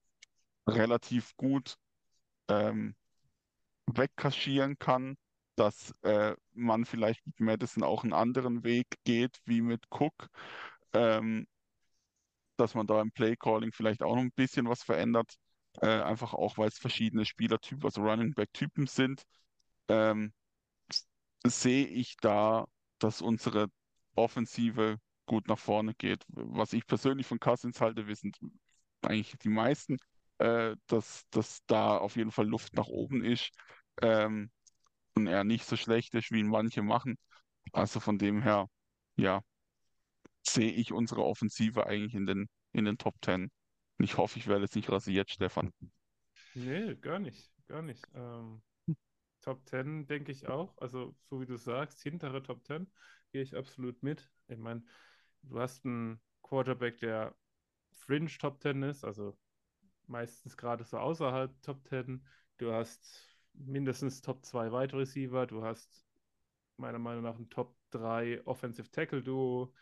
relativ 0.68 1.36
gut 1.38 1.76
ähm, 2.50 2.96
wegkaschieren 3.88 4.78
kann, 4.78 5.18
dass 5.58 5.94
äh, 6.04 6.36
man 6.54 6.86
vielleicht 6.86 7.26
mit 7.28 7.40
Madison 7.42 7.84
auch 7.84 8.04
einen 8.04 8.14
anderen 8.14 8.64
Weg 8.64 8.88
geht 9.06 9.40
wie 9.46 9.62
mit 9.62 9.86
Cook, 9.92 10.30
ähm, 10.94 11.48
dass 12.58 12.74
man 12.76 12.88
da 12.88 13.02
im 13.02 13.12
Playcalling 13.12 13.72
vielleicht 13.72 14.04
auch 14.04 14.16
noch 14.16 14.22
ein 14.22 14.32
bisschen 14.32 14.68
was 14.70 14.84
verändert, 14.84 15.36
äh, 15.82 15.88
einfach 16.02 16.34
auch 16.34 16.58
weil 16.58 16.70
es 16.70 16.80
verschiedene 16.80 17.26
Spielertypen, 17.26 17.86
also 17.86 18.02
Running 18.02 18.34
Back 18.34 18.54
Typen 18.54 18.88
sind, 18.88 19.24
ähm, 19.90 20.34
sehe 21.46 21.88
ich 21.88 22.18
da, 22.18 22.66
dass 23.00 23.22
unsere 23.22 23.68
Offensive 24.16 24.98
gut 25.26 25.48
nach 25.48 25.60
vorne 25.60 25.94
geht. 25.96 26.24
Was 26.30 26.74
ich 26.74 26.88
persönlich 26.88 27.28
von 27.28 27.40
Cousins 27.40 27.82
halte, 27.82 28.08
wissen 28.08 28.32
eigentlich 29.02 29.38
die 29.40 29.50
meisten, 29.50 29.98
äh, 30.40 30.76
dass, 30.88 31.26
dass 31.32 31.62
da 31.68 31.98
auf 31.98 32.16
jeden 32.16 32.32
Fall 32.32 32.48
Luft 32.48 32.74
nach 32.76 32.88
oben 32.88 33.24
ist 33.24 33.52
ähm, 34.02 34.52
er 35.26 35.44
nicht 35.44 35.66
so 35.66 35.76
schlecht 35.76 36.14
ist, 36.16 36.32
wie 36.32 36.40
ihn 36.40 36.48
manche 36.48 36.82
machen. 36.84 37.18
Also 37.74 38.00
von 38.00 38.18
dem 38.18 38.42
her, 38.44 38.68
ja, 39.18 39.42
sehe 40.46 40.72
ich 40.72 40.92
unsere 40.94 41.24
Offensive 41.24 41.86
eigentlich 41.86 42.16
in 42.16 42.26
den, 42.26 42.48
in 42.72 42.86
den 42.86 42.98
Top 42.98 43.16
10. 43.24 43.52
Und 43.98 44.06
ich 44.06 44.18
hoffe, 44.18 44.40
ich 44.40 44.48
werde 44.48 44.64
jetzt 44.64 44.76
nicht 44.76 44.90
rasiert, 44.90 45.30
Stefan. 45.30 45.72
Nee, 46.54 46.96
gar 46.96 47.20
nicht, 47.20 47.52
gar 47.68 47.82
nicht. 47.82 48.08
Ähm, 48.16 48.62
Top 49.42 49.66
10 49.68 50.08
denke 50.08 50.32
ich 50.32 50.48
auch. 50.48 50.78
Also, 50.80 51.16
so 51.30 51.40
wie 51.42 51.46
du 51.46 51.58
sagst, 51.58 52.02
hintere 52.02 52.44
Top 52.44 52.66
10 52.66 52.92
gehe 53.32 53.42
ich 53.42 53.56
absolut 53.56 54.02
mit. 54.04 54.30
Ich 54.48 54.58
meine, 54.58 54.84
du 55.44 55.60
hast 55.60 55.86
einen 55.86 56.22
Quarterback, 56.42 57.00
der 57.00 57.36
Fringe 57.94 58.30
Top 58.40 58.62
10 58.62 58.84
ist, 58.84 59.04
also 59.06 59.38
meistens 60.08 60.58
gerade 60.58 60.84
so 60.84 60.98
außerhalb 60.98 61.62
Top 61.62 61.88
10. 61.88 62.26
Du 62.58 62.74
hast 62.74 63.37
mindestens 63.58 64.22
Top 64.22 64.46
2 64.46 64.72
Wide 64.72 64.98
Receiver. 64.98 65.48
Du 65.48 65.64
hast 65.64 66.06
meiner 66.78 67.00
Meinung 67.00 67.24
nach 67.24 67.38
ein 67.38 67.50
Top 67.50 67.76
3 67.92 68.46
Offensive 68.46 68.90
Tackle 68.92 69.24
Duo. 69.24 69.74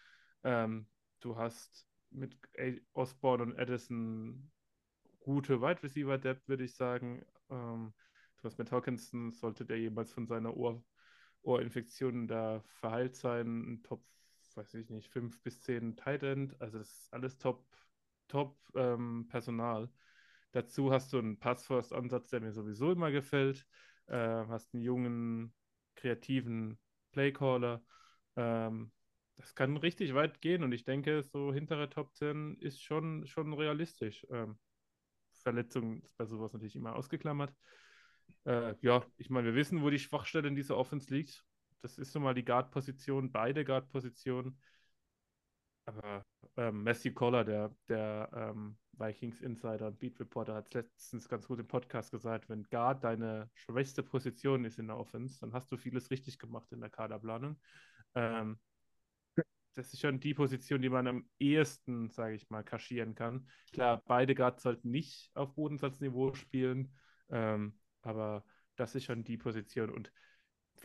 Ähm, 0.43 0.87
du 1.19 1.35
hast 1.35 1.87
mit 2.11 2.37
Osborne 2.93 3.43
und 3.43 3.59
Addison 3.59 4.51
gute 5.19 5.61
Wide 5.61 5.83
Receiver 5.83 6.17
Depth, 6.17 6.47
würde 6.47 6.63
ich 6.63 6.75
sagen. 6.75 7.25
Ähm, 7.49 7.93
du 8.37 8.43
hast 8.43 8.57
mit 8.57 8.71
Hawkinson, 8.71 9.31
sollte 9.33 9.65
der 9.65 9.79
jemals 9.79 10.13
von 10.13 10.27
seiner 10.27 10.55
Ohr 10.55 10.83
Ohrinfektion 11.41 12.27
da 12.27 12.61
verheilt 12.79 13.15
sein, 13.15 13.73
ein 13.73 13.83
Top, 13.83 14.03
weiß 14.55 14.73
ich 14.75 14.89
nicht, 14.89 15.09
5 15.09 15.41
bis 15.41 15.61
10 15.61 15.95
Tight 15.95 16.23
End. 16.23 16.59
Also 16.59 16.79
das 16.79 16.89
ist 16.89 17.13
alles 17.13 17.37
Top, 17.37 17.65
Top 18.27 18.57
ähm, 18.75 19.27
Personal. 19.29 19.89
Dazu 20.55 20.89
hast 20.93 21.11
du 21.11 21.17
einen 21.19 21.37
Pass-First-Ansatz, 21.37 22.29
der 22.29 22.39
mir 22.39 22.53
sowieso 22.53 22.89
immer 22.93 23.11
gefällt. 23.11 23.67
Äh, 24.07 24.15
hast 24.15 24.73
einen 24.73 24.83
jungen, 24.83 25.53
kreativen 25.95 26.79
Playcaller. 27.11 27.83
Ähm, 28.37 28.93
das 29.35 29.53
kann 29.53 29.75
richtig 29.75 30.13
weit 30.13 30.39
gehen 30.39 30.63
und 30.63 30.71
ich 30.71 30.85
denke, 30.85 31.23
so 31.23 31.53
hintere 31.53 31.89
Top 31.89 32.15
10 32.15 32.55
ist 32.61 32.81
schon, 32.81 33.27
schon 33.27 33.51
realistisch. 33.51 34.25
Ähm, 34.29 34.57
Verletzung 35.33 36.01
ist 36.03 36.15
bei 36.15 36.23
sowas 36.25 36.53
natürlich 36.53 36.77
immer 36.77 36.95
ausgeklammert. 36.95 37.53
Äh, 38.45 38.75
ja, 38.79 39.05
ich 39.17 39.29
meine, 39.29 39.47
wir 39.47 39.55
wissen, 39.55 39.81
wo 39.81 39.89
die 39.89 39.99
Schwachstelle 39.99 40.47
in 40.47 40.55
dieser 40.55 40.77
Offense 40.77 41.13
liegt. 41.13 41.43
Das 41.81 41.97
ist 41.97 42.15
nun 42.15 42.23
mal 42.23 42.33
die 42.33 42.45
Guard-Position, 42.45 43.33
beide 43.33 43.65
Guard-Positionen. 43.65 44.57
Aber 45.83 46.25
ähm, 46.57 46.83
Matthew 46.83 47.13
Coller, 47.13 47.43
der, 47.43 47.75
der 47.89 48.29
ähm, 48.33 48.77
Vikings 48.93 49.41
Insider 49.41 49.87
und 49.87 49.99
Beat 49.99 50.19
Reporter, 50.19 50.55
hat 50.55 50.73
letztens 50.73 51.27
ganz 51.27 51.47
gut 51.47 51.59
im 51.59 51.67
Podcast 51.67 52.11
gesagt, 52.11 52.49
wenn 52.49 52.63
Guard 52.63 53.03
deine 53.03 53.49
schwächste 53.53 54.03
Position 54.03 54.65
ist 54.65 54.79
in 54.79 54.87
der 54.87 54.97
Offense, 54.97 55.39
dann 55.41 55.53
hast 55.53 55.71
du 55.71 55.77
vieles 55.77 56.09
richtig 56.11 56.39
gemacht 56.39 56.71
in 56.71 56.79
der 56.79 56.89
Kaderplanung. 56.89 57.59
Ähm, 58.15 58.59
das 59.75 59.93
ist 59.93 59.99
schon 59.99 60.21
die 60.21 60.33
Position, 60.33 60.81
die 60.81 60.89
man 60.89 61.07
am 61.07 61.29
ehesten, 61.37 62.09
sage 62.09 62.35
ich 62.35 62.49
mal, 62.49 62.63
kaschieren 62.63 63.13
kann. 63.13 63.49
Klar, 63.73 64.01
beide 64.05 64.33
Guards 64.33 64.63
sollten 64.63 64.89
nicht 64.89 65.31
auf 65.35 65.53
Bodensatzniveau 65.53 66.33
spielen, 66.33 66.93
ähm, 67.29 67.77
aber 68.01 68.45
das 68.77 68.95
ist 68.95 69.03
schon 69.03 69.25
die 69.25 69.37
Position. 69.37 69.89
Und 69.89 70.11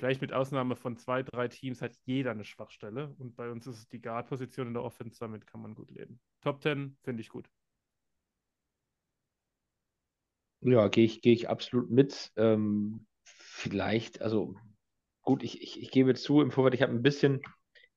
vielleicht 0.00 0.22
mit 0.22 0.32
Ausnahme 0.32 0.76
von 0.76 0.96
zwei, 0.96 1.22
drei 1.22 1.46
Teams 1.48 1.82
hat 1.82 1.92
jeder 2.06 2.30
eine 2.30 2.44
Schwachstelle. 2.44 3.14
Und 3.18 3.36
bei 3.36 3.50
uns 3.50 3.66
ist 3.66 3.76
es 3.76 3.88
die 3.88 4.00
Guard-Position 4.00 4.68
in 4.68 4.72
der 4.72 4.82
Offense, 4.82 5.18
damit 5.20 5.46
kann 5.46 5.60
man 5.60 5.74
gut 5.74 5.90
leben. 5.90 6.18
Top 6.40 6.62
10 6.62 6.96
finde 7.02 7.20
ich 7.20 7.28
gut. 7.28 7.50
Ja, 10.62 10.88
gehe 10.88 11.04
ich, 11.04 11.20
gehe 11.20 11.34
ich 11.34 11.50
absolut 11.50 11.90
mit. 11.90 12.32
Ähm, 12.36 13.06
vielleicht, 13.24 14.22
also 14.22 14.54
gut, 15.20 15.42
ich, 15.42 15.60
ich, 15.60 15.82
ich 15.82 15.90
gebe 15.90 16.14
zu, 16.14 16.40
im 16.40 16.50
Vorfeld, 16.50 16.72
ich 16.72 16.80
habe 16.80 16.94
ein 16.94 17.02
bisschen 17.02 17.42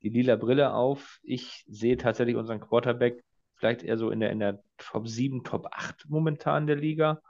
die 0.02 0.10
lila 0.10 0.36
Brille 0.36 0.74
auf. 0.74 1.22
Ich 1.24 1.64
sehe 1.70 1.96
tatsächlich 1.96 2.36
unseren 2.36 2.60
Quarterback 2.60 3.24
vielleicht 3.56 3.82
eher 3.82 3.98
so 3.98 4.10
in 4.10 4.20
der, 4.20 4.32
in 4.32 4.40
der 4.40 4.62
Top 4.78 5.08
7, 5.08 5.46
Top 5.46 5.68
8 5.72 6.10
momentan 6.10 6.68
der 6.68 6.76
Liga. 6.76 7.22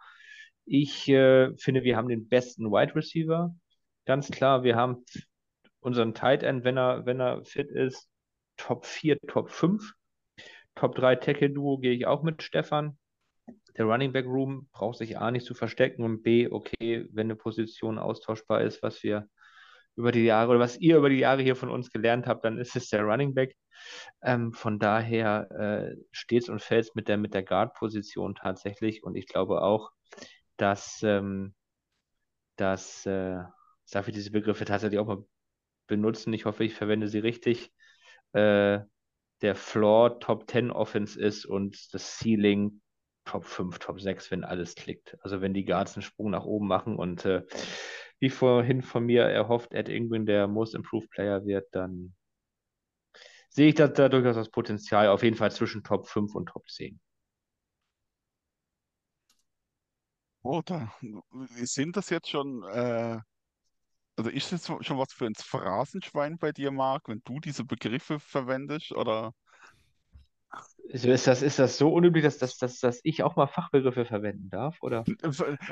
Ich 0.65 1.07
äh, 1.09 1.55
finde, 1.57 1.83
wir 1.83 1.95
haben 1.95 2.09
den 2.09 2.27
besten 2.27 2.71
Wide 2.71 2.95
Receiver. 2.95 3.55
Ganz 4.05 4.29
klar, 4.29 4.63
wir 4.63 4.75
haben 4.75 5.05
unseren 5.79 6.13
Tight 6.13 6.43
End, 6.43 6.63
wenn 6.63 6.77
er, 6.77 7.05
wenn 7.05 7.19
er 7.19 7.43
fit 7.45 7.69
ist, 7.69 8.09
Top 8.57 8.85
4, 8.85 9.17
Top 9.27 9.49
5. 9.49 9.93
Top 10.75 10.95
3 10.95 11.15
Tackle-Duo 11.15 11.77
gehe 11.77 11.93
ich 11.93 12.05
auch 12.05 12.23
mit 12.23 12.41
Stefan. 12.43 12.97
Der 13.77 13.85
Running 13.85 14.11
Back 14.11 14.25
Room 14.25 14.69
braucht 14.71 14.97
sich 14.97 15.17
A 15.17 15.31
nicht 15.31 15.45
zu 15.45 15.53
verstecken 15.53 16.03
und 16.03 16.21
B, 16.23 16.47
okay, 16.49 17.07
wenn 17.11 17.27
eine 17.27 17.35
Position 17.35 17.97
austauschbar 17.97 18.61
ist, 18.61 18.83
was 18.83 19.03
wir 19.03 19.27
über 19.95 20.11
die 20.11 20.23
Jahre 20.23 20.51
oder 20.51 20.59
was 20.59 20.77
ihr 20.77 20.97
über 20.97 21.09
die 21.09 21.19
Jahre 21.19 21.41
hier 21.41 21.55
von 21.55 21.69
uns 21.69 21.91
gelernt 21.91 22.27
habt, 22.27 22.45
dann 22.45 22.57
ist 22.57 22.75
es 22.75 22.89
der 22.89 23.03
Running 23.03 23.33
Back. 23.33 23.55
Ähm, 24.21 24.53
von 24.53 24.79
daher 24.79 25.49
äh, 25.51 25.95
steht 26.11 26.43
es 26.43 26.49
und 26.49 26.61
fällt 26.61 26.85
es 26.85 26.95
mit 26.95 27.07
der, 27.07 27.17
mit 27.17 27.33
der 27.33 27.43
Guard-Position 27.43 28.35
tatsächlich 28.35 29.03
und 29.03 29.15
ich 29.15 29.27
glaube 29.27 29.61
auch, 29.61 29.91
dass, 30.57 31.01
ähm, 31.03 31.53
dass 32.55 33.05
äh, 33.05 33.43
darf 33.95 34.07
ich 34.07 34.13
diese 34.13 34.31
Begriffe 34.31 34.65
tatsächlich 34.65 34.99
auch 34.99 35.07
mal 35.07 35.25
benutzen. 35.87 36.33
Ich 36.33 36.45
hoffe, 36.45 36.63
ich 36.63 36.73
verwende 36.73 37.07
sie 37.07 37.19
richtig. 37.19 37.71
Äh, 38.33 38.79
der 39.41 39.55
Floor 39.55 40.19
Top 40.19 40.49
10 40.49 40.71
Offense 40.71 41.19
ist 41.19 41.45
und 41.45 41.93
das 41.93 42.17
Ceiling 42.17 42.81
Top 43.25 43.45
5, 43.45 43.79
Top 43.79 44.01
6, 44.01 44.31
wenn 44.31 44.43
alles 44.43 44.75
klickt. 44.75 45.17
Also 45.21 45.41
wenn 45.41 45.53
die 45.53 45.65
Guards 45.65 45.95
einen 45.95 46.03
Sprung 46.03 46.31
nach 46.31 46.45
oben 46.45 46.67
machen 46.67 46.95
und 46.97 47.25
äh, 47.25 47.43
wie 48.19 48.29
vorhin 48.29 48.81
von 48.81 49.05
mir 49.05 49.23
erhofft, 49.23 49.73
Ed 49.73 49.89
Ingwin 49.89 50.25
der 50.25 50.47
Most 50.47 50.75
Improved 50.75 51.09
Player 51.09 51.45
wird, 51.45 51.67
dann 51.71 52.15
sehe 53.49 53.69
ich 53.69 53.75
da, 53.75 53.87
da 53.87 54.09
durchaus 54.09 54.35
das 54.35 54.49
Potenzial, 54.49 55.07
auf 55.09 55.23
jeden 55.23 55.35
Fall 55.35 55.51
zwischen 55.51 55.83
Top 55.83 56.07
5 56.07 56.33
und 56.35 56.47
Top 56.47 56.67
10. 56.69 56.99
Oder 60.41 60.93
sind 61.55 61.95
das 61.95 62.09
jetzt 62.09 62.29
schon, 62.29 62.63
äh, 62.63 63.19
also 64.15 64.29
ist 64.29 64.51
das 64.51 64.65
schon 64.65 64.97
was 64.97 65.13
für 65.13 65.25
ein 65.25 65.35
Phrasenschwein 65.35 66.37
bei 66.37 66.51
dir, 66.51 66.71
Marc, 66.71 67.07
wenn 67.07 67.21
du 67.23 67.39
diese 67.39 67.65
Begriffe 67.65 68.19
verwendest? 68.19 68.91
Oder 68.91 69.33
Also 70.91 71.09
ist 71.09 71.25
das, 71.27 71.41
ist 71.41 71.59
das 71.59 71.77
so 71.77 71.91
unüblich, 71.91 72.23
dass, 72.23 72.37
dass, 72.37 72.57
dass, 72.57 72.79
dass 72.79 72.99
ich 73.03 73.23
auch 73.23 73.35
mal 73.35 73.47
Fachbegriffe 73.47 74.05
verwenden 74.05 74.49
darf? 74.49 74.77
Oder? 74.81 75.03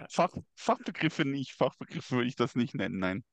Fach, 0.10 0.32
Fachbegriffe 0.56 1.26
nicht, 1.26 1.54
Fachbegriffe 1.54 2.16
würde 2.16 2.28
ich 2.28 2.36
das 2.36 2.56
nicht 2.56 2.74
nennen, 2.74 2.98
nein. 2.98 3.24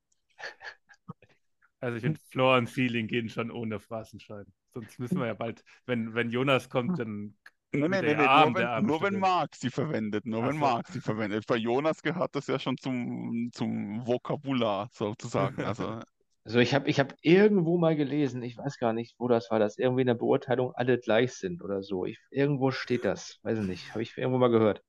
Also 1.80 1.97
ich 1.97 2.02
finde, 2.02 2.20
Floor 2.30 2.59
und 2.59 2.68
Ceiling 2.68 3.06
gehen 3.06 3.28
schon 3.28 3.51
ohne 3.51 3.80
Phrasenschein. 3.80 4.44
Sonst 4.74 4.98
müssen 4.98 5.18
wir 5.18 5.26
ja 5.26 5.35
bald, 5.35 5.64
wenn, 5.86 6.14
wenn 6.14 6.30
Jonas 6.30 6.68
kommt, 6.68 6.98
dann 6.98 7.36
Der 7.73 7.89
nee, 7.89 8.15
Arm, 8.15 8.53
nur 8.55 8.62
wenn, 8.62 8.86
nur 8.86 9.03
wenn. 9.03 9.19
Marc 9.19 9.55
sie 9.57 9.70
verwendet, 9.70 10.24
nur 10.24 10.43
Ach 10.43 10.49
wenn 10.49 10.55
so. 10.55 10.61
Marc 10.61 10.89
sie 10.89 11.01
verwendet. 11.01 11.47
Bei 11.47 11.57
Jonas 11.57 12.03
gehört 12.03 12.35
das 12.35 12.47
ja 12.47 12.59
schon 12.59 12.78
zum, 12.78 13.51
zum 13.53 14.07
Vokabular 14.07 14.89
sozusagen. 14.93 15.62
Also, 15.62 16.01
Also 16.45 16.61
ich 16.61 16.73
habe 16.73 16.89
ich 16.89 16.99
hab 16.99 17.12
irgendwo 17.20 17.77
mal 17.77 17.95
gelesen, 17.95 18.43
ich 18.43 18.57
weiß 18.57 18.78
gar 18.78 18.95
nicht, 18.95 19.16
wo 19.19 19.28
das 19.28 19.51
war, 19.51 19.59
dass 19.59 19.77
irgendwie 19.77 20.01
in 20.01 20.07
der 20.07 20.15
Beurteilung 20.15 20.73
alle 20.74 20.99
gleich 20.99 21.35
sind 21.35 21.61
oder 21.62 21.82
so. 21.82 22.07
Ich, 22.07 22.19
irgendwo 22.31 22.70
steht 22.70 23.05
das, 23.05 23.39
weiß 23.43 23.59
ich 23.59 23.66
nicht, 23.66 23.90
habe 23.90 24.03
ich 24.03 24.16
irgendwo 24.16 24.39
mal 24.39 24.49
gehört. 24.49 24.82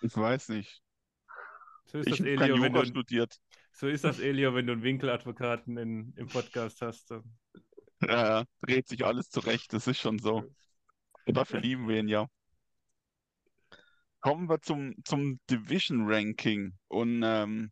ich 0.00 0.16
weiß 0.16 0.48
nicht. 0.50 0.82
So 1.86 1.98
ist 1.98 2.06
Ich 2.06 2.18
das, 2.18 2.20
habe 2.20 2.30
kein 2.34 2.50
Elio, 2.50 2.62
wenn 2.62 2.72
du, 2.72 2.84
studiert. 2.84 3.36
so 3.72 3.88
ist 3.88 4.04
das, 4.04 4.18
Elio, 4.20 4.54
wenn 4.54 4.66
du 4.66 4.72
einen 4.72 4.82
Winkeladvokaten 4.82 5.76
in, 5.76 6.14
im 6.16 6.28
Podcast 6.28 6.80
hast. 6.82 7.10
dann- 7.10 7.36
Ja, 8.02 8.44
dreht 8.60 8.88
sich 8.88 9.04
alles 9.04 9.30
zurecht, 9.30 9.72
das 9.72 9.86
ist 9.86 9.98
schon 9.98 10.18
so. 10.18 10.44
Dafür 11.34 11.60
lieben 11.60 11.88
wir 11.88 11.98
ihn 11.98 12.08
ja. 12.08 12.26
Kommen 14.20 14.48
wir 14.48 14.60
zum, 14.60 14.94
zum 15.04 15.38
Division 15.50 16.06
Ranking. 16.08 16.72
Und 16.88 17.22
ähm, 17.24 17.70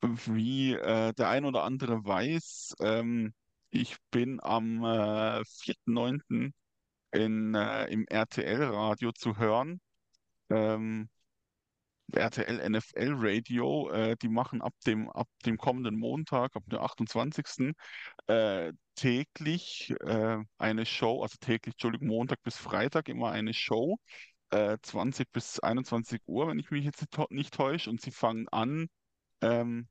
wie 0.00 0.74
äh, 0.74 1.12
der 1.14 1.28
ein 1.28 1.44
oder 1.44 1.64
andere 1.64 2.04
weiß, 2.04 2.74
ähm, 2.80 3.32
ich 3.70 3.96
bin 4.10 4.40
am 4.40 4.84
äh, 4.84 5.44
4.9. 5.44 6.52
In, 7.10 7.54
äh, 7.54 7.86
im 7.86 8.06
RTL-Radio 8.06 9.12
zu 9.12 9.38
hören. 9.38 9.80
Ähm, 10.50 11.08
RTL 12.12 12.70
NFL 12.70 13.14
Radio, 13.16 13.90
äh, 13.90 14.16
die 14.16 14.28
machen 14.28 14.62
ab 14.62 14.74
dem, 14.86 15.10
ab 15.10 15.28
dem 15.44 15.58
kommenden 15.58 15.98
Montag, 15.98 16.56
ab 16.56 16.62
dem 16.66 16.78
28. 16.78 17.74
Äh, 18.26 18.72
täglich 18.94 19.94
äh, 20.00 20.38
eine 20.58 20.86
Show, 20.86 21.22
also 21.22 21.36
täglich, 21.40 21.74
Entschuldigung, 21.74 22.08
Montag 22.08 22.42
bis 22.42 22.56
Freitag 22.56 23.08
immer 23.08 23.30
eine 23.30 23.52
Show, 23.54 23.98
äh, 24.50 24.78
20 24.82 25.30
bis 25.32 25.60
21 25.60 26.22
Uhr, 26.26 26.48
wenn 26.48 26.58
ich 26.58 26.70
mich 26.70 26.84
jetzt 26.84 27.06
nicht, 27.30 27.54
täusche. 27.54 27.90
Und 27.90 28.00
sie 28.00 28.10
fangen 28.10 28.48
an 28.48 28.88
ähm, 29.42 29.88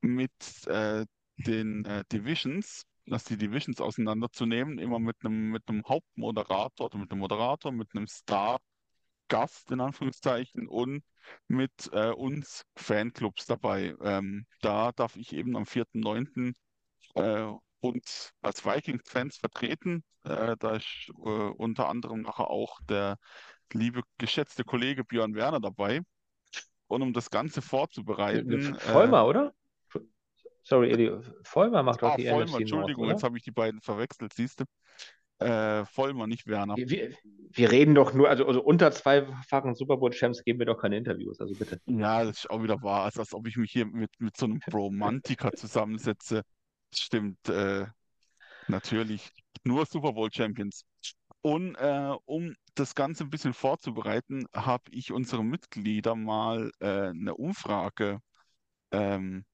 mit 0.00 0.32
äh, 0.66 1.04
den 1.36 1.84
äh, 1.84 2.04
Divisions, 2.12 2.84
dass 3.06 3.24
die 3.24 3.36
Divisions 3.36 3.80
auseinanderzunehmen, 3.80 4.78
immer 4.78 4.98
mit 4.98 5.16
einem 5.24 5.50
mit 5.50 5.64
Hauptmoderator 5.86 6.86
oder 6.86 6.98
mit 6.98 7.10
einem 7.10 7.20
Moderator, 7.20 7.72
mit 7.72 7.88
einem 7.94 8.06
Star-Gast 9.30 9.70
in 9.70 9.80
Anführungszeichen 9.80 10.68
und 10.68 11.02
mit 11.48 11.90
äh, 11.92 12.10
uns 12.10 12.64
Fanclubs 12.76 13.46
dabei. 13.46 13.94
Ähm, 14.02 14.46
da 14.60 14.92
darf 14.92 15.16
ich 15.16 15.32
eben 15.32 15.56
am 15.56 15.64
4.9. 15.64 16.54
Äh, 17.14 17.52
uns 17.80 18.32
als 18.42 18.64
Vikings-Fans 18.64 19.36
vertreten. 19.38 20.04
Äh, 20.24 20.56
da 20.58 20.76
ist 20.76 21.08
äh, 21.08 21.12
unter 21.20 21.88
anderem 21.88 22.22
nachher 22.22 22.50
auch 22.50 22.78
der 22.88 23.16
liebe, 23.72 24.02
geschätzte 24.18 24.64
Kollege 24.64 25.04
Björn 25.04 25.34
Werner 25.34 25.60
dabei. 25.60 26.00
Und 26.88 27.02
um 27.02 27.12
das 27.12 27.30
Ganze 27.30 27.62
vorzubereiten, 27.62 28.74
äh, 28.74 28.80
Vollmer, 28.80 29.26
oder? 29.26 29.54
Sorry, 30.62 30.90
Eli, 30.90 31.12
Vollmer 31.44 31.82
macht 31.82 32.02
doch 32.02 32.12
ah, 32.12 32.16
die 32.16 32.28
Vollmer, 32.28 32.50
NFC 32.50 32.60
Entschuldigung, 32.60 33.04
oder? 33.04 33.12
jetzt 33.12 33.22
habe 33.22 33.36
ich 33.38 33.44
die 33.44 33.50
beiden 33.50 33.80
verwechselt, 33.80 34.34
siehst 34.34 34.60
du? 34.60 34.64
Äh, 35.40 35.86
Vollmer, 35.86 36.26
nicht 36.26 36.46
Werner. 36.46 36.76
Wir, 36.76 37.14
wir, 37.52 37.72
reden 37.72 37.94
doch 37.94 38.12
nur, 38.12 38.28
also, 38.28 38.46
also 38.46 38.62
unter 38.62 38.92
zweifachen 38.92 39.74
Super 39.74 39.96
Bowl-Champs 39.96 40.44
geben 40.44 40.58
wir 40.58 40.66
doch 40.66 40.78
keine 40.78 40.98
Interviews, 40.98 41.40
also 41.40 41.54
bitte. 41.54 41.80
Ja, 41.86 42.24
das 42.24 42.40
ist 42.40 42.50
auch 42.50 42.62
wieder 42.62 42.82
wahr. 42.82 43.04
Also, 43.04 43.20
als 43.20 43.32
ob 43.32 43.46
ich 43.46 43.56
mich 43.56 43.72
hier 43.72 43.86
mit, 43.86 44.10
mit 44.18 44.36
so 44.36 44.44
einem 44.44 44.60
Romantiker 44.70 45.52
zusammensetze. 45.56 46.42
Das 46.90 47.00
stimmt, 47.00 47.48
äh, 47.48 47.86
natürlich. 48.68 49.30
Nur 49.64 49.86
Super 49.86 50.12
Bowl 50.12 50.28
Champions. 50.30 50.84
Und 51.40 51.74
äh, 51.76 52.14
um 52.26 52.54
das 52.74 52.94
Ganze 52.94 53.24
ein 53.24 53.30
bisschen 53.30 53.54
vorzubereiten, 53.54 54.44
habe 54.54 54.84
ich 54.90 55.10
unsere 55.10 55.42
Mitglieder 55.42 56.14
mal 56.14 56.70
äh, 56.80 57.08
eine 57.08 57.34
Umfrage 57.34 58.18
ähm, 58.92 59.46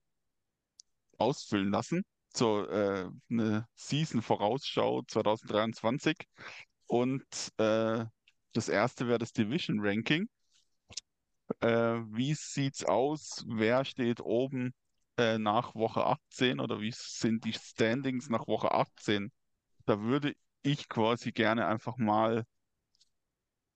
ausfüllen 1.17 1.71
lassen. 1.71 2.03
So 2.33 2.67
äh, 2.67 3.09
eine 3.29 3.67
Season-Vorausschau 3.75 5.03
2023. 5.07 6.17
Und 6.87 7.23
äh, 7.57 8.05
das 8.53 8.69
erste 8.69 9.07
wäre 9.07 9.19
das 9.19 9.33
Division 9.33 9.79
Ranking. 9.81 10.27
Äh, 11.61 11.67
wie 11.67 12.33
sieht's 12.33 12.83
aus? 12.83 13.43
Wer 13.47 13.85
steht 13.85 14.21
oben 14.21 14.73
äh, 15.17 15.37
nach 15.37 15.75
Woche 15.75 16.05
18 16.05 16.59
oder 16.59 16.81
wie 16.81 16.93
sind 16.95 17.45
die 17.45 17.53
Standings 17.53 18.29
nach 18.29 18.47
Woche 18.47 18.71
18? 18.71 19.31
Da 19.85 20.01
würde 20.01 20.33
ich 20.63 20.89
quasi 20.89 21.31
gerne 21.31 21.67
einfach 21.67 21.97
mal 21.97 22.45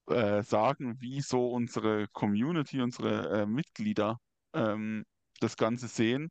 äh, 0.08 0.44
sagen, 0.44 1.00
wie 1.00 1.22
so 1.22 1.52
unsere 1.52 2.08
Community, 2.10 2.82
unsere 2.82 3.42
äh, 3.42 3.46
Mitglieder 3.46 4.20
ähm, 4.54 5.06
das 5.40 5.58
Ganze 5.58 5.88
sehen. 5.88 6.30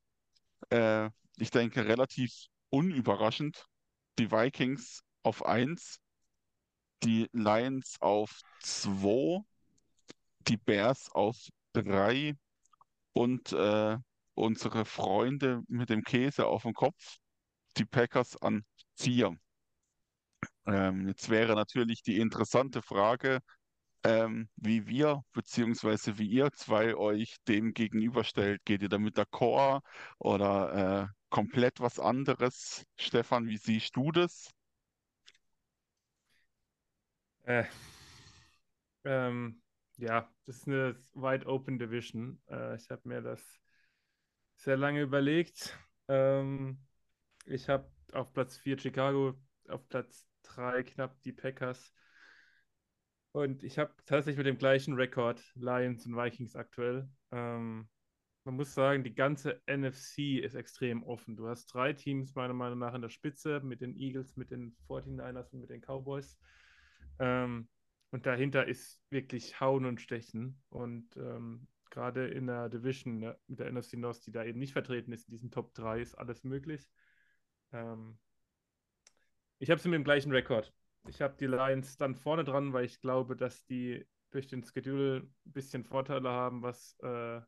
Äh, 0.71 1.11
ich 1.37 1.51
denke, 1.51 1.87
relativ 1.87 2.33
unüberraschend, 2.69 3.67
die 4.19 4.31
Vikings 4.31 5.03
auf 5.23 5.45
1, 5.45 5.99
die 7.03 7.29
Lions 7.33 7.97
auf 8.01 8.41
2, 8.61 9.43
die 10.49 10.57
Bears 10.59 11.11
auf 11.11 11.37
3 11.73 12.35
und 13.13 13.53
äh, 13.53 13.97
unsere 14.35 14.85
Freunde 14.85 15.63
mit 15.69 15.91
dem 15.91 16.03
Käse 16.03 16.47
auf 16.47 16.63
dem 16.63 16.75
Kopf, 16.75 17.17
die 17.77 17.85
Packers 17.85 18.37
an 18.41 18.65
4. 18.97 19.37
Ähm, 20.67 21.09
jetzt 21.09 21.29
wäre 21.29 21.55
natürlich 21.55 22.03
die 22.03 22.19
interessante 22.19 22.83
Frage, 22.83 23.41
ähm, 24.05 24.49
wie 24.57 24.87
wir 24.87 25.23
beziehungsweise 25.33 26.19
wie 26.19 26.29
ihr 26.29 26.51
zwei 26.53 26.95
euch 26.95 27.37
dem 27.49 27.73
gegenüberstellt. 27.73 28.65
Geht 28.65 28.83
ihr 28.83 28.89
damit 28.89 29.17
d'accord 29.19 29.83
oder 30.19 31.11
äh, 31.11 31.15
komplett 31.29 31.81
was 31.81 31.99
anderes? 31.99 32.85
Stefan, 32.97 33.47
wie 33.49 33.59
siehst 33.59 33.97
du 33.97 34.13
das? 34.13 34.51
Äh, 37.45 37.65
ähm, 39.05 39.63
ja, 39.97 40.31
das 40.47 40.59
ist 40.59 40.69
eine 40.69 40.97
wide 41.15 41.47
open 41.47 41.79
Division. 41.79 42.41
Äh, 42.49 42.77
ich 42.77 42.91
habe 42.91 43.03
mir 43.09 43.21
das 43.23 43.43
sehr 44.57 44.77
lange 44.77 45.03
überlegt. 45.03 45.79
Ähm, 46.09 46.79
ich 47.47 47.69
habe 47.69 47.91
auf 48.13 48.33
Platz 48.33 48.57
4 48.57 48.79
Chicago, 48.79 49.35
auf 49.69 49.89
Platz 49.89 50.27
3 50.43 50.83
knapp 50.83 51.21
die 51.23 51.33
Packers. 51.33 51.95
Und 53.33 53.63
ich 53.63 53.79
habe 53.79 53.95
tatsächlich 54.07 54.39
mit 54.39 54.47
dem 54.47 54.59
gleichen 54.59 54.95
Rekord 54.95 55.43
Lions 55.55 56.05
und 56.07 56.17
Vikings 56.17 56.57
aktuell. 56.57 57.09
Ähm, 57.31 57.89
man 58.45 58.57
muss 58.57 58.75
sagen, 58.75 59.05
die 59.05 59.15
ganze 59.15 59.61
NFC 59.67 60.41
ist 60.43 60.55
extrem 60.55 61.05
offen. 61.05 61.37
Du 61.37 61.47
hast 61.47 61.67
drei 61.67 61.93
Teams 61.93 62.35
meiner 62.35 62.55
Meinung 62.55 62.79
nach 62.79 62.95
in 62.95 63.03
der 63.03 63.09
Spitze 63.09 63.61
mit 63.61 63.81
den 63.81 63.95
Eagles, 63.97 64.37
mit 64.37 64.51
den 64.51 64.75
49ers 64.89 65.53
und 65.53 65.61
mit 65.61 65.71
den 65.71 65.81
Cowboys. 65.81 66.39
Ähm, 67.19 67.69
und 68.11 68.27
dahinter 68.27 68.67
ist 68.67 69.01
wirklich 69.11 69.61
Hauen 69.61 69.85
und 69.85 70.01
Stechen. 70.01 70.61
Und 70.71 71.17
ähm, 71.17 71.69
gerade 71.91 72.27
in 72.29 72.47
der 72.47 72.69
Division 72.69 73.19
ne, 73.19 73.39
mit 73.47 73.61
der 73.61 73.71
NFC 73.71 73.95
North, 73.95 74.27
die 74.27 74.33
da 74.33 74.45
eben 74.45 74.59
nicht 74.59 74.73
vertreten 74.73 75.13
ist, 75.13 75.29
in 75.29 75.33
diesen 75.33 75.51
Top 75.51 75.75
3 75.75 76.01
ist 76.01 76.17
alles 76.17 76.43
möglich. 76.43 76.89
Ähm, 77.73 78.19
ich 79.59 79.71
habe 79.71 79.81
sie 79.81 79.89
mit 79.89 79.99
dem 79.99 80.05
gleichen 80.05 80.33
Rekord. 80.33 80.73
Ich 81.09 81.21
habe 81.21 81.37
die 81.39 81.47
Lions 81.47 81.97
dann 81.97 82.15
vorne 82.15 82.45
dran, 82.45 82.73
weil 82.73 82.85
ich 82.85 83.01
glaube, 83.01 83.37
dass 83.37 83.65
die 83.65 84.07
durch 84.31 84.47
den 84.47 84.63
Schedule 84.63 85.29
ein 85.47 85.53
bisschen 85.53 85.85
Vorteile 85.85 86.31
haben, 86.31 86.63
was, 86.63 86.97
äh, 87.01 87.41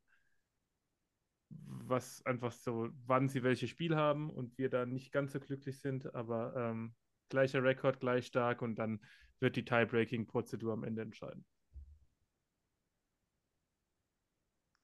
was 1.48 2.24
einfach 2.26 2.52
so, 2.52 2.88
wann 3.06 3.28
sie 3.28 3.42
welche 3.42 3.68
Spiel 3.68 3.94
haben 3.96 4.30
und 4.30 4.56
wir 4.58 4.68
da 4.68 4.86
nicht 4.86 5.12
ganz 5.12 5.32
so 5.32 5.40
glücklich 5.40 5.80
sind, 5.80 6.14
aber 6.14 6.54
ähm, 6.56 6.94
gleicher 7.28 7.62
Rekord, 7.62 8.00
gleich 8.00 8.26
stark 8.26 8.62
und 8.62 8.76
dann 8.76 9.00
wird 9.38 9.56
die 9.56 9.64
Tie-Breaking-Prozedur 9.64 10.72
am 10.72 10.84
Ende 10.84 11.02
entscheiden. 11.02 11.44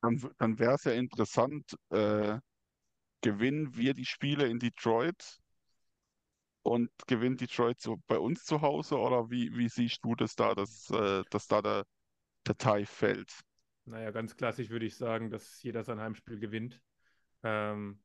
Dann, 0.03 0.23
dann 0.39 0.59
wäre 0.59 0.75
es 0.75 0.85
ja 0.85 0.93
interessant, 0.93 1.77
äh, 1.91 2.39
gewinnen 3.23 3.77
wir 3.77 3.95
die 3.95 4.05
Spiele 4.05 4.47
in 4.47 4.59
Detroit 4.61 5.41
und 6.63 6.91
gewinnt 7.07 7.41
Detroit 7.41 7.81
so 7.81 7.99
bei 8.07 8.19
uns 8.19 8.45
zu 8.45 8.61
Hause 8.61 8.99
oder 8.99 9.31
wie, 9.31 9.57
wie 9.57 9.69
siehst 9.69 10.05
du 10.05 10.15
das 10.15 10.35
da, 10.35 10.55
dass, 10.55 10.91
äh, 10.91 11.23
dass 11.31 11.47
da 11.47 11.63
der, 11.63 11.85
der 12.47 12.57
Tie 12.57 12.87
fällt? 12.87 13.41
Naja, 13.85 14.11
ganz 14.11 14.37
klassisch 14.37 14.71
würde 14.71 14.87
ich 14.87 14.97
sagen, 14.97 15.31
dass 15.31 15.63
jeder 15.63 15.83
sein 15.83 16.01
Heimspiel 16.01 16.39
gewinnt. 16.39 16.83
Ähm, 17.43 18.01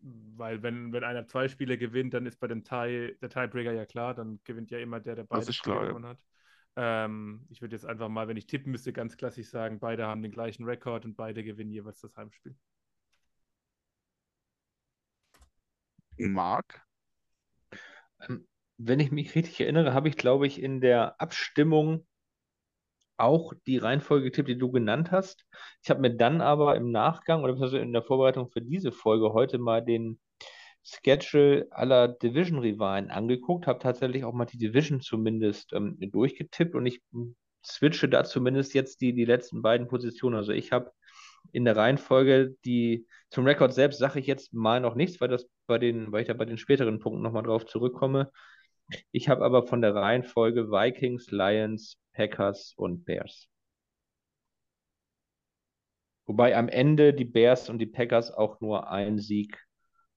weil 0.00 0.62
wenn, 0.62 0.92
wenn 0.92 1.02
einer 1.02 1.26
zwei 1.26 1.48
Spiele 1.48 1.78
gewinnt, 1.78 2.14
dann 2.14 2.26
ist 2.26 2.38
bei 2.38 2.46
dem 2.46 2.62
Tie 2.62 3.16
der 3.20 3.30
Tiebreaker 3.30 3.72
ja 3.72 3.86
klar, 3.86 4.14
dann 4.14 4.40
gewinnt 4.44 4.70
ja 4.70 4.78
immer 4.78 5.00
der, 5.00 5.16
der 5.16 5.24
beide 5.24 5.52
Spiele 5.52 5.88
gewonnen 5.88 6.06
hat. 6.06 6.18
Ähm, 6.76 7.46
ich 7.48 7.60
würde 7.60 7.74
jetzt 7.74 7.86
einfach 7.86 8.08
mal, 8.08 8.28
wenn 8.28 8.36
ich 8.36 8.46
tippen 8.46 8.70
müsste, 8.70 8.92
ganz 8.92 9.16
klassisch 9.16 9.48
sagen, 9.48 9.80
beide 9.80 10.06
haben 10.06 10.22
den 10.22 10.30
gleichen 10.30 10.64
Rekord 10.64 11.04
und 11.04 11.16
beide 11.16 11.42
gewinnen 11.42 11.72
jeweils 11.72 12.00
das 12.00 12.16
Heimspiel. 12.16 12.54
Marc? 16.18 16.87
Ähm, 18.20 18.46
wenn 18.78 19.00
ich 19.00 19.10
mich 19.10 19.34
richtig 19.34 19.60
erinnere, 19.60 19.92
habe 19.92 20.08
ich, 20.08 20.16
glaube 20.16 20.46
ich, 20.46 20.62
in 20.62 20.80
der 20.80 21.20
Abstimmung 21.20 22.06
auch 23.16 23.52
die 23.66 23.78
Reihenfolge 23.78 24.26
getippt, 24.26 24.48
die 24.48 24.58
du 24.58 24.70
genannt 24.70 25.10
hast. 25.10 25.44
Ich 25.82 25.90
habe 25.90 26.00
mir 26.00 26.16
dann 26.16 26.40
aber 26.40 26.76
im 26.76 26.92
Nachgang 26.92 27.42
oder 27.42 27.60
in 27.72 27.92
der 27.92 28.02
Vorbereitung 28.02 28.48
für 28.50 28.62
diese 28.62 28.92
Folge 28.92 29.32
heute 29.32 29.58
mal 29.58 29.84
den 29.84 30.20
Schedule 30.84 31.66
aller 31.70 32.08
Division-Rivalen 32.08 33.10
angeguckt, 33.10 33.66
habe 33.66 33.80
tatsächlich 33.80 34.24
auch 34.24 34.32
mal 34.32 34.46
die 34.46 34.56
Division 34.56 35.00
zumindest 35.00 35.72
ähm, 35.72 35.98
durchgetippt 36.00 36.74
und 36.74 36.86
ich 36.86 37.02
switche 37.66 38.08
da 38.08 38.24
zumindest 38.24 38.72
jetzt 38.74 39.00
die, 39.00 39.12
die 39.12 39.24
letzten 39.24 39.60
beiden 39.60 39.88
Positionen. 39.88 40.36
Also 40.36 40.52
ich 40.52 40.72
habe 40.72 40.92
in 41.52 41.64
der 41.64 41.76
Reihenfolge 41.76 42.54
die 42.64 43.06
zum 43.30 43.44
Rekord 43.44 43.74
selbst 43.74 43.98
sage 43.98 44.20
ich 44.20 44.26
jetzt 44.26 44.54
mal 44.54 44.80
noch 44.80 44.94
nichts, 44.94 45.20
weil 45.20 45.28
das 45.28 45.48
bei 45.68 45.78
den, 45.78 46.10
weil 46.12 46.22
ich 46.22 46.28
da 46.28 46.34
bei 46.34 46.46
den 46.46 46.58
späteren 46.58 46.98
Punkten 46.98 47.22
nochmal 47.22 47.44
drauf 47.44 47.66
zurückkomme. 47.66 48.32
Ich 49.12 49.28
habe 49.28 49.44
aber 49.44 49.66
von 49.66 49.82
der 49.82 49.94
Reihenfolge 49.94 50.70
Vikings, 50.70 51.30
Lions, 51.30 51.98
Packers 52.14 52.74
und 52.76 53.04
Bears. 53.04 53.48
Wobei 56.26 56.56
am 56.56 56.68
Ende 56.68 57.14
die 57.14 57.24
Bears 57.24 57.70
und 57.70 57.78
die 57.78 57.86
Packers 57.86 58.30
auch 58.30 58.60
nur 58.60 58.90
ein 58.90 59.18
Sieg 59.18 59.66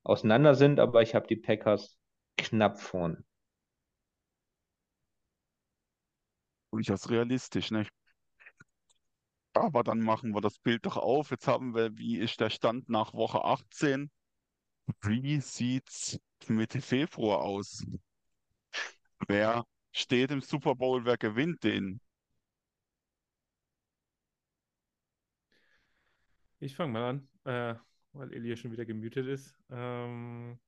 auseinander 0.03 0.55
sind, 0.55 0.79
aber 0.79 1.01
ich 1.01 1.15
habe 1.15 1.27
die 1.27 1.35
Packers 1.37 1.97
knapp 2.37 2.79
vorne. 2.79 3.23
Durchaus 6.71 7.09
realistisch, 7.09 7.71
ne? 7.71 7.85
Aber 9.53 9.83
dann 9.83 9.99
machen 10.01 10.33
wir 10.33 10.41
das 10.41 10.59
Bild 10.59 10.85
doch 10.85 10.97
auf. 10.97 11.31
Jetzt 11.31 11.47
haben 11.47 11.73
wir, 11.75 11.97
wie 11.97 12.17
ist 12.17 12.41
der 12.41 12.49
Stand 12.49 12.89
nach 12.89 13.13
Woche 13.13 13.45
18? 13.45 14.11
Wie 15.01 15.39
sieht's 15.41 16.19
Mitte 16.47 16.81
Februar 16.81 17.41
aus? 17.41 17.83
Wer 19.27 19.65
steht 19.91 20.29
im 20.31 20.41
Super 20.41 20.75
Bowl? 20.75 21.05
Wer 21.05 21.17
gewinnt 21.17 21.63
den? 21.63 21.99
Ich 26.59 26.75
fange 26.75 26.93
mal 26.93 27.09
an, 27.09 27.27
äh, 27.45 27.75
weil 28.13 28.33
Elia 28.33 28.55
schon 28.55 28.71
wieder 28.71 28.85
gemutet 28.85 29.27
ist. 29.27 29.55
Ähm, 29.69 30.59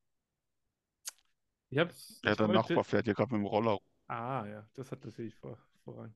ich 1.70 1.78
hab's, 1.78 2.20
Ja, 2.24 2.32
ich 2.32 2.36
der. 2.38 2.48
Nachbar 2.48 2.82
fährt 2.84 3.04
hier 3.04 3.14
gerade 3.14 3.32
mit 3.32 3.40
dem 3.42 3.46
Roller. 3.46 3.78
Ah, 4.08 4.46
ja, 4.46 4.66
das 4.74 4.90
hat 4.92 5.04
natürlich 5.04 5.34
vor, 5.36 5.58
voran. 5.84 6.14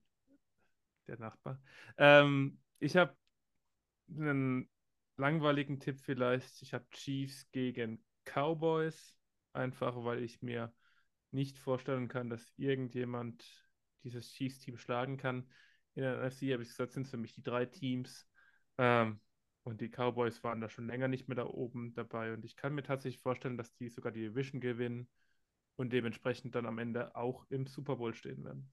Der 1.06 1.18
Nachbar. 1.18 1.58
Ähm, 1.96 2.58
ich 2.80 2.96
habe 2.96 3.16
einen 4.16 4.68
langweiligen 5.18 5.80
Tipp 5.80 6.00
vielleicht. 6.00 6.62
Ich 6.62 6.74
habe 6.74 6.88
Chiefs 6.90 7.50
gegen 7.52 8.04
Cowboys, 8.24 9.14
einfach 9.52 9.96
weil 10.04 10.22
ich 10.22 10.42
mir 10.42 10.72
nicht 11.30 11.58
vorstellen 11.58 12.08
kann, 12.08 12.30
dass 12.30 12.52
irgendjemand 12.56 13.44
dieses 14.04 14.32
Chiefs-Team 14.32 14.78
schlagen 14.78 15.16
kann. 15.16 15.48
In 15.94 16.02
der 16.02 16.14
NFC 16.18 16.52
habe 16.52 16.62
ich 16.62 16.68
gesagt, 16.70 16.92
sind 16.92 17.04
es 17.04 17.10
für 17.10 17.16
mich 17.16 17.34
die 17.34 17.42
drei 17.42 17.66
Teams. 17.66 18.26
Ähm, 18.78 19.20
und 19.64 19.80
die 19.80 19.90
Cowboys 19.90 20.42
waren 20.44 20.60
da 20.60 20.68
schon 20.70 20.86
länger 20.86 21.08
nicht 21.08 21.28
mehr 21.28 21.36
da 21.36 21.46
oben 21.46 21.92
dabei. 21.94 22.32
Und 22.32 22.44
ich 22.44 22.56
kann 22.56 22.74
mir 22.74 22.82
tatsächlich 22.82 23.20
vorstellen, 23.20 23.58
dass 23.58 23.74
die 23.74 23.88
sogar 23.90 24.12
die 24.12 24.22
Division 24.22 24.60
gewinnen 24.60 25.08
und 25.76 25.92
dementsprechend 25.92 26.54
dann 26.54 26.66
am 26.66 26.78
Ende 26.78 27.14
auch 27.16 27.44
im 27.50 27.66
Super 27.66 27.96
Bowl 27.96 28.14
stehen 28.14 28.44
werden. 28.44 28.72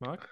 Marc? 0.00 0.28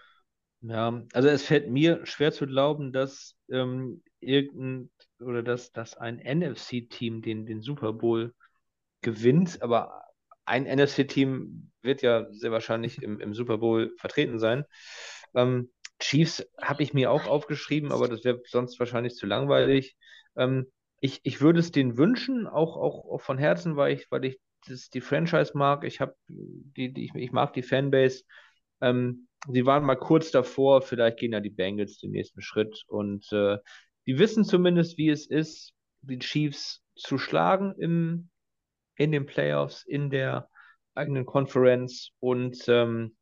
Ja, 0.61 1.03
also 1.13 1.29
es 1.29 1.45
fällt 1.45 1.69
mir 1.71 2.05
schwer 2.05 2.33
zu 2.33 2.47
glauben, 2.47 2.93
dass 2.93 3.37
ähm, 3.49 4.03
irgendein 4.21 4.91
oder 5.21 5.43
dass, 5.43 5.73
dass 5.73 5.97
ein 5.97 6.19
NFC-Team 6.19 7.23
den, 7.23 7.47
den 7.47 7.61
Super 7.63 7.93
Bowl 7.93 8.35
gewinnt, 9.03 9.63
aber 9.63 10.03
ein 10.47 10.67
NFC-Team 10.67 11.73
wird 11.83 12.03
ja 12.03 12.27
sehr 12.33 12.53
wahrscheinlich 12.53 13.03
im, 13.03 13.21
im 13.21 13.35
Super 13.35 13.59
Bowl 13.59 13.95
vertreten 13.99 14.39
sein. 14.39 14.65
Ähm, 15.35 15.71
Chiefs 16.01 16.47
habe 16.61 16.83
ich 16.83 16.95
mir 16.95 17.11
auch 17.13 17.27
aufgeschrieben, 17.27 17.93
aber 17.93 18.09
das 18.09 18.25
wäre 18.25 18.41
sonst 18.47 18.79
wahrscheinlich 18.81 19.15
zu 19.17 19.27
langweilig. 19.27 19.97
Ähm, 20.37 20.67
ich, 21.01 21.21
ich 21.25 21.41
würde 21.41 21.61
es 21.61 21.73
denen 21.73 21.97
wünschen, 21.99 22.47
auch, 22.49 22.77
auch, 22.77 23.05
auch 23.11 23.21
von 23.23 23.39
Herzen, 23.39 23.77
weil 23.77 23.95
ich, 23.95 24.11
weil 24.11 24.25
ich 24.25 24.41
das, 24.67 24.91
die 24.91 25.01
Franchise 25.01 25.53
mag. 25.57 25.85
Ich 25.85 26.01
habe 26.01 26.17
die, 26.29 26.93
die, 26.93 27.05
ich, 27.07 27.15
ich 27.15 27.33
mag 27.33 27.53
die 27.53 27.63
Fanbase. 27.63 28.25
Ähm, 28.81 29.29
sie 29.51 29.67
waren 29.67 29.85
mal 29.85 29.97
kurz 29.97 30.31
davor, 30.31 30.83
vielleicht 30.83 31.19
gehen 31.19 31.33
ja 31.33 31.41
die 31.41 31.51
Bengals 31.51 31.99
den 31.99 32.11
nächsten 32.13 32.41
Schritt 32.41 32.85
und 32.89 33.31
äh, 33.33 33.59
die 34.07 34.19
wissen 34.19 34.45
zumindest, 34.45 34.99
wie 34.99 35.11
es 35.11 35.27
ist, 35.27 35.75
die 36.03 36.19
Chiefs 36.19 36.83
zu 36.95 37.19
schlagen 37.19 37.75
im, 37.79 38.31
in 38.97 39.13
den 39.13 39.27
Playoffs, 39.27 39.85
in 39.85 40.11
der 40.11 40.49
eigenen 40.95 41.27
Conference 41.27 42.11
und 42.21 42.65
ähm, 42.69 43.17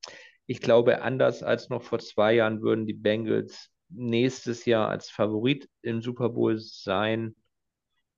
ich 0.46 0.60
glaube, 0.60 1.02
anders 1.02 1.42
als 1.42 1.68
noch 1.68 1.82
vor 1.82 1.98
zwei 1.98 2.34
Jahren 2.34 2.62
würden 2.62 2.86
die 2.86 2.94
Bengals 2.94 3.70
nächstes 3.88 4.64
Jahr 4.64 4.88
als 4.88 5.10
Favorit 5.10 5.68
im 5.82 6.00
Super 6.02 6.28
Bowl 6.28 6.58
sein. 6.58 7.34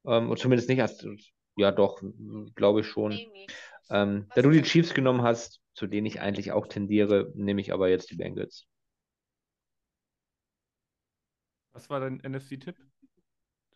Ähm, 0.06 0.30
und 0.30 0.38
zumindest 0.38 0.68
nicht 0.68 0.82
als, 0.82 1.06
ja 1.56 1.72
doch, 1.72 2.02
glaube 2.54 2.80
ich 2.80 2.86
schon. 2.86 3.18
Ähm, 3.90 4.26
da 4.34 4.42
du 4.42 4.50
die 4.50 4.62
Chiefs 4.62 4.92
genommen 4.92 5.22
hast, 5.22 5.60
zu 5.78 5.86
denen 5.86 6.08
ich 6.08 6.20
eigentlich 6.20 6.50
auch 6.50 6.66
tendiere, 6.66 7.30
nehme 7.36 7.60
ich 7.60 7.72
aber 7.72 7.88
jetzt 7.88 8.10
die 8.10 8.16
Bengals. 8.16 8.66
Was 11.72 11.88
war 11.88 12.00
dein 12.00 12.16
NFC-Tipp? 12.16 12.74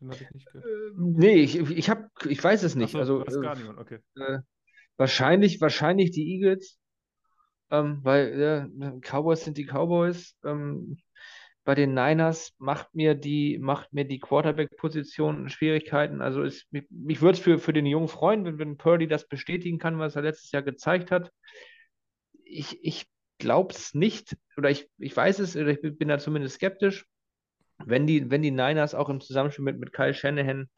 Den 0.01 0.11
hatte 0.11 0.25
ich 0.25 0.31
nicht 0.33 0.51
gehört. 0.51 0.97
Nee, 0.97 1.37
ich, 1.37 1.57
ich, 1.57 1.89
hab, 1.89 2.09
ich 2.27 2.43
weiß 2.43 2.65
es 2.65 2.75
nicht. 2.75 2.97
Achso, 2.97 3.21
also 3.21 3.41
äh, 3.41 3.55
niemanden, 3.55 3.79
okay. 3.79 4.01
äh, 4.17 4.41
wahrscheinlich, 4.97 5.61
wahrscheinlich 5.61 6.11
die 6.11 6.35
Eagles, 6.35 6.81
ähm, 7.71 8.01
weil 8.03 8.69
äh, 8.83 9.01
Cowboys 9.01 9.45
sind 9.45 9.57
die 9.57 9.67
Cowboys. 9.67 10.37
Ähm, 10.45 10.99
bei 11.63 11.77
den 11.77 11.95
Niners 11.95 12.53
macht 12.59 12.97
mir 12.97 13.15
die, 13.15 13.61
macht 13.61 13.93
mir 13.93 14.05
die 14.05 14.19
Quarterback-Position 14.19 15.49
Schwierigkeiten. 15.51 16.21
Also 16.21 16.43
ist, 16.43 16.67
mich, 16.73 16.85
mich 16.91 17.23
würde 17.23 17.39
es 17.39 17.45
für, 17.45 17.61
für 17.61 17.73
den 17.73 17.87
jungen 17.87 18.09
Freund, 18.09 18.45
wenn, 18.45 18.59
wenn 18.59 18.77
Purdy 18.77 19.07
das 19.07 19.29
bestätigen 19.29 19.79
kann, 19.79 20.01
was 20.01 20.17
er 20.17 20.23
letztes 20.23 20.51
Jahr 20.51 20.63
gezeigt 20.63 21.13
hat. 21.13 21.31
Ich, 22.53 22.85
ich 22.85 23.07
glaube 23.39 23.75
es 23.75 23.95
nicht, 23.95 24.37
oder 24.57 24.71
ich, 24.71 24.89
ich 24.99 25.17
weiß 25.17 25.39
es, 25.39 25.57
oder 25.57 25.71
ich 25.71 25.81
bin 25.81 26.09
da 26.09 26.19
zumindest 26.19 26.57
skeptisch. 26.57 27.07
Wenn 27.85 28.07
die, 28.07 28.31
wenn 28.31 28.43
die 28.43 28.51
Niners 28.51 28.95
auch 28.95 29.09
im 29.09 29.21
Zusammenspiel 29.21 29.65
mit, 29.65 29.79
mit 29.79 29.93
Kyle 29.93 30.15
Shanahan 30.15 30.69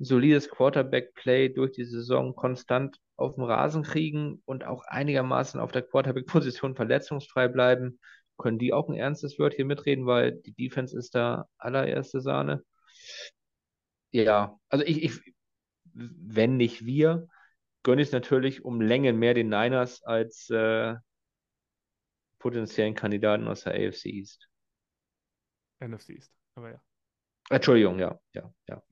ein 0.00 0.04
solides 0.04 0.48
Quarterback-Play 0.48 1.50
durch 1.50 1.72
die 1.72 1.84
Saison 1.84 2.34
konstant 2.34 2.98
auf 3.16 3.34
dem 3.34 3.44
Rasen 3.44 3.82
kriegen 3.82 4.42
und 4.46 4.64
auch 4.64 4.84
einigermaßen 4.86 5.60
auf 5.60 5.72
der 5.72 5.82
Quarterback-Position 5.82 6.74
verletzungsfrei 6.74 7.48
bleiben, 7.48 8.00
können 8.38 8.58
die 8.58 8.72
auch 8.72 8.88
ein 8.88 8.96
ernstes 8.96 9.38
Wörtchen 9.38 9.66
mitreden, 9.66 10.06
weil 10.06 10.32
die 10.32 10.52
Defense 10.52 10.96
ist 10.96 11.14
da 11.14 11.46
allererste 11.58 12.20
Sahne. 12.20 12.64
Ja, 14.10 14.58
also 14.70 14.84
ich, 14.84 15.02
ich 15.04 15.34
wenn 15.92 16.56
nicht 16.56 16.84
wir, 16.84 17.28
gönne 17.82 18.02
ich 18.02 18.08
es 18.08 18.12
natürlich 18.12 18.64
um 18.64 18.80
Längen 18.80 19.18
mehr 19.18 19.34
den 19.34 19.48
Niners 19.48 20.02
als 20.02 20.48
äh, 20.50 20.96
potenziellen 22.40 22.94
Kandidaten 22.94 23.46
aus 23.46 23.62
der 23.62 23.74
AFC 23.74 24.06
East. 24.06 24.48
NFC 25.78 26.10
East, 26.10 26.32
aber 26.56 26.72
ja. 26.72 26.82
Entschuldigung, 27.50 27.98
ja, 28.00 28.18
ja, 28.34 28.52
ja. 28.68 28.82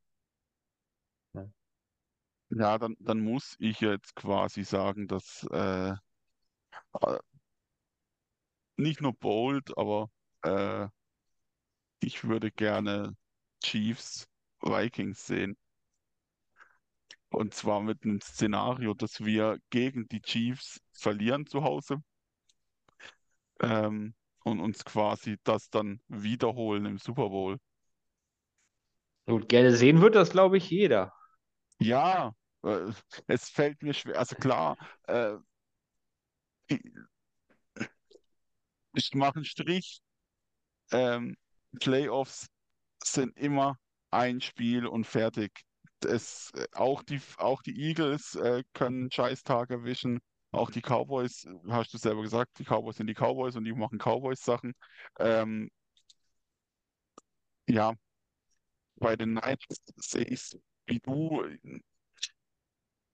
Ja, 2.50 2.78
dann, 2.78 2.96
dann 3.00 3.20
muss 3.20 3.56
ich 3.58 3.80
jetzt 3.80 4.14
quasi 4.16 4.64
sagen, 4.64 5.06
dass 5.06 5.46
äh, 5.52 5.90
äh, 7.00 7.18
nicht 8.76 9.00
nur 9.00 9.12
bold, 9.14 9.76
aber 9.76 10.10
äh, 10.42 10.88
ich 12.00 12.24
würde 12.24 12.50
gerne 12.50 13.16
Chiefs 13.62 14.26
Vikings 14.62 15.26
sehen. 15.26 15.56
Und 17.30 17.54
zwar 17.54 17.80
mit 17.82 18.04
einem 18.04 18.20
Szenario, 18.20 18.94
dass 18.94 19.24
wir 19.24 19.58
gegen 19.70 20.08
die 20.08 20.22
Chiefs 20.22 20.80
verlieren 20.92 21.46
zu 21.46 21.62
Hause 21.62 22.02
ähm, 23.60 24.14
und 24.44 24.60
uns 24.60 24.84
quasi 24.84 25.36
das 25.44 25.70
dann 25.70 26.00
wiederholen 26.08 26.86
im 26.86 26.98
Super 26.98 27.28
Bowl. 27.28 27.58
Gut, 29.26 29.48
gerne 29.48 29.76
sehen 29.76 30.00
wird 30.00 30.14
das, 30.14 30.30
glaube 30.30 30.56
ich, 30.56 30.70
jeder. 30.70 31.12
Ja, 31.80 32.34
äh, 32.64 32.90
es 33.26 33.50
fällt 33.50 33.82
mir 33.82 33.92
schwer. 33.92 34.18
Also 34.18 34.36
klar, 34.36 34.76
äh, 35.06 35.36
ich, 38.94 39.14
mache 39.14 39.36
einen 39.36 39.44
Strich. 39.44 40.00
Ähm, 40.90 41.36
Playoffs 41.78 42.46
sind 43.04 43.36
immer 43.36 43.76
ein 44.10 44.40
Spiel 44.40 44.86
und 44.86 45.04
fertig. 45.04 45.52
Es, 46.04 46.50
äh, 46.54 46.66
auch 46.72 47.02
die, 47.02 47.20
auch 47.36 47.62
die 47.62 47.78
Eagles 47.78 48.34
äh, 48.36 48.64
können 48.72 49.02
einen 49.02 49.10
Scheißtag 49.12 49.70
erwischen. 49.70 50.20
Auch 50.50 50.70
die 50.70 50.80
Cowboys, 50.80 51.46
hast 51.68 51.92
du 51.92 51.98
selber 51.98 52.22
gesagt, 52.22 52.58
die 52.58 52.64
Cowboys 52.64 52.96
sind 52.96 53.06
die 53.06 53.14
Cowboys 53.14 53.56
und 53.56 53.64
die 53.64 53.72
machen 53.72 53.98
Cowboys-Sachen. 53.98 54.74
Ähm, 55.18 55.70
ja, 57.68 57.94
bei 58.96 59.16
den 59.16 59.36
Knights 59.36 59.66
sehe 59.96 60.24
ich 60.24 60.40
es 60.40 60.58
wie 60.86 61.00
du. 61.00 61.44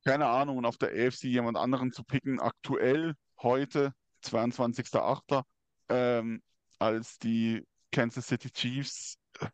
Keine 0.05 0.27
Ahnung, 0.27 0.59
und 0.59 0.67
auf 0.67 0.77
der 0.77 0.91
AFC 0.91 1.25
jemand 1.25 1.57
anderen 1.57 1.91
zu 1.91 2.05
picken, 2.05 2.39
aktuell 2.41 3.15
heute, 3.41 3.93
22.08., 4.23 5.43
ähm, 5.89 6.43
als 6.79 7.19
die 7.19 7.67
Kansas 7.91 8.29
City 8.29 8.51
Chiefs, 8.51 9.19
äh, 9.41 9.49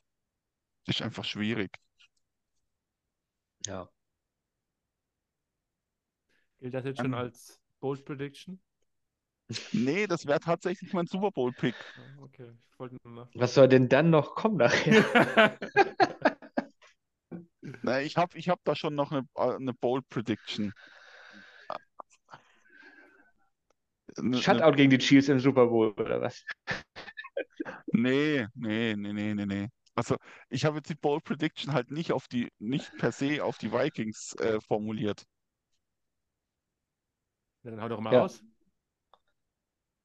ist 0.86 1.02
einfach 1.02 1.24
schwierig. 1.24 1.70
Ja. 3.66 3.88
Gilt 6.58 6.74
das 6.74 6.84
jetzt 6.84 6.98
schon 6.98 7.06
Ähm. 7.06 7.14
als 7.14 7.59
Bold 7.80 8.04
Prediction? 8.04 8.60
Nee, 9.72 10.06
das 10.06 10.26
wäre 10.26 10.40
tatsächlich 10.40 10.92
mein 10.92 11.06
Super 11.06 11.30
Bowl-Pick. 11.30 11.74
Ah, 11.74 12.22
Okay, 12.24 12.50
ich 12.72 12.78
wollte 12.78 12.96
nur 13.04 13.24
nach. 13.24 13.28
Was 13.34 13.54
soll 13.54 13.68
denn 13.68 13.88
dann 13.88 14.10
noch 14.10 14.34
kommen 14.34 14.58
nachher? 14.58 15.58
Nee, 17.82 18.02
ich 18.02 18.16
habe 18.16 18.36
ich 18.36 18.48
hab 18.48 18.62
da 18.64 18.74
schon 18.74 18.94
noch 18.94 19.10
eine, 19.10 19.26
äh, 19.36 19.54
eine 19.54 19.72
Bold 19.72 20.08
Prediction. 20.08 20.72
Eine, 24.16 24.26
eine, 24.26 24.42
Shutout 24.42 24.72
gegen 24.72 24.90
die 24.90 24.98
Chiefs 24.98 25.28
im 25.28 25.40
Super 25.40 25.66
Bowl, 25.66 25.92
oder 25.92 26.20
was? 26.20 26.44
nee, 27.92 28.46
nee, 28.54 28.94
nee, 28.96 29.12
nee, 29.12 29.34
nee, 29.34 29.46
nee. 29.46 29.68
Also 29.94 30.16
ich 30.48 30.64
habe 30.64 30.76
jetzt 30.76 30.90
die 30.90 30.94
Bold 30.94 31.24
Prediction 31.24 31.72
halt 31.72 31.90
nicht 31.90 32.12
auf 32.12 32.28
die, 32.28 32.48
nicht 32.58 32.96
per 32.98 33.12
se 33.12 33.42
auf 33.44 33.58
die 33.58 33.72
Vikings 33.72 34.34
äh, 34.40 34.60
formuliert. 34.60 35.24
Ja, 37.62 37.70
dann 37.70 37.82
hau 37.82 37.88
doch 37.88 38.00
mal 38.00 38.12
Ja. 38.12 38.20
raus. 38.22 38.42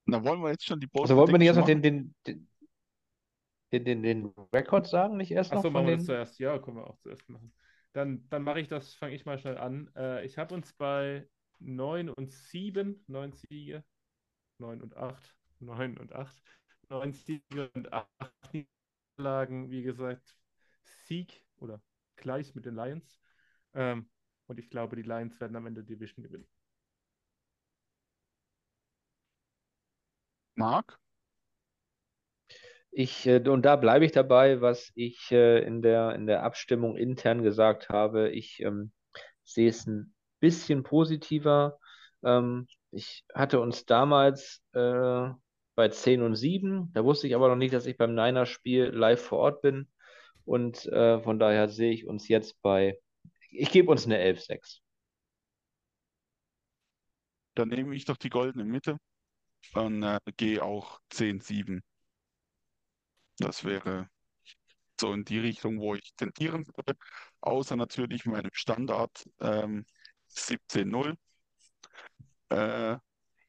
Na, 0.07 0.23
wollen 0.23 0.41
wir 0.41 0.51
jetzt 0.51 0.65
schon 0.65 0.79
die 0.79 0.87
Bold 0.87 1.03
Also 1.05 1.15
wollten 1.17 1.31
wir 1.31 1.39
nicht 1.39 1.47
erst 1.47 1.59
noch 1.59 1.65
den, 1.65 1.81
den, 1.81 2.13
den, 2.27 2.47
den, 3.71 3.85
den, 3.85 4.03
den 4.03 4.25
Rekord 4.53 4.87
sagen, 4.87 5.17
nicht 5.17 5.31
erst 5.31 5.51
noch 5.51 5.59
Achso, 5.59 5.71
machen 5.71 5.87
wir 5.87 5.95
das 5.97 6.05
zuerst. 6.05 6.39
Ja, 6.39 6.59
können 6.59 6.77
wir 6.77 6.87
auch 6.87 6.97
zuerst 6.99 7.27
machen. 7.29 7.53
Dann, 7.93 8.27
dann 8.29 8.43
mache 8.43 8.59
ich 8.59 8.67
das, 8.67 8.93
fange 8.93 9.15
ich 9.15 9.25
mal 9.25 9.39
schnell 9.39 9.57
an. 9.57 9.89
Äh, 9.95 10.25
ich 10.25 10.37
habe 10.37 10.53
uns 10.53 10.73
bei 10.73 11.27
9 11.59 12.09
und 12.09 12.31
7, 12.31 13.03
9 13.07 13.31
Siege, 13.31 13.83
9 14.59 14.81
und 14.81 14.95
8, 14.95 15.35
9 15.59 15.97
und 15.97 16.13
8, 16.13 16.43
9 16.89 17.13
Siege 17.13 17.71
und 17.73 17.91
8 17.91 18.13
Niederlagen, 19.17 19.71
wie 19.71 19.81
gesagt, 19.81 20.37
Sieg 21.05 21.45
oder 21.57 21.81
gleich 22.15 22.53
mit 22.53 22.65
den 22.65 22.75
Lions. 22.75 23.19
Ähm, 23.73 24.09
und 24.47 24.59
ich 24.59 24.69
glaube, 24.69 24.95
die 24.95 25.01
Lions 25.01 25.39
werden 25.39 25.55
am 25.55 25.65
Ende 25.65 25.83
die 25.83 25.95
Division 25.95 26.23
gewinnen. 26.23 26.47
Mark? 30.55 30.97
Ich, 32.91 33.27
äh, 33.27 33.41
und 33.47 33.63
da 33.63 33.75
bleibe 33.75 34.05
ich 34.05 34.13
dabei, 34.13 34.61
was 34.61 34.91
ich 34.95 35.31
äh, 35.31 35.59
in 35.65 35.81
der, 35.81 36.15
in 36.15 36.27
der 36.27 36.43
Abstimmung 36.43 36.95
intern 36.95 37.43
gesagt 37.43 37.89
habe. 37.89 38.29
Ich 38.29 38.61
ähm, 38.61 38.91
sehe 39.43 39.69
es 39.69 39.85
ein 39.85 40.15
bisschen 40.39 40.83
positiver. 40.83 41.77
Ähm, 42.23 42.67
ich 42.91 43.25
hatte 43.33 43.59
uns 43.59 43.85
damals 43.85 44.63
äh, 44.73 45.29
bei 45.75 45.89
10 45.89 46.21
und 46.21 46.35
7. 46.35 46.91
Da 46.93 47.03
wusste 47.03 47.27
ich 47.27 47.35
aber 47.35 47.49
noch 47.49 47.57
nicht, 47.57 47.73
dass 47.73 47.85
ich 47.85 47.97
beim 47.97 48.15
Niners-Spiel 48.15 48.85
live 48.85 49.21
vor 49.21 49.39
Ort 49.39 49.61
bin. 49.61 49.89
Und 50.45 50.85
äh, 50.85 51.21
von 51.21 51.37
daher 51.37 51.67
sehe 51.67 51.91
ich 51.91 52.07
uns 52.07 52.29
jetzt 52.29 52.61
bei, 52.61 52.99
ich 53.49 53.71
gebe 53.71 53.91
uns 53.91 54.05
eine 54.05 54.19
11-6. 54.19 54.79
Dann 57.55 57.69
nehme 57.69 57.95
ich 57.95 58.05
doch 58.05 58.17
die 58.17 58.29
goldene 58.29 58.63
Mitte 58.63 58.97
und 59.73 60.03
äh, 60.03 60.19
gehe 60.37 60.63
auch 60.63 60.99
10-7. 61.09 61.83
Das 63.39 63.63
wäre 63.63 64.09
so 64.99 65.13
in 65.13 65.25
die 65.25 65.39
Richtung, 65.39 65.79
wo 65.79 65.95
ich 65.95 66.13
tendieren 66.15 66.65
würde. 66.67 66.97
Außer 67.41 67.75
natürlich 67.75 68.25
meinem 68.25 68.51
Standard 68.53 69.25
ähm, 69.39 69.85
17-0 70.29 71.15
äh, 72.49 72.97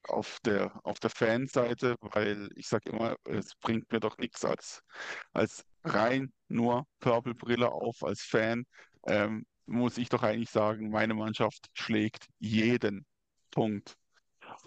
auf 0.09 0.38
der, 0.44 0.72
auf 0.84 1.01
der 1.01 1.10
Fanseite, 1.10 1.97
weil 2.01 2.48
ich 2.56 2.68
sage 2.68 2.90
immer, 2.90 3.16
es 3.24 3.55
bringt 3.56 3.90
mir 3.93 4.01
doch 4.01 4.18
nichts 4.18 4.44
als, 4.44 4.82
als 5.32 5.64
rein 5.84 6.32
nur 6.48 6.86
Purple 7.01 7.34
Brille 7.34 7.70
auf 7.70 8.02
als 8.02 8.22
Fan. 8.22 8.64
Ähm, 9.06 9.47
muss 9.66 9.98
ich 9.98 10.09
doch 10.09 10.22
eigentlich 10.22 10.51
sagen, 10.51 10.90
meine 10.90 11.14
Mannschaft 11.14 11.66
schlägt 11.74 12.26
jeden 12.38 13.05
Punkt. 13.51 13.97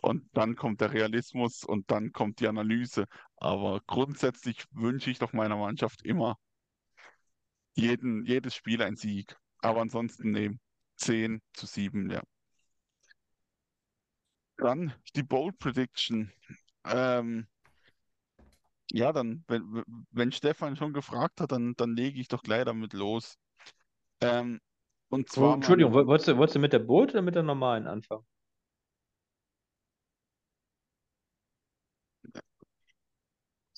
Und 0.01 0.29
dann 0.33 0.55
kommt 0.55 0.81
der 0.81 0.93
Realismus 0.93 1.63
und 1.63 1.91
dann 1.91 2.11
kommt 2.13 2.39
die 2.39 2.47
Analyse. 2.47 3.05
Aber 3.37 3.81
grundsätzlich 3.87 4.65
wünsche 4.71 5.09
ich 5.11 5.19
doch 5.19 5.33
meiner 5.33 5.57
Mannschaft 5.57 6.03
immer 6.05 6.37
jeden, 7.75 8.25
jedes 8.25 8.53
Spiel 8.55 8.81
ein 8.83 8.95
Sieg. 8.95 9.35
Aber 9.59 9.81
ansonsten 9.81 10.31
nehmen 10.31 10.59
10 10.97 11.41
zu 11.53 11.65
7, 11.65 12.09
ja. 12.11 12.21
Dann 14.57 14.93
die 15.15 15.23
Bold 15.23 15.57
Prediction. 15.59 16.31
Ähm, 16.85 17.47
ja, 18.91 19.11
dann, 19.13 19.43
wenn, 19.47 19.83
wenn 20.11 20.31
Stefan 20.31 20.75
schon 20.75 20.93
gefragt 20.93 21.41
hat, 21.41 21.51
dann, 21.51 21.73
dann 21.77 21.95
lege 21.95 22.19
ich 22.19 22.27
doch 22.27 22.41
gleich 22.43 22.65
damit 22.65 22.93
los. 22.93 23.37
Ähm, 24.21 24.61
und 25.09 25.29
Oh, 25.35 25.53
zwar 25.53 25.55
Entschuldigung, 25.55 25.91
meine, 25.91 25.93
woll- 25.93 26.05
wolltest 26.07 26.27
du, 26.27 26.37
wolltest 26.37 26.55
du 26.55 26.59
mit 26.59 26.71
der 26.73 26.79
Boot 26.79 27.09
oder 27.11 27.21
mit 27.23 27.33
der 27.35 27.41
normalen 27.43 27.87
anfangen? 27.87 28.25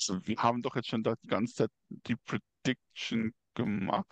Wir 0.10 0.38
haben 0.38 0.62
doch 0.62 0.76
jetzt 0.76 0.90
schon 0.90 1.04
da 1.04 1.16
die 1.16 1.28
ganze 1.28 1.56
Zeit 1.56 1.70
die 1.90 2.16
Prediction 2.16 3.34
gemacht. 3.54 4.08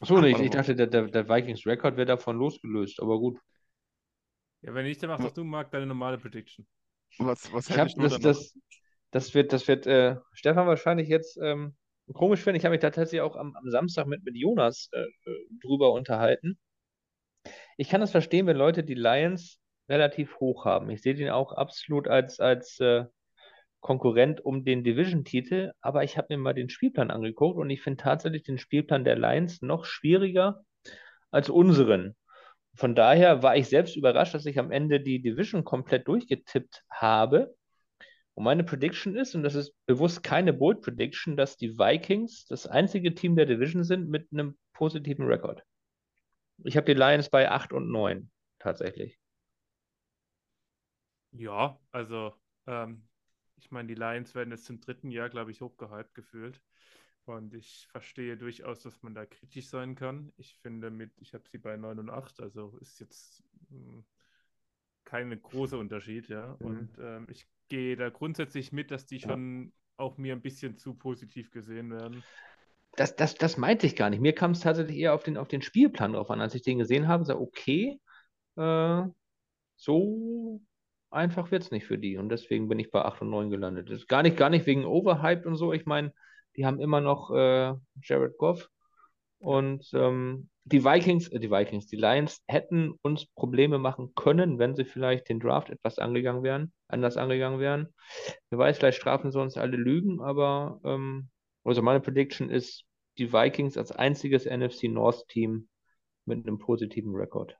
Achso, 0.00 0.22
ich, 0.22 0.38
ich 0.38 0.50
dachte, 0.50 0.74
der, 0.74 0.86
der, 0.86 1.06
der 1.06 1.28
Vikings 1.28 1.66
Record 1.66 1.96
wäre 1.96 2.06
davon 2.06 2.36
losgelöst, 2.36 3.00
aber 3.00 3.18
gut. 3.18 3.38
Ja, 4.62 4.74
wenn 4.74 4.86
nicht, 4.86 5.02
dann 5.02 5.10
mach 5.10 5.20
doch 5.20 5.32
du, 5.32 5.44
Marc, 5.44 5.70
deine 5.70 5.86
normale 5.86 6.18
Prediction. 6.18 6.66
Was, 7.18 7.52
was 7.52 7.68
Ich 7.68 7.70
hätte 7.70 7.80
habe 7.80 7.90
ich 7.90 7.96
nur 7.96 8.08
das, 8.08 8.20
das, 8.20 8.58
das 9.10 9.34
wird, 9.34 9.52
das 9.52 9.68
wird 9.68 9.86
äh, 9.86 10.16
Stefan 10.32 10.66
wahrscheinlich 10.66 11.08
jetzt 11.08 11.38
ähm, 11.40 11.76
komisch 12.12 12.40
finden. 12.40 12.56
Ich 12.56 12.64
habe 12.64 12.72
mich 12.72 12.80
da 12.80 12.90
tatsächlich 12.90 13.20
auch 13.20 13.36
am, 13.36 13.54
am 13.54 13.70
Samstag 13.70 14.06
mit, 14.06 14.24
mit 14.24 14.36
Jonas 14.36 14.88
äh, 14.92 15.04
drüber 15.62 15.92
unterhalten. 15.92 16.58
Ich 17.76 17.88
kann 17.88 18.00
das 18.00 18.10
verstehen, 18.10 18.46
wenn 18.46 18.56
Leute 18.56 18.84
die 18.84 18.94
Lions 18.94 19.60
relativ 19.88 20.38
hoch 20.40 20.64
haben. 20.64 20.90
Ich 20.90 21.02
sehe 21.02 21.14
den 21.14 21.30
auch 21.30 21.52
absolut 21.52 22.08
als, 22.08 22.40
als 22.40 22.80
äh, 22.80 23.04
Konkurrent 23.84 24.42
um 24.42 24.64
den 24.64 24.82
Division-Titel, 24.82 25.72
aber 25.82 26.04
ich 26.04 26.16
habe 26.16 26.28
mir 26.30 26.38
mal 26.38 26.54
den 26.54 26.70
Spielplan 26.70 27.10
angeguckt 27.10 27.58
und 27.58 27.68
ich 27.68 27.82
finde 27.82 28.02
tatsächlich 28.02 28.42
den 28.42 28.56
Spielplan 28.56 29.04
der 29.04 29.18
Lions 29.18 29.60
noch 29.60 29.84
schwieriger 29.84 30.64
als 31.30 31.50
unseren. 31.50 32.16
Von 32.74 32.94
daher 32.94 33.42
war 33.42 33.58
ich 33.58 33.68
selbst 33.68 33.94
überrascht, 33.94 34.32
dass 34.32 34.46
ich 34.46 34.58
am 34.58 34.70
Ende 34.70 35.02
die 35.02 35.20
Division 35.20 35.64
komplett 35.64 36.08
durchgetippt 36.08 36.82
habe. 36.88 37.54
Und 38.32 38.44
meine 38.44 38.64
Prediction 38.64 39.16
ist, 39.16 39.34
und 39.34 39.42
das 39.42 39.54
ist 39.54 39.74
bewusst 39.84 40.22
keine 40.22 40.54
Bold 40.54 40.80
Prediction, 40.80 41.36
dass 41.36 41.58
die 41.58 41.78
Vikings 41.78 42.46
das 42.46 42.66
einzige 42.66 43.14
Team 43.14 43.36
der 43.36 43.44
Division 43.44 43.84
sind 43.84 44.08
mit 44.08 44.28
einem 44.32 44.56
positiven 44.72 45.26
Rekord. 45.26 45.62
Ich 46.64 46.78
habe 46.78 46.86
die 46.86 46.98
Lions 46.98 47.28
bei 47.28 47.50
8 47.50 47.74
und 47.74 47.92
9 47.92 48.30
tatsächlich. 48.58 49.18
Ja, 51.32 51.78
also, 51.92 52.32
ähm, 52.66 53.06
ich 53.56 53.70
meine, 53.70 53.88
die 53.88 53.94
Lions 53.94 54.34
werden 54.34 54.50
jetzt 54.50 54.64
zum 54.64 54.80
dritten 54.80 55.10
Jahr, 55.10 55.28
glaube 55.28 55.50
ich, 55.50 55.60
hochgehypt 55.60 56.14
gefühlt. 56.14 56.60
Und 57.26 57.54
ich 57.54 57.86
verstehe 57.90 58.36
durchaus, 58.36 58.82
dass 58.82 59.02
man 59.02 59.14
da 59.14 59.24
kritisch 59.24 59.68
sein 59.68 59.94
kann. 59.94 60.32
Ich 60.36 60.58
finde 60.58 60.90
mit, 60.90 61.10
ich 61.20 61.32
habe 61.32 61.44
sie 61.50 61.58
bei 61.58 61.76
9 61.76 61.98
und 61.98 62.10
8, 62.10 62.40
also 62.40 62.76
ist 62.80 63.00
jetzt 63.00 63.42
mh, 63.70 64.02
kein 65.04 65.40
großer 65.40 65.78
Unterschied, 65.78 66.28
ja. 66.28 66.56
Mhm. 66.60 66.66
Und 66.66 66.90
ähm, 67.00 67.26
ich 67.30 67.46
gehe 67.68 67.96
da 67.96 68.10
grundsätzlich 68.10 68.72
mit, 68.72 68.90
dass 68.90 69.06
die 69.06 69.20
schon 69.20 69.72
auch 69.96 70.18
mir 70.18 70.34
ein 70.34 70.42
bisschen 70.42 70.76
zu 70.76 70.94
positiv 70.94 71.50
gesehen 71.50 71.90
werden. 71.90 72.22
Das, 72.96 73.16
das, 73.16 73.34
das 73.34 73.56
meinte 73.56 73.86
ich 73.86 73.96
gar 73.96 74.10
nicht. 74.10 74.20
Mir 74.20 74.34
kam 74.34 74.52
es 74.52 74.60
tatsächlich 74.60 74.98
eher 74.98 75.14
auf 75.14 75.22
den, 75.22 75.36
auf 75.36 75.48
den 75.48 75.62
Spielplan 75.62 76.12
drauf 76.12 76.30
an. 76.30 76.40
Als 76.40 76.54
ich 76.54 76.62
den 76.62 76.78
gesehen 76.78 77.08
habe, 77.08 77.24
sage 77.24 77.40
okay, 77.40 78.00
äh, 78.56 79.02
so 79.76 80.60
einfach 81.14 81.50
wird 81.50 81.62
es 81.62 81.70
nicht 81.70 81.86
für 81.86 81.98
die. 81.98 82.16
Und 82.16 82.28
deswegen 82.28 82.68
bin 82.68 82.78
ich 82.78 82.90
bei 82.90 83.02
8 83.02 83.22
und 83.22 83.30
9 83.30 83.50
gelandet. 83.50 83.88
Das 83.88 83.98
ist 83.98 84.08
gar 84.08 84.22
nicht, 84.22 84.36
gar 84.36 84.50
nicht 84.50 84.66
wegen 84.66 84.84
Overhyped 84.84 85.46
und 85.46 85.56
so. 85.56 85.72
Ich 85.72 85.86
meine, 85.86 86.12
die 86.56 86.66
haben 86.66 86.80
immer 86.80 87.00
noch 87.00 87.30
äh, 87.30 87.74
Jared 88.02 88.36
Goff. 88.38 88.68
Und 89.38 89.90
ähm, 89.92 90.48
die 90.64 90.84
Vikings, 90.84 91.28
äh, 91.28 91.38
die 91.38 91.50
Vikings, 91.50 91.86
die 91.86 91.96
Lions 91.96 92.42
hätten 92.46 92.94
uns 93.02 93.26
Probleme 93.26 93.78
machen 93.78 94.14
können, 94.14 94.58
wenn 94.58 94.74
sie 94.74 94.84
vielleicht 94.84 95.28
den 95.28 95.40
Draft 95.40 95.70
etwas 95.70 95.98
angegangen 95.98 96.42
wären, 96.42 96.72
anders 96.88 97.16
angegangen 97.16 97.60
wären. 97.60 97.88
Wer 98.50 98.58
weiß, 98.58 98.78
vielleicht 98.78 98.98
strafen 98.98 99.30
sie 99.30 99.40
uns 99.40 99.56
alle 99.56 99.76
Lügen, 99.76 100.20
aber 100.20 100.80
ähm, 100.84 101.28
also 101.64 101.82
meine 101.82 102.00
Prediction 102.00 102.50
ist, 102.50 102.84
die 103.18 103.32
Vikings 103.32 103.76
als 103.76 103.92
einziges 103.92 104.46
NFC 104.46 104.84
North 104.84 105.28
Team 105.28 105.68
mit 106.24 106.46
einem 106.46 106.58
positiven 106.58 107.14
Rekord. 107.14 107.56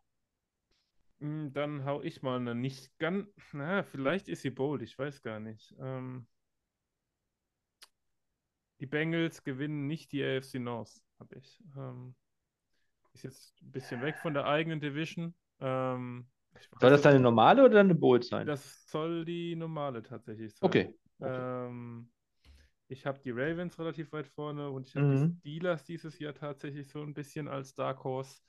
Mm, 1.20 1.48
Dann 1.52 1.84
hau 1.84 2.02
ich 2.02 2.22
mal 2.22 2.36
eine 2.36 2.54
nicht 2.54 2.96
ganz, 2.98 3.26
na, 3.52 3.82
vielleicht 3.82 4.28
ist 4.28 4.42
sie 4.42 4.50
bold, 4.50 4.82
ich 4.82 4.98
weiß 4.98 5.22
gar 5.22 5.40
nicht. 5.40 5.74
Ähm, 5.80 6.26
die 8.80 8.86
Bengals 8.86 9.44
gewinnen 9.44 9.86
nicht 9.86 10.12
die 10.12 10.22
AFC 10.22 10.58
North, 10.58 11.00
habe 11.18 11.36
ich. 11.36 11.62
Ähm, 11.76 12.14
ist 13.14 13.22
jetzt 13.24 13.62
ein 13.62 13.70
bisschen 13.72 14.00
weg 14.02 14.16
von 14.16 14.34
der 14.34 14.46
eigenen 14.46 14.80
Division. 14.80 15.34
Ähm, 15.60 16.26
Soll 16.80 16.90
das 16.90 16.98
jetzt- 16.98 17.04
dann 17.06 17.14
eine 17.14 17.22
normale 17.22 17.64
oder 17.64 17.80
eine 17.80 17.94
Bold 17.94 18.24
sein? 18.24 18.46
Das 18.46 18.86
soll 18.90 19.24
die 19.24 19.54
normale 19.56 20.02
tatsächlich 20.02 20.54
sein. 20.54 20.68
Okay. 20.68 20.94
okay. 21.20 21.40
Ähm, 21.40 22.08
ich 22.88 23.06
habe 23.06 23.18
die 23.20 23.30
Ravens 23.30 23.78
relativ 23.78 24.12
weit 24.12 24.26
vorne 24.26 24.68
und 24.70 24.86
ich 24.88 24.96
habe 24.96 25.06
Mhm. 25.06 25.34
die 25.40 25.40
Steelers 25.40 25.84
dieses 25.84 26.18
Jahr 26.18 26.34
tatsächlich 26.34 26.88
so 26.88 27.02
ein 27.02 27.14
bisschen 27.14 27.48
als 27.48 27.74
Dark 27.74 28.04
Horse. 28.04 28.40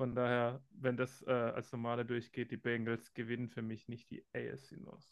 Von 0.00 0.14
daher, 0.14 0.62
wenn 0.70 0.96
das 0.96 1.20
äh, 1.26 1.30
als 1.30 1.72
normale 1.72 2.06
durchgeht, 2.06 2.50
die 2.50 2.56
Bengals 2.56 3.12
gewinnen 3.12 3.50
für 3.50 3.60
mich 3.60 3.86
nicht 3.86 4.10
die 4.10 4.24
AFC 4.32 4.78
North. 4.78 5.04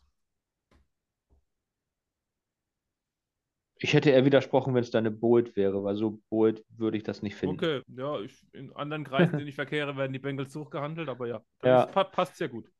Ich 3.80 3.92
hätte 3.92 4.10
eher 4.10 4.24
widersprochen, 4.24 4.72
wenn 4.74 4.82
es 4.84 4.92
dann 4.92 5.06
eine 5.06 5.10
Bold 5.14 5.56
wäre, 5.56 5.82
weil 5.82 5.96
so 5.96 6.20
bold 6.30 6.64
würde 6.76 6.96
ich 6.96 7.02
das 7.02 7.22
nicht 7.22 7.34
finden. 7.34 7.58
Okay, 7.58 7.82
ja, 7.96 8.20
ich, 8.20 8.46
in 8.52 8.72
anderen 8.74 9.04
Kreisen, 9.04 9.32
in 9.32 9.38
denen 9.38 9.48
ich 9.48 9.54
verkehre, 9.54 9.96
werden 9.96 10.12
die 10.12 10.18
Bengals 10.18 10.54
hochgehandelt, 10.54 11.08
aber 11.08 11.26
ja, 11.26 11.42
dann 11.60 11.70
Ja. 11.70 11.78
ist- 11.80 11.90
pa 11.90 12.04
passt 12.04 12.36
sehr 12.36 12.48
gut. 12.48 12.70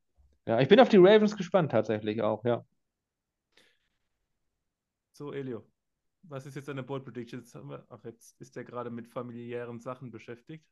Ja, 0.46 0.60
ich 0.60 0.68
bin 0.68 0.80
auf 0.80 0.88
die 0.88 0.96
Ravens 0.96 1.36
gespannt 1.36 1.70
tatsächlich 1.72 2.22
auch, 2.22 2.44
ja. 2.44 2.64
So, 5.12 5.32
Elio, 5.32 5.66
was 6.22 6.46
ist 6.46 6.54
jetzt 6.56 6.68
deine 6.68 6.82
Bold 6.82 7.04
Prediction? 7.04 7.44
Ach, 7.88 8.04
jetzt 8.04 8.40
ist 8.40 8.56
er 8.56 8.64
gerade 8.64 8.90
mit 8.90 9.08
familiären 9.08 9.80
Sachen 9.80 10.10
beschäftigt. 10.10 10.66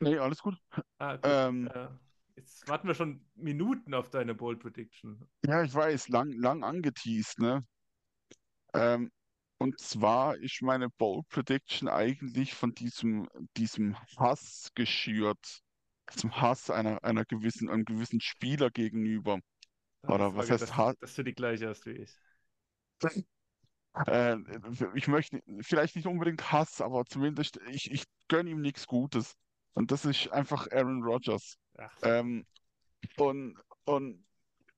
Nee, 0.00 0.18
alles 0.18 0.42
gut. 0.42 0.56
Ah, 0.98 1.16
gut. 1.16 1.48
Ähm, 1.48 1.72
Äh, 1.74 1.88
jetzt 2.36 2.66
warten 2.68 2.88
wir 2.88 2.94
schon 2.94 3.26
Minuten 3.34 3.94
auf 3.94 4.10
deine 4.10 4.34
Bold 4.34 4.60
Prediction. 4.60 5.28
Ja, 5.44 5.62
ich 5.64 5.74
weiß, 5.74 6.08
lang, 6.10 6.30
lang 6.32 6.62
angeteased, 6.62 7.40
ne? 7.40 7.66
Ähm, 8.74 9.10
und 9.58 9.78
zwar 9.80 10.36
ist 10.36 10.62
meine 10.62 10.88
Bold 10.90 11.28
Prediction 11.28 11.88
eigentlich 11.88 12.54
von 12.54 12.74
diesem, 12.74 13.28
diesem 13.56 13.96
Hass 14.16 14.70
geschürt, 14.74 15.60
diesem 16.14 16.40
Hass 16.40 16.70
einer, 16.70 17.02
einer 17.04 17.24
gewissen, 17.24 17.68
einem 17.68 17.84
gewissen 17.84 18.20
Spieler 18.20 18.70
gegenüber. 18.70 19.40
Ah, 20.02 20.12
Oder 20.12 20.34
was 20.36 20.50
heißt 20.50 20.76
dass, 20.76 20.76
ha- 20.76 20.94
dass 21.00 21.14
du 21.14 21.22
die 21.24 21.34
gleiche 21.34 21.68
hast 21.68 21.86
wie 21.86 21.92
ich. 21.92 22.20
Äh, 24.06 24.36
ich 24.94 25.08
möchte 25.08 25.40
vielleicht 25.62 25.96
nicht 25.96 26.06
unbedingt 26.06 26.52
Hass, 26.52 26.80
aber 26.80 27.04
zumindest 27.06 27.58
ich, 27.70 27.90
ich 27.90 28.04
gönne 28.28 28.50
ihm 28.50 28.60
nichts 28.60 28.86
Gutes. 28.86 29.34
Und 29.78 29.92
das 29.92 30.04
ist 30.04 30.32
einfach 30.32 30.66
Aaron 30.72 31.04
Rodgers. 31.04 31.56
Ähm, 32.02 32.44
und, 33.16 33.56
und 33.84 34.26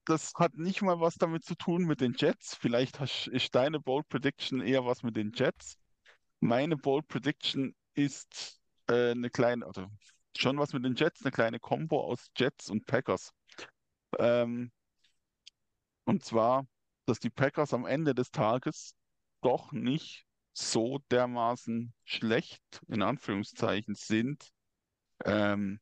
das 0.05 0.35
hat 0.35 0.59
nicht 0.59 0.83
mal 0.83 1.01
was 1.01 1.15
damit 1.15 1.43
zu 1.43 1.55
tun 1.55 1.87
mit 1.87 2.03
den 2.03 2.13
Jets. 2.13 2.55
Vielleicht 2.55 3.01
hast, 3.01 3.27
ist 3.29 3.55
deine 3.55 3.81
Bold 3.81 4.07
Prediction 4.11 4.61
eher 4.61 4.85
was 4.85 5.03
mit 5.03 5.17
den 5.17 5.33
Jets. 5.33 5.79
Meine 6.41 6.77
Bold 6.77 7.09
Prediction 7.09 7.75
ist 7.95 8.61
äh, 8.89 9.13
eine 9.13 9.31
kleine, 9.31 9.65
also 9.65 9.87
schon 10.37 10.59
was 10.59 10.75
mit 10.75 10.85
den 10.85 10.97
Jets, 10.97 11.23
eine 11.23 11.33
kleine 11.33 11.61
Combo 11.61 12.03
aus 12.03 12.31
Jets 12.37 12.69
und 12.69 12.85
Packers. 12.85 13.33
Ähm, 14.19 14.71
und 16.05 16.23
zwar, 16.27 16.67
dass 17.07 17.21
die 17.21 17.31
Packers 17.31 17.73
am 17.73 17.87
Ende 17.87 18.15
des 18.15 18.33
Tages 18.33 18.95
doch 19.41 19.73
nicht 19.73 20.27
so 20.53 20.99
dermaßen 21.11 21.95
schlecht, 22.05 22.83
in 22.89 23.01
Anführungszeichen, 23.01 23.95
sind, 23.95 24.53
ähm, 25.25 25.81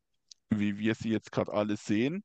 wie 0.51 0.79
wir 0.79 0.95
sie 0.95 1.11
jetzt 1.11 1.33
gerade 1.33 1.53
alle 1.53 1.77
sehen. 1.77 2.25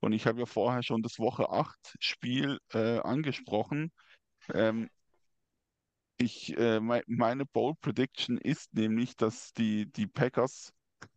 Und 0.00 0.12
ich 0.12 0.26
habe 0.26 0.40
ja 0.40 0.46
vorher 0.46 0.82
schon 0.82 1.02
das 1.02 1.18
Woche 1.18 1.50
8 1.50 1.96
Spiel 2.00 2.58
äh, 2.72 2.98
angesprochen. 3.00 3.92
Ähm, 4.54 4.88
ich, 6.18 6.56
äh, 6.58 6.80
mei- 6.80 7.02
meine 7.06 7.46
Bold 7.46 7.80
Prediction 7.80 8.36
ist 8.38 8.72
nämlich, 8.74 9.16
dass 9.16 9.52
die, 9.52 9.86
die 9.90 10.06
Packers 10.06 10.72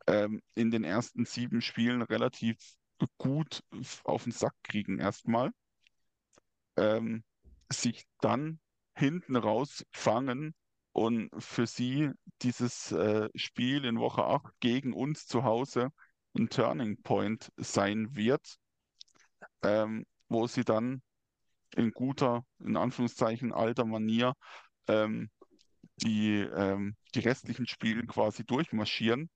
ähm, 0.07 0.41
in 0.55 0.71
den 0.71 0.83
ersten 0.83 1.25
sieben 1.25 1.61
Spielen 1.61 2.01
relativ 2.01 2.57
gut 3.17 3.63
auf 4.05 4.23
den 4.23 4.31
Sack 4.31 4.55
kriegen 4.63 4.99
erstmal. 4.99 5.51
Ähm, 6.77 7.23
sich 7.71 8.05
dann 8.21 8.59
hinten 8.95 9.35
raus 9.35 9.83
fangen 9.91 10.53
und 10.93 11.29
für 11.39 11.67
sie 11.67 12.11
dieses 12.41 12.91
äh, 12.91 13.29
Spiel 13.35 13.83
in 13.85 13.99
Woche 13.99 14.23
8 14.23 14.53
gegen 14.59 14.93
uns 14.93 15.25
zu 15.27 15.43
Hause 15.43 15.89
ein 16.35 16.49
Turning 16.49 17.01
Point 17.01 17.51
sein 17.57 18.15
wird, 18.15 18.57
ähm, 19.63 20.05
wo 20.29 20.47
sie 20.47 20.63
dann 20.63 21.01
in 21.75 21.91
guter, 21.91 22.45
in 22.59 22.77
Anführungszeichen, 22.77 23.51
alter 23.53 23.85
Manier 23.85 24.33
ähm, 24.87 25.29
die, 25.97 26.39
ähm, 26.39 26.95
die 27.15 27.19
restlichen 27.19 27.67
Spiele 27.67 28.05
quasi 28.05 28.45
durchmarschieren 28.45 29.29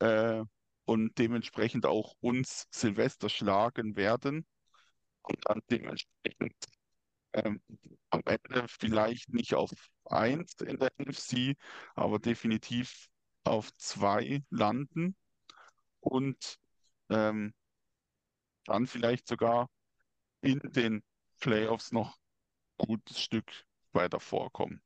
äh, 0.00 0.42
und 0.84 1.18
dementsprechend 1.18 1.86
auch 1.86 2.14
uns 2.20 2.66
Silvester 2.70 3.28
schlagen 3.28 3.96
werden 3.96 4.46
und 5.22 5.38
dann 5.44 5.60
dementsprechend 5.70 6.54
ähm, 7.36 7.60
am 8.10 8.22
Ende 8.24 8.66
vielleicht 8.68 9.32
nicht 9.32 9.54
auf 9.54 9.70
1 10.06 10.54
in 10.62 10.78
der 10.78 10.90
NFC, 10.98 11.56
aber 11.94 12.18
definitiv 12.18 13.08
auf 13.44 13.72
2 13.74 14.42
landen 14.50 15.16
und 16.00 16.56
ähm, 17.10 17.54
dann 18.64 18.86
vielleicht 18.86 19.28
sogar 19.28 19.68
in 20.40 20.60
den 20.64 21.02
Playoffs 21.40 21.92
noch 21.92 22.16
gutes 22.78 23.20
Stück 23.20 23.64
weiter 23.92 24.20
vorkommen. 24.20 24.82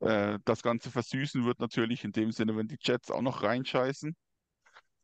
Äh, 0.00 0.38
das 0.44 0.62
Ganze 0.62 0.90
versüßen 0.90 1.44
wird 1.44 1.60
natürlich 1.60 2.04
in 2.04 2.12
dem 2.12 2.32
Sinne, 2.32 2.56
wenn 2.56 2.68
die 2.68 2.78
Jets 2.80 3.10
auch 3.10 3.22
noch 3.22 3.42
reinscheißen, 3.42 4.16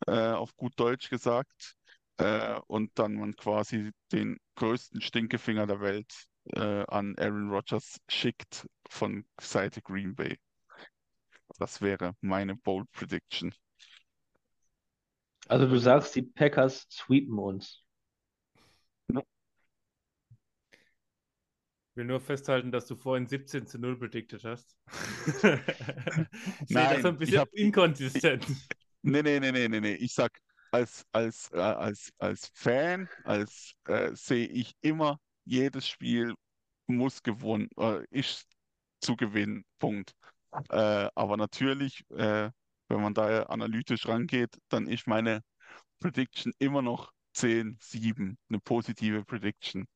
äh, 0.06 0.30
auf 0.32 0.56
gut 0.56 0.74
Deutsch 0.76 1.10
gesagt, 1.10 1.76
äh, 2.18 2.58
und 2.66 2.90
dann 2.98 3.14
man 3.14 3.36
quasi 3.36 3.92
den 4.12 4.38
größten 4.56 5.00
Stinkefinger 5.00 5.66
der 5.66 5.80
Welt 5.80 6.12
äh, 6.54 6.84
an 6.88 7.14
Aaron 7.18 7.50
Rodgers 7.50 7.98
schickt 8.08 8.68
von 8.88 9.24
Seite 9.40 9.82
Green 9.82 10.14
Bay. 10.14 10.38
Das 11.58 11.80
wäre 11.80 12.14
meine 12.20 12.56
Bold 12.56 12.90
Prediction. 12.92 13.54
Also 15.48 15.66
du 15.66 15.78
sagst, 15.78 16.14
die 16.14 16.22
Packers 16.22 16.86
sweepen 16.90 17.38
uns. 17.38 17.82
Ich 21.90 21.96
will 21.96 22.04
nur 22.04 22.20
festhalten, 22.20 22.70
dass 22.70 22.86
du 22.86 22.94
vorhin 22.94 23.26
17 23.26 23.66
zu 23.66 23.78
0 23.78 23.98
predicted 23.98 24.44
hast. 24.44 24.76
ich 25.26 25.42
sehe 25.42 25.56
das 26.68 26.68
Nein, 26.68 27.02
so 27.02 27.08
ein 27.08 27.14
ich 27.14 27.18
bisschen 27.20 27.38
hab- 27.38 27.52
inkonsistent. 27.54 28.46
Nee, 29.02 29.22
nee, 29.22 29.40
nee, 29.40 29.50
nee, 29.50 29.68
nee, 29.68 29.80
nee. 29.80 29.94
Ich 29.94 30.12
sag, 30.14 30.38
als, 30.70 31.04
als, 31.12 31.50
äh, 31.52 31.58
als, 31.58 32.12
als 32.18 32.50
Fan, 32.54 33.08
als 33.24 33.72
äh, 33.86 34.14
sehe 34.14 34.46
ich 34.46 34.76
immer, 34.80 35.18
jedes 35.48 35.88
Spiel 35.88 36.34
muss 36.86 37.22
gewonnen, 37.22 37.68
äh, 37.78 38.04
ist 38.10 38.46
zu 39.00 39.16
gewinnen. 39.16 39.64
Punkt. 39.78 40.12
Äh, 40.70 41.08
aber 41.14 41.36
natürlich, 41.36 42.04
äh, 42.10 42.50
wenn 42.88 43.02
man 43.02 43.14
da 43.14 43.44
analytisch 43.44 44.06
rangeht, 44.08 44.56
dann 44.68 44.86
ist 44.86 45.06
meine 45.06 45.42
Prediction 46.00 46.52
immer 46.58 46.82
noch 46.82 47.12
10-7, 47.34 48.38
eine 48.48 48.60
positive 48.60 49.24
Prediction. 49.24 49.86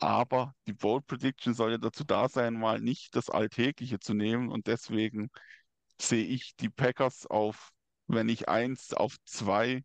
Aber 0.00 0.54
die 0.66 0.72
Bold 0.72 1.06
Prediction 1.06 1.54
soll 1.54 1.72
ja 1.72 1.78
dazu 1.78 2.04
da 2.04 2.28
sein, 2.28 2.54
mal 2.54 2.80
nicht 2.80 3.14
das 3.16 3.30
Alltägliche 3.30 3.98
zu 4.00 4.14
nehmen 4.14 4.50
und 4.50 4.66
deswegen 4.66 5.30
sehe 6.00 6.24
ich 6.24 6.56
die 6.56 6.70
Packers 6.70 7.26
auf, 7.26 7.70
wenn 8.06 8.26
nicht 8.26 8.48
eins, 8.48 8.94
auf 8.94 9.16
zwei 9.26 9.84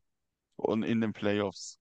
und 0.55 0.83
in 0.83 1.01
den 1.01 1.13
Playoffs. 1.13 1.79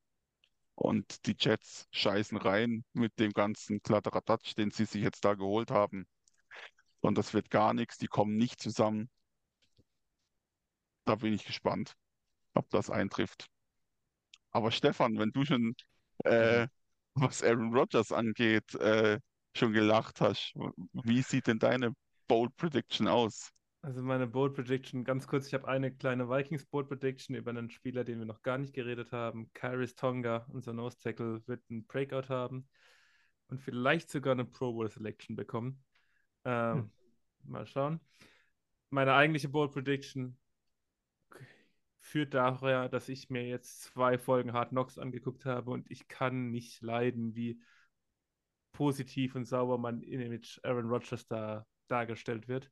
Und 0.79 1.27
die 1.27 1.35
Jets 1.37 1.89
scheißen 1.91 2.39
rein 2.39 2.85
mit 2.93 3.19
dem 3.19 3.33
ganzen 3.33 3.83
Kladderadatsch, 3.83 4.55
den 4.57 4.71
sie 4.71 4.85
sich 4.85 5.03
jetzt 5.03 5.25
da 5.25 5.35
geholt 5.35 5.73
haben. 5.73 6.07
Und 7.01 7.19
das 7.19 7.35
wird 7.35 7.51
gar 7.51 7.75
nichts, 7.75 7.99
die 7.99 8.07
kommen 8.07 8.37
nicht 8.37 8.61
zusammen. 8.61 9.11
Da 11.05 11.17
bin 11.17 11.33
ich 11.33 11.45
gespannt, 11.45 11.95
ob 12.55 12.71
das 12.71 12.91
eintrifft. 12.91 13.47
Aber 14.53 14.71
Stefan, 14.71 15.19
wenn 15.19 15.33
du 15.33 15.45
schon, 15.45 15.75
äh, 16.25 16.69
was 17.15 17.43
Aaron 17.43 17.75
Rodgers 17.75 18.13
angeht, 18.13 18.73
äh, 18.77 19.19
schon 19.57 19.73
gelacht 19.73 20.21
hast, 20.21 20.55
wie 20.93 21.23
sieht 21.23 21.49
denn 21.49 21.59
deine 21.59 21.93
Bold 22.29 22.55
Prediction 22.57 23.09
aus? 23.09 23.51
Also 23.81 24.03
meine 24.03 24.27
Bold 24.27 24.55
Prediction, 24.55 25.05
ganz 25.05 25.27
kurz, 25.27 25.47
ich 25.47 25.55
habe 25.55 25.69
eine 25.69 25.95
kleine 25.95 26.29
Vikings 26.29 26.67
Bold 26.67 26.89
Prediction 26.89 27.37
über 27.37 27.51
einen 27.51 27.71
Spieler, 27.71 28.05
den 28.05 28.19
wir 28.19 28.27
noch 28.27 28.43
gar 28.43 28.59
nicht 28.59 28.75
geredet 28.75 29.13
haben. 29.13 29.51
Kairis 29.55 29.95
Tonga, 29.95 30.47
unser 30.49 30.73
Nose 30.73 30.99
Tackle, 30.99 31.43
wird 31.47 31.63
einen 31.71 31.87
Breakout 31.87 32.29
haben 32.29 32.69
und 33.49 33.61
vielleicht 33.61 34.11
sogar 34.11 34.33
eine 34.33 34.45
Pro 34.45 34.73
Bowl 34.73 34.91
Selection 34.91 35.37
bekommen. 35.37 35.85
Ähm, 36.45 36.91
Mal 37.45 37.67
schauen. 37.67 38.01
Meine 38.91 39.15
eigentliche 39.15 39.49
Bold 39.49 39.73
Prediction 39.73 40.37
führt 42.01 42.35
daher, 42.35 42.89
dass 42.89 43.09
ich 43.09 43.31
mir 43.31 43.47
jetzt 43.47 43.83
zwei 43.83 44.19
Folgen 44.19 44.53
Hard 44.53 44.71
Knocks 44.71 44.99
angeguckt 44.99 45.45
habe 45.45 45.71
und 45.71 45.91
ich 45.91 46.09
kann 46.09 46.51
nicht 46.51 46.83
leiden, 46.83 47.35
wie 47.35 47.61
positiv 48.73 49.35
und 49.35 49.45
sauber 49.45 49.79
mein 49.79 50.03
Image 50.03 50.59
Aaron 50.63 50.89
Rodgers 50.89 51.27
da 51.27 51.67
dargestellt 51.89 52.49
wird. 52.49 52.71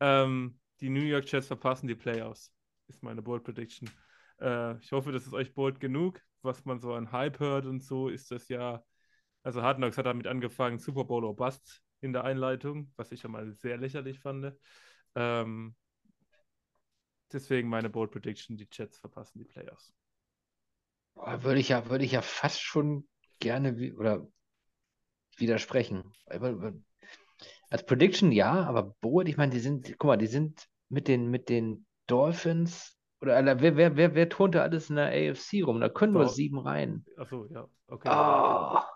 Ähm, 0.00 0.58
die 0.80 0.88
New 0.88 1.02
York 1.02 1.30
Jets 1.30 1.46
verpassen 1.48 1.86
die 1.88 1.94
Playoffs, 1.94 2.52
ist 2.88 3.02
meine 3.02 3.22
Bold 3.22 3.44
Prediction. 3.44 3.90
Äh, 4.40 4.78
ich 4.78 4.92
hoffe, 4.92 5.12
das 5.12 5.26
ist 5.26 5.34
euch 5.34 5.54
bold 5.54 5.80
genug. 5.80 6.20
Was 6.42 6.64
man 6.64 6.80
so 6.80 6.94
an 6.94 7.12
Hype 7.12 7.38
hört 7.38 7.66
und 7.66 7.82
so, 7.82 8.08
ist 8.08 8.30
das 8.30 8.48
ja. 8.48 8.82
Also 9.42 9.62
Hard 9.62 9.76
Knocks 9.76 9.98
hat 9.98 10.06
damit 10.06 10.26
angefangen, 10.26 10.78
Super 10.78 11.04
Bowl 11.04 11.24
or 11.24 11.36
Bust 11.36 11.82
in 12.00 12.12
der 12.12 12.24
Einleitung, 12.24 12.92
was 12.96 13.12
ich 13.12 13.20
schon 13.20 13.32
mal 13.32 13.52
sehr 13.52 13.76
lächerlich 13.76 14.20
fand. 14.20 14.54
Ähm, 15.14 15.74
deswegen 17.32 17.68
meine 17.68 17.90
Bold 17.90 18.10
Prediction: 18.10 18.56
die 18.56 18.68
Jets 18.70 18.98
verpassen 18.98 19.38
die 19.38 19.44
Playoffs. 19.44 19.94
Würde 21.14 21.60
ich 21.60 21.68
ja, 21.68 21.88
würde 21.90 22.04
ich 22.04 22.12
ja 22.12 22.22
fast 22.22 22.62
schon 22.62 23.06
gerne 23.38 23.94
oder 23.96 24.26
widersprechen. 25.36 26.12
Als 27.70 27.86
Prediction 27.86 28.32
ja, 28.32 28.64
aber 28.64 28.94
Bold, 29.00 29.28
ich 29.28 29.36
meine, 29.36 29.52
die 29.52 29.60
sind, 29.60 29.94
guck 29.98 30.08
mal, 30.08 30.16
die 30.16 30.26
sind 30.26 30.68
mit 30.88 31.08
den, 31.08 31.30
mit 31.30 31.48
den 31.48 31.86
Dolphins 32.08 32.96
oder 33.20 33.36
Alter, 33.36 33.60
wer, 33.60 33.76
wer, 33.76 33.96
wer, 33.96 34.14
wer 34.14 34.28
turnt 34.28 34.54
da 34.54 34.62
alles 34.62 34.90
in 34.90 34.96
der 34.96 35.08
AFC 35.08 35.62
rum? 35.64 35.80
Da 35.80 35.88
können 35.88 36.14
nur 36.14 36.28
sieben 36.28 36.58
rein. 36.58 37.04
Achso, 37.16 37.46
ja. 37.46 37.68
Okay. 37.86 38.08
Ah. 38.08 38.88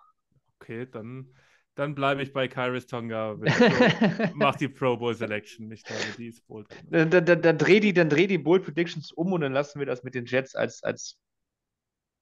Okay, 0.58 0.86
dann, 0.90 1.28
dann 1.74 1.94
bleibe 1.94 2.22
ich 2.22 2.32
bei 2.32 2.48
Kairis 2.48 2.86
Tonga. 2.86 3.36
Mach 4.34 4.56
die 4.56 4.68
Pro 4.68 4.96
Bowl 4.96 5.14
Selection. 5.14 5.70
Ich 5.70 5.84
glaube, 5.84 6.02
die 6.16 6.28
ist 6.28 6.46
bold. 6.46 6.66
Dann, 6.90 7.10
dann, 7.10 7.26
dann, 7.26 7.42
dann 7.42 7.58
dreh 7.58 7.80
die, 7.80 7.92
dann 7.92 8.08
dreh 8.08 8.26
die 8.26 8.38
Bold 8.38 8.64
Predictions 8.64 9.12
um 9.12 9.32
und 9.32 9.42
dann 9.42 9.52
lassen 9.52 9.78
wir 9.78 9.86
das 9.86 10.02
mit 10.02 10.14
den 10.14 10.24
Jets 10.24 10.54
als, 10.54 10.82
als 10.82 11.18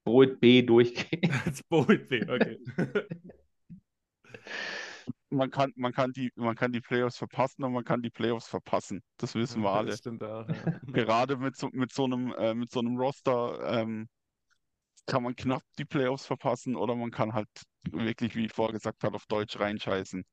Bold 0.05 0.41
B 0.41 0.63
durchgehen. 0.63 1.33
Als 1.47 1.63
bold 1.63 2.09
B, 2.09 2.23
okay. 2.23 2.59
Man 5.33 5.51
kann, 5.51 5.73
man 5.77 5.93
kann 5.93 6.13
die, 6.13 6.31
man 6.37 6.55
kann 6.55 6.73
die 6.73 6.81
Playoffs 6.81 7.17
verpassen 7.17 7.65
und 7.65 7.73
man 7.73 7.85
kann 7.85 8.03
die 8.03 8.11
Playoffs 8.11 8.49
verpassen. 8.49 9.03
Das 9.17 9.35
wissen 9.35 9.63
wir 9.63 9.71
alle. 9.71 9.91
Das 9.91 9.99
stimmt 9.99 10.23
auch. 10.23 10.47
Ja. 10.49 10.55
Gerade 10.93 11.37
mit 11.37 11.57
so, 11.57 11.69
mit 11.73 11.93
so 11.93 12.05
einem, 12.05 12.33
äh, 12.35 12.55
mit 12.55 12.71
so 12.71 12.81
einem 12.81 12.97
Roster 12.99 13.81
ähm, 13.81 14.09
kann 15.07 15.23
man 15.23 15.35
knapp 15.35 15.63
die 15.79 15.85
Playoffs 15.85 16.27
verpassen 16.27 16.77
oder 16.77 16.95
man 16.95 17.11
kann 17.11 17.33
halt 17.33 17.49
wirklich, 17.91 18.37
wie 18.37 18.47
ich 18.47 18.53
vorher 18.53 18.73
gesagt 18.73 19.03
habe, 19.05 19.17
auf 19.17 19.27
Deutsch 19.27 19.59
reinscheißen. 19.59 20.25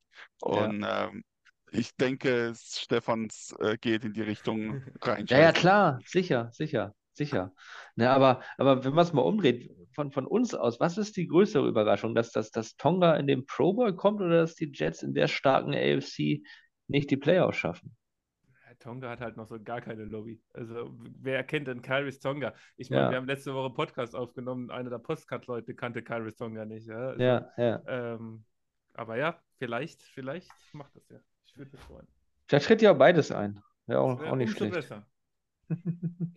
Und 0.42 0.86
ähm, 0.88 1.24
ich 1.72 1.96
denke, 1.96 2.54
Stefans 2.56 3.56
äh, 3.60 3.78
geht 3.78 4.04
in 4.06 4.14
die 4.14 4.22
Richtung 4.22 4.84
Ja, 5.04 5.14
reinscheißen. 5.14 5.44
ja, 5.44 5.52
klar, 5.52 6.00
sicher, 6.06 6.50
sicher, 6.52 6.94
sicher. 7.14 7.54
Ne, 7.96 8.10
aber, 8.10 8.42
aber 8.58 8.84
wenn 8.84 8.94
man 8.94 9.06
es 9.06 9.14
mal 9.14 9.22
umdreht, 9.22 9.72
von, 9.94 10.12
von 10.12 10.26
uns 10.28 10.54
aus, 10.54 10.80
was 10.80 10.98
ist 10.98 11.18
die 11.18 11.28
größere 11.28 11.68
Überraschung, 11.68 12.16
dass, 12.16 12.32
dass, 12.32 12.52
dass 12.52 12.76
Tonga 12.78 13.16
in 13.16 13.28
den 13.28 13.46
Pro 13.46 13.74
Bowl 13.74 13.96
kommt 13.96 14.22
oder 14.22 14.42
dass 14.42 14.56
die 14.56 14.72
Jets 14.74 15.04
in 15.04 15.14
der 15.14 15.28
starken 15.28 15.74
AFC 15.74 16.44
nicht 16.88 17.12
die 17.12 17.18
Playoffs 17.18 17.58
schaffen? 17.58 17.96
Tonga 18.80 19.10
hat 19.10 19.20
halt 19.20 19.36
noch 19.36 19.46
so 19.46 19.62
gar 19.62 19.82
keine 19.82 20.06
Lobby. 20.06 20.42
Also, 20.54 20.96
wer 21.20 21.44
kennt 21.44 21.68
denn 21.68 21.82
Kairis 21.82 22.20
Tonga? 22.20 22.54
Ich 22.78 22.90
meine, 22.90 23.04
Ja. 23.04 23.10
wir 23.12 23.18
haben 23.18 23.28
letzte 23.28 23.54
Woche 23.54 23.74
Podcast 23.74 24.16
aufgenommen. 24.16 24.72
Einer 24.72 24.90
der 24.90 25.00
Postcard-Leute 25.00 25.76
kannte 25.76 26.02
Kairis 26.02 26.38
Tonga 26.38 26.64
nicht. 26.64 26.88
Ja, 26.88 27.10
also, 27.10 27.22
Ja, 27.22 27.52
ja. 27.58 27.82
Ähm, 27.88 28.46
aber 28.94 29.18
ja, 29.18 29.38
vielleicht, 29.58 30.02
vielleicht 30.02 30.50
macht 30.74 30.96
das 30.96 31.10
ja. 31.10 31.20
Ich 31.46 31.58
würde 31.58 31.72
mich 31.72 31.82
freuen. 31.82 32.08
Vielleicht 32.48 32.68
tritt 32.68 32.82
ja 32.82 32.94
auch 32.94 32.98
beides 32.98 33.32
ein. 33.32 33.62
Ja, 33.88 34.00
auch, 34.00 34.20
wär 34.20 34.32
auch 34.32 34.36
nicht 34.38 34.56
schlecht. 34.56 34.74
besser. 34.74 35.06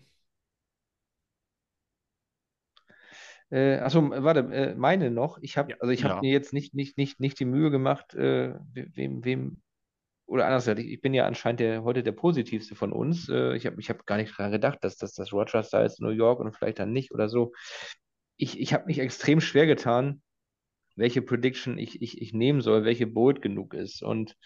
Äh, 3.52 3.80
achso, 3.80 4.08
warte, 4.10 4.40
äh, 4.52 4.74
meine 4.74 5.10
noch. 5.10 5.38
Ich 5.42 5.58
habe, 5.58 5.72
Ja. 5.72 5.76
also 5.80 5.92
ich 5.92 6.04
habe 6.04 6.14
Ja. 6.14 6.20
mir 6.22 6.32
jetzt 6.32 6.54
nicht, 6.54 6.74
nicht, 6.74 6.96
nicht, 6.96 7.20
nicht 7.20 7.38
die 7.38 7.44
Mühe 7.44 7.70
gemacht, 7.70 8.14
äh, 8.14 8.54
we- 8.72 8.88
wem, 8.94 9.24
wem, 9.26 9.62
oder 10.26 10.46
anders 10.46 10.64
gesagt, 10.64 10.80
ich, 10.80 11.02
bin 11.02 11.12
ja 11.12 11.26
anscheinend 11.26 11.60
der, 11.60 11.84
heute 11.84 12.02
der 12.02 12.12
positivste 12.12 12.74
von 12.74 12.92
uns. 12.92 13.28
Äh, 13.28 13.54
ich 13.54 13.66
habe 13.66 13.78
ich 13.78 13.90
hab 13.90 14.06
gar 14.06 14.16
nicht 14.16 14.36
dran 14.36 14.52
gedacht, 14.52 14.78
dass, 14.82 14.96
dass 14.96 15.12
das 15.12 15.34
Rogers 15.34 15.68
da 15.68 15.84
ist 15.84 16.00
New 16.00 16.08
York 16.08 16.40
und 16.40 16.56
vielleicht 16.56 16.78
dann 16.78 16.92
nicht 16.94 17.12
oder 17.12 17.28
so. 17.28 17.52
Ich, 18.38 18.58
ich 18.58 18.72
habe 18.72 18.86
mich 18.86 18.98
extrem 18.98 19.42
schwer 19.42 19.66
getan, 19.66 20.22
welche 20.96 21.20
Prediction 21.20 21.76
ich, 21.78 22.00
ich, 22.00 22.22
ich 22.22 22.32
nehmen 22.32 22.62
soll, 22.62 22.84
welche 22.84 23.06
bold 23.06 23.42
genug 23.42 23.74
ist. 23.74 24.02
Und 24.02 24.36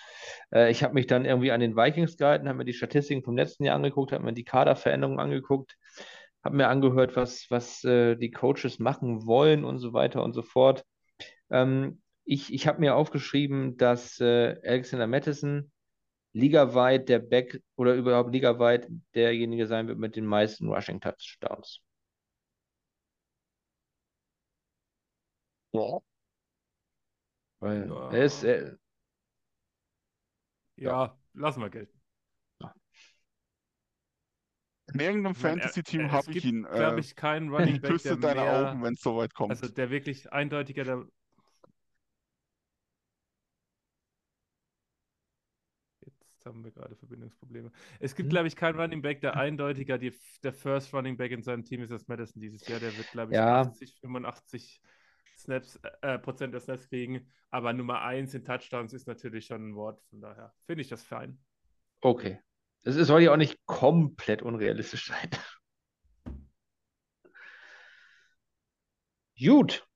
äh, 0.53 0.71
ich 0.71 0.83
habe 0.83 0.95
mich 0.95 1.07
dann 1.07 1.25
irgendwie 1.25 1.53
an 1.53 1.61
den 1.61 1.77
Vikings 1.77 2.17
gehalten, 2.17 2.49
habe 2.49 2.59
mir 2.59 2.65
die 2.65 2.73
Statistiken 2.73 3.23
vom 3.23 3.37
letzten 3.37 3.65
Jahr 3.65 3.77
angeguckt, 3.77 4.11
habe 4.11 4.25
mir 4.25 4.33
die 4.33 4.45
Kaderveränderungen 4.45 5.21
angeguckt, 5.21 5.77
habe 6.47 6.57
mir 6.57 6.69
angehört, 6.69 7.17
was, 7.17 7.47
was 7.51 7.85
äh, 7.85 8.17
die 8.17 8.31
Coaches 8.31 8.79
machen 8.79 9.27
wollen 9.27 9.65
und 9.65 9.79
so 9.81 9.93
weiter 9.93 10.25
und 10.25 10.33
so 10.33 10.43
fort. 10.43 10.87
Ähm, 11.51 12.03
ich 12.25 12.53
ich 12.55 12.67
habe 12.69 12.81
mir 12.81 12.97
aufgeschrieben, 12.97 13.77
dass 13.77 14.21
äh, 14.21 14.57
Alexander 14.65 15.07
Mattison 15.09 15.71
ligaweit 16.35 17.09
der 17.09 17.21
Back 17.21 17.63
oder 17.77 17.95
überhaupt 17.95 18.33
ligaweit 18.33 18.89
derjenige 19.15 19.67
sein 19.67 19.89
wird 19.89 19.99
mit 19.99 20.17
den 20.17 20.27
meisten 20.27 20.69
Rushing 20.69 21.01
Touchdowns. 21.01 21.81
Ja. 25.73 26.01
Weil 27.61 27.89
Ja. 27.89 28.11
er 28.13 28.25
ist, 28.25 28.43
äh, 28.45 28.77
Ja, 30.77 31.19
lassen 31.35 31.61
wir 31.61 31.71
gelten. 31.71 31.96
In 34.93 35.01
irgendeinem 35.01 35.35
Fantasy-Team 35.37 36.11
habe 36.11 36.23
es 36.23 36.31
ich 36.33 36.43
gibt, 36.43 36.45
ihn. 36.45 36.65
glaube 36.75 36.99
Äh, 36.99 37.01
ich, 37.01 37.17
keinen 37.17 37.51
Running 37.51 37.81
Back, 37.81 38.03
küsse 38.03 38.03
der 38.03 38.17
deine 38.19 38.43
mehr, 38.43 38.47
Augen, 38.47 38.83
wenn 38.83 38.95
es 38.95 39.01
soweit 39.01 39.35
kommt. 39.35 39.61
also 39.61 39.69
der 39.69 39.91
wirklich 39.91 40.33
eindeutiger 40.33 40.85
der 40.85 41.07
haben 46.45 46.65
wir 46.65 46.71
gerade 46.71 46.95
Verbindungsprobleme. 46.95 47.73
Es 47.99 48.15
gibt, 48.15 48.29
Hm? 48.29 48.31
glaube 48.31 48.47
ich, 48.49 48.55
keinen 48.57 48.79
Running 48.81 49.03
Back, 49.03 49.21
der 49.21 49.37
eindeutiger 49.37 49.99
die, 49.99 50.13
der 50.45 50.53
First 50.53 50.95
Running 50.95 51.17
Back 51.17 51.33
in 51.33 51.43
seinem 51.43 51.65
Team 51.65 51.83
ist 51.83 51.91
als 51.91 52.07
Madison 52.07 52.41
dieses 52.41 52.67
Jahr. 52.69 52.79
Der 52.81 52.97
wird, 52.97 53.11
glaube 53.11 53.33
ich, 53.33 53.39
Ja. 53.39 53.47
80, 53.53 53.99
85 54.01 54.81
Snaps, 55.37 55.81
äh, 56.03 56.19
Prozent 56.19 56.55
der 56.55 56.61
Snaps 56.61 56.89
kriegen. 56.89 57.27
Aber 57.51 57.73
Nummer 57.73 58.03
1 58.03 58.35
in 58.35 58.45
Touchdowns 58.45 58.93
ist 58.93 59.07
natürlich 59.09 59.47
schon 59.47 59.71
ein 59.71 59.75
Wort. 59.75 60.01
Von 60.11 60.21
daher 60.21 60.55
finde 60.67 60.83
ich 60.83 60.89
das 60.89 61.03
fein. 61.03 61.39
Okay. 62.03 62.41
Es 62.87 62.95
soll 62.95 63.23
ja 63.23 63.33
auch 63.33 63.37
nicht 63.37 63.59
komplett 63.67 64.43
unrealistisch 64.43 65.09
sein. 65.09 65.29
Gut. 69.39 69.87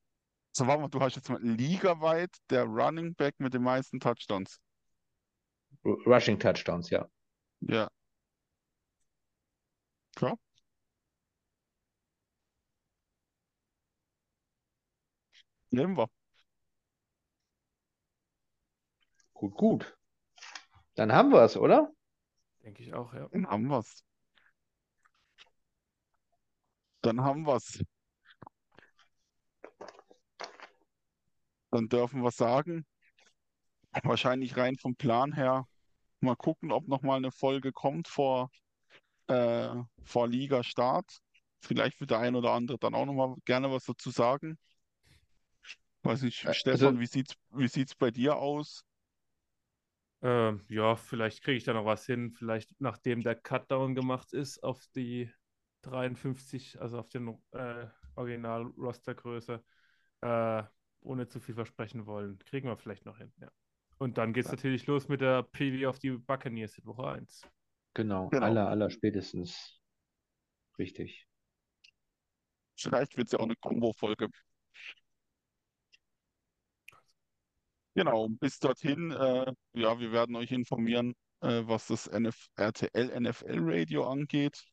So, 0.53 0.67
warte 0.67 0.83
mal, 0.83 0.89
du 0.89 1.01
hast 1.01 1.15
jetzt 1.15 1.31
mal 1.31 1.41
ligaweit 1.41 2.37
der 2.51 2.65
Running 2.65 3.15
Back 3.15 3.37
mit 3.39 3.55
den 3.55 3.63
meisten 3.63 4.01
Touchdowns. 4.01 4.61
R- 5.85 5.97
Rushing 6.05 6.39
Touchdowns, 6.41 6.91
ja. 6.91 7.09
Ja. 7.61 7.89
Klar. 10.17 10.37
Nehmen 15.71 15.97
wir. 15.97 16.09
Gut, 19.35 19.55
gut. 19.57 19.97
Dann 20.95 21.13
haben 21.13 21.31
wir 21.33 21.43
es, 21.43 21.57
oder? 21.57 21.93
Denke 22.63 22.83
ich 22.83 22.93
auch, 22.95 23.13
ja. 23.15 23.29
Dann 23.29 23.47
haben 23.47 23.69
wir's. 23.69 24.05
Dann 27.03 27.21
haben 27.23 27.47
wir's. 27.47 27.83
Dann 31.71 31.89
dürfen 31.89 32.23
wir 32.23 32.33
sagen, 32.33 32.85
wahrscheinlich 34.03 34.57
rein 34.57 34.77
vom 34.77 34.97
Plan 34.97 35.33
her, 35.33 35.67
mal 36.21 36.37
gucken, 36.37 36.73
ob 36.73 36.89
noch 36.89 37.03
mal 37.03 37.17
eine 37.17 37.31
Folge 37.31 37.73
kommt 37.73 38.09
vor, 38.09 38.51
äh, 39.29 39.75
vor 40.03 40.29
Liga-Start. 40.29 41.21
Vielleicht 41.61 42.01
wird 42.01 42.11
der 42.11 42.19
ein 42.19 42.35
oder 42.35 42.53
andere 42.53 42.79
dann 42.79 42.95
auch 42.95 43.07
noch 43.07 43.15
mal 43.15 43.37
gerne 43.45 43.71
was 43.71 43.85
dazu 43.85 44.11
sagen. 44.11 44.59
Weiß 46.03 46.23
nicht, 46.23 46.45
Äh, 46.45 46.55
Stefan, 46.55 46.87
also- 46.87 47.01
wie 47.01 47.07
sieht's, 47.07 47.35
wie 47.51 47.69
sieht's 47.69 47.95
bei 47.95 48.11
dir 48.11 48.37
aus? 48.37 48.85
Ähm, 50.23 50.63
ja, 50.69 50.97
vielleicht 50.97 51.43
kriege 51.43 51.57
ich 51.57 51.65
da 51.65 51.73
noch 51.73 51.85
was 51.87 52.05
hin. 52.07 52.31
Vielleicht 52.33 52.79
nachdem 52.81 53.23
der 53.23 53.35
Cutdown 53.35 53.95
gemacht 53.95 54.33
ist 54.33 54.63
auf 54.63 54.87
die 54.95 55.31
53, 55.83 56.81
also 56.81 56.99
auf 56.99 57.09
den 57.09 57.39
äh, 57.53 57.87
Original-Rostergröße, 58.17 59.65
äh, 60.21 60.63
ohne 61.01 61.29
zu 61.29 61.41
viel 61.41 61.55
versprechen 61.55 62.07
wollen. 62.07 62.39
Kriegen 62.41 62.69
wir 62.69 62.77
vielleicht 62.77 63.07
noch 63.07 63.19
hin, 63.19 63.33
ja. 63.39 63.51
Und 63.99 64.19
dann 64.19 64.33
geht 64.33 64.45
es 64.45 64.51
Ja. 64.51 64.57
natürlich 64.57 64.87
los 64.87 65.09
mit 65.09 65.21
der 65.21 65.43
Preview 65.43 65.89
auf 65.89 65.99
die 65.99 66.11
Buccaneers 66.11 66.77
in 66.79 66.87
Woche 66.87 67.07
1. 67.09 67.43
Genau. 67.95 68.29
Genau. 68.29 68.45
Aller, 68.47 68.69
aller 68.69 68.91
spätestens. 68.91 69.81
Richtig. 70.79 71.27
Vielleicht 72.77 73.17
wird 73.17 73.27
es 73.29 73.33
ja 73.33 73.39
auch 73.39 73.45
eine 73.45 73.57
Combo-Folge. 73.57 74.29
Genau, 77.95 78.29
bis 78.29 78.59
dorthin, 78.59 79.11
äh, 79.11 79.53
ja, 79.75 79.99
wir 79.99 80.13
werden 80.13 80.37
euch 80.37 80.53
informieren, 80.53 81.15
äh, 81.41 81.63
was 81.65 81.89
das 81.89 82.07
NF 82.07 82.47
RTL 82.57 83.11
NFL 83.21 83.59
Radio 83.61 84.09
angeht. 84.09 84.65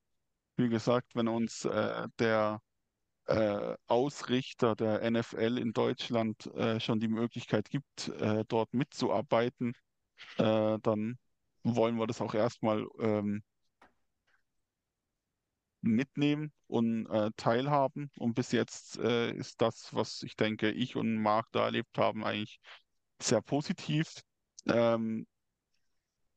Wie 0.57 0.69
gesagt, 0.69 1.15
wenn 1.15 1.27
uns 1.27 1.65
äh, 1.65 2.07
der 2.19 2.61
äh, 3.27 3.75
Ausrichter 3.87 4.75
der 4.75 5.03
NFL 5.03 5.57
in 5.59 5.73
Deutschland 5.73 6.47
äh, 6.55 6.79
schon 6.79 6.99
die 6.99 7.09
Möglichkeit 7.09 7.69
gibt, 7.69 8.09
äh, 8.09 8.45
dort 8.47 8.73
mitzuarbeiten, 8.73 9.73
dann 10.37 11.17
wollen 11.63 11.97
wir 11.97 12.07
das 12.07 12.21
auch 12.21 12.33
erstmal 12.33 12.87
ähm, 12.99 13.43
mitnehmen 15.81 16.51
und 16.67 17.07
äh, 17.07 17.31
teilhaben. 17.37 18.11
Und 18.17 18.33
bis 18.35 18.51
jetzt 18.51 18.97
äh, 18.99 19.31
ist 19.31 19.61
das, 19.61 19.93
was 19.93 20.23
ich 20.23 20.35
denke, 20.35 20.71
ich 20.71 20.95
und 20.95 21.15
Marc 21.17 21.47
da 21.51 21.65
erlebt 21.65 21.97
haben, 21.97 22.23
eigentlich 22.23 22.59
sehr 23.21 23.41
positiv. 23.41 24.21
Ähm, 24.67 25.27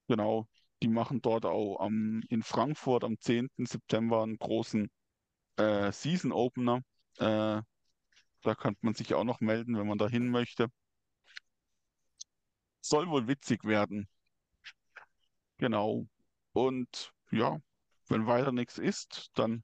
genau, 0.08 0.46
die 0.82 0.88
machen 0.88 1.20
dort 1.20 1.44
auch 1.44 1.80
am, 1.80 2.22
in 2.28 2.42
Frankfurt 2.42 3.04
am 3.04 3.18
10. 3.18 3.48
September 3.58 4.22
einen 4.22 4.38
großen 4.38 4.90
äh, 5.56 5.92
Season 5.92 6.32
Opener. 6.32 6.82
Äh, 7.18 7.62
da 8.42 8.54
kann 8.54 8.76
man 8.80 8.94
sich 8.94 9.14
auch 9.14 9.24
noch 9.24 9.40
melden, 9.40 9.76
wenn 9.78 9.86
man 9.86 9.98
da 9.98 10.08
hin 10.08 10.28
möchte. 10.30 10.68
Soll 12.80 13.08
wohl 13.08 13.28
witzig 13.28 13.64
werden. 13.64 14.08
Genau. 15.58 16.06
Und 16.52 17.12
ja, 17.30 17.58
wenn 18.08 18.26
weiter 18.26 18.52
nichts 18.52 18.78
ist, 18.78 19.30
dann 19.34 19.62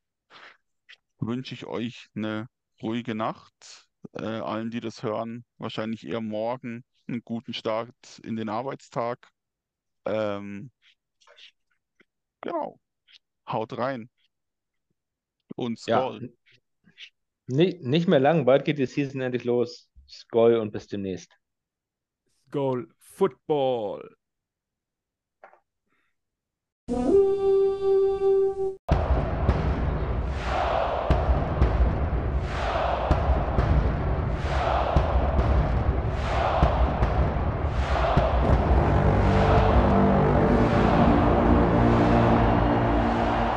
wünsche 1.18 1.54
ich 1.54 1.66
euch 1.66 2.08
eine 2.14 2.48
ruhige 2.82 3.14
Nacht. 3.14 3.88
Äh, 4.12 4.24
allen, 4.24 4.70
die 4.70 4.80
das 4.80 5.02
hören, 5.02 5.44
wahrscheinlich 5.58 6.06
eher 6.06 6.20
morgen 6.20 6.84
einen 7.08 7.22
guten 7.24 7.52
Start 7.52 7.94
in 8.24 8.36
den 8.36 8.48
Arbeitstag. 8.48 9.28
Ähm, 10.04 10.70
genau. 12.40 12.80
Haut 13.48 13.76
rein. 13.78 14.10
Und 15.54 15.84
Ja. 15.86 16.00
Skoll. 16.00 16.36
Nicht, 17.48 17.82
nicht 17.82 18.08
mehr 18.08 18.18
lang, 18.18 18.44
bald 18.44 18.64
geht 18.64 18.78
die 18.78 18.86
Season 18.86 19.20
endlich 19.20 19.44
los. 19.44 19.88
Skoll 20.08 20.56
und 20.56 20.72
bis 20.72 20.88
demnächst. 20.88 21.32
Goal 22.50 22.88
Football. 22.98 24.16